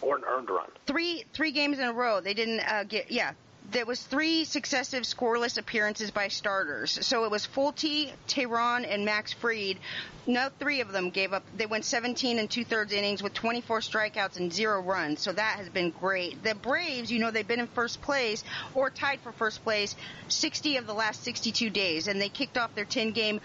or 0.00 0.16
an 0.16 0.22
earned 0.26 0.50
run. 0.50 0.68
three 0.86 1.24
three 1.32 1.50
games 1.50 1.78
in 1.78 1.86
a 1.86 1.92
row. 1.92 2.20
They 2.20 2.34
didn't 2.34 2.60
uh, 2.60 2.84
get 2.84 3.10
yeah. 3.10 3.32
There 3.70 3.86
was 3.86 4.02
three 4.02 4.44
successive 4.44 5.04
scoreless 5.04 5.56
appearances 5.56 6.10
by 6.10 6.28
starters. 6.28 7.04
So 7.06 7.24
it 7.24 7.30
was 7.30 7.46
Folty, 7.46 8.12
Teheran, 8.28 8.84
and 8.86 9.04
Max 9.04 9.32
Fried. 9.32 9.78
No 10.26 10.50
three 10.58 10.80
of 10.80 10.92
them 10.92 11.10
gave 11.10 11.32
up. 11.32 11.44
They 11.56 11.66
went 11.66 11.84
17 11.84 12.38
and 12.38 12.50
two 12.50 12.64
thirds 12.64 12.92
innings 12.92 13.22
with 13.22 13.34
24 13.34 13.80
strikeouts 13.80 14.36
and 14.36 14.52
zero 14.52 14.80
runs. 14.80 15.20
So 15.20 15.32
that 15.32 15.56
has 15.56 15.68
been 15.68 15.90
great. 15.90 16.42
The 16.42 16.54
Braves, 16.54 17.10
you 17.10 17.18
know, 17.18 17.30
they've 17.30 17.46
been 17.46 17.60
in 17.60 17.66
first 17.68 18.02
place 18.02 18.44
or 18.74 18.90
tied 18.90 19.20
for 19.20 19.32
first 19.32 19.64
place 19.64 19.96
60 20.28 20.76
of 20.76 20.86
the 20.86 20.94
last 20.94 21.22
62 21.24 21.70
days, 21.70 22.06
and 22.06 22.20
they 22.20 22.28
kicked 22.28 22.58
off 22.58 22.74
their 22.74 22.84
10 22.84 23.12
game 23.12 23.40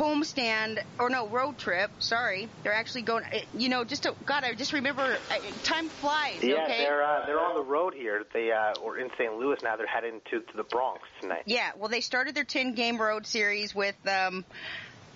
homestand 0.00 0.82
or 0.98 1.10
no 1.10 1.28
road 1.28 1.58
trip. 1.58 1.90
Sorry, 1.98 2.48
they're 2.62 2.72
actually 2.72 3.02
going. 3.02 3.24
You 3.54 3.68
know, 3.68 3.84
just 3.84 4.04
to, 4.04 4.14
God, 4.24 4.44
I 4.44 4.54
just 4.54 4.72
remember 4.72 5.02
uh, 5.02 5.38
time 5.62 5.88
flies. 5.88 6.42
Yeah, 6.42 6.64
okay? 6.64 6.78
they're 6.78 7.02
uh, 7.02 7.26
they're 7.26 7.40
on 7.40 7.54
the 7.54 7.62
road 7.62 7.94
here. 7.94 8.24
They 8.32 8.50
uh, 8.50 8.80
or 8.82 8.98
in 8.98 9.10
St. 9.18 9.34
Louis 9.34 9.58
now. 9.62 9.76
They're 9.76 9.86
heading 9.86 10.20
to, 10.30 10.40
to 10.40 10.56
the 10.56 10.64
Bronx 10.64 11.02
tonight. 11.20 11.42
Yeah, 11.44 11.72
well, 11.76 11.88
they 11.88 12.00
started 12.00 12.34
their 12.34 12.44
10 12.44 12.74
game 12.74 13.00
road 13.00 13.26
series 13.26 13.74
with 13.74 13.96
um, 14.08 14.44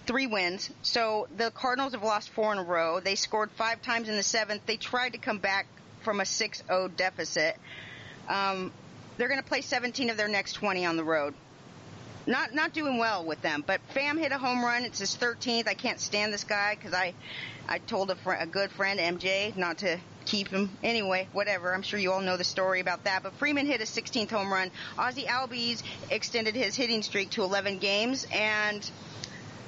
three 0.07 0.26
wins. 0.26 0.70
So 0.82 1.28
the 1.37 1.51
Cardinals 1.51 1.93
have 1.93 2.03
lost 2.03 2.30
four 2.30 2.53
in 2.53 2.59
a 2.59 2.64
row. 2.64 3.01
They 3.01 3.14
scored 3.14 3.51
five 3.53 3.82
times 3.82 4.09
in 4.09 4.16
the 4.16 4.22
seventh. 4.22 4.66
They 4.66 4.76
tried 4.76 5.12
to 5.12 5.18
come 5.18 5.39
back 5.39 5.66
from 6.03 6.20
a 6.20 6.26
6 6.26 6.62
0 6.66 6.89
deficit. 6.89 7.57
Um, 8.28 8.72
they're 9.16 9.28
going 9.28 9.41
to 9.41 9.47
play 9.47 9.61
17 9.61 10.11
of 10.11 10.16
their 10.16 10.28
next 10.28 10.55
20 10.55 10.85
on 10.87 10.97
the 10.97 11.05
road. 11.05 11.35
Not 12.26 12.54
not 12.54 12.72
doing 12.72 12.98
well 12.98 13.24
with 13.24 13.42
them, 13.42 13.62
but 13.66 13.80
Pham 13.94 14.18
hit 14.18 14.32
a 14.32 14.38
home 14.38 14.64
run. 14.64 14.84
It's 14.84 14.98
his 14.98 15.14
13th. 15.16 15.68
I 15.68 15.74
can't 15.74 16.00
stand 16.00 16.32
this 16.32 16.44
guy 16.44 16.74
because 16.74 16.94
I 16.94 17.14
I 17.68 17.78
told 17.78 18.10
a, 18.10 18.16
fr- 18.16 18.32
a 18.32 18.46
good 18.46 18.70
friend 18.70 18.98
MJ 18.98 19.54
not 19.56 19.78
to 19.78 19.98
keep 20.24 20.48
him. 20.48 20.70
Anyway, 20.82 21.28
whatever. 21.32 21.74
I'm 21.74 21.82
sure 21.82 21.98
you 21.98 22.12
all 22.12 22.20
know 22.20 22.36
the 22.36 22.44
story 22.44 22.80
about 22.80 23.04
that. 23.04 23.22
But 23.22 23.34
Freeman 23.34 23.66
hit 23.66 23.80
his 23.80 23.90
16th 23.90 24.30
home 24.30 24.52
run. 24.52 24.70
Ozzie 24.98 25.24
Albies 25.24 25.82
extended 26.10 26.54
his 26.54 26.76
hitting 26.76 27.02
streak 27.02 27.30
to 27.30 27.42
11 27.42 27.78
games, 27.78 28.26
and 28.32 28.88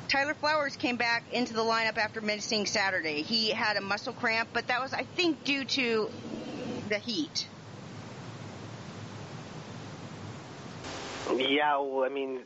Tyler 0.09 0.35
Flowers 0.35 0.77
came 0.77 0.97
back 0.97 1.25
into 1.33 1.53
the 1.53 1.63
lineup 1.63 1.99
after 1.99 2.21
missing 2.21 2.65
Saturday. 2.65 3.23
He 3.23 3.51
had 3.51 3.77
a 3.77 3.81
muscle 3.81 4.13
cramp, 4.13 4.49
but 4.53 4.69
that 4.69 4.81
was, 4.81 4.95
I 4.95 5.03
think, 5.03 5.45
due 5.45 5.65
to 5.65 6.11
the 6.89 6.99
heat. 6.99 7.49
Yeah, 11.35 11.79
well, 11.79 12.05
I 12.05 12.09
mean, 12.09 12.41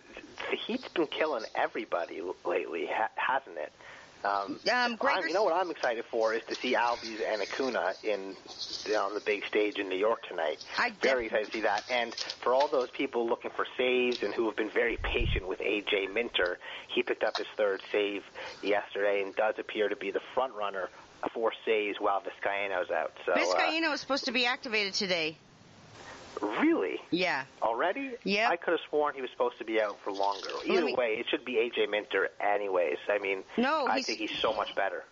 the 0.50 0.56
Heat's 0.66 0.88
been 0.94 1.06
killing 1.06 1.44
everybody 1.54 2.20
lately, 2.44 2.86
ha- 2.90 3.10
hasn't 3.16 3.58
it? 3.58 3.72
Um, 4.24 4.60
Um, 4.70 4.96
Gregor- 4.96 5.28
you 5.28 5.34
know 5.34 5.44
what 5.44 5.54
I'm 5.54 5.70
excited 5.70 6.04
for 6.10 6.34
is 6.34 6.42
to 6.48 6.56
see 6.62 6.74
Albies 6.74 7.20
and 7.26 7.42
Acuna 7.42 7.94
in 8.02 8.36
on 8.96 9.12
the 9.14 9.20
big 9.20 9.44
stage 9.46 9.76
in 9.78 9.88
New 9.88 9.98
York 9.98 10.22
tonight. 10.26 10.58
I 10.78 10.90
very 11.02 11.26
excited 11.26 11.46
to 11.46 11.52
see 11.52 11.60
that. 11.60 11.84
And 11.90 12.14
for 12.42 12.54
all 12.54 12.68
those 12.68 12.88
people 12.96 13.26
looking 13.28 13.50
for 13.54 13.66
saves 13.76 14.18
and 14.22 14.32
who 14.34 14.46
have 14.46 14.56
been 14.56 14.70
very 14.70 14.96
patient 14.96 15.46
with 15.46 15.60
AJ 15.60 16.12
Minter, 16.12 16.58
he 16.94 17.02
picked 17.02 17.22
up 17.22 17.36
his 17.36 17.46
third 17.58 17.82
save 17.92 18.22
yesterday 18.62 19.22
and 19.22 19.34
does 19.36 19.54
appear 19.58 19.88
to 19.90 19.96
be 19.96 20.10
the 20.10 20.20
front 20.34 20.54
runner 20.54 20.88
for 21.34 21.52
saves 21.66 21.98
while 22.00 22.22
Vizcaino's 22.22 22.90
out. 22.90 23.12
So 23.26 23.32
uh, 23.32 23.36
Vizcaino 23.38 23.92
is 23.92 24.00
supposed 24.00 24.24
to 24.24 24.32
be 24.32 24.46
activated 24.46 24.94
today. 24.94 25.36
Really. 26.40 26.96
Yeah. 27.10 27.44
Already? 27.62 28.12
Yeah. 28.24 28.48
I 28.50 28.56
could 28.56 28.72
have 28.72 28.80
sworn 28.88 29.14
he 29.14 29.20
was 29.22 29.30
supposed 29.30 29.58
to 29.58 29.64
be 29.64 29.80
out 29.80 29.98
for 30.04 30.12
longer. 30.12 30.48
Either 30.66 30.84
me- 30.86 30.94
way, 30.94 31.16
it 31.18 31.26
should 31.28 31.44
be 31.44 31.54
AJ 31.54 31.90
Minter 31.90 32.28
anyways. 32.40 32.98
I 33.08 33.18
mean, 33.18 33.42
No, 33.56 33.86
I 33.86 33.96
he's- 33.96 34.06
think 34.06 34.18
he's 34.18 34.38
so 34.38 34.52
much 34.52 34.74
better, 34.74 35.04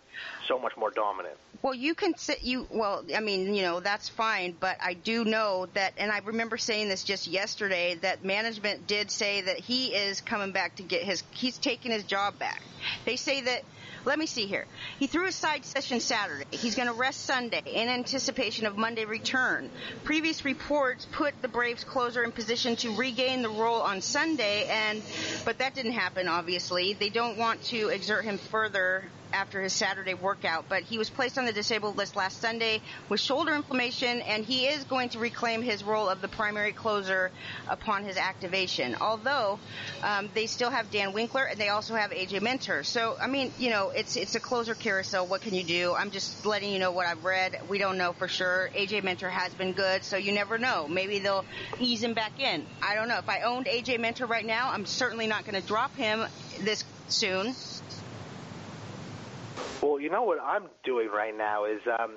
so 0.46 0.58
much 0.58 0.76
more 0.76 0.90
dominant. 0.90 1.36
Well, 1.60 1.74
you 1.74 1.94
can 1.96 2.16
sit 2.16 2.42
you. 2.44 2.68
Well, 2.70 3.04
I 3.16 3.18
mean, 3.20 3.52
you 3.54 3.62
know, 3.62 3.80
that's 3.80 4.08
fine, 4.08 4.52
but 4.58 4.76
I 4.80 4.94
do 4.94 5.24
know 5.24 5.66
that, 5.74 5.94
and 5.98 6.12
I 6.12 6.18
remember 6.20 6.56
saying 6.56 6.88
this 6.88 7.02
just 7.02 7.26
yesterday 7.26 7.96
that 8.02 8.24
management 8.24 8.86
did 8.86 9.10
say 9.10 9.40
that 9.40 9.58
he 9.58 9.88
is 9.88 10.20
coming 10.20 10.52
back 10.52 10.76
to 10.76 10.84
get 10.84 11.02
his. 11.02 11.24
He's 11.32 11.58
taking 11.58 11.90
his 11.90 12.04
job 12.04 12.38
back. 12.38 12.62
They 13.04 13.16
say 13.16 13.40
that. 13.42 13.62
Let 14.04 14.18
me 14.18 14.26
see 14.26 14.46
here. 14.46 14.66
He 14.98 15.06
threw 15.06 15.26
a 15.26 15.32
side 15.32 15.64
session 15.64 16.00
Saturday. 16.00 16.44
He's 16.50 16.74
going 16.74 16.88
to 16.88 16.94
rest 16.94 17.20
Sunday 17.20 17.62
in 17.66 17.88
anticipation 17.88 18.66
of 18.66 18.76
Monday 18.76 19.04
return. 19.04 19.70
Previous 20.04 20.44
reports 20.44 21.06
put 21.12 21.40
the 21.42 21.48
Braves 21.48 21.84
closer 21.84 22.22
in 22.22 22.32
position 22.32 22.76
to 22.76 22.94
regain 22.96 23.42
the 23.42 23.48
role 23.48 23.80
on 23.80 24.00
Sunday, 24.00 24.66
and 24.66 25.02
but 25.44 25.58
that 25.58 25.74
didn't 25.74 25.92
happen. 25.92 26.28
Obviously, 26.28 26.94
they 26.94 27.10
don't 27.10 27.36
want 27.38 27.62
to 27.64 27.88
exert 27.88 28.24
him 28.24 28.38
further 28.38 29.04
after 29.32 29.60
his 29.60 29.72
Saturday 29.72 30.14
workout, 30.14 30.66
but 30.68 30.82
he 30.82 30.98
was 30.98 31.10
placed 31.10 31.38
on 31.38 31.44
the 31.44 31.52
disabled 31.52 31.96
list 31.96 32.16
last 32.16 32.40
Sunday 32.40 32.80
with 33.08 33.20
shoulder 33.20 33.54
inflammation, 33.54 34.20
and 34.22 34.44
he 34.44 34.66
is 34.66 34.84
going 34.84 35.10
to 35.10 35.18
reclaim 35.18 35.62
his 35.62 35.84
role 35.84 36.08
of 36.08 36.20
the 36.20 36.28
primary 36.28 36.72
closer 36.72 37.30
upon 37.68 38.04
his 38.04 38.16
activation. 38.16 38.96
Although 39.00 39.58
um, 40.02 40.28
they 40.34 40.46
still 40.46 40.70
have 40.70 40.90
Dan 40.90 41.12
Winkler 41.12 41.44
and 41.44 41.58
they 41.58 41.68
also 41.68 41.94
have 41.94 42.10
AJ 42.10 42.42
Minter. 42.42 42.84
So 42.84 43.16
I 43.20 43.26
mean, 43.26 43.52
you 43.58 43.70
know, 43.70 43.90
it's 43.90 44.16
it's 44.16 44.34
a 44.34 44.40
closer 44.40 44.74
carousel. 44.74 45.26
What 45.26 45.42
can 45.42 45.54
you 45.54 45.64
do? 45.64 45.94
I'm 45.94 46.10
just 46.10 46.46
letting 46.46 46.72
you 46.72 46.78
know 46.78 46.92
what 46.92 47.06
I've 47.06 47.24
read. 47.24 47.60
We 47.68 47.78
don't 47.78 47.98
know 47.98 48.12
for 48.12 48.28
sure. 48.28 48.70
AJ 48.74 49.04
Minter 49.04 49.28
has 49.28 49.52
been 49.54 49.72
good, 49.72 50.04
so 50.04 50.16
you 50.16 50.32
never 50.32 50.58
know. 50.58 50.88
Maybe 50.88 51.18
they'll 51.18 51.44
ease 51.78 52.02
him 52.02 52.14
back 52.14 52.40
in. 52.40 52.66
I 52.82 52.94
don't 52.94 53.08
know. 53.08 53.18
If 53.18 53.28
I 53.28 53.42
owned 53.42 53.66
AJ 53.66 54.00
Minter 54.00 54.26
right 54.26 54.46
now, 54.46 54.70
I'm 54.70 54.86
certainly 54.86 55.26
not 55.26 55.44
going 55.44 55.60
to 55.60 55.66
drop 55.66 55.94
him 55.96 56.24
this 56.60 56.84
soon. 57.08 57.54
Well, 59.82 60.00
you 60.00 60.10
know 60.10 60.22
what 60.22 60.40
I'm 60.40 60.64
doing 60.84 61.08
right 61.08 61.36
now 61.36 61.64
is 61.64 61.80
um, 61.86 62.12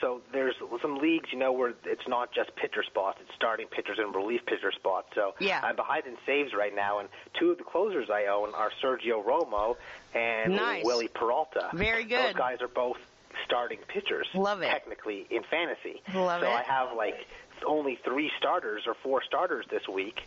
so 0.00 0.20
there's 0.32 0.54
some 0.82 0.96
leagues, 0.98 1.28
you 1.32 1.38
know, 1.38 1.52
where 1.52 1.72
it's 1.84 2.06
not 2.08 2.32
just 2.32 2.54
pitcher 2.56 2.82
spots; 2.82 3.18
it's 3.22 3.34
starting 3.34 3.66
pitchers 3.68 3.98
and 3.98 4.14
relief 4.14 4.44
pitcher 4.46 4.72
spots. 4.72 5.08
So 5.14 5.34
Yeah. 5.38 5.60
I'm 5.62 5.76
behind 5.76 6.06
in 6.06 6.16
saves 6.26 6.52
right 6.54 6.74
now, 6.74 6.98
and 6.98 7.08
two 7.38 7.50
of 7.50 7.58
the 7.58 7.64
closers 7.64 8.08
I 8.10 8.26
own 8.26 8.54
are 8.54 8.70
Sergio 8.82 9.24
Romo 9.24 9.76
and 10.14 10.56
Nice. 10.56 10.84
Wily 10.84 11.08
Peralta. 11.08 11.70
Very 11.72 12.04
good. 12.04 12.26
Those 12.26 12.34
guys 12.34 12.60
are 12.60 12.68
both 12.68 12.98
starting 13.44 13.78
pitchers. 13.88 14.26
Love 14.34 14.62
it. 14.62 14.68
Technically 14.70 15.26
in 15.30 15.42
fantasy. 15.44 16.02
Love 16.14 16.40
so 16.42 16.46
it. 16.46 16.50
I 16.52 16.62
have 16.62 16.96
like 16.96 17.26
only 17.66 17.98
three 18.04 18.30
starters 18.38 18.82
or 18.86 18.94
four 18.94 19.22
starters 19.22 19.66
this 19.70 19.88
week. 19.88 20.20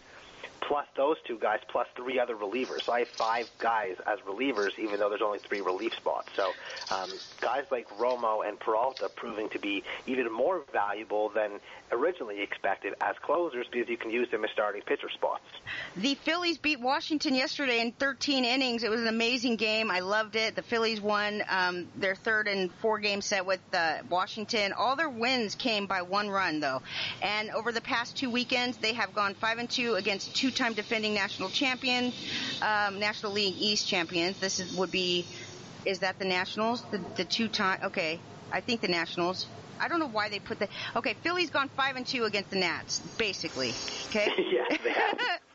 Plus 0.62 0.86
those 0.96 1.18
two 1.26 1.38
guys, 1.38 1.60
plus 1.68 1.88
three 1.96 2.20
other 2.20 2.36
relievers. 2.36 2.84
So 2.84 2.94
I 2.94 3.00
have 3.00 3.08
five 3.10 3.50
guys 3.60 3.96
as 4.06 4.20
relievers, 4.20 4.78
even 4.78 5.00
though 5.00 5.10
there's 5.10 5.22
only 5.22 5.40
three 5.40 5.62
relief 5.62 5.94
spots. 5.96 6.30
So 6.36 6.52
um, 6.92 7.10
guys 7.42 7.66
like 7.72 7.88
Romo 7.98 8.48
and 8.48 8.60
Peralta 8.60 9.10
proving 9.16 9.50
to 9.50 9.60
be 9.60 9.84
even 10.06 10.32
more 10.32 10.64
valuable 10.72 11.30
than 11.30 11.60
originally 11.92 12.42
expected 12.42 12.94
as 13.02 13.16
closers 13.22 13.66
because 13.72 13.90
you 13.90 13.98
can 13.98 14.12
use 14.12 14.30
them 14.32 14.44
as 14.44 14.52
starting 14.52 14.82
pitcher 14.82 15.10
spots. 15.10 15.44
The 15.96 16.16
Phillies 16.16 16.58
beat 16.58 16.80
Washington 16.80 17.36
yesterday 17.36 17.82
in 17.82 17.92
13 17.92 18.46
innings. 18.46 18.84
It 18.84 18.90
was 18.90 19.02
an 19.02 19.08
amazing 19.08 19.56
game. 19.56 19.92
I 19.92 20.00
loved 20.00 20.36
it. 20.36 20.56
The 20.56 20.62
Phillies 20.62 21.02
won 21.02 21.44
um, 21.50 21.88
their 21.96 22.16
third 22.16 22.48
and 22.48 22.72
four 22.82 23.00
game 23.00 23.22
set 23.22 23.46
with 23.46 23.60
uh, 23.74 24.00
Washington. 24.10 24.74
All 24.74 24.96
their 24.96 25.10
wins 25.10 25.56
came 25.56 25.88
by 25.88 26.02
one 26.02 26.30
run, 26.30 26.60
though. 26.60 26.82
And 27.22 27.50
over 27.52 27.72
the 27.72 27.82
past 27.82 28.18
two 28.18 28.30
weekends, 28.30 28.78
they 28.78 28.94
have 28.94 29.14
gone 29.14 29.34
five 29.34 29.58
and 29.58 29.70
two 29.70 29.96
against 29.96 30.36
two-time 30.36 30.74
defending 30.74 31.14
national 31.14 31.50
champion, 31.50 32.14
um, 32.62 33.00
National 33.00 33.32
League 33.34 33.56
East 33.58 33.88
champions. 33.88 34.40
This 34.40 34.60
is, 34.60 34.76
would 34.76 34.92
be, 34.92 35.26
is 35.86 36.00
that 36.00 36.20
the 36.20 36.26
Nationals? 36.26 36.84
The, 36.92 37.02
the 37.16 37.26
two-time? 37.26 37.80
Okay, 37.86 38.20
I 38.52 38.62
think 38.62 38.82
the 38.82 38.88
Nationals. 38.88 39.48
I 39.80 39.88
don't 39.88 40.00
know 40.00 40.08
why 40.08 40.30
they 40.30 40.40
put 40.40 40.60
the. 40.60 40.68
Okay, 40.96 41.16
Philly's 41.22 41.50
gone 41.50 41.70
five 41.76 41.96
and 41.96 42.06
two 42.06 42.26
against 42.26 42.50
the 42.50 42.58
Nats, 42.58 43.00
basically. 43.18 43.74
Okay. 44.10 44.32
yes, 44.38 44.78
they 44.84 44.92
have. 44.92 45.20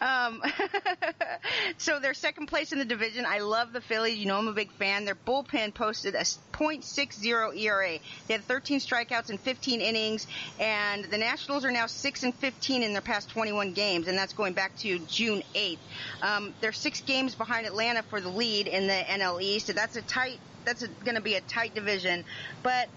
Um, 0.00 0.42
so 1.78 2.00
they're 2.00 2.14
second 2.14 2.46
place 2.46 2.72
in 2.72 2.78
the 2.78 2.84
division. 2.84 3.24
I 3.26 3.38
love 3.38 3.72
the 3.72 3.80
Phillies. 3.80 4.18
You 4.18 4.26
know 4.26 4.38
I'm 4.38 4.48
a 4.48 4.52
big 4.52 4.70
fan. 4.72 5.04
Their 5.04 5.14
bullpen 5.14 5.74
posted 5.74 6.14
a 6.14 6.20
.60 6.20 7.56
ERA. 7.56 7.98
They 8.26 8.34
had 8.34 8.44
13 8.44 8.80
strikeouts 8.80 9.30
in 9.30 9.38
15 9.38 9.80
innings, 9.80 10.26
and 10.58 11.04
the 11.04 11.18
Nationals 11.18 11.64
are 11.64 11.70
now 11.70 11.86
6 11.86 12.22
and 12.22 12.34
15 12.34 12.82
in 12.82 12.92
their 12.92 13.02
past 13.02 13.30
21 13.30 13.72
games, 13.72 14.08
and 14.08 14.16
that's 14.16 14.32
going 14.32 14.54
back 14.54 14.76
to 14.78 14.98
June 15.00 15.42
8th. 15.54 15.78
Um, 16.22 16.54
they're 16.60 16.72
six 16.72 17.00
games 17.00 17.34
behind 17.34 17.66
Atlanta 17.66 18.02
for 18.02 18.20
the 18.20 18.28
lead 18.28 18.66
in 18.66 18.86
the 18.86 18.92
NL 18.92 19.40
East. 19.42 19.66
So 19.68 19.72
that's 19.72 19.96
a 19.96 20.02
tight. 20.02 20.38
That's 20.64 20.86
going 20.86 21.14
to 21.14 21.22
be 21.22 21.34
a 21.34 21.40
tight 21.40 21.74
division, 21.74 22.24
but 22.62 22.88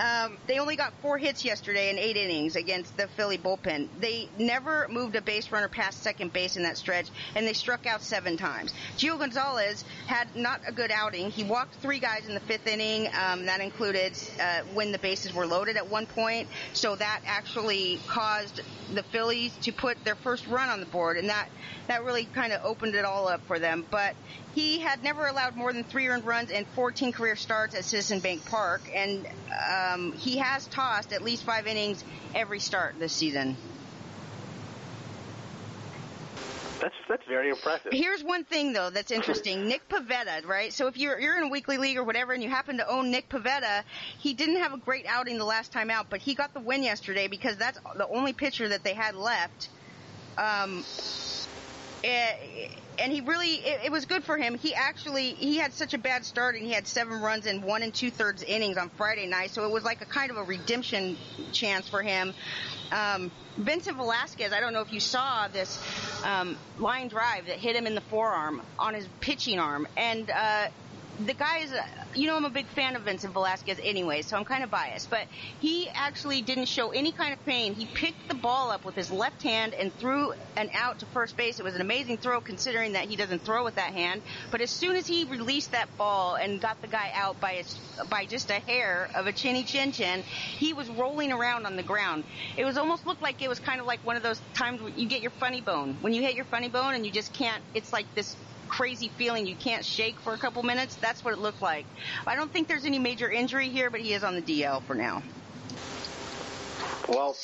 um, 0.00 0.38
they 0.46 0.58
only 0.58 0.76
got 0.76 0.94
four 1.02 1.18
hits 1.18 1.44
yesterday 1.44 1.90
in 1.90 1.98
eight 1.98 2.16
innings 2.16 2.56
against 2.56 2.96
the 2.96 3.06
Philly 3.08 3.36
bullpen. 3.36 3.88
They 4.00 4.30
never 4.38 4.88
moved 4.88 5.14
a 5.14 5.20
base 5.20 5.52
runner 5.52 5.68
past 5.68 6.02
second 6.02 6.32
base 6.32 6.56
in 6.56 6.62
that 6.62 6.78
stretch, 6.78 7.08
and 7.34 7.46
they 7.46 7.52
struck 7.52 7.86
out 7.86 8.00
seven 8.00 8.38
times. 8.38 8.72
Gio 8.96 9.18
Gonzalez 9.18 9.84
had 10.06 10.34
not 10.34 10.62
a 10.66 10.72
good 10.72 10.90
outing. 10.90 11.30
He 11.30 11.44
walked 11.44 11.74
three 11.76 11.98
guys 11.98 12.26
in 12.26 12.34
the 12.34 12.40
fifth 12.40 12.66
inning. 12.66 13.08
Um, 13.08 13.44
that 13.46 13.60
included 13.60 14.16
uh, 14.40 14.62
when 14.72 14.90
the 14.92 14.98
bases 14.98 15.34
were 15.34 15.46
loaded 15.46 15.76
at 15.76 15.90
one 15.90 16.06
point. 16.06 16.48
So 16.72 16.96
that 16.96 17.20
actually 17.26 18.00
caused 18.06 18.62
the 18.94 19.02
Phillies 19.02 19.54
to 19.62 19.72
put 19.72 20.02
their 20.04 20.16
first 20.16 20.46
run 20.46 20.70
on 20.70 20.80
the 20.80 20.86
board, 20.86 21.18
and 21.18 21.28
that 21.28 21.48
that 21.88 22.04
really 22.04 22.24
kind 22.24 22.52
of 22.52 22.64
opened 22.64 22.94
it 22.94 23.04
all 23.04 23.28
up 23.28 23.42
for 23.46 23.58
them. 23.58 23.84
But 23.90 24.14
he 24.54 24.78
had 24.80 25.02
never 25.02 25.26
allowed 25.26 25.56
more 25.56 25.72
than 25.72 25.84
three 25.84 26.08
earned 26.08 26.24
runs 26.24 26.50
and 26.50 26.66
14 26.68 27.12
career 27.12 27.36
starts 27.36 27.74
at 27.74 27.84
Citizen 27.84 28.20
Bank 28.20 28.44
Park, 28.46 28.82
and 28.94 29.26
um, 29.90 30.12
he 30.12 30.38
has 30.38 30.66
tossed 30.66 31.12
at 31.12 31.22
least 31.22 31.44
five 31.44 31.66
innings 31.66 32.04
every 32.34 32.58
start 32.58 32.98
this 32.98 33.12
season. 33.12 33.56
That's 36.80 36.94
that's 37.08 37.26
very 37.28 37.50
impressive. 37.50 37.92
Here's 37.92 38.24
one 38.24 38.44
thing 38.44 38.72
though 38.72 38.88
that's 38.88 39.10
interesting. 39.10 39.66
Nick 39.68 39.86
Pivetta, 39.88 40.46
right? 40.46 40.72
So 40.72 40.86
if 40.86 40.96
you're 40.96 41.20
you're 41.20 41.36
in 41.36 41.44
a 41.44 41.48
weekly 41.48 41.76
league 41.76 41.98
or 41.98 42.04
whatever 42.04 42.32
and 42.32 42.42
you 42.42 42.48
happen 42.48 42.78
to 42.78 42.88
own 42.88 43.10
Nick 43.10 43.28
Pivetta, 43.28 43.82
he 44.18 44.32
didn't 44.32 44.56
have 44.56 44.72
a 44.72 44.78
great 44.78 45.04
outing 45.06 45.36
the 45.36 45.44
last 45.44 45.72
time 45.72 45.90
out, 45.90 46.06
but 46.08 46.20
he 46.20 46.34
got 46.34 46.54
the 46.54 46.60
win 46.60 46.82
yesterday 46.82 47.28
because 47.28 47.56
that's 47.56 47.78
the 47.96 48.08
only 48.08 48.32
pitcher 48.32 48.68
that 48.68 48.82
they 48.82 48.94
had 48.94 49.14
left. 49.14 49.68
Um, 50.38 50.84
and 52.04 53.12
he 53.12 53.20
really 53.20 53.54
it, 53.54 53.86
it 53.86 53.92
was 53.92 54.04
good 54.04 54.24
for 54.24 54.36
him. 54.36 54.56
He 54.56 54.74
actually 54.74 55.30
he 55.34 55.56
had 55.56 55.72
such 55.72 55.94
a 55.94 55.98
bad 55.98 56.24
start 56.24 56.54
and 56.54 56.64
he 56.64 56.72
had 56.72 56.86
seven 56.86 57.20
runs 57.20 57.46
in 57.46 57.62
one 57.62 57.82
and 57.82 57.92
two 57.92 58.10
thirds 58.10 58.42
innings 58.42 58.76
on 58.76 58.90
Friday 58.90 59.26
night, 59.26 59.50
so 59.50 59.64
it 59.64 59.72
was 59.72 59.84
like 59.84 60.00
a 60.02 60.06
kind 60.06 60.30
of 60.30 60.36
a 60.36 60.42
redemption 60.42 61.16
chance 61.52 61.88
for 61.88 62.02
him. 62.02 62.34
Um, 62.92 63.30
Vincent 63.56 63.96
Velasquez, 63.96 64.52
I 64.52 64.60
don't 64.60 64.72
know 64.72 64.80
if 64.80 64.92
you 64.92 65.00
saw 65.00 65.48
this 65.48 65.78
um, 66.24 66.56
line 66.78 67.08
drive 67.08 67.46
that 67.46 67.56
hit 67.56 67.76
him 67.76 67.86
in 67.86 67.94
the 67.94 68.00
forearm 68.02 68.62
on 68.78 68.94
his 68.94 69.06
pitching 69.20 69.58
arm, 69.58 69.86
and 69.96 70.30
uh, 70.30 70.68
the 71.26 71.34
guy 71.34 71.58
is, 71.58 71.74
you 72.14 72.26
know, 72.26 72.36
I'm 72.36 72.44
a 72.44 72.50
big 72.50 72.66
fan 72.66 72.96
of 72.96 73.02
Vincent 73.02 73.32
Velasquez 73.32 73.78
anyway, 73.82 74.22
so 74.22 74.36
I'm 74.36 74.44
kind 74.44 74.64
of 74.64 74.70
biased. 74.70 75.10
But 75.10 75.26
he 75.60 75.88
actually 75.88 76.42
didn't 76.42 76.66
show 76.66 76.90
any 76.90 77.12
kind 77.12 77.32
of 77.32 77.44
pain. 77.44 77.74
He 77.74 77.86
picked 77.86 78.28
the 78.28 78.34
ball 78.34 78.70
up 78.70 78.84
with 78.84 78.94
his 78.94 79.10
left 79.10 79.42
hand 79.42 79.74
and 79.74 79.92
threw 79.94 80.32
an 80.56 80.70
out 80.74 81.00
to 81.00 81.06
first 81.06 81.36
base. 81.36 81.58
It 81.58 81.64
was 81.64 81.74
an 81.74 81.80
amazing 81.80 82.18
throw 82.18 82.40
considering 82.40 82.92
that 82.92 83.06
he 83.06 83.16
doesn't 83.16 83.44
throw 83.44 83.64
with 83.64 83.74
that 83.74 83.92
hand. 83.92 84.22
But 84.50 84.60
as 84.60 84.70
soon 84.70 84.96
as 84.96 85.06
he 85.06 85.24
released 85.24 85.72
that 85.72 85.88
ball 85.96 86.36
and 86.36 86.60
got 86.60 86.80
the 86.80 86.88
guy 86.88 87.10
out 87.14 87.40
by 87.40 87.54
his, 87.54 87.74
by 88.08 88.26
just 88.26 88.50
a 88.50 88.54
hair 88.54 89.10
of 89.14 89.26
a 89.26 89.32
chinny 89.32 89.64
chin 89.64 89.92
chin, 89.92 90.22
he 90.22 90.72
was 90.72 90.88
rolling 90.88 91.32
around 91.32 91.66
on 91.66 91.76
the 91.76 91.82
ground. 91.82 92.24
It 92.56 92.64
was 92.64 92.78
almost 92.78 93.06
looked 93.06 93.22
like 93.22 93.42
it 93.42 93.48
was 93.48 93.60
kind 93.60 93.80
of 93.80 93.86
like 93.86 94.00
one 94.06 94.16
of 94.16 94.22
those 94.22 94.40
times 94.54 94.80
when 94.80 94.98
you 94.98 95.06
get 95.06 95.20
your 95.20 95.32
funny 95.32 95.60
bone. 95.60 95.98
When 96.00 96.14
you 96.14 96.22
hit 96.22 96.34
your 96.34 96.44
funny 96.46 96.68
bone 96.68 96.94
and 96.94 97.04
you 97.04 97.12
just 97.12 97.32
can't, 97.32 97.62
it's 97.74 97.92
like 97.92 98.06
this 98.14 98.36
crazy 98.70 99.08
feeling 99.08 99.46
you 99.46 99.56
can't 99.56 99.84
shake 99.84 100.18
for 100.20 100.32
a 100.32 100.38
couple 100.38 100.62
minutes. 100.62 100.94
That's 100.96 101.24
what 101.24 101.34
it 101.34 101.40
looked 101.40 101.60
like. 101.60 101.84
I 102.26 102.36
don't 102.36 102.50
think 102.50 102.68
there's 102.68 102.86
any 102.86 102.98
major 102.98 103.28
injury 103.30 103.68
here, 103.68 103.90
but 103.90 104.00
he 104.00 104.14
is 104.14 104.24
on 104.24 104.34
the 104.34 104.42
DL 104.42 104.80
for 104.82 104.94
now. 104.94 105.22
Well, 107.10 107.36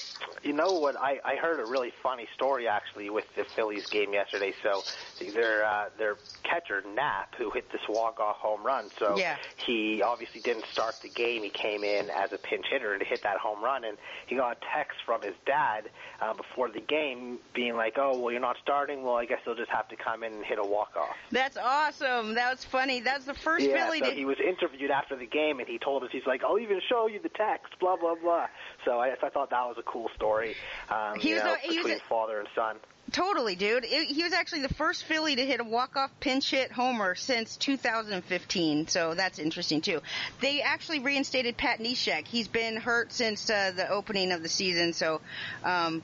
you 0.42 0.52
know 0.52 0.72
what? 0.72 0.96
I 0.96 1.18
I 1.24 1.36
heard 1.36 1.60
a 1.60 1.64
really 1.66 1.92
funny 2.02 2.26
story 2.34 2.68
actually 2.68 3.10
with 3.10 3.24
the 3.36 3.44
Phillies 3.56 3.84
game 3.90 4.12
yesterday. 4.12 4.52
So 4.62 4.84
their 5.34 5.64
uh, 5.64 5.86
their 5.98 6.16
catcher 6.48 6.82
Knapp, 6.94 7.34
who 7.36 7.50
hit 7.50 7.70
this 7.72 7.80
walk 7.88 8.20
off 8.20 8.36
home 8.36 8.64
run. 8.64 8.90
So 8.98 9.18
Yeah. 9.18 9.36
he 9.66 10.00
obviously 10.02 10.40
didn't 10.40 10.64
start 10.72 10.94
the 11.02 11.08
game. 11.08 11.42
He 11.42 11.50
came 11.50 11.82
in 11.82 12.08
as 12.10 12.32
a 12.32 12.38
pinch 12.38 12.66
hitter 12.70 12.96
to 12.98 13.04
hit 13.04 13.22
that 13.24 13.38
home 13.38 13.62
run, 13.64 13.84
and 13.84 13.98
he 14.26 14.36
got 14.36 14.56
a 14.56 14.60
text 14.72 14.98
from 15.04 15.22
his 15.22 15.34
dad 15.44 15.90
uh, 16.20 16.34
before 16.34 16.70
the 16.70 16.80
game, 16.80 17.38
being 17.54 17.74
like, 17.76 17.98
"Oh, 17.98 18.18
well, 18.18 18.30
you're 18.30 18.40
not 18.40 18.56
starting. 18.62 19.02
Well, 19.02 19.16
I 19.16 19.24
guess 19.24 19.40
you'll 19.44 19.56
just 19.56 19.70
have 19.70 19.88
to 19.88 19.96
come 19.96 20.22
in 20.22 20.34
and 20.34 20.44
hit 20.44 20.58
a 20.58 20.64
walk 20.64 20.96
off." 20.96 21.16
That's 21.32 21.56
awesome. 21.56 22.34
That 22.34 22.50
was 22.50 22.64
funny. 22.64 23.00
That's 23.00 23.24
the 23.24 23.34
first 23.34 23.66
Yeah, 23.66 23.86
Philly 23.86 23.98
so 23.98 24.10
he 24.12 24.24
was 24.24 24.38
interviewed 24.38 24.90
after 24.90 25.16
the 25.16 25.26
game, 25.26 25.58
and 25.58 25.68
he 25.68 25.78
told 25.78 26.04
us 26.04 26.10
he's 26.12 26.26
like, 26.26 26.44
"I'll 26.44 26.58
even 26.58 26.80
show 26.88 27.08
you 27.08 27.18
the 27.20 27.30
text." 27.30 27.78
Blah 27.80 27.96
blah 27.96 28.14
blah. 28.14 28.46
So 28.84 29.00
I, 29.00 29.14
I 29.20 29.30
thought 29.30 29.50
that 29.50 29.55
was 29.64 29.76
a 29.78 29.82
cool 29.82 30.10
story. 30.14 30.54
Um, 30.90 31.18
He 31.18 31.32
was 31.34 31.42
know, 31.42 31.54
a- 31.54 31.58
he 31.58 31.80
was 31.80 31.92
a- 31.92 31.98
father 32.08 32.38
and 32.40 32.48
son. 32.54 32.76
Totally, 33.12 33.54
dude. 33.54 33.84
It, 33.84 34.08
he 34.08 34.24
was 34.24 34.32
actually 34.32 34.62
the 34.62 34.74
first 34.74 35.04
Philly 35.04 35.36
to 35.36 35.46
hit 35.46 35.60
a 35.60 35.64
walk-off 35.64 36.10
pinch 36.18 36.50
hit 36.50 36.72
homer 36.72 37.14
since 37.14 37.56
2015, 37.56 38.88
so 38.88 39.14
that's 39.14 39.38
interesting 39.38 39.80
too. 39.80 40.00
They 40.40 40.60
actually 40.60 40.98
reinstated 40.98 41.56
Pat 41.56 41.78
Neshek. 41.78 42.26
He's 42.26 42.48
been 42.48 42.76
hurt 42.76 43.12
since 43.12 43.48
uh, 43.48 43.72
the 43.76 43.88
opening 43.88 44.32
of 44.32 44.42
the 44.42 44.48
season, 44.48 44.92
so 44.92 45.20
um, 45.62 46.02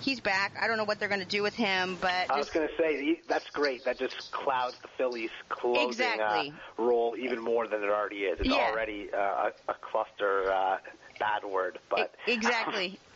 he's 0.00 0.20
back. 0.20 0.56
I 0.58 0.68
don't 0.68 0.78
know 0.78 0.84
what 0.84 0.98
they're 0.98 1.08
going 1.10 1.20
to 1.20 1.26
do 1.26 1.42
with 1.42 1.54
him, 1.54 1.98
but 2.00 2.30
I 2.30 2.38
was 2.38 2.48
going 2.48 2.66
to 2.66 2.74
say 2.82 3.20
that's 3.28 3.50
great. 3.50 3.84
That 3.84 3.98
just 3.98 4.30
clouds 4.32 4.76
the 4.80 4.88
Phillies' 4.96 5.28
closing 5.50 5.88
Exactly. 5.88 6.54
uh, 6.78 6.82
role 6.82 7.14
even 7.18 7.40
more 7.40 7.66
than 7.68 7.82
it 7.82 7.90
already 7.90 8.20
is. 8.24 8.40
It's 8.40 8.48
Yeah. 8.48 8.70
already 8.72 9.10
uh, 9.12 9.50
a, 9.68 9.72
a 9.72 9.74
cluster 9.82 10.50
uh, 10.50 10.78
bad 11.18 11.44
word, 11.44 11.78
but 11.90 12.14
exactly. 12.26 12.98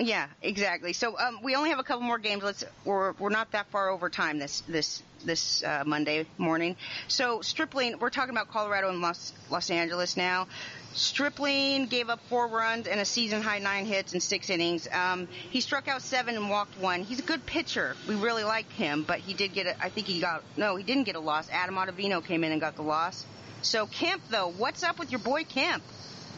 Yeah, 0.00 0.28
exactly. 0.40 0.94
So 0.94 1.18
um, 1.18 1.40
we 1.42 1.54
only 1.54 1.68
have 1.68 1.78
a 1.78 1.82
couple 1.82 2.02
more 2.02 2.18
games. 2.18 2.42
Let's 2.42 2.64
we're 2.84 3.12
we're 3.12 3.28
not 3.28 3.52
that 3.52 3.70
far 3.70 3.90
over 3.90 4.08
time 4.08 4.38
this 4.38 4.62
this 4.62 5.02
this 5.24 5.62
uh, 5.62 5.84
Monday 5.86 6.26
morning. 6.38 6.76
So 7.08 7.42
Stripling, 7.42 7.98
we're 7.98 8.10
talking 8.10 8.30
about 8.30 8.48
Colorado 8.48 8.88
and 8.88 9.02
Los 9.02 9.34
Los 9.50 9.70
Angeles 9.70 10.16
now. 10.16 10.46
Stripling 10.94 11.86
gave 11.86 12.08
up 12.08 12.20
four 12.28 12.46
runs 12.46 12.86
and 12.86 13.00
a 13.00 13.04
season 13.04 13.42
high 13.42 13.58
nine 13.58 13.84
hits 13.84 14.14
in 14.14 14.20
six 14.20 14.48
innings. 14.48 14.88
Um, 14.90 15.26
he 15.50 15.60
struck 15.60 15.88
out 15.88 16.02
seven 16.02 16.36
and 16.36 16.48
walked 16.48 16.78
one. 16.78 17.02
He's 17.02 17.18
a 17.18 17.22
good 17.22 17.44
pitcher. 17.44 17.96
We 18.08 18.14
really 18.14 18.44
like 18.44 18.70
him, 18.70 19.02
but 19.02 19.18
he 19.18 19.34
did 19.34 19.52
get 19.52 19.66
a, 19.66 19.84
I 19.84 19.88
think 19.90 20.06
he 20.06 20.20
got 20.20 20.42
no, 20.56 20.76
he 20.76 20.84
didn't 20.84 21.04
get 21.04 21.16
a 21.16 21.20
loss. 21.20 21.48
Adam 21.50 21.74
Ottavino 21.74 22.24
came 22.24 22.44
in 22.44 22.52
and 22.52 22.60
got 22.60 22.76
the 22.76 22.82
loss. 22.82 23.26
So 23.62 23.86
Kemp 23.86 24.22
though, 24.30 24.48
what's 24.48 24.82
up 24.84 24.98
with 24.98 25.10
your 25.10 25.20
boy 25.20 25.44
Kemp? 25.44 25.82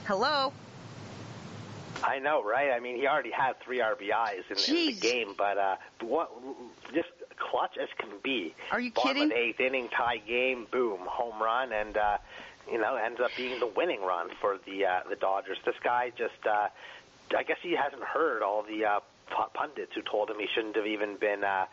Hello. 0.06 0.52
I 2.02 2.18
know, 2.18 2.42
right? 2.44 2.70
I 2.70 2.80
mean, 2.80 2.96
he 2.96 3.06
already 3.06 3.30
had 3.30 3.54
three 3.64 3.78
RBIs 3.80 4.44
in, 4.50 4.76
in 4.76 4.86
the 4.86 4.92
game, 5.00 5.34
but 5.36 5.58
uh, 5.58 5.76
what 6.00 6.30
just 6.94 7.08
clutch 7.38 7.76
as 7.80 7.88
can 7.98 8.10
be. 8.22 8.54
Are 8.70 8.80
you 8.80 8.90
Bottom 8.92 9.14
kidding? 9.14 9.22
of 9.24 9.28
the 9.30 9.36
eighth 9.38 9.60
inning, 9.60 9.88
tie 9.88 10.18
game, 10.18 10.66
boom, 10.70 11.00
home 11.06 11.42
run, 11.42 11.72
and 11.72 11.96
uh, 11.96 12.18
you 12.70 12.78
know 12.78 12.96
ends 12.96 13.20
up 13.20 13.30
being 13.36 13.58
the 13.60 13.66
winning 13.66 14.02
run 14.02 14.28
for 14.40 14.58
the 14.66 14.84
uh, 14.86 15.00
the 15.08 15.16
Dodgers. 15.16 15.58
This 15.64 15.74
guy 15.82 16.10
just, 16.16 16.46
uh, 16.46 16.68
I 17.36 17.42
guess 17.42 17.58
he 17.62 17.74
hasn't 17.76 18.02
heard 18.02 18.42
all 18.42 18.62
the. 18.62 18.84
Uh, 18.84 19.00
Pundits 19.54 19.92
who 19.94 20.02
told 20.02 20.30
him 20.30 20.36
he 20.38 20.46
shouldn't 20.54 20.76
have 20.76 20.86
even 20.86 21.16
been 21.16 21.42
uh, 21.42 21.66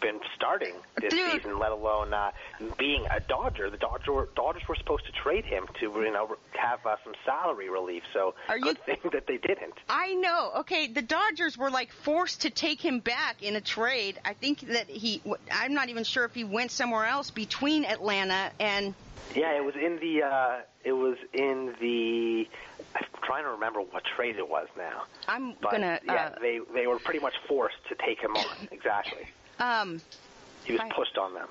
been 0.00 0.20
starting 0.34 0.74
this 1.00 1.12
Dude. 1.12 1.32
season, 1.32 1.58
let 1.58 1.70
alone 1.70 2.12
uh, 2.12 2.30
being 2.78 3.04
a 3.10 3.20
Dodger. 3.20 3.70
The 3.70 3.76
Dodger 3.76 4.28
Dodgers 4.34 4.62
were 4.68 4.74
supposed 4.76 5.06
to 5.06 5.12
trade 5.12 5.44
him 5.44 5.66
to 5.80 5.86
you 5.86 6.12
know 6.12 6.36
have 6.52 6.84
uh, 6.84 6.96
some 7.04 7.14
salary 7.24 7.68
relief. 7.68 8.02
So 8.12 8.34
Are 8.48 8.56
you- 8.58 8.64
good 8.64 8.78
thing 8.84 8.98
that 9.12 9.26
they 9.26 9.36
didn't. 9.36 9.74
I 9.88 10.14
know. 10.14 10.52
Okay, 10.60 10.88
the 10.88 11.02
Dodgers 11.02 11.56
were 11.56 11.70
like 11.70 11.92
forced 11.92 12.42
to 12.42 12.50
take 12.50 12.80
him 12.80 13.00
back 13.00 13.42
in 13.42 13.54
a 13.56 13.60
trade. 13.60 14.18
I 14.24 14.32
think 14.34 14.60
that 14.72 14.88
he. 14.88 15.22
I'm 15.52 15.74
not 15.74 15.88
even 15.88 16.04
sure 16.04 16.24
if 16.24 16.34
he 16.34 16.44
went 16.44 16.70
somewhere 16.70 17.04
else 17.06 17.30
between 17.30 17.84
Atlanta 17.84 18.50
and. 18.58 18.94
Yeah, 19.34 19.56
it 19.56 19.64
was 19.64 19.74
in 19.74 19.98
the. 20.00 20.22
Uh, 20.22 20.60
it 20.84 20.92
was 20.92 21.16
in 21.32 21.74
the. 21.80 22.44
I'm 22.94 23.06
trying 23.22 23.44
to 23.44 23.50
remember 23.50 23.80
what 23.80 24.02
trade 24.16 24.36
it 24.36 24.48
was 24.48 24.68
now. 24.76 25.02
I'm 25.28 25.54
But 25.60 25.72
gonna. 25.72 26.00
yeah, 26.04 26.30
uh, 26.36 26.38
they 26.40 26.60
they 26.74 26.86
were 26.86 26.98
pretty 26.98 27.20
much 27.20 27.34
forced 27.48 27.76
to 27.88 27.94
take 28.06 28.18
him 28.18 28.36
on. 28.36 28.68
Exactly. 28.72 29.22
um, 29.58 30.00
He 30.64 30.72
was 30.72 30.80
Right. 30.80 30.92
pushed 30.94 31.18
on 31.18 31.34
them. 31.34 31.48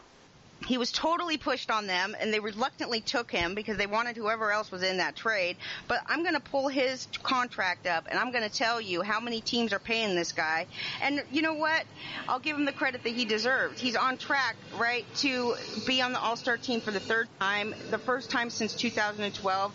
He 0.65 0.77
was 0.77 0.91
totally 0.91 1.37
pushed 1.37 1.69
on 1.71 1.87
them, 1.87 2.15
and 2.19 2.33
they 2.33 2.39
reluctantly 2.39 3.01
took 3.01 3.31
him 3.31 3.55
because 3.55 3.77
they 3.77 3.87
wanted 3.87 4.17
whoever 4.17 4.51
else 4.51 4.71
was 4.71 4.83
in 4.83 4.97
that 4.97 5.15
trade. 5.15 5.57
But 5.87 6.01
I'm 6.07 6.23
going 6.23 6.33
to 6.33 6.39
pull 6.39 6.67
his 6.67 7.07
contract 7.23 7.87
up, 7.87 8.07
and 8.09 8.19
I'm 8.19 8.31
going 8.31 8.43
to 8.43 8.55
tell 8.55 8.81
you 8.81 9.01
how 9.01 9.19
many 9.19 9.41
teams 9.41 9.73
are 9.73 9.79
paying 9.79 10.15
this 10.15 10.31
guy. 10.31 10.67
And 11.01 11.23
you 11.31 11.41
know 11.41 11.53
what? 11.53 11.83
I'll 12.27 12.39
give 12.39 12.57
him 12.57 12.65
the 12.65 12.71
credit 12.71 13.03
that 13.03 13.13
he 13.13 13.25
deserves. 13.25 13.79
He's 13.79 13.95
on 13.95 14.17
track, 14.17 14.55
right, 14.77 15.05
to 15.17 15.55
be 15.85 16.01
on 16.01 16.13
the 16.13 16.19
All 16.19 16.35
Star 16.35 16.57
team 16.57 16.81
for 16.81 16.91
the 16.91 16.99
third 16.99 17.27
time, 17.39 17.75
the 17.91 17.99
first 17.99 18.29
time 18.31 18.49
since 18.49 18.73
2012. 18.73 19.73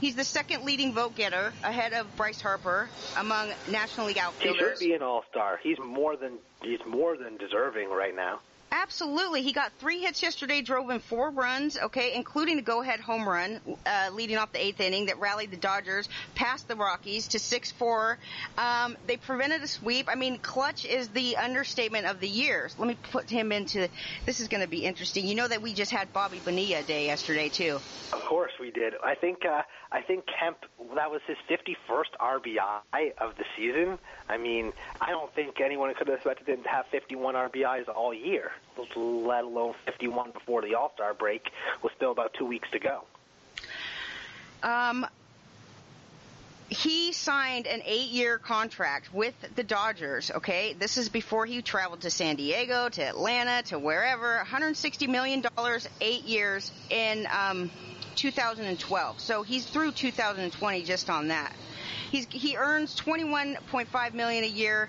He's 0.00 0.16
the 0.16 0.24
second 0.24 0.64
leading 0.64 0.94
vote 0.94 1.14
getter, 1.14 1.52
ahead 1.62 1.92
of 1.92 2.16
Bryce 2.16 2.40
Harper 2.40 2.88
among 3.18 3.50
National 3.70 4.06
League 4.06 4.16
outfielders. 4.16 4.78
He 4.78 4.86
should 4.86 4.90
be 4.90 4.94
an 4.94 5.02
all 5.02 5.24
star. 5.30 5.60
He's 5.62 5.78
more 5.78 6.16
than 6.16 6.38
he's 6.62 6.80
more 6.86 7.18
than 7.18 7.36
deserving 7.36 7.90
right 7.90 8.16
now. 8.16 8.40
Absolutely. 8.72 9.42
He 9.42 9.52
got 9.52 9.72
three 9.78 10.00
hits 10.00 10.22
yesterday, 10.22 10.62
drove 10.62 10.90
in 10.90 11.00
four 11.00 11.30
runs, 11.30 11.76
okay, 11.76 12.14
including 12.14 12.56
the 12.56 12.62
go-ahead 12.62 13.00
home 13.00 13.28
run, 13.28 13.60
uh, 13.84 14.10
leading 14.12 14.36
off 14.36 14.52
the 14.52 14.64
eighth 14.64 14.80
inning 14.80 15.06
that 15.06 15.18
rallied 15.18 15.50
the 15.50 15.56
Dodgers 15.56 16.08
past 16.36 16.68
the 16.68 16.76
Rockies 16.76 17.28
to 17.28 17.38
6-4. 17.38 18.16
Um, 18.56 18.96
they 19.06 19.16
prevented 19.16 19.62
a 19.62 19.66
sweep. 19.66 20.08
I 20.08 20.14
mean, 20.14 20.38
clutch 20.38 20.84
is 20.84 21.08
the 21.08 21.36
understatement 21.36 22.06
of 22.06 22.20
the 22.20 22.28
year. 22.28 22.70
Let 22.78 22.86
me 22.86 22.96
put 23.10 23.28
him 23.28 23.50
into, 23.50 23.88
this 24.24 24.38
is 24.38 24.46
going 24.46 24.62
to 24.62 24.68
be 24.70 24.84
interesting. 24.84 25.26
You 25.26 25.34
know 25.34 25.48
that 25.48 25.62
we 25.62 25.74
just 25.74 25.90
had 25.90 26.12
Bobby 26.12 26.40
Bonilla 26.44 26.82
Day 26.82 27.06
yesterday, 27.06 27.48
too. 27.48 27.80
Of 28.12 28.24
course 28.24 28.52
we 28.60 28.70
did. 28.70 28.94
I 29.04 29.14
think 29.16 29.38
uh, 29.44 29.62
I 29.92 30.02
think 30.02 30.24
Kemp 30.26 30.58
that 30.94 31.10
was 31.10 31.20
his 31.26 31.36
51st 31.48 32.16
RBI 32.20 33.12
of 33.18 33.36
the 33.36 33.44
season. 33.56 33.98
I 34.30 34.36
mean, 34.36 34.72
I 35.00 35.10
don't 35.10 35.34
think 35.34 35.60
anyone 35.60 35.92
could 35.94 36.06
have 36.06 36.16
expected 36.16 36.48
him 36.48 36.62
to 36.62 36.68
have 36.68 36.86
51 36.86 37.34
RBIs 37.34 37.88
all 37.88 38.14
year, 38.14 38.52
let 38.96 39.42
alone 39.42 39.74
51 39.86 40.30
before 40.30 40.62
the 40.62 40.76
All 40.76 40.92
Star 40.94 41.14
break. 41.14 41.50
With 41.82 41.92
still 41.96 42.12
about 42.12 42.32
two 42.34 42.46
weeks 42.46 42.68
to 42.70 42.78
go. 42.78 43.02
Um, 44.62 45.04
he 46.68 47.12
signed 47.12 47.66
an 47.66 47.82
eight-year 47.84 48.38
contract 48.38 49.12
with 49.12 49.34
the 49.56 49.64
Dodgers. 49.64 50.30
Okay, 50.30 50.74
this 50.74 50.96
is 50.96 51.08
before 51.08 51.44
he 51.44 51.60
traveled 51.60 52.02
to 52.02 52.10
San 52.10 52.36
Diego, 52.36 52.88
to 52.88 53.02
Atlanta, 53.02 53.62
to 53.70 53.80
wherever. 53.80 54.36
160 54.36 55.08
million 55.08 55.40
dollars, 55.40 55.88
eight 56.00 56.22
years 56.22 56.70
in 56.88 57.26
um, 57.36 57.68
2012. 58.14 59.18
So 59.18 59.42
he's 59.42 59.64
through 59.66 59.90
2020 59.90 60.82
just 60.84 61.10
on 61.10 61.28
that. 61.28 61.52
He's 62.10 62.26
he 62.26 62.56
earns 62.56 62.98
21.5 62.98 64.14
million 64.14 64.44
a 64.44 64.48
year. 64.48 64.88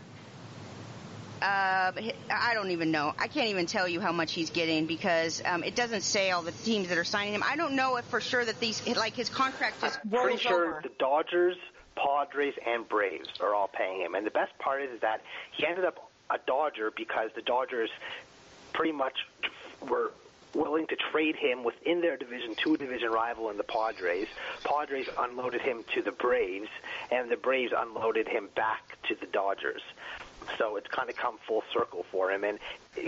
Uh, 1.41 1.91
I 2.29 2.53
don't 2.53 2.69
even 2.69 2.91
know. 2.91 3.15
I 3.17 3.27
can't 3.27 3.47
even 3.47 3.65
tell 3.65 3.87
you 3.87 3.99
how 3.99 4.11
much 4.11 4.31
he's 4.31 4.51
getting 4.51 4.85
because 4.85 5.41
um, 5.43 5.63
it 5.63 5.75
doesn't 5.75 6.01
say 6.01 6.29
all 6.29 6.43
the 6.43 6.51
teams 6.51 6.89
that 6.89 6.99
are 6.99 7.03
signing 7.03 7.33
him. 7.33 7.43
I 7.43 7.55
don't 7.55 7.75
know 7.75 7.95
if 7.95 8.05
for 8.05 8.21
sure 8.21 8.45
that 8.45 8.59
these 8.59 8.85
like 8.95 9.15
his 9.15 9.29
contract 9.29 9.81
just 9.81 9.99
I'm 10.03 10.11
pretty 10.11 10.37
sure 10.37 10.73
over. 10.73 10.81
the 10.83 10.91
Dodgers, 10.99 11.57
Padres, 11.95 12.53
and 12.65 12.87
Braves 12.87 13.29
are 13.39 13.55
all 13.55 13.67
paying 13.67 14.01
him. 14.01 14.13
And 14.13 14.25
the 14.25 14.31
best 14.31 14.55
part 14.59 14.83
is 14.83 15.01
that 15.01 15.21
he 15.51 15.65
ended 15.65 15.83
up 15.83 16.11
a 16.29 16.37
Dodger 16.45 16.91
because 16.95 17.31
the 17.35 17.41
Dodgers 17.41 17.89
pretty 18.73 18.93
much 18.93 19.25
were 19.89 20.11
willing 20.53 20.87
to 20.87 20.95
trade 21.11 21.35
him 21.35 21.63
within 21.63 22.01
their 22.01 22.17
division 22.17 22.55
to 22.55 22.73
a 22.73 22.77
division 22.77 23.09
rival 23.09 23.49
in 23.49 23.57
the 23.57 23.63
Padres. 23.63 24.27
Padres 24.63 25.07
unloaded 25.19 25.61
him 25.61 25.83
to 25.93 26.01
the 26.01 26.11
Braves, 26.11 26.69
and 27.11 27.29
the 27.29 27.37
Braves 27.37 27.73
unloaded 27.75 28.27
him 28.27 28.49
back 28.55 28.97
to 29.07 29.15
the 29.15 29.27
Dodgers. 29.27 29.81
So 30.57 30.75
it's 30.75 30.87
kind 30.87 31.09
of 31.09 31.15
come 31.15 31.37
full 31.47 31.63
circle 31.73 32.05
for 32.11 32.31
him. 32.31 32.43
And 32.43 32.59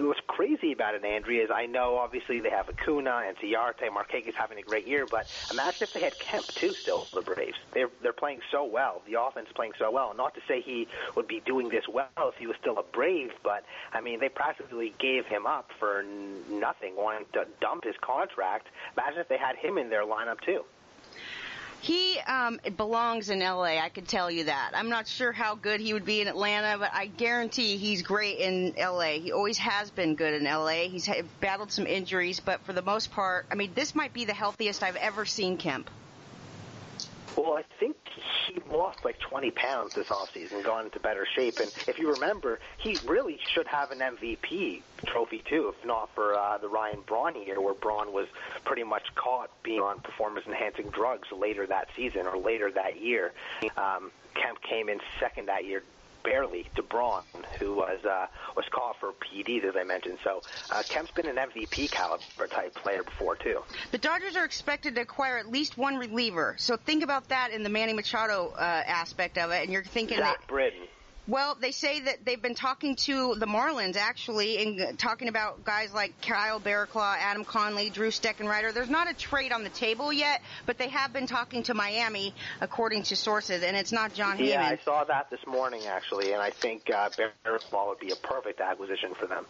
what's 0.08 0.20
crazy 0.28 0.72
about 0.72 0.96
it, 0.96 1.04
Andrea, 1.04 1.44
is 1.44 1.50
I 1.54 1.66
know 1.66 1.98
obviously 1.98 2.40
they 2.40 2.50
have 2.50 2.70
Acuna 2.70 3.24
and 3.28 3.38
Ciarte, 3.38 3.90
Markakis 3.90 4.34
having 4.34 4.58
a 4.58 4.62
great 4.62 4.88
year, 4.88 5.06
but 5.06 5.28
imagine 5.52 5.84
if 5.84 5.94
they 5.94 6.02
had 6.02 6.18
Kemp 6.20 6.54
too. 6.56 6.74
Still, 6.82 7.08
the 7.14 7.22
Braves, 7.22 7.58
they're 7.74 7.90
they're 8.02 8.14
playing 8.14 8.40
so 8.52 8.66
well. 8.66 9.02
The 9.08 9.22
offense 9.22 9.48
is 9.48 9.54
playing 9.54 9.74
so 9.78 9.92
well. 9.92 10.14
Not 10.16 10.34
to 10.36 10.42
say 10.48 10.62
he 10.62 10.88
would 11.16 11.28
be 11.28 11.42
doing 11.46 11.70
this 11.70 11.88
well 11.88 12.08
if 12.20 12.36
he 12.36 12.48
was 12.48 12.56
still 12.60 12.78
a 12.78 12.84
Brave, 12.84 13.32
but 13.44 13.64
I 13.92 14.02
mean 14.02 14.20
they 14.20 14.30
practically 14.30 14.94
gave 15.00 15.26
him 15.26 15.46
up 15.46 15.70
for 15.80 16.04
nothing, 16.50 16.96
wanting 16.96 17.26
to 17.34 17.46
dump 17.62 17.84
his 17.84 17.96
contract. 18.02 18.68
Imagine 18.98 19.20
if 19.20 19.28
they 19.28 19.38
had 19.38 19.56
him 19.56 19.78
in 19.78 19.90
their 19.90 20.06
lineup 20.06 20.42
too. 20.42 20.64
He 21.84 22.18
um, 22.20 22.62
belongs 22.78 23.30
in 23.30 23.42
LA. 23.42 23.78
I 23.78 23.90
can 23.90 24.06
tell 24.06 24.32
you 24.32 24.46
that. 24.46 24.72
I'm 24.74 24.88
not 24.88 25.06
sure 25.06 25.34
how 25.34 25.56
good 25.56 25.82
he 25.82 25.94
would 25.94 26.06
be 26.06 26.22
in 26.22 26.30
Atlanta, 26.30 26.78
but 26.78 26.92
I 26.94 27.08
guarantee 27.08 27.76
he's 27.76 28.04
great 28.04 28.38
in 28.40 28.74
LA. 28.78 29.20
He 29.20 29.34
always 29.34 29.58
has 29.58 29.92
been 29.92 30.16
good 30.16 30.34
in 30.34 30.46
LA. 30.46 30.88
He's 30.88 31.10
battled 31.42 31.74
some 31.74 31.86
injuries, 31.86 32.40
but 32.40 32.62
for 32.62 32.72
the 32.72 32.82
most 32.82 33.12
part, 33.12 33.48
I 33.52 33.56
mean, 33.56 33.72
this 33.76 33.96
might 33.96 34.14
be 34.14 34.24
the 34.24 34.34
healthiest 34.34 34.82
I've 34.82 34.96
ever 34.96 35.26
seen 35.26 35.58
Kemp. 35.58 35.90
Well, 37.36 37.54
I 37.54 37.64
think 37.80 37.96
he 38.48 38.60
lost 38.70 39.04
like 39.04 39.20
20 39.20 39.52
pounds 39.52 39.96
this 39.96 40.08
offseason, 40.08 40.64
gone 40.64 40.86
into 40.86 41.00
better 41.00 41.26
shape. 41.26 41.60
And 41.60 41.72
if 41.88 41.98
you 41.98 42.14
remember, 42.14 42.60
he 42.78 42.98
really 43.06 43.40
should 43.54 43.68
have 43.68 43.92
an 43.92 44.00
MVP 44.00 44.82
trophy 45.06 45.44
too, 45.50 45.74
if 45.76 45.86
not 45.86 46.14
for 46.14 46.36
uh, 46.36 46.58
the 46.60 46.68
Ryan 46.68 47.02
Braun 47.06 47.42
year, 47.44 47.60
where 47.60 47.74
Braun 47.74 48.14
was 48.14 48.28
pretty 48.66 48.84
much 48.84 49.04
caught 49.16 49.50
being 49.64 49.82
on 49.82 50.00
performance-enhancing 50.00 50.90
drugs 50.90 51.28
later 51.32 51.66
that 51.68 51.88
season 51.96 52.28
or 52.28 52.38
later 52.38 52.72
that 52.72 53.02
year. 53.02 53.34
Um, 53.78 54.12
Kemp 54.36 54.62
came 54.62 54.90
in 54.90 55.00
second 55.20 55.48
that 55.48 55.66
year, 55.66 55.84
barely 56.24 56.68
to 56.76 56.84
Braun, 56.84 57.24
who 57.60 57.76
was 57.76 58.00
uh, 58.06 58.28
was 58.56 58.66
caught 58.72 58.96
for 59.00 59.14
PEDs, 59.14 59.64
as 59.66 59.76
I 59.76 59.84
mentioned. 59.84 60.18
So 60.24 60.42
uh, 60.72 60.84
Kemp's 60.88 61.12
been 61.12 61.28
an 61.28 61.36
MVP 61.36 61.92
caliber 61.92 62.48
type 62.50 62.76
player 62.76 63.04
before 63.04 63.36
too. 63.36 63.62
The 63.92 63.98
Dodgers 63.98 64.36
are 64.36 64.46
expected 64.46 64.96
to 64.96 65.02
acquire 65.02 65.38
at 65.38 65.50
least 65.50 65.78
one 65.78 65.98
reliever. 65.98 66.56
So 66.58 66.78
think 66.78 67.04
about 67.04 67.30
that 67.30 67.52
in 67.52 67.64
the 67.64 67.70
Manny 67.70 67.94
Machado 67.94 68.54
uh, 68.56 68.60
aspect 68.60 69.38
of 69.38 69.52
it, 69.52 69.64
and 69.64 69.72
you're 69.72 69.84
thinking 69.84 70.18
Zach 70.18 70.40
that. 70.40 70.48
Britton. 70.48 70.88
Well, 71.26 71.56
they 71.60 71.72
say 71.72 72.02
that 72.02 72.26
they've 72.26 72.42
been 72.42 72.56
talking 72.56 72.98
to 72.98 73.36
the 73.36 73.46
Marlins 73.46 73.96
actually, 73.96 74.58
and 74.58 75.00
talking 75.00 75.30
about 75.30 75.64
guys 75.64 75.94
like 75.94 76.22
Kyle 76.22 76.60
Barraclough, 76.60 77.16
Adam 77.18 77.46
Conley, 77.46 77.90
Drew 77.90 78.10
Steckenrider. 78.10 78.74
There's 78.74 78.90
not 78.90 79.10
a 79.10 79.14
trade 79.14 79.54
on 79.54 79.64
the 79.64 79.70
table 79.70 80.12
yet, 80.12 80.42
but 80.66 80.78
they 80.78 80.90
have 80.90 81.14
been 81.14 81.26
talking 81.26 81.64
to 81.64 81.74
Miami, 81.74 82.36
according 82.60 83.04
to 83.04 83.16
sources, 83.16 83.64
and 83.64 83.78
it's 83.78 83.94
not 83.94 84.14
Jon 84.14 84.38
Yeah, 84.38 84.62
Heyman. 84.62 84.72
I 84.74 84.80
saw 84.84 85.06
that 85.06 85.30
this 85.30 85.40
morning 85.48 85.84
actually, 85.88 86.34
and 86.34 86.42
I 86.42 86.50
think 86.50 86.90
uh, 86.94 87.10
Barraclough 87.46 87.88
would 87.88 88.00
be 88.00 88.12
a 88.12 88.18
perfect 88.18 88.60
acquisition 88.60 89.14
for 89.18 89.26
them. 89.26 89.46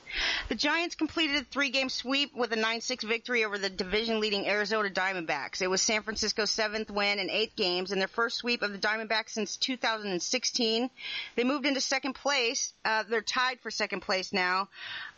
The 0.49 0.55
Giants 0.55 0.93
completed 0.93 1.37
a 1.37 1.45
three-game 1.45 1.89
sweep 1.89 2.35
with 2.35 2.53
a 2.53 2.57
9-6 2.57 3.07
victory 3.07 3.45
over 3.45 3.57
the 3.57 3.71
division-leading 3.71 4.47
Arizona 4.47 4.91
Diamondbacks. 4.91 5.63
It 5.63 5.71
was 5.71 5.81
San 5.81 6.03
Francisco's 6.03 6.51
seventh 6.51 6.91
win 6.91 7.17
in 7.17 7.31
eight 7.31 7.55
games 7.55 7.91
and 7.91 7.99
their 7.99 8.07
first 8.07 8.37
sweep 8.37 8.61
of 8.61 8.71
the 8.71 8.77
Diamondbacks 8.77 9.29
since 9.29 9.57
2016. 9.57 10.89
They 11.35 11.43
moved 11.43 11.62
into 11.65 11.81
second 11.81 12.13
place. 12.13 12.73
Uh, 12.85 13.03
they're 13.09 13.21
tied 13.21 13.59
for 13.61 13.71
second 13.71 14.01
place 14.01 14.33
now, 14.33 14.69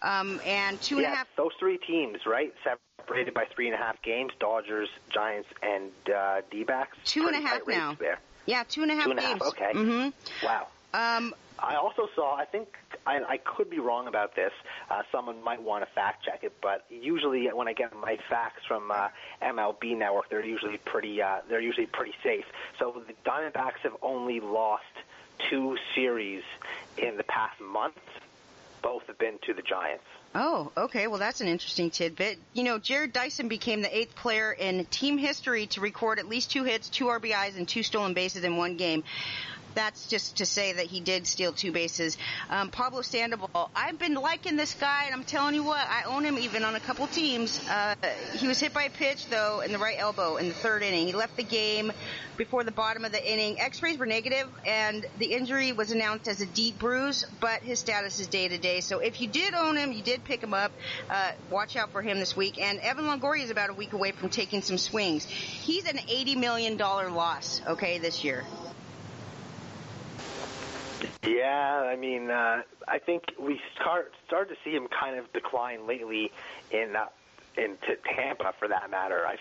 um, 0.02 0.39
and 0.46 0.80
two 0.82 0.98
and 0.98 1.06
a 1.06 1.10
half. 1.10 1.28
those 1.38 1.52
three 1.60 1.78
teams, 1.78 2.18
right, 2.26 2.54
separated 2.98 3.34
by 3.34 3.46
three 3.56 3.68
and 3.68 3.76
a 3.76 3.78
half 3.78 4.02
games: 4.02 4.32
Dodgers, 4.39 4.89
Giants, 5.14 5.50
and 5.62 5.91
uh, 6.14 6.41
D-backs. 6.52 6.98
Two 7.06 7.28
and 7.28 7.36
a 7.36 7.48
half 7.48 7.62
now. 7.68 7.96
There. 8.00 8.20
Yeah, 8.46 8.64
two 8.68 8.84
and 8.84 8.91
a 8.91 8.96
half 8.96 9.06
Two 9.06 9.12
and 9.12 9.20
a 9.20 9.24
games. 9.24 9.41
half, 9.43 9.54
okay. 9.54 9.72
hmm 9.74 10.10
Wow. 10.43 10.68
Um, 10.93 11.34
I 11.58 11.76
also 11.76 12.08
saw, 12.16 12.36
I 12.36 12.46
think, 12.46 12.68
I, 13.08 13.20
I 13.28 13.38
could 13.38 13.70
be 13.70 13.80
wrong 13.80 14.08
about 14.08 14.36
this. 14.36 14.52
Uh, 14.89 15.02
someone 15.12 15.41
might 15.43 15.62
want 15.62 15.84
to 15.86 15.91
fact 15.93 16.24
check 16.24 16.43
it, 16.43 16.54
but 16.62 16.86
usually 16.89 17.48
when 17.54 17.68
I 17.68 17.74
get 17.74 17.93
my 17.96 18.18
facts 18.30 18.62
from 18.68 18.91
uh, 18.91 19.08
MLB 19.41 19.98
Network, 19.98 20.30
they're 20.30 20.46
usually 20.46 20.78
pretty, 20.86 21.22
uh, 21.22 21.38
they're 21.50 21.62
usually 21.62 21.88
pretty 21.88 22.14
safe. 22.24 22.46
So 22.78 23.02
the 23.08 23.14
Diamondbacks 23.30 23.80
have 23.84 23.93
only 24.02 24.41
lost 24.41 24.84
two 25.50 25.78
series 25.94 26.44
in 26.98 27.18
the 27.18 27.24
past 27.24 27.60
month. 27.62 28.00
Both 28.82 29.08
have 29.08 29.18
been 29.18 29.40
to 29.46 29.54
the 29.54 29.62
Giants. 29.62 30.04
Oh, 30.36 30.72
okay. 30.76 31.08
Well, 31.08 31.18
that's 31.18 31.40
an 31.40 31.48
interesting 31.48 31.90
tidbit. 31.90 32.38
You 32.54 32.64
know, 32.64 32.78
Jarrod 32.78 33.14
Dyson 33.14 33.48
became 33.48 33.82
the 33.82 33.98
eighth 33.98 34.16
player 34.16 34.52
in 34.52 34.84
team 34.86 35.18
history 35.18 35.68
to 35.68 35.82
record 35.82 36.20
at 36.20 36.28
least 36.28 36.52
two 36.52 36.66
hits, 36.66 36.90
two 36.90 37.06
RBIs, 37.06 37.58
and 37.58 37.68
two 37.68 37.84
stolen 37.84 38.14
bases 38.14 38.44
in 38.44 38.58
one 38.58 38.76
game. 38.76 39.06
That's 39.76 40.07
just 40.07 40.38
to 40.38 40.45
say 40.45 40.73
that 40.73 40.86
he 40.88 41.01
did 41.01 41.28
steal 41.28 41.51
two 41.51 41.71
bases. 41.71 42.17
Um, 42.49 42.71
Pablo 42.71 43.01
Sandoval, 43.01 43.69
I've 43.76 43.99
been 43.99 44.15
liking 44.15 44.55
this 44.55 44.73
guy, 44.73 45.03
and 45.05 45.13
I'm 45.13 45.23
telling 45.23 45.53
you 45.53 45.63
what, 45.63 45.86
I 45.88 46.03
own 46.03 46.23
him 46.23 46.38
even 46.38 46.63
on 46.63 46.76
a 46.76 46.80
couple 46.80 47.05
teams. 47.07 47.59
Uh, 47.69 47.95
he 48.38 48.47
was 48.47 48.59
hit 48.59 48.73
by 48.73 48.84
a 48.84 48.89
pitch, 48.89 49.28
though, 49.30 49.59
in 49.59 49.71
the 49.71 49.78
right 49.78 49.97
elbow 49.99 50.38
in 50.38 50.47
the 50.47 50.53
third 50.53 50.82
inning. 50.82 51.07
He 51.07 51.13
left 51.13 51.36
the 51.36 51.43
game 51.43 51.91
before 52.38 52.63
the 52.63 52.71
bottom 52.71 53.05
of 53.05 53.11
the 53.11 53.32
inning. 53.32 53.59
X-rays 53.59 53.97
were 53.97 54.05
negative, 54.05 54.47
and 54.65 55.05
the 55.19 55.34
injury 55.34 55.71
was 55.71 55.91
announced 55.91 56.28
as 56.28 56.41
a 56.41 56.45
deep 56.45 56.80
bruise, 56.80 57.26
but 57.39 57.61
his 57.61 57.80
status 57.80 58.19
is 58.19 58.28
day 58.28 58.47
to 58.47 58.57
day. 58.57 58.80
So 58.80 58.99
if 58.99 59.21
you 59.21 59.28
did 59.28 59.53
own 59.53 59.76
him, 59.76 59.91
you 59.91 60.01
did 60.01 60.23
pick 60.23 60.41
him 60.41 60.53
up. 60.53 60.71
Uh, 61.09 61.32
watch 61.49 61.76
out 61.76 61.91
for 61.91 62.01
him 62.01 62.19
this 62.19 62.36
week. 62.36 62.59
And 62.59 62.80
Evan 62.80 63.05
Longoria 63.05 63.43
is 63.43 63.49
about 63.49 63.69
a 63.69 63.73
week 63.73 63.93
away 63.93 64.11
from 64.11 64.30
taking 64.30 64.61
some 64.61 64.78
swings. 64.78 65.26
He's 65.26 65.86
an 65.86 65.97
$80 65.97 66.38
million 66.38 66.78
loss, 66.78 67.61
okay, 67.67 67.97
this 67.99 68.23
year. 68.23 68.45
Yeah, 71.26 71.84
I 71.91 71.96
mean, 71.96 72.30
uh, 72.30 72.62
I 72.88 73.00
think 73.00 73.24
we 73.39 73.60
start 73.76 74.14
started 74.28 74.56
to 74.56 74.60
see 74.64 74.76
him 74.76 74.88
kind 74.88 75.18
of 75.18 75.32
decline 75.34 75.88
lately 75.88 76.32
in 76.72 76.96
uh, 76.96 77.06
in 77.58 77.78
t- 77.86 77.96
Tampa, 78.16 78.54
for 78.60 78.68
that 78.68 78.89
matter. 78.89 79.26
I 79.26 79.38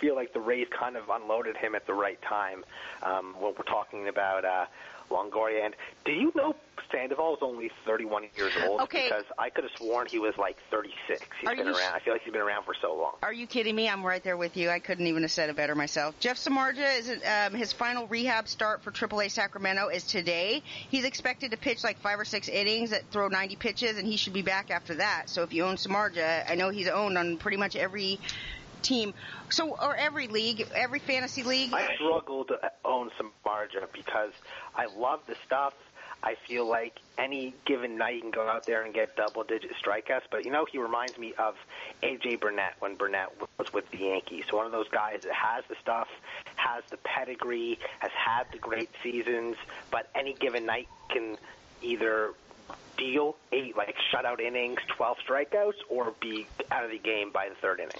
feel 0.00 0.14
like 0.14 0.32
the 0.32 0.40
Rays 0.40 0.68
kind 0.70 0.96
of 0.96 1.08
unloaded 1.08 1.56
him 1.56 1.74
at 1.74 1.86
the 1.86 1.94
right 1.94 2.20
time 2.22 2.64
um, 3.02 3.34
when 3.40 3.54
we're 3.56 3.64
talking 3.64 4.08
about 4.08 4.44
uh, 4.44 4.66
Longoria. 5.10 5.64
And 5.64 5.74
do 6.04 6.12
you 6.12 6.32
know 6.34 6.54
Sandoval 6.90 7.34
is 7.34 7.42
only 7.42 7.70
31 7.84 8.28
years 8.36 8.52
old? 8.64 8.80
Okay. 8.82 9.08
Because 9.08 9.24
I 9.38 9.50
could 9.50 9.64
have 9.64 9.72
sworn 9.76 10.06
he 10.06 10.18
was 10.18 10.36
like 10.38 10.56
36. 10.70 11.20
He's 11.40 11.48
Are 11.48 11.56
been 11.56 11.68
around. 11.68 11.94
I 11.94 11.98
feel 12.00 12.14
like 12.14 12.22
he's 12.22 12.32
been 12.32 12.42
around 12.42 12.64
for 12.64 12.74
so 12.80 12.94
long. 12.94 13.12
Are 13.22 13.32
you 13.32 13.46
kidding 13.46 13.74
me? 13.74 13.88
I'm 13.88 14.04
right 14.04 14.22
there 14.22 14.36
with 14.36 14.56
you. 14.56 14.70
I 14.70 14.78
couldn't 14.78 15.06
even 15.06 15.22
have 15.22 15.30
said 15.30 15.50
it 15.50 15.56
better 15.56 15.74
myself. 15.74 16.18
Jeff 16.20 16.36
Samardzija 16.36 16.98
is 16.98 17.10
um, 17.10 17.54
his 17.54 17.72
final 17.72 18.06
rehab 18.06 18.48
start 18.48 18.82
for 18.82 18.90
AAA 18.90 19.30
Sacramento 19.30 19.88
is 19.88 20.04
today. 20.04 20.62
He's 20.90 21.04
expected 21.04 21.50
to 21.50 21.56
pitch 21.56 21.84
like 21.84 21.98
five 21.98 22.18
or 22.18 22.24
six 22.24 22.48
innings 22.48 22.90
that 22.90 23.10
throw 23.10 23.28
90 23.28 23.56
pitches, 23.56 23.98
and 23.98 24.06
he 24.06 24.16
should 24.16 24.32
be 24.32 24.42
back 24.42 24.70
after 24.70 24.94
that. 24.96 25.24
So 25.28 25.42
if 25.42 25.52
you 25.52 25.64
own 25.64 25.76
Samardzija, 25.76 26.50
I 26.50 26.54
know 26.54 26.70
he's 26.70 26.88
owned 26.88 27.18
on 27.18 27.36
pretty 27.36 27.56
much 27.56 27.76
every 27.76 28.18
team, 28.82 29.14
so 29.50 29.76
or 29.76 29.94
every 29.96 30.28
league, 30.28 30.66
every 30.74 30.98
fantasy 30.98 31.42
league. 31.42 31.72
I 31.72 31.94
struggle 31.94 32.44
to 32.46 32.72
own 32.84 33.10
some 33.16 33.32
margin 33.44 33.82
because 33.92 34.32
I 34.74 34.86
love 34.86 35.20
the 35.26 35.36
stuff. 35.46 35.74
I 36.22 36.34
feel 36.46 36.66
like 36.66 36.98
any 37.16 37.54
given 37.64 37.96
night 37.96 38.16
you 38.16 38.22
can 38.22 38.30
go 38.32 38.48
out 38.48 38.66
there 38.66 38.82
and 38.82 38.92
get 38.92 39.14
double 39.14 39.44
digit 39.44 39.70
strikeouts. 39.82 40.22
But 40.30 40.44
you 40.44 40.50
know, 40.50 40.66
he 40.70 40.78
reminds 40.78 41.16
me 41.16 41.32
of 41.38 41.54
AJ 42.02 42.40
Burnett 42.40 42.74
when 42.80 42.96
Burnett 42.96 43.28
was 43.58 43.72
with 43.72 43.88
the 43.90 43.98
Yankees. 43.98 44.44
So 44.50 44.56
one 44.56 44.66
of 44.66 44.72
those 44.72 44.88
guys 44.88 45.20
that 45.22 45.32
has 45.32 45.64
the 45.68 45.76
stuff, 45.80 46.08
has 46.56 46.82
the 46.90 46.96
pedigree, 46.98 47.78
has 48.00 48.10
had 48.10 48.44
the 48.50 48.58
great 48.58 48.90
seasons, 49.02 49.56
but 49.90 50.10
any 50.14 50.34
given 50.34 50.66
night 50.66 50.88
can 51.08 51.36
either 51.82 52.34
deal 52.98 53.36
eight 53.52 53.76
like 53.76 53.94
shutout 54.12 54.40
innings, 54.40 54.78
twelve 54.96 55.16
strikeouts, 55.26 55.74
or 55.88 56.12
be 56.20 56.46
out 56.70 56.84
of 56.84 56.90
the 56.90 56.98
game 56.98 57.30
by 57.32 57.48
the 57.48 57.54
third 57.54 57.80
inning. 57.80 57.92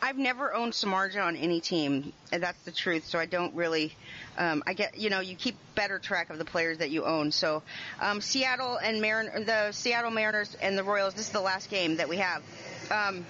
I've 0.00 0.16
never 0.16 0.54
owned 0.54 0.72
Samardzija 0.72 1.24
on 1.24 1.36
any 1.36 1.60
team, 1.60 2.12
and 2.32 2.42
that's 2.42 2.62
the 2.62 2.72
truth. 2.72 3.04
So 3.04 3.18
I 3.18 3.26
don't 3.26 3.54
really. 3.54 3.94
Um, 4.36 4.62
I 4.66 4.72
get, 4.72 4.98
you 4.98 5.10
know, 5.10 5.20
you 5.20 5.36
keep 5.36 5.56
better 5.74 5.98
track 5.98 6.30
of 6.30 6.38
the 6.38 6.44
players 6.44 6.78
that 6.78 6.90
you 6.90 7.04
own. 7.04 7.30
So, 7.30 7.62
um, 8.00 8.20
Seattle 8.20 8.76
and 8.76 9.00
Marin, 9.00 9.44
the 9.44 9.70
Seattle 9.72 10.10
Mariners 10.10 10.56
and 10.60 10.76
the 10.76 10.82
Royals. 10.82 11.14
This 11.14 11.26
is 11.26 11.32
the 11.32 11.40
last 11.40 11.70
game 11.70 11.96
that 11.96 12.08
we 12.08 12.16
have. 12.16 12.42
Um, 12.90 13.24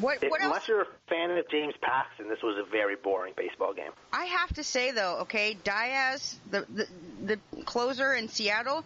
what, 0.00 0.22
what 0.22 0.40
else? 0.40 0.44
Unless 0.44 0.68
you're 0.68 0.82
a 0.82 0.86
fan 1.08 1.30
of 1.30 1.48
James 1.50 1.74
Paxton, 1.80 2.28
this 2.28 2.42
was 2.42 2.56
a 2.58 2.70
very 2.70 2.96
boring 2.96 3.34
baseball 3.36 3.72
game. 3.74 3.90
I 4.12 4.26
have 4.26 4.52
to 4.54 4.64
say 4.64 4.92
though, 4.92 5.18
okay, 5.22 5.56
Diaz, 5.64 6.38
the, 6.50 6.66
the 6.68 6.86
the 7.24 7.62
closer 7.64 8.14
in 8.14 8.28
Seattle, 8.28 8.84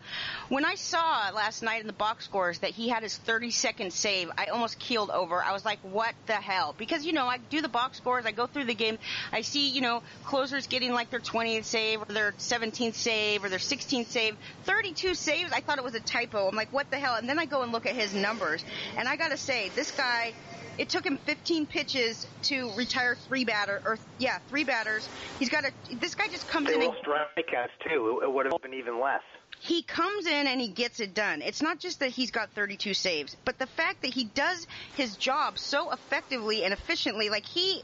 when 0.48 0.64
I 0.64 0.74
saw 0.74 1.30
last 1.34 1.62
night 1.62 1.80
in 1.80 1.86
the 1.86 1.92
box 1.92 2.24
scores 2.24 2.58
that 2.60 2.70
he 2.70 2.88
had 2.88 3.02
his 3.02 3.16
30 3.16 3.50
second 3.50 3.92
save, 3.92 4.30
I 4.36 4.46
almost 4.46 4.78
keeled 4.78 5.10
over. 5.10 5.42
I 5.42 5.52
was 5.52 5.64
like, 5.64 5.78
what 5.80 6.14
the 6.26 6.34
hell? 6.34 6.74
Because 6.76 7.04
you 7.04 7.12
know, 7.12 7.26
I 7.26 7.38
do 7.38 7.60
the 7.60 7.68
box 7.68 7.98
scores, 7.98 8.26
I 8.26 8.32
go 8.32 8.46
through 8.46 8.64
the 8.64 8.74
game, 8.74 8.98
I 9.32 9.42
see 9.42 9.70
you 9.70 9.80
know 9.80 10.02
closers 10.24 10.66
getting 10.66 10.92
like 10.92 11.10
their 11.10 11.20
20th 11.20 11.64
save 11.64 12.02
or 12.02 12.06
their 12.06 12.32
17th 12.32 12.94
save 12.94 13.44
or 13.44 13.48
their 13.48 13.58
16th 13.58 14.06
save, 14.06 14.36
32 14.64 15.14
saves. 15.14 15.52
I 15.52 15.60
thought 15.60 15.78
it 15.78 15.84
was 15.84 15.94
a 15.94 16.00
typo. 16.00 16.48
I'm 16.48 16.56
like, 16.56 16.72
what 16.72 16.90
the 16.90 16.98
hell? 16.98 17.14
And 17.14 17.28
then 17.28 17.38
I 17.38 17.46
go 17.46 17.62
and 17.62 17.72
look 17.72 17.86
at 17.86 17.94
his 17.94 18.14
numbers, 18.14 18.64
and 18.96 19.08
I 19.08 19.16
gotta 19.16 19.36
say, 19.36 19.70
this 19.74 19.90
guy 19.90 20.32
it 20.78 20.88
took 20.88 21.04
him 21.04 21.18
15 21.18 21.66
pitches 21.66 22.26
to 22.42 22.70
retire 22.76 23.14
three 23.14 23.44
batter 23.44 23.82
or 23.84 23.98
yeah 24.18 24.38
three 24.48 24.64
batters 24.64 25.08
he's 25.38 25.48
got 25.50 25.64
a 25.64 25.72
this 25.96 26.14
guy 26.14 26.28
just 26.28 26.48
comes 26.48 26.68
They 26.68 26.74
in 26.74 26.82
and 26.82 26.92
strikeouts 26.94 27.68
too. 27.88 28.20
It 28.22 28.32
would 28.32 28.46
have 28.46 28.62
been 28.62 28.74
even 28.74 29.00
less. 29.00 29.22
he 29.60 29.82
comes 29.82 30.26
in 30.26 30.46
and 30.46 30.60
he 30.60 30.68
gets 30.68 31.00
it 31.00 31.14
done 31.14 31.42
it's 31.42 31.62
not 31.62 31.78
just 31.78 32.00
that 32.00 32.10
he's 32.10 32.30
got 32.30 32.50
32 32.50 32.94
saves 32.94 33.36
but 33.44 33.58
the 33.58 33.66
fact 33.66 34.02
that 34.02 34.12
he 34.12 34.24
does 34.24 34.66
his 34.96 35.16
job 35.16 35.58
so 35.58 35.92
effectively 35.92 36.64
and 36.64 36.72
efficiently 36.72 37.28
like 37.28 37.44
he 37.46 37.82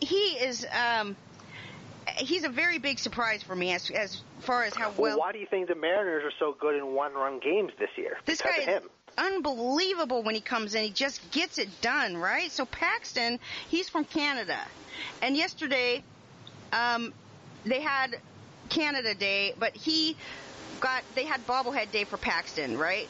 he 0.00 0.14
is 0.16 0.66
um 0.72 1.16
he's 2.16 2.44
a 2.44 2.48
very 2.48 2.78
big 2.78 2.98
surprise 2.98 3.42
for 3.42 3.54
me 3.54 3.72
as 3.72 3.90
as 3.90 4.20
far 4.40 4.64
as 4.64 4.74
how 4.74 4.90
Well, 4.90 5.02
well 5.02 5.18
why 5.18 5.32
do 5.32 5.38
you 5.38 5.46
think 5.46 5.68
the 5.68 5.74
Mariners 5.74 6.24
are 6.24 6.32
so 6.38 6.56
good 6.58 6.74
in 6.76 6.94
one-run 6.94 7.38
games 7.38 7.70
this 7.78 7.90
year? 7.96 8.16
This 8.26 8.42
because 8.42 8.56
guy 8.56 8.62
of 8.72 8.82
him. 8.82 8.90
Unbelievable 9.18 10.22
when 10.22 10.34
he 10.34 10.40
comes 10.40 10.74
in. 10.74 10.84
He 10.84 10.90
just 10.90 11.30
gets 11.30 11.58
it 11.58 11.68
done, 11.80 12.16
right? 12.16 12.50
So 12.50 12.64
Paxton, 12.64 13.38
he's 13.68 13.88
from 13.88 14.04
Canada, 14.04 14.58
and 15.20 15.36
yesterday, 15.36 16.02
um, 16.72 17.12
they 17.64 17.80
had 17.80 18.16
Canada 18.68 19.14
Day, 19.14 19.54
but 19.58 19.74
he 19.74 20.16
got 20.80 21.02
they 21.14 21.24
had 21.24 21.46
bobblehead 21.46 21.90
day 21.90 22.04
for 22.04 22.16
Paxton, 22.16 22.76
right? 22.76 23.08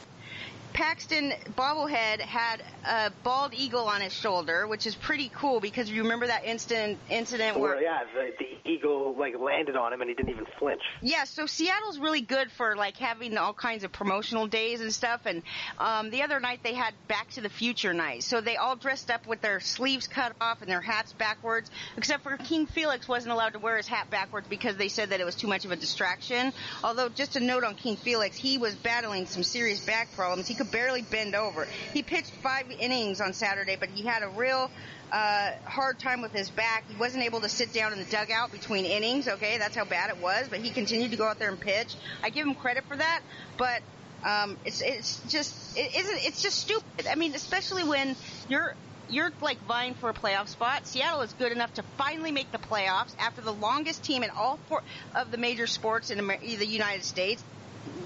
Paxton 0.73 1.33
bobblehead 1.55 2.19
had 2.19 2.63
a 2.85 3.11
bald 3.23 3.53
eagle 3.53 3.85
on 3.85 4.01
his 4.01 4.11
shoulder, 4.11 4.67
which 4.67 4.87
is 4.87 4.95
pretty 4.95 5.31
cool 5.33 5.59
because 5.59 5.89
you 5.89 6.01
remember 6.01 6.27
that 6.27 6.45
incident 6.45 6.97
incident 7.09 7.59
where 7.59 7.81
yeah, 7.81 7.99
the, 8.13 8.31
the 8.39 8.69
eagle 8.69 9.15
like 9.17 9.39
landed 9.39 9.75
on 9.75 9.93
him 9.93 10.01
and 10.01 10.09
he 10.09 10.15
didn't 10.15 10.31
even 10.31 10.45
flinch. 10.57 10.81
Yeah, 11.01 11.25
so 11.25 11.45
Seattle's 11.45 11.99
really 11.99 12.21
good 12.21 12.51
for 12.51 12.75
like 12.75 12.97
having 12.97 13.37
all 13.37 13.53
kinds 13.53 13.83
of 13.83 13.91
promotional 13.91 14.47
days 14.47 14.81
and 14.81 14.91
stuff. 14.91 15.21
And 15.25 15.43
um, 15.77 16.09
the 16.09 16.23
other 16.23 16.39
night 16.39 16.61
they 16.63 16.73
had 16.73 16.93
Back 17.07 17.29
to 17.31 17.41
the 17.41 17.49
Future 17.49 17.93
night, 17.93 18.23
so 18.23 18.41
they 18.41 18.57
all 18.57 18.75
dressed 18.75 19.11
up 19.11 19.27
with 19.27 19.41
their 19.41 19.59
sleeves 19.59 20.07
cut 20.07 20.33
off 20.41 20.61
and 20.61 20.71
their 20.71 20.81
hats 20.81 21.13
backwards, 21.13 21.69
except 21.97 22.23
for 22.23 22.35
King 22.37 22.65
Felix 22.65 23.07
wasn't 23.07 23.31
allowed 23.31 23.53
to 23.53 23.59
wear 23.59 23.77
his 23.77 23.87
hat 23.87 24.09
backwards 24.09 24.47
because 24.47 24.77
they 24.77 24.89
said 24.89 25.09
that 25.09 25.19
it 25.19 25.25
was 25.25 25.35
too 25.35 25.47
much 25.47 25.65
of 25.65 25.71
a 25.71 25.75
distraction. 25.75 26.51
Although, 26.83 27.09
just 27.09 27.35
a 27.35 27.39
note 27.39 27.63
on 27.63 27.75
King 27.75 27.95
Felix, 27.95 28.35
he 28.35 28.57
was 28.57 28.73
battling 28.73 29.27
some 29.27 29.43
serious 29.43 29.85
back 29.85 30.11
problems. 30.15 30.47
He 30.47 30.55
could 30.63 30.71
barely 30.71 31.01
bend 31.01 31.35
over. 31.35 31.67
He 31.93 32.03
pitched 32.03 32.31
five 32.31 32.65
innings 32.79 33.21
on 33.21 33.33
Saturday, 33.33 33.75
but 33.79 33.89
he 33.89 34.03
had 34.03 34.23
a 34.23 34.29
real 34.29 34.71
uh, 35.11 35.51
hard 35.65 35.99
time 35.99 36.21
with 36.21 36.31
his 36.31 36.49
back. 36.49 36.85
He 36.89 36.95
wasn't 36.95 37.23
able 37.23 37.41
to 37.41 37.49
sit 37.49 37.73
down 37.73 37.93
in 37.93 37.99
the 37.99 38.05
dugout 38.05 38.51
between 38.51 38.85
innings. 38.85 39.27
Okay, 39.27 39.57
that's 39.57 39.75
how 39.75 39.85
bad 39.85 40.09
it 40.09 40.21
was. 40.21 40.47
But 40.49 40.59
he 40.59 40.69
continued 40.69 41.11
to 41.11 41.17
go 41.17 41.25
out 41.25 41.39
there 41.39 41.49
and 41.49 41.59
pitch. 41.59 41.95
I 42.23 42.29
give 42.29 42.47
him 42.47 42.55
credit 42.55 42.85
for 42.85 42.97
that. 42.97 43.21
But 43.57 43.81
um, 44.23 44.57
it's 44.65 44.81
it's 44.81 45.21
just 45.27 45.77
it 45.77 45.95
isn't 45.95 46.25
it's 46.25 46.41
just 46.41 46.59
stupid. 46.59 47.07
I 47.09 47.15
mean, 47.15 47.35
especially 47.35 47.83
when 47.83 48.15
you're 48.47 48.73
you're 49.09 49.31
like 49.41 49.59
vying 49.67 49.93
for 49.95 50.09
a 50.09 50.13
playoff 50.13 50.47
spot. 50.47 50.87
Seattle 50.87 51.21
is 51.21 51.33
good 51.33 51.51
enough 51.51 51.73
to 51.75 51.83
finally 51.97 52.31
make 52.31 52.51
the 52.51 52.57
playoffs 52.57 53.13
after 53.19 53.41
the 53.41 53.53
longest 53.53 54.03
team 54.03 54.23
in 54.23 54.29
all 54.29 54.57
four 54.69 54.81
of 55.13 55.29
the 55.29 55.37
major 55.37 55.67
sports 55.67 56.09
in 56.09 56.25
the 56.25 56.65
United 56.65 57.03
States 57.03 57.43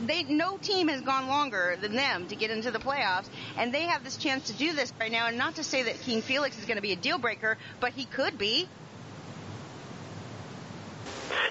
they 0.05 0.23
no 0.23 0.57
team 0.57 0.87
has 0.87 1.01
gone 1.01 1.27
longer 1.27 1.77
than 1.81 1.95
them 1.95 2.27
to 2.27 2.35
get 2.35 2.51
into 2.51 2.71
the 2.71 2.79
playoffs, 2.79 3.27
and 3.57 3.73
they 3.73 3.83
have 3.83 4.03
this 4.03 4.17
chance 4.17 4.47
to 4.47 4.53
do 4.53 4.73
this 4.73 4.91
right 4.99 5.11
now. 5.11 5.27
And 5.27 5.37
not 5.37 5.55
to 5.55 5.63
say 5.63 5.83
that 5.83 6.01
King 6.01 6.21
Felix 6.21 6.57
is 6.57 6.65
going 6.65 6.77
to 6.77 6.81
be 6.81 6.91
a 6.91 6.97
deal 6.97 7.17
breaker, 7.17 7.57
but 7.79 7.93
he 7.93 8.05
could 8.05 8.37
be. 8.37 8.67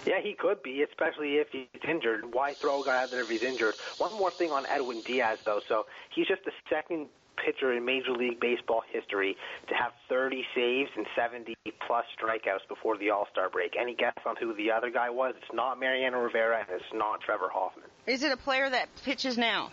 Yeah, 0.06 0.20
he 0.22 0.34
could 0.34 0.62
be, 0.62 0.82
especially 0.82 1.36
if 1.36 1.48
he's 1.50 1.66
injured. 1.88 2.32
Why 2.32 2.54
throw 2.54 2.82
a 2.82 2.86
guy 2.86 3.02
out 3.02 3.10
there 3.10 3.22
if 3.22 3.28
he's 3.28 3.42
injured? 3.42 3.74
One 3.98 4.12
more 4.12 4.30
thing 4.30 4.52
on 4.52 4.64
Edwin 4.66 5.02
Diaz, 5.02 5.38
though. 5.44 5.60
So 5.68 5.86
he's 6.14 6.28
just 6.28 6.44
the 6.44 6.52
second 6.70 7.08
pitcher 7.36 7.72
in 7.72 7.84
Major 7.84 8.12
League 8.12 8.40
Baseball 8.40 8.82
history 8.90 9.36
to 9.68 9.74
have 9.74 9.92
30 10.08 10.44
saves 10.54 10.90
and 10.96 11.06
70 11.16 11.54
plus 11.86 12.04
strikeouts 12.18 12.66
before 12.68 12.96
the 12.98 13.10
All 13.10 13.26
Star 13.30 13.48
break. 13.48 13.74
Any 13.80 13.94
guess 13.94 14.14
on 14.24 14.36
who 14.36 14.54
the 14.54 14.70
other 14.70 14.90
guy 14.90 15.10
was? 15.10 15.34
It's 15.36 15.54
not 15.54 15.78
Mariano 15.78 16.18
Rivera 16.18 16.58
and 16.60 16.80
it's 16.80 16.92
not 16.94 17.20
Trevor 17.20 17.48
Hoffman. 17.52 17.86
Is 18.06 18.22
it 18.22 18.32
a 18.32 18.36
player 18.36 18.68
that 18.68 18.88
pitches 19.04 19.36
now? 19.38 19.70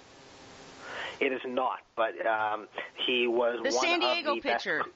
It 1.20 1.32
is 1.32 1.42
not, 1.46 1.80
but 1.96 2.14
um, 2.26 2.68
he 3.06 3.28
was 3.28 3.58
one 3.58 3.68
of 3.68 3.72
the 3.72 3.78
one 3.78 3.86
San 3.86 4.00
Diego 4.00 4.36
of 4.36 4.44
the 4.44 4.50
pitcher. 4.50 4.80
Best... 4.80 4.90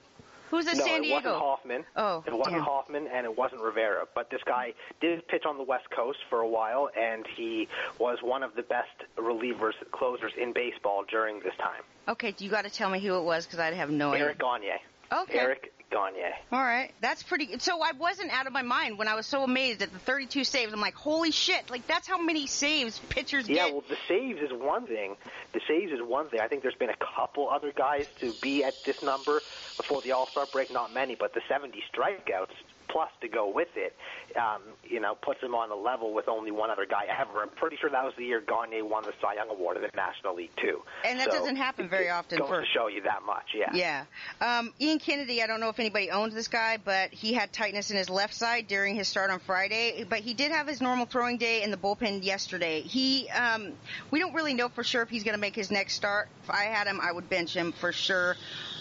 Who's 0.50 0.64
the 0.64 0.74
no, 0.74 0.84
San 0.84 1.02
Diego? 1.02 1.16
it 1.16 1.32
wasn't 1.32 1.42
Hoffman. 1.42 1.84
Oh, 1.96 2.24
it 2.26 2.32
wasn't 2.32 2.56
damn. 2.56 2.64
Hoffman, 2.64 3.06
and 3.12 3.24
it 3.24 3.36
wasn't 3.36 3.62
Rivera. 3.62 4.06
But 4.14 4.30
this 4.30 4.40
guy 4.46 4.74
did 5.00 5.26
pitch 5.28 5.44
on 5.46 5.58
the 5.58 5.64
West 5.64 5.90
Coast 5.90 6.18
for 6.30 6.40
a 6.40 6.48
while, 6.48 6.88
and 6.98 7.26
he 7.36 7.68
was 7.98 8.18
one 8.22 8.42
of 8.42 8.54
the 8.54 8.62
best 8.62 8.88
relievers, 9.16 9.74
closers 9.92 10.32
in 10.40 10.52
baseball 10.52 11.04
during 11.08 11.40
this 11.40 11.54
time. 11.58 11.82
Okay, 12.08 12.34
you 12.38 12.50
got 12.50 12.64
to 12.64 12.70
tell 12.70 12.90
me 12.90 13.00
who 13.00 13.16
it 13.16 13.24
was 13.24 13.46
because 13.46 13.58
I 13.58 13.72
have 13.72 13.90
no 13.90 14.12
idea. 14.12 14.26
Eric 14.26 14.38
Gagne. 14.38 14.72
Okay. 15.12 15.38
Eric 15.38 15.72
Gagne. 15.90 16.34
All 16.52 16.62
right, 16.62 16.92
that's 17.00 17.22
pretty. 17.22 17.58
So 17.58 17.82
I 17.82 17.92
wasn't 17.92 18.30
out 18.30 18.46
of 18.46 18.52
my 18.52 18.62
mind 18.62 18.98
when 18.98 19.08
I 19.08 19.14
was 19.14 19.26
so 19.26 19.42
amazed 19.42 19.82
at 19.82 19.92
the 19.92 19.98
32 19.98 20.44
saves. 20.44 20.72
I'm 20.72 20.80
like, 20.80 20.94
holy 20.94 21.30
shit! 21.30 21.70
Like 21.70 21.86
that's 21.86 22.06
how 22.06 22.20
many 22.20 22.46
saves 22.46 22.98
pitchers 23.08 23.48
Yeah, 23.48 23.54
get. 23.54 23.66
Yeah, 23.68 23.72
well, 23.72 23.84
the 23.88 23.96
saves 24.06 24.40
is 24.40 24.52
one 24.52 24.86
thing. 24.86 25.16
The 25.52 25.60
saves 25.66 25.92
is 25.92 26.00
one 26.02 26.28
thing. 26.28 26.40
I 26.40 26.48
think 26.48 26.62
there's 26.62 26.74
been 26.74 26.90
a 26.90 27.16
couple 27.16 27.48
other 27.48 27.72
guys 27.72 28.06
to 28.20 28.32
be 28.42 28.64
at 28.64 28.74
this 28.84 29.02
number 29.02 29.40
before 29.76 30.02
the 30.02 30.12
All 30.12 30.26
Star 30.26 30.46
break. 30.52 30.72
Not 30.72 30.92
many, 30.92 31.14
but 31.14 31.34
the 31.34 31.40
70 31.48 31.82
strikeouts 31.92 32.54
plus 32.88 33.10
to 33.20 33.28
go 33.28 33.48
with 33.48 33.68
it, 33.76 33.94
um, 34.36 34.62
you 34.84 35.00
know, 35.00 35.14
puts 35.14 35.42
him 35.42 35.54
on 35.54 35.70
a 35.70 35.74
level 35.74 36.12
with 36.14 36.28
only 36.28 36.50
one 36.50 36.70
other 36.70 36.86
guy 36.86 37.04
ever. 37.08 37.42
I'm 37.42 37.48
pretty 37.50 37.76
sure 37.76 37.90
that 37.90 38.04
was 38.04 38.14
the 38.16 38.24
year 38.24 38.40
Gagne 38.40 38.82
won 38.82 39.02
the 39.04 39.12
Cy 39.20 39.34
Young 39.34 39.48
Award 39.50 39.76
in 39.76 39.82
the 39.82 39.90
National 39.94 40.34
League 40.34 40.50
too. 40.60 40.82
And 41.04 41.18
that 41.20 41.30
So, 41.32 41.38
doesn't 41.38 41.56
happen 41.56 41.88
very 41.88 42.10
often 42.10 42.38
Goes 42.38 42.48
for- 42.48 42.60
to 42.60 42.66
show 42.66 42.86
you 42.88 43.02
that 43.02 43.22
much, 43.24 43.54
yeah. 43.54 43.70
Yeah. 43.72 44.04
Um, 44.40 44.72
Ian 44.80 44.98
Kennedy, 44.98 45.42
I 45.42 45.46
don't 45.46 45.60
know 45.60 45.68
if 45.68 45.78
anybody 45.78 46.10
owns 46.10 46.34
this 46.34 46.48
guy, 46.48 46.78
but 46.82 47.12
he 47.12 47.32
had 47.32 47.52
tightness 47.52 47.90
in 47.90 47.96
his 47.96 48.10
left 48.10 48.34
side 48.34 48.66
during 48.68 48.94
his 48.94 49.08
start 49.08 49.30
on 49.30 49.38
Friday. 49.40 50.04
But 50.08 50.20
he 50.20 50.34
did 50.34 50.52
have 50.52 50.66
his 50.66 50.80
normal 50.80 51.06
throwing 51.06 51.38
day 51.38 51.62
in 51.62 51.70
the 51.70 51.76
bullpen 51.76 52.24
yesterday. 52.24 52.80
He, 52.80 53.28
um, 53.30 53.72
we 54.10 54.18
don't 54.18 54.34
really 54.34 54.54
know 54.54 54.68
for 54.68 54.84
sure 54.84 55.02
if 55.02 55.08
he's 55.08 55.24
going 55.24 55.34
to 55.34 55.40
make 55.40 55.54
his 55.54 55.70
next 55.70 55.94
start. 55.94 56.28
If 56.44 56.50
I 56.50 56.64
had 56.64 56.86
him, 56.86 57.00
I 57.02 57.12
would 57.12 57.28
bench 57.28 57.54
him 57.54 57.72
for 57.72 57.92
sure. 57.92 58.36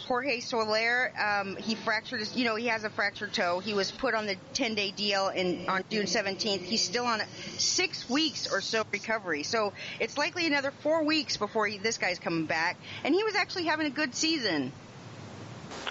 Jorge 0.07 0.39
Soler, 0.39 1.11
um, 1.19 1.57
he 1.57 1.75
fractured 1.75 2.21
his, 2.21 2.34
you 2.34 2.45
know, 2.45 2.55
he 2.55 2.67
has 2.67 2.85
a 2.85 2.89
fractured 2.89 3.34
toe. 3.34 3.59
He 3.59 3.73
was 3.73 3.91
put 3.91 4.15
on 4.15 4.25
the 4.25 4.38
10 4.53 4.73
day 4.73 4.93
DL 4.95 5.35
in, 5.35 5.67
on 5.67 5.84
June 5.89 6.05
17th. 6.05 6.61
He's 6.61 6.81
still 6.81 7.05
on 7.05 7.19
a 7.19 7.25
six 7.57 8.09
weeks 8.09 8.47
or 8.49 8.61
so 8.61 8.85
recovery. 8.91 9.43
So 9.43 9.73
it's 9.99 10.17
likely 10.17 10.47
another 10.47 10.71
four 10.71 11.03
weeks 11.03 11.35
before 11.35 11.67
he, 11.67 11.77
this 11.77 11.97
guy's 11.97 12.19
coming 12.19 12.45
back. 12.45 12.77
And 13.03 13.13
he 13.13 13.23
was 13.25 13.35
actually 13.35 13.65
having 13.65 13.85
a 13.85 13.89
good 13.89 14.15
season. 14.15 14.71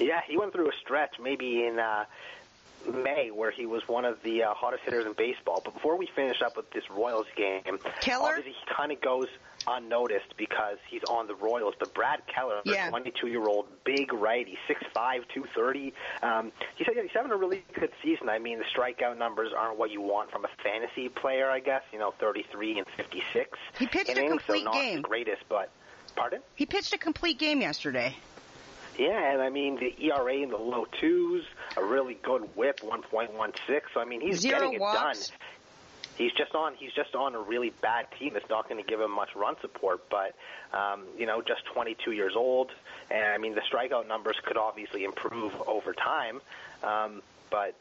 Yeah, 0.01 0.23
he 0.27 0.39
went 0.39 0.55
through 0.55 0.71
a 0.71 0.75
stretch 0.81 1.17
maybe 1.23 1.67
in 1.67 1.79
uh, 1.79 2.07
May 2.91 3.31
where 3.31 3.51
he 3.51 3.67
was 3.67 3.87
one 3.87 4.07
of 4.07 4.23
the 4.23 4.45
uh, 4.45 4.55
hottest 4.55 4.85
hitters 4.85 5.05
in 5.05 5.13
baseball. 5.13 5.61
But 5.63 5.75
before 5.75 5.97
we 5.99 6.07
finish 6.07 6.41
up 6.41 6.57
with 6.57 6.71
this 6.71 6.85
Royals 6.91 7.27
game, 7.37 7.61
Keller? 8.01 8.31
obviously 8.31 8.53
he 8.53 8.75
kind 8.75 8.93
of 8.93 9.01
goes 9.03 9.29
unnoticed 9.67 10.35
because 10.37 10.79
he's 10.91 11.03
on 11.05 11.27
the 11.27 11.35
Royals. 11.35 11.75
But 11.79 11.95
Brad 11.95 12.23
Keller, 12.27 12.61
Yeah. 12.65 12.91
22-year-old 12.91 13.67
big 13.85 14.13
righty, 14.13 14.59
6'5", 14.69 15.25
230. 15.35 15.93
Um, 16.23 16.53
he's, 16.77 16.87
he's 16.87 17.11
having 17.15 17.33
a 17.33 17.37
really 17.37 17.65
good 17.79 17.91
season. 18.03 18.29
I 18.29 18.39
mean, 18.39 18.59
the 18.59 18.65
strikeout 18.65 19.19
numbers 19.19 19.53
aren't 19.57 19.79
what 19.79 19.91
you 19.91 20.01
want 20.01 20.31
from 20.31 20.45
a 20.45 20.49
fantasy 20.63 21.09
player, 21.09 21.51
I 21.51 21.61
guess. 21.61 21.83
You 21.93 21.99
know, 21.99 22.13
33 22.21 22.79
and 22.79 22.87
56 22.97 23.59
He 23.79 23.87
pitched 23.87 24.11
a 24.11 24.15
complete 24.29 24.61
so 24.61 24.65
not 24.65 24.75
game. 24.75 24.97
the 24.97 25.03
greatest, 25.03 25.43
but 25.49 25.71
pardon. 26.15 26.41
He 26.55 26.67
pitched 26.67 26.93
a 26.93 26.99
complete 26.99 27.39
game 27.39 27.61
yesterday. 27.61 28.17
Yeah, 28.99 29.33
and 29.33 29.43
I 29.43 29.51
mean 29.51 29.77
the 29.79 29.95
ERA 30.07 30.37
in 30.37 30.49
the 30.49 30.57
low 30.57 30.87
twos, 30.99 31.45
a 31.77 31.85
really 31.85 32.15
good 32.23 32.49
WHIP, 32.57 32.81
1.16. 32.81 33.53
So 33.93 34.01
I 34.01 34.07
mean 34.07 34.23
he's 34.23 34.41
Zero 34.41 34.59
getting 34.61 34.75
it 34.75 34.81
walks. 34.81 35.29
done. 35.29 35.39
He's 36.17 36.33
just 36.33 36.55
on. 36.55 36.75
He's 36.75 36.93
just 36.93 37.15
on 37.15 37.35
a 37.35 37.41
really 37.41 37.71
bad 37.71 38.07
team 38.19 38.33
that's 38.35 38.49
not 38.49 38.69
going 38.69 38.83
to 38.83 38.89
give 38.89 39.01
him 39.01 39.11
much 39.11 39.35
run 39.37 39.57
support. 39.61 40.09
But 40.09 40.35
um, 40.73 41.05
you 41.19 41.27
know, 41.27 41.43
just 41.43 41.65
22 41.67 42.13
years 42.13 42.35
old, 42.37 42.73
and 43.11 43.25
I 43.25 43.39
mean 43.39 43.55
the 43.55 43.61
strikeout 43.61 44.09
numbers 44.09 44.37
could 44.45 44.57
obviously 44.57 45.05
improve 45.05 45.55
over 45.67 45.93
time. 45.93 46.41
Um, 46.83 47.23
but 47.51 47.75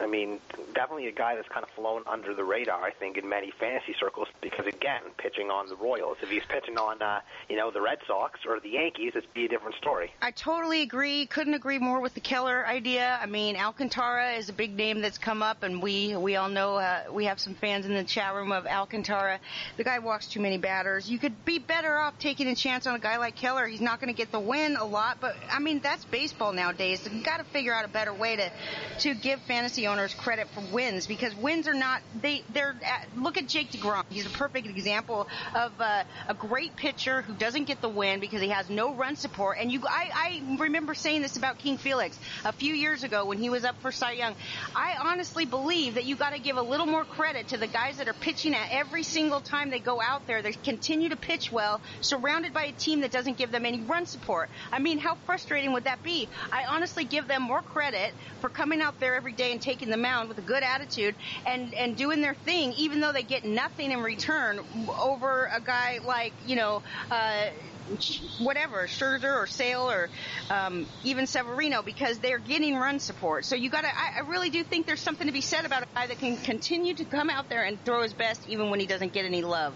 I 0.00 0.06
mean, 0.06 0.40
definitely 0.74 1.06
a 1.08 1.12
guy 1.12 1.34
that's 1.36 1.48
kind 1.48 1.64
of 1.64 1.70
flown 1.70 2.02
under 2.06 2.34
the 2.34 2.44
radar, 2.44 2.82
I 2.82 2.90
think, 2.90 3.16
in 3.16 3.28
many 3.28 3.50
fantasy 3.58 3.94
circles 3.98 4.28
because, 4.40 4.66
again, 4.66 5.02
pitching 5.16 5.50
on 5.50 5.68
the 5.68 5.76
Royals. 5.76 6.18
If 6.22 6.30
he's 6.30 6.44
pitching 6.48 6.78
on, 6.78 7.00
uh, 7.02 7.20
you 7.48 7.56
know, 7.56 7.70
the 7.70 7.80
Red 7.80 7.98
Sox 8.06 8.40
or 8.46 8.60
the 8.60 8.70
Yankees, 8.70 9.12
it'd 9.14 9.32
be 9.34 9.46
a 9.46 9.48
different 9.48 9.76
story. 9.76 10.12
I 10.20 10.30
totally 10.30 10.82
agree. 10.82 11.26
Couldn't 11.26 11.54
agree 11.54 11.78
more 11.78 12.00
with 12.00 12.14
the 12.14 12.20
Keller 12.20 12.66
idea. 12.66 13.18
I 13.20 13.26
mean, 13.26 13.56
Alcantara 13.56 14.34
is 14.34 14.48
a 14.48 14.52
big 14.52 14.76
name 14.76 15.00
that's 15.00 15.18
come 15.18 15.42
up, 15.42 15.62
and 15.62 15.82
we 15.82 16.16
we 16.16 16.36
all 16.36 16.48
know 16.48 16.76
uh, 16.76 17.04
we 17.10 17.24
have 17.24 17.40
some 17.40 17.54
fans 17.54 17.86
in 17.86 17.94
the 17.94 18.04
chat 18.04 18.34
room 18.34 18.52
of 18.52 18.66
Alcantara. 18.66 19.40
The 19.76 19.84
guy 19.84 19.98
walks 19.98 20.26
too 20.26 20.40
many 20.40 20.58
batters. 20.58 21.08
You 21.08 21.18
could 21.18 21.44
be 21.44 21.58
better 21.58 21.96
off 21.96 22.18
taking 22.18 22.48
a 22.48 22.54
chance 22.54 22.86
on 22.86 22.94
a 22.94 22.98
guy 22.98 23.16
like 23.18 23.36
Keller. 23.36 23.66
He's 23.66 23.80
not 23.80 24.00
going 24.00 24.12
to 24.12 24.16
get 24.16 24.32
the 24.32 24.40
win 24.40 24.76
a 24.76 24.84
lot, 24.84 25.18
but 25.20 25.36
I 25.50 25.58
mean 25.58 25.80
that's 25.80 26.04
baseball 26.04 26.52
nowadays. 26.52 27.08
you've 27.10 27.24
got 27.24 27.38
to 27.38 27.44
figure 27.44 27.74
out 27.74 27.84
a 27.84 27.88
better 27.88 28.12
way 28.12 28.36
to 28.36 28.50
to 29.00 29.14
give 29.14 29.40
fantasy 29.42 29.85
owners 29.86 30.14
credit 30.14 30.48
for 30.54 30.62
wins 30.72 31.06
because 31.06 31.34
wins 31.36 31.68
are 31.68 31.74
not 31.74 32.02
they 32.20 32.42
they're 32.52 32.74
at, 32.84 33.08
look 33.16 33.36
at 33.36 33.48
Jake 33.48 33.70
DeGrom. 33.72 34.04
He's 34.10 34.26
a 34.26 34.30
perfect 34.30 34.66
example 34.66 35.26
of 35.54 35.72
uh, 35.80 36.04
a 36.28 36.34
great 36.34 36.76
pitcher 36.76 37.22
who 37.22 37.34
doesn't 37.34 37.64
get 37.64 37.80
the 37.80 37.88
win 37.88 38.20
because 38.20 38.40
he 38.40 38.48
has 38.48 38.68
no 38.70 38.94
run 38.94 39.16
support. 39.16 39.58
And 39.60 39.70
you, 39.70 39.82
I, 39.88 40.10
I 40.14 40.56
remember 40.58 40.94
saying 40.94 41.22
this 41.22 41.36
about 41.36 41.58
King 41.58 41.78
Felix 41.78 42.18
a 42.44 42.52
few 42.52 42.74
years 42.74 43.04
ago 43.04 43.24
when 43.26 43.38
he 43.38 43.50
was 43.50 43.64
up 43.64 43.80
for 43.80 43.92
Cy 43.92 44.12
Young. 44.12 44.34
I 44.74 44.96
honestly 44.98 45.44
believe 45.44 45.94
that 45.94 46.04
you 46.04 46.16
got 46.16 46.32
to 46.32 46.38
give 46.40 46.56
a 46.56 46.62
little 46.62 46.86
more 46.86 47.04
credit 47.04 47.48
to 47.48 47.56
the 47.56 47.66
guys 47.66 47.98
that 47.98 48.08
are 48.08 48.14
pitching 48.14 48.54
at 48.54 48.68
every 48.70 49.02
single 49.02 49.40
time 49.40 49.70
they 49.70 49.80
go 49.80 50.00
out 50.00 50.26
there. 50.26 50.42
They 50.42 50.52
continue 50.52 51.08
to 51.10 51.16
pitch 51.16 51.52
well, 51.52 51.80
surrounded 52.00 52.52
by 52.52 52.64
a 52.64 52.72
team 52.72 53.00
that 53.00 53.10
doesn't 53.10 53.36
give 53.36 53.50
them 53.50 53.66
any 53.66 53.80
run 53.80 54.06
support. 54.06 54.50
I 54.72 54.78
mean, 54.78 54.98
how 54.98 55.16
frustrating 55.26 55.72
would 55.72 55.84
that 55.84 56.02
be? 56.02 56.28
I 56.52 56.64
honestly 56.66 57.04
give 57.04 57.28
them 57.28 57.42
more 57.42 57.62
credit 57.62 58.14
for 58.40 58.48
coming 58.48 58.80
out 58.80 59.00
there 59.00 59.14
every 59.14 59.32
day 59.32 59.52
and 59.52 59.60
taking 59.60 59.75
the 59.84 59.96
mound 59.96 60.28
with 60.28 60.38
a 60.38 60.42
good 60.42 60.62
attitude 60.62 61.14
and 61.44 61.74
and 61.74 61.96
doing 61.96 62.22
their 62.22 62.34
thing, 62.34 62.72
even 62.78 63.00
though 63.00 63.12
they 63.12 63.22
get 63.22 63.44
nothing 63.44 63.90
in 63.92 64.00
return 64.00 64.60
over 65.00 65.50
a 65.54 65.60
guy 65.60 65.98
like 66.04 66.32
you 66.46 66.56
know. 66.56 66.82
Uh, 67.10 67.46
whatever 68.38 68.86
Scherzer 68.86 69.34
or 69.36 69.46
Sale 69.46 69.90
or 69.90 70.08
um, 70.50 70.86
even 71.04 71.26
Severino 71.26 71.82
because 71.82 72.18
they're 72.18 72.38
getting 72.38 72.76
run 72.76 73.00
support. 73.00 73.44
So 73.44 73.56
you 73.56 73.70
got 73.70 73.82
to. 73.82 73.88
I, 73.88 74.18
I 74.18 74.28
really 74.28 74.50
do 74.50 74.62
think 74.64 74.86
there's 74.86 75.00
something 75.00 75.26
to 75.26 75.32
be 75.32 75.40
said 75.40 75.64
about 75.64 75.82
a 75.82 75.86
guy 75.94 76.06
that 76.06 76.18
can 76.18 76.36
continue 76.36 76.94
to 76.94 77.04
come 77.04 77.30
out 77.30 77.48
there 77.48 77.64
and 77.64 77.82
throw 77.84 78.02
his 78.02 78.12
best 78.12 78.48
even 78.48 78.70
when 78.70 78.80
he 78.80 78.86
doesn't 78.86 79.12
get 79.12 79.24
any 79.24 79.42
love. 79.42 79.74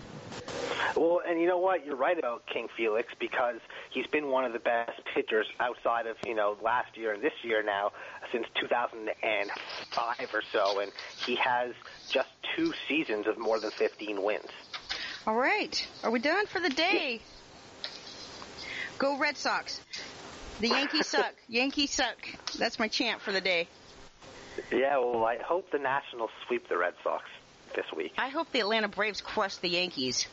Well, 0.97 1.20
and 1.27 1.41
you 1.41 1.47
know 1.47 1.59
what? 1.59 1.87
You're 1.87 1.97
right 1.97 2.19
about 2.19 2.47
King 2.47 2.69
Felix 2.77 3.09
because 3.19 3.61
he's 3.91 4.07
been 4.09 4.28
one 4.28 4.45
of 4.45 4.53
the 4.53 4.59
best 4.59 5.01
pitchers 5.15 5.47
outside 5.61 6.07
of, 6.07 6.16
you 6.27 6.35
know, 6.35 6.57
last 6.62 6.97
year 6.97 7.12
and 7.12 7.23
this 7.23 7.32
year 7.43 7.62
now 7.62 7.93
since 8.32 8.47
2005 8.61 10.35
or 10.35 10.43
so. 10.53 10.81
And 10.81 10.91
he 11.24 11.37
has 11.37 11.73
just 12.11 12.28
two 12.57 12.73
seasons 12.89 13.27
of 13.27 13.39
more 13.39 13.61
than 13.61 13.70
15 13.70 14.23
wins. 14.23 14.49
All 15.27 15.37
right. 15.37 15.87
Are 16.03 16.11
we 16.11 16.19
done 16.19 16.47
for 16.47 16.61
the 16.61 16.70
day? 16.70 17.20
Go 19.01 19.16
Red 19.16 19.39
Sox. 19.39 19.81
The 20.60 20.68
Yankees 20.68 21.06
suck. 21.09 21.35
Yankees 21.48 21.90
suck. 21.90 22.18
That's 22.59 22.78
my 22.78 22.86
chant 22.86 23.22
for 23.22 23.32
the 23.32 23.40
day. 23.40 23.66
Yeah, 24.70 24.98
well, 24.98 25.24
I 25.24 25.39
hope 25.43 25.70
the 25.72 25.78
Nationals 25.78 26.31
sweep 26.47 26.68
the 26.68 26.77
Red 26.77 26.93
Sox 27.02 27.24
this 27.74 27.86
week. 27.97 28.12
I 28.18 28.28
hope 28.28 28.52
the 28.52 28.60
Atlanta 28.60 28.89
Braves 28.89 29.22
crush 29.22 29.56
the 29.56 29.70
Yankees. 29.70 30.28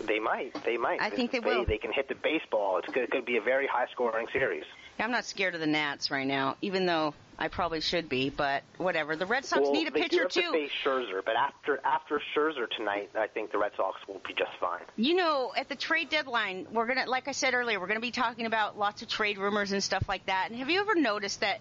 They 0.00 0.20
might. 0.20 0.54
They 0.64 0.78
might. 0.78 1.02
I 1.02 1.10
think 1.10 1.32
they, 1.32 1.40
will. 1.40 1.66
They 1.66 1.76
can 1.76 1.92
hit 1.92 2.08
the 2.08 2.14
baseball. 2.14 2.78
It's 2.78 2.88
going 2.94 3.08
to 3.10 3.22
be 3.22 3.36
a 3.36 3.42
very 3.42 3.66
high-scoring 3.66 4.28
series. 4.32 4.64
I'm 5.00 5.10
not 5.10 5.24
scared 5.24 5.54
of 5.54 5.60
the 5.60 5.66
Nats 5.66 6.10
right 6.10 6.26
now, 6.26 6.56
even 6.60 6.86
though 6.86 7.14
I 7.38 7.48
probably 7.48 7.80
should 7.80 8.08
be. 8.08 8.30
But 8.30 8.62
whatever. 8.78 9.14
The 9.16 9.26
Red 9.26 9.44
Sox 9.44 9.62
well, 9.62 9.72
need 9.72 9.88
a 9.88 9.92
pitcher 9.92 10.24
too. 10.24 10.40
They 10.40 10.46
To 10.46 10.52
face 10.52 10.70
Scherzer, 10.84 11.24
but 11.24 11.36
after 11.36 11.80
after 11.84 12.20
Scherzer 12.34 12.68
tonight, 12.76 13.10
I 13.16 13.28
think 13.28 13.52
the 13.52 13.58
Red 13.58 13.72
Sox 13.76 13.96
will 14.08 14.20
be 14.26 14.34
just 14.34 14.50
fine. 14.60 14.80
You 14.96 15.14
know, 15.14 15.52
at 15.56 15.68
the 15.68 15.76
trade 15.76 16.10
deadline, 16.10 16.66
we're 16.72 16.86
gonna, 16.86 17.06
like 17.06 17.28
I 17.28 17.32
said 17.32 17.54
earlier, 17.54 17.78
we're 17.78 17.86
gonna 17.86 18.00
be 18.00 18.10
talking 18.10 18.46
about 18.46 18.78
lots 18.78 19.02
of 19.02 19.08
trade 19.08 19.38
rumors 19.38 19.72
and 19.72 19.82
stuff 19.82 20.08
like 20.08 20.26
that. 20.26 20.48
And 20.50 20.58
have 20.58 20.68
you 20.68 20.80
ever 20.80 20.94
noticed 20.94 21.40
that 21.40 21.60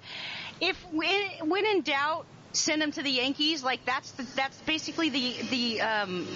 if 0.59 0.77
when, 0.91 1.49
when 1.49 1.65
in 1.65 1.81
doubt, 1.81 2.25
send 2.53 2.81
them 2.81 2.91
to 2.91 3.03
the 3.03 3.11
Yankees? 3.11 3.63
Like 3.63 3.85
that's 3.85 4.11
the, 4.11 4.23
that's 4.35 4.57
basically 4.61 5.09
the 5.09 5.35
the 5.49 5.81
um, 5.81 6.27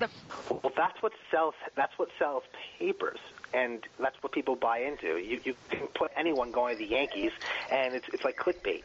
the. 0.00 0.08
Well, 0.50 0.72
that's 0.76 1.00
what 1.02 1.12
sells. 1.30 1.54
That's 1.76 1.96
what 1.98 2.08
sells 2.18 2.42
papers, 2.78 3.18
and 3.54 3.82
that's 3.98 4.20
what 4.22 4.32
people 4.32 4.56
buy 4.56 4.78
into. 4.80 5.18
You 5.18 5.40
you 5.44 5.54
can 5.70 5.86
put 5.88 6.10
anyone 6.16 6.50
going 6.52 6.76
to 6.76 6.78
the 6.78 6.90
Yankees, 6.90 7.32
and 7.70 7.94
it's 7.94 8.08
it's 8.12 8.24
like 8.24 8.36
clickbait. 8.36 8.82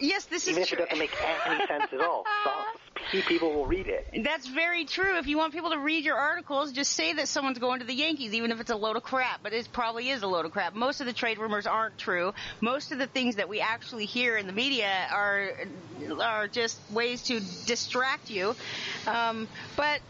Yes, 0.00 0.26
this 0.26 0.46
Even 0.46 0.62
is 0.62 0.72
if 0.72 0.78
it 0.78 0.82
doesn't 0.84 0.98
make 0.98 1.10
any 1.46 1.66
sense 1.66 1.92
at 1.92 2.00
all, 2.00 2.24
people 3.26 3.52
will 3.52 3.66
read 3.66 3.88
it. 3.88 4.06
That's 4.22 4.46
very 4.46 4.84
true. 4.84 5.18
If 5.18 5.26
you 5.26 5.36
want 5.36 5.52
people 5.52 5.70
to 5.70 5.78
read 5.78 6.04
your 6.04 6.16
articles, 6.16 6.72
just 6.72 6.92
say 6.92 7.14
that 7.14 7.28
someone's 7.28 7.58
going 7.58 7.80
to 7.80 7.86
the 7.86 7.94
Yankees, 7.94 8.34
even 8.34 8.52
if 8.52 8.60
it's 8.60 8.70
a 8.70 8.76
load 8.76 8.96
of 8.96 9.02
crap. 9.02 9.42
But 9.42 9.52
it 9.52 9.68
probably 9.72 10.10
is 10.10 10.22
a 10.22 10.26
load 10.26 10.46
of 10.46 10.52
crap. 10.52 10.74
Most 10.74 11.00
of 11.00 11.06
the 11.06 11.12
trade 11.12 11.38
rumors 11.38 11.66
aren't 11.66 11.98
true. 11.98 12.32
Most 12.60 12.92
of 12.92 12.98
the 12.98 13.06
things 13.06 13.36
that 13.36 13.48
we 13.48 13.60
actually 13.60 14.06
hear 14.06 14.36
in 14.36 14.46
the 14.46 14.52
media 14.52 15.08
are 15.12 15.50
are 16.20 16.48
just 16.48 16.78
ways 16.92 17.22
to 17.24 17.40
distract 17.66 18.30
you. 18.30 18.54
Um, 19.06 19.48
but 19.76 20.00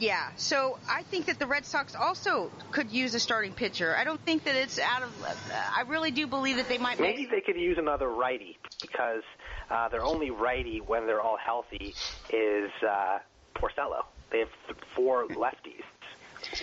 yeah, 0.00 0.28
so 0.36 0.78
I 0.88 1.02
think 1.04 1.26
that 1.26 1.38
the 1.38 1.46
Red 1.46 1.66
Sox 1.66 1.94
also 1.94 2.50
could 2.70 2.90
use 2.90 3.14
a 3.14 3.20
starting 3.20 3.52
pitcher. 3.52 3.96
I 3.96 4.04
don't 4.04 4.20
think 4.20 4.44
that 4.44 4.54
it's 4.54 4.78
out 4.78 5.02
of. 5.02 5.10
Uh, 5.22 5.34
I 5.52 5.82
really 5.82 6.10
do 6.10 6.26
believe 6.26 6.56
that 6.56 6.68
they 6.68 6.78
might. 6.78 7.00
Maybe 7.00 7.28
they 7.30 7.40
could 7.40 7.56
use 7.56 7.78
another 7.78 8.08
righty 8.08 8.58
because 8.80 9.22
uh, 9.70 9.88
their 9.88 10.02
only 10.02 10.30
righty 10.30 10.80
when 10.80 11.06
they're 11.06 11.20
all 11.20 11.36
healthy 11.36 11.94
is 12.30 12.70
uh, 12.88 13.18
Porcello. 13.54 14.04
They 14.30 14.40
have 14.40 14.48
four 14.94 15.26
lefties 15.28 15.84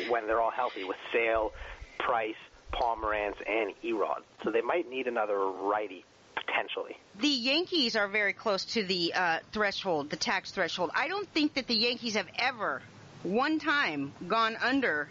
when 0.10 0.28
they're 0.28 0.42
all 0.42 0.52
healthy 0.52 0.84
with 0.84 0.98
Sale, 1.12 1.52
Price, 2.00 2.36
Pomeranz, 2.74 3.36
and 3.48 3.74
E-Rod. 3.84 4.24
So 4.44 4.52
they 4.52 4.62
might 4.62 4.90
need 4.90 5.08
another 5.08 5.38
righty 5.38 6.06
potentially. 6.36 6.98
The 7.20 7.28
Yankees 7.28 7.96
are 7.96 8.08
very 8.08 8.34
close 8.34 8.66
to 8.66 8.84
the 8.84 9.14
uh, 9.14 9.40
threshold, 9.52 10.10
the 10.10 10.16
tax 10.16 10.52
threshold. 10.52 10.92
I 10.94 11.08
don't 11.08 11.28
think 11.30 11.56
that 11.56 11.68
the 11.68 11.76
Yankees 11.76 12.16
have 12.16 12.28
ever 12.38 12.82
one 13.26 13.60
time 13.60 14.14
gone 14.28 14.56
under 14.62 15.08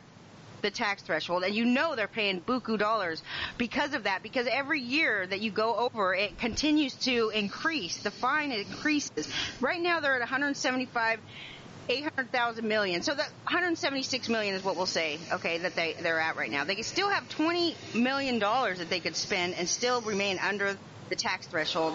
the 0.62 0.70
tax 0.70 1.02
threshold 1.02 1.44
and 1.44 1.54
you 1.54 1.66
know 1.66 1.94
they're 1.94 2.08
paying 2.08 2.40
buku 2.40 2.78
dollars 2.78 3.22
because 3.58 3.92
of 3.92 4.04
that 4.04 4.22
because 4.22 4.46
every 4.50 4.80
year 4.80 5.26
that 5.26 5.42
you 5.42 5.50
go 5.50 5.76
over 5.76 6.14
it 6.14 6.38
continues 6.38 6.94
to 6.94 7.28
increase 7.34 7.98
the 7.98 8.10
fine 8.10 8.50
increases 8.50 9.28
right 9.60 9.82
now 9.82 10.00
they're 10.00 10.14
at 10.14 10.20
175 10.20 11.20
800,000 11.88 12.66
million. 12.66 13.02
So 13.02 13.14
that 13.14 13.28
176 13.44 14.28
million 14.28 14.54
is 14.54 14.64
what 14.64 14.76
we'll 14.76 14.86
say, 14.86 15.18
okay, 15.32 15.58
that 15.58 15.74
they, 15.74 15.94
they're 16.00 16.20
at 16.20 16.36
right 16.36 16.50
now. 16.50 16.64
They 16.64 16.80
still 16.82 17.10
have 17.10 17.28
20 17.28 17.76
million 17.94 18.38
dollars 18.38 18.78
that 18.78 18.88
they 18.88 19.00
could 19.00 19.16
spend 19.16 19.54
and 19.54 19.68
still 19.68 20.00
remain 20.00 20.38
under 20.38 20.76
the 21.08 21.16
tax 21.16 21.46
threshold, 21.46 21.94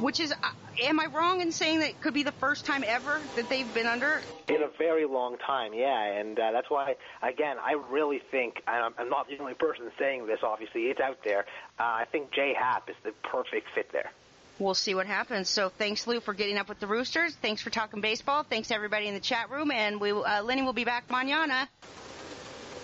which 0.00 0.20
is, 0.20 0.32
uh, 0.32 0.36
am 0.84 1.00
I 1.00 1.06
wrong 1.06 1.40
in 1.40 1.52
saying 1.52 1.80
that 1.80 1.90
it 1.90 2.00
could 2.00 2.14
be 2.14 2.22
the 2.22 2.32
first 2.32 2.64
time 2.64 2.84
ever 2.86 3.20
that 3.34 3.48
they've 3.48 3.72
been 3.74 3.86
under? 3.86 4.20
In 4.48 4.62
a 4.62 4.68
very 4.78 5.06
long 5.06 5.36
time, 5.38 5.74
yeah, 5.74 6.20
and 6.20 6.38
uh, 6.38 6.52
that's 6.52 6.70
why, 6.70 6.94
again, 7.22 7.56
I 7.62 7.72
really 7.90 8.20
think, 8.30 8.62
and 8.66 8.94
I'm 8.98 9.08
not 9.08 9.28
the 9.28 9.38
only 9.38 9.54
person 9.54 9.90
saying 9.98 10.26
this, 10.26 10.40
obviously, 10.42 10.82
it's 10.82 11.00
out 11.00 11.18
there, 11.24 11.46
uh, 11.78 11.82
I 11.82 12.06
think 12.10 12.32
J 12.32 12.54
Happ 12.58 12.88
is 12.88 12.96
the 13.02 13.12
perfect 13.22 13.68
fit 13.74 13.90
there. 13.92 14.10
We'll 14.58 14.74
see 14.74 14.94
what 14.94 15.06
happens. 15.06 15.50
So 15.50 15.68
thanks, 15.68 16.06
Lou, 16.06 16.20
for 16.20 16.32
getting 16.32 16.56
up 16.56 16.68
with 16.68 16.80
the 16.80 16.86
Roosters. 16.86 17.34
Thanks 17.34 17.60
for 17.60 17.68
talking 17.68 18.00
baseball. 18.00 18.42
Thanks, 18.42 18.70
everybody 18.70 19.06
in 19.06 19.12
the 19.12 19.20
chat 19.20 19.50
room. 19.50 19.70
And 19.70 20.00
we, 20.00 20.12
uh, 20.12 20.42
Lenny 20.42 20.62
will 20.62 20.72
be 20.72 20.84
back 20.84 21.08
mañana. 21.08 21.68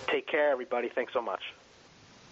Take 0.07 0.27
care, 0.27 0.51
everybody. 0.51 0.91
Thanks 0.93 1.13
so 1.13 1.21
much. 1.21 1.41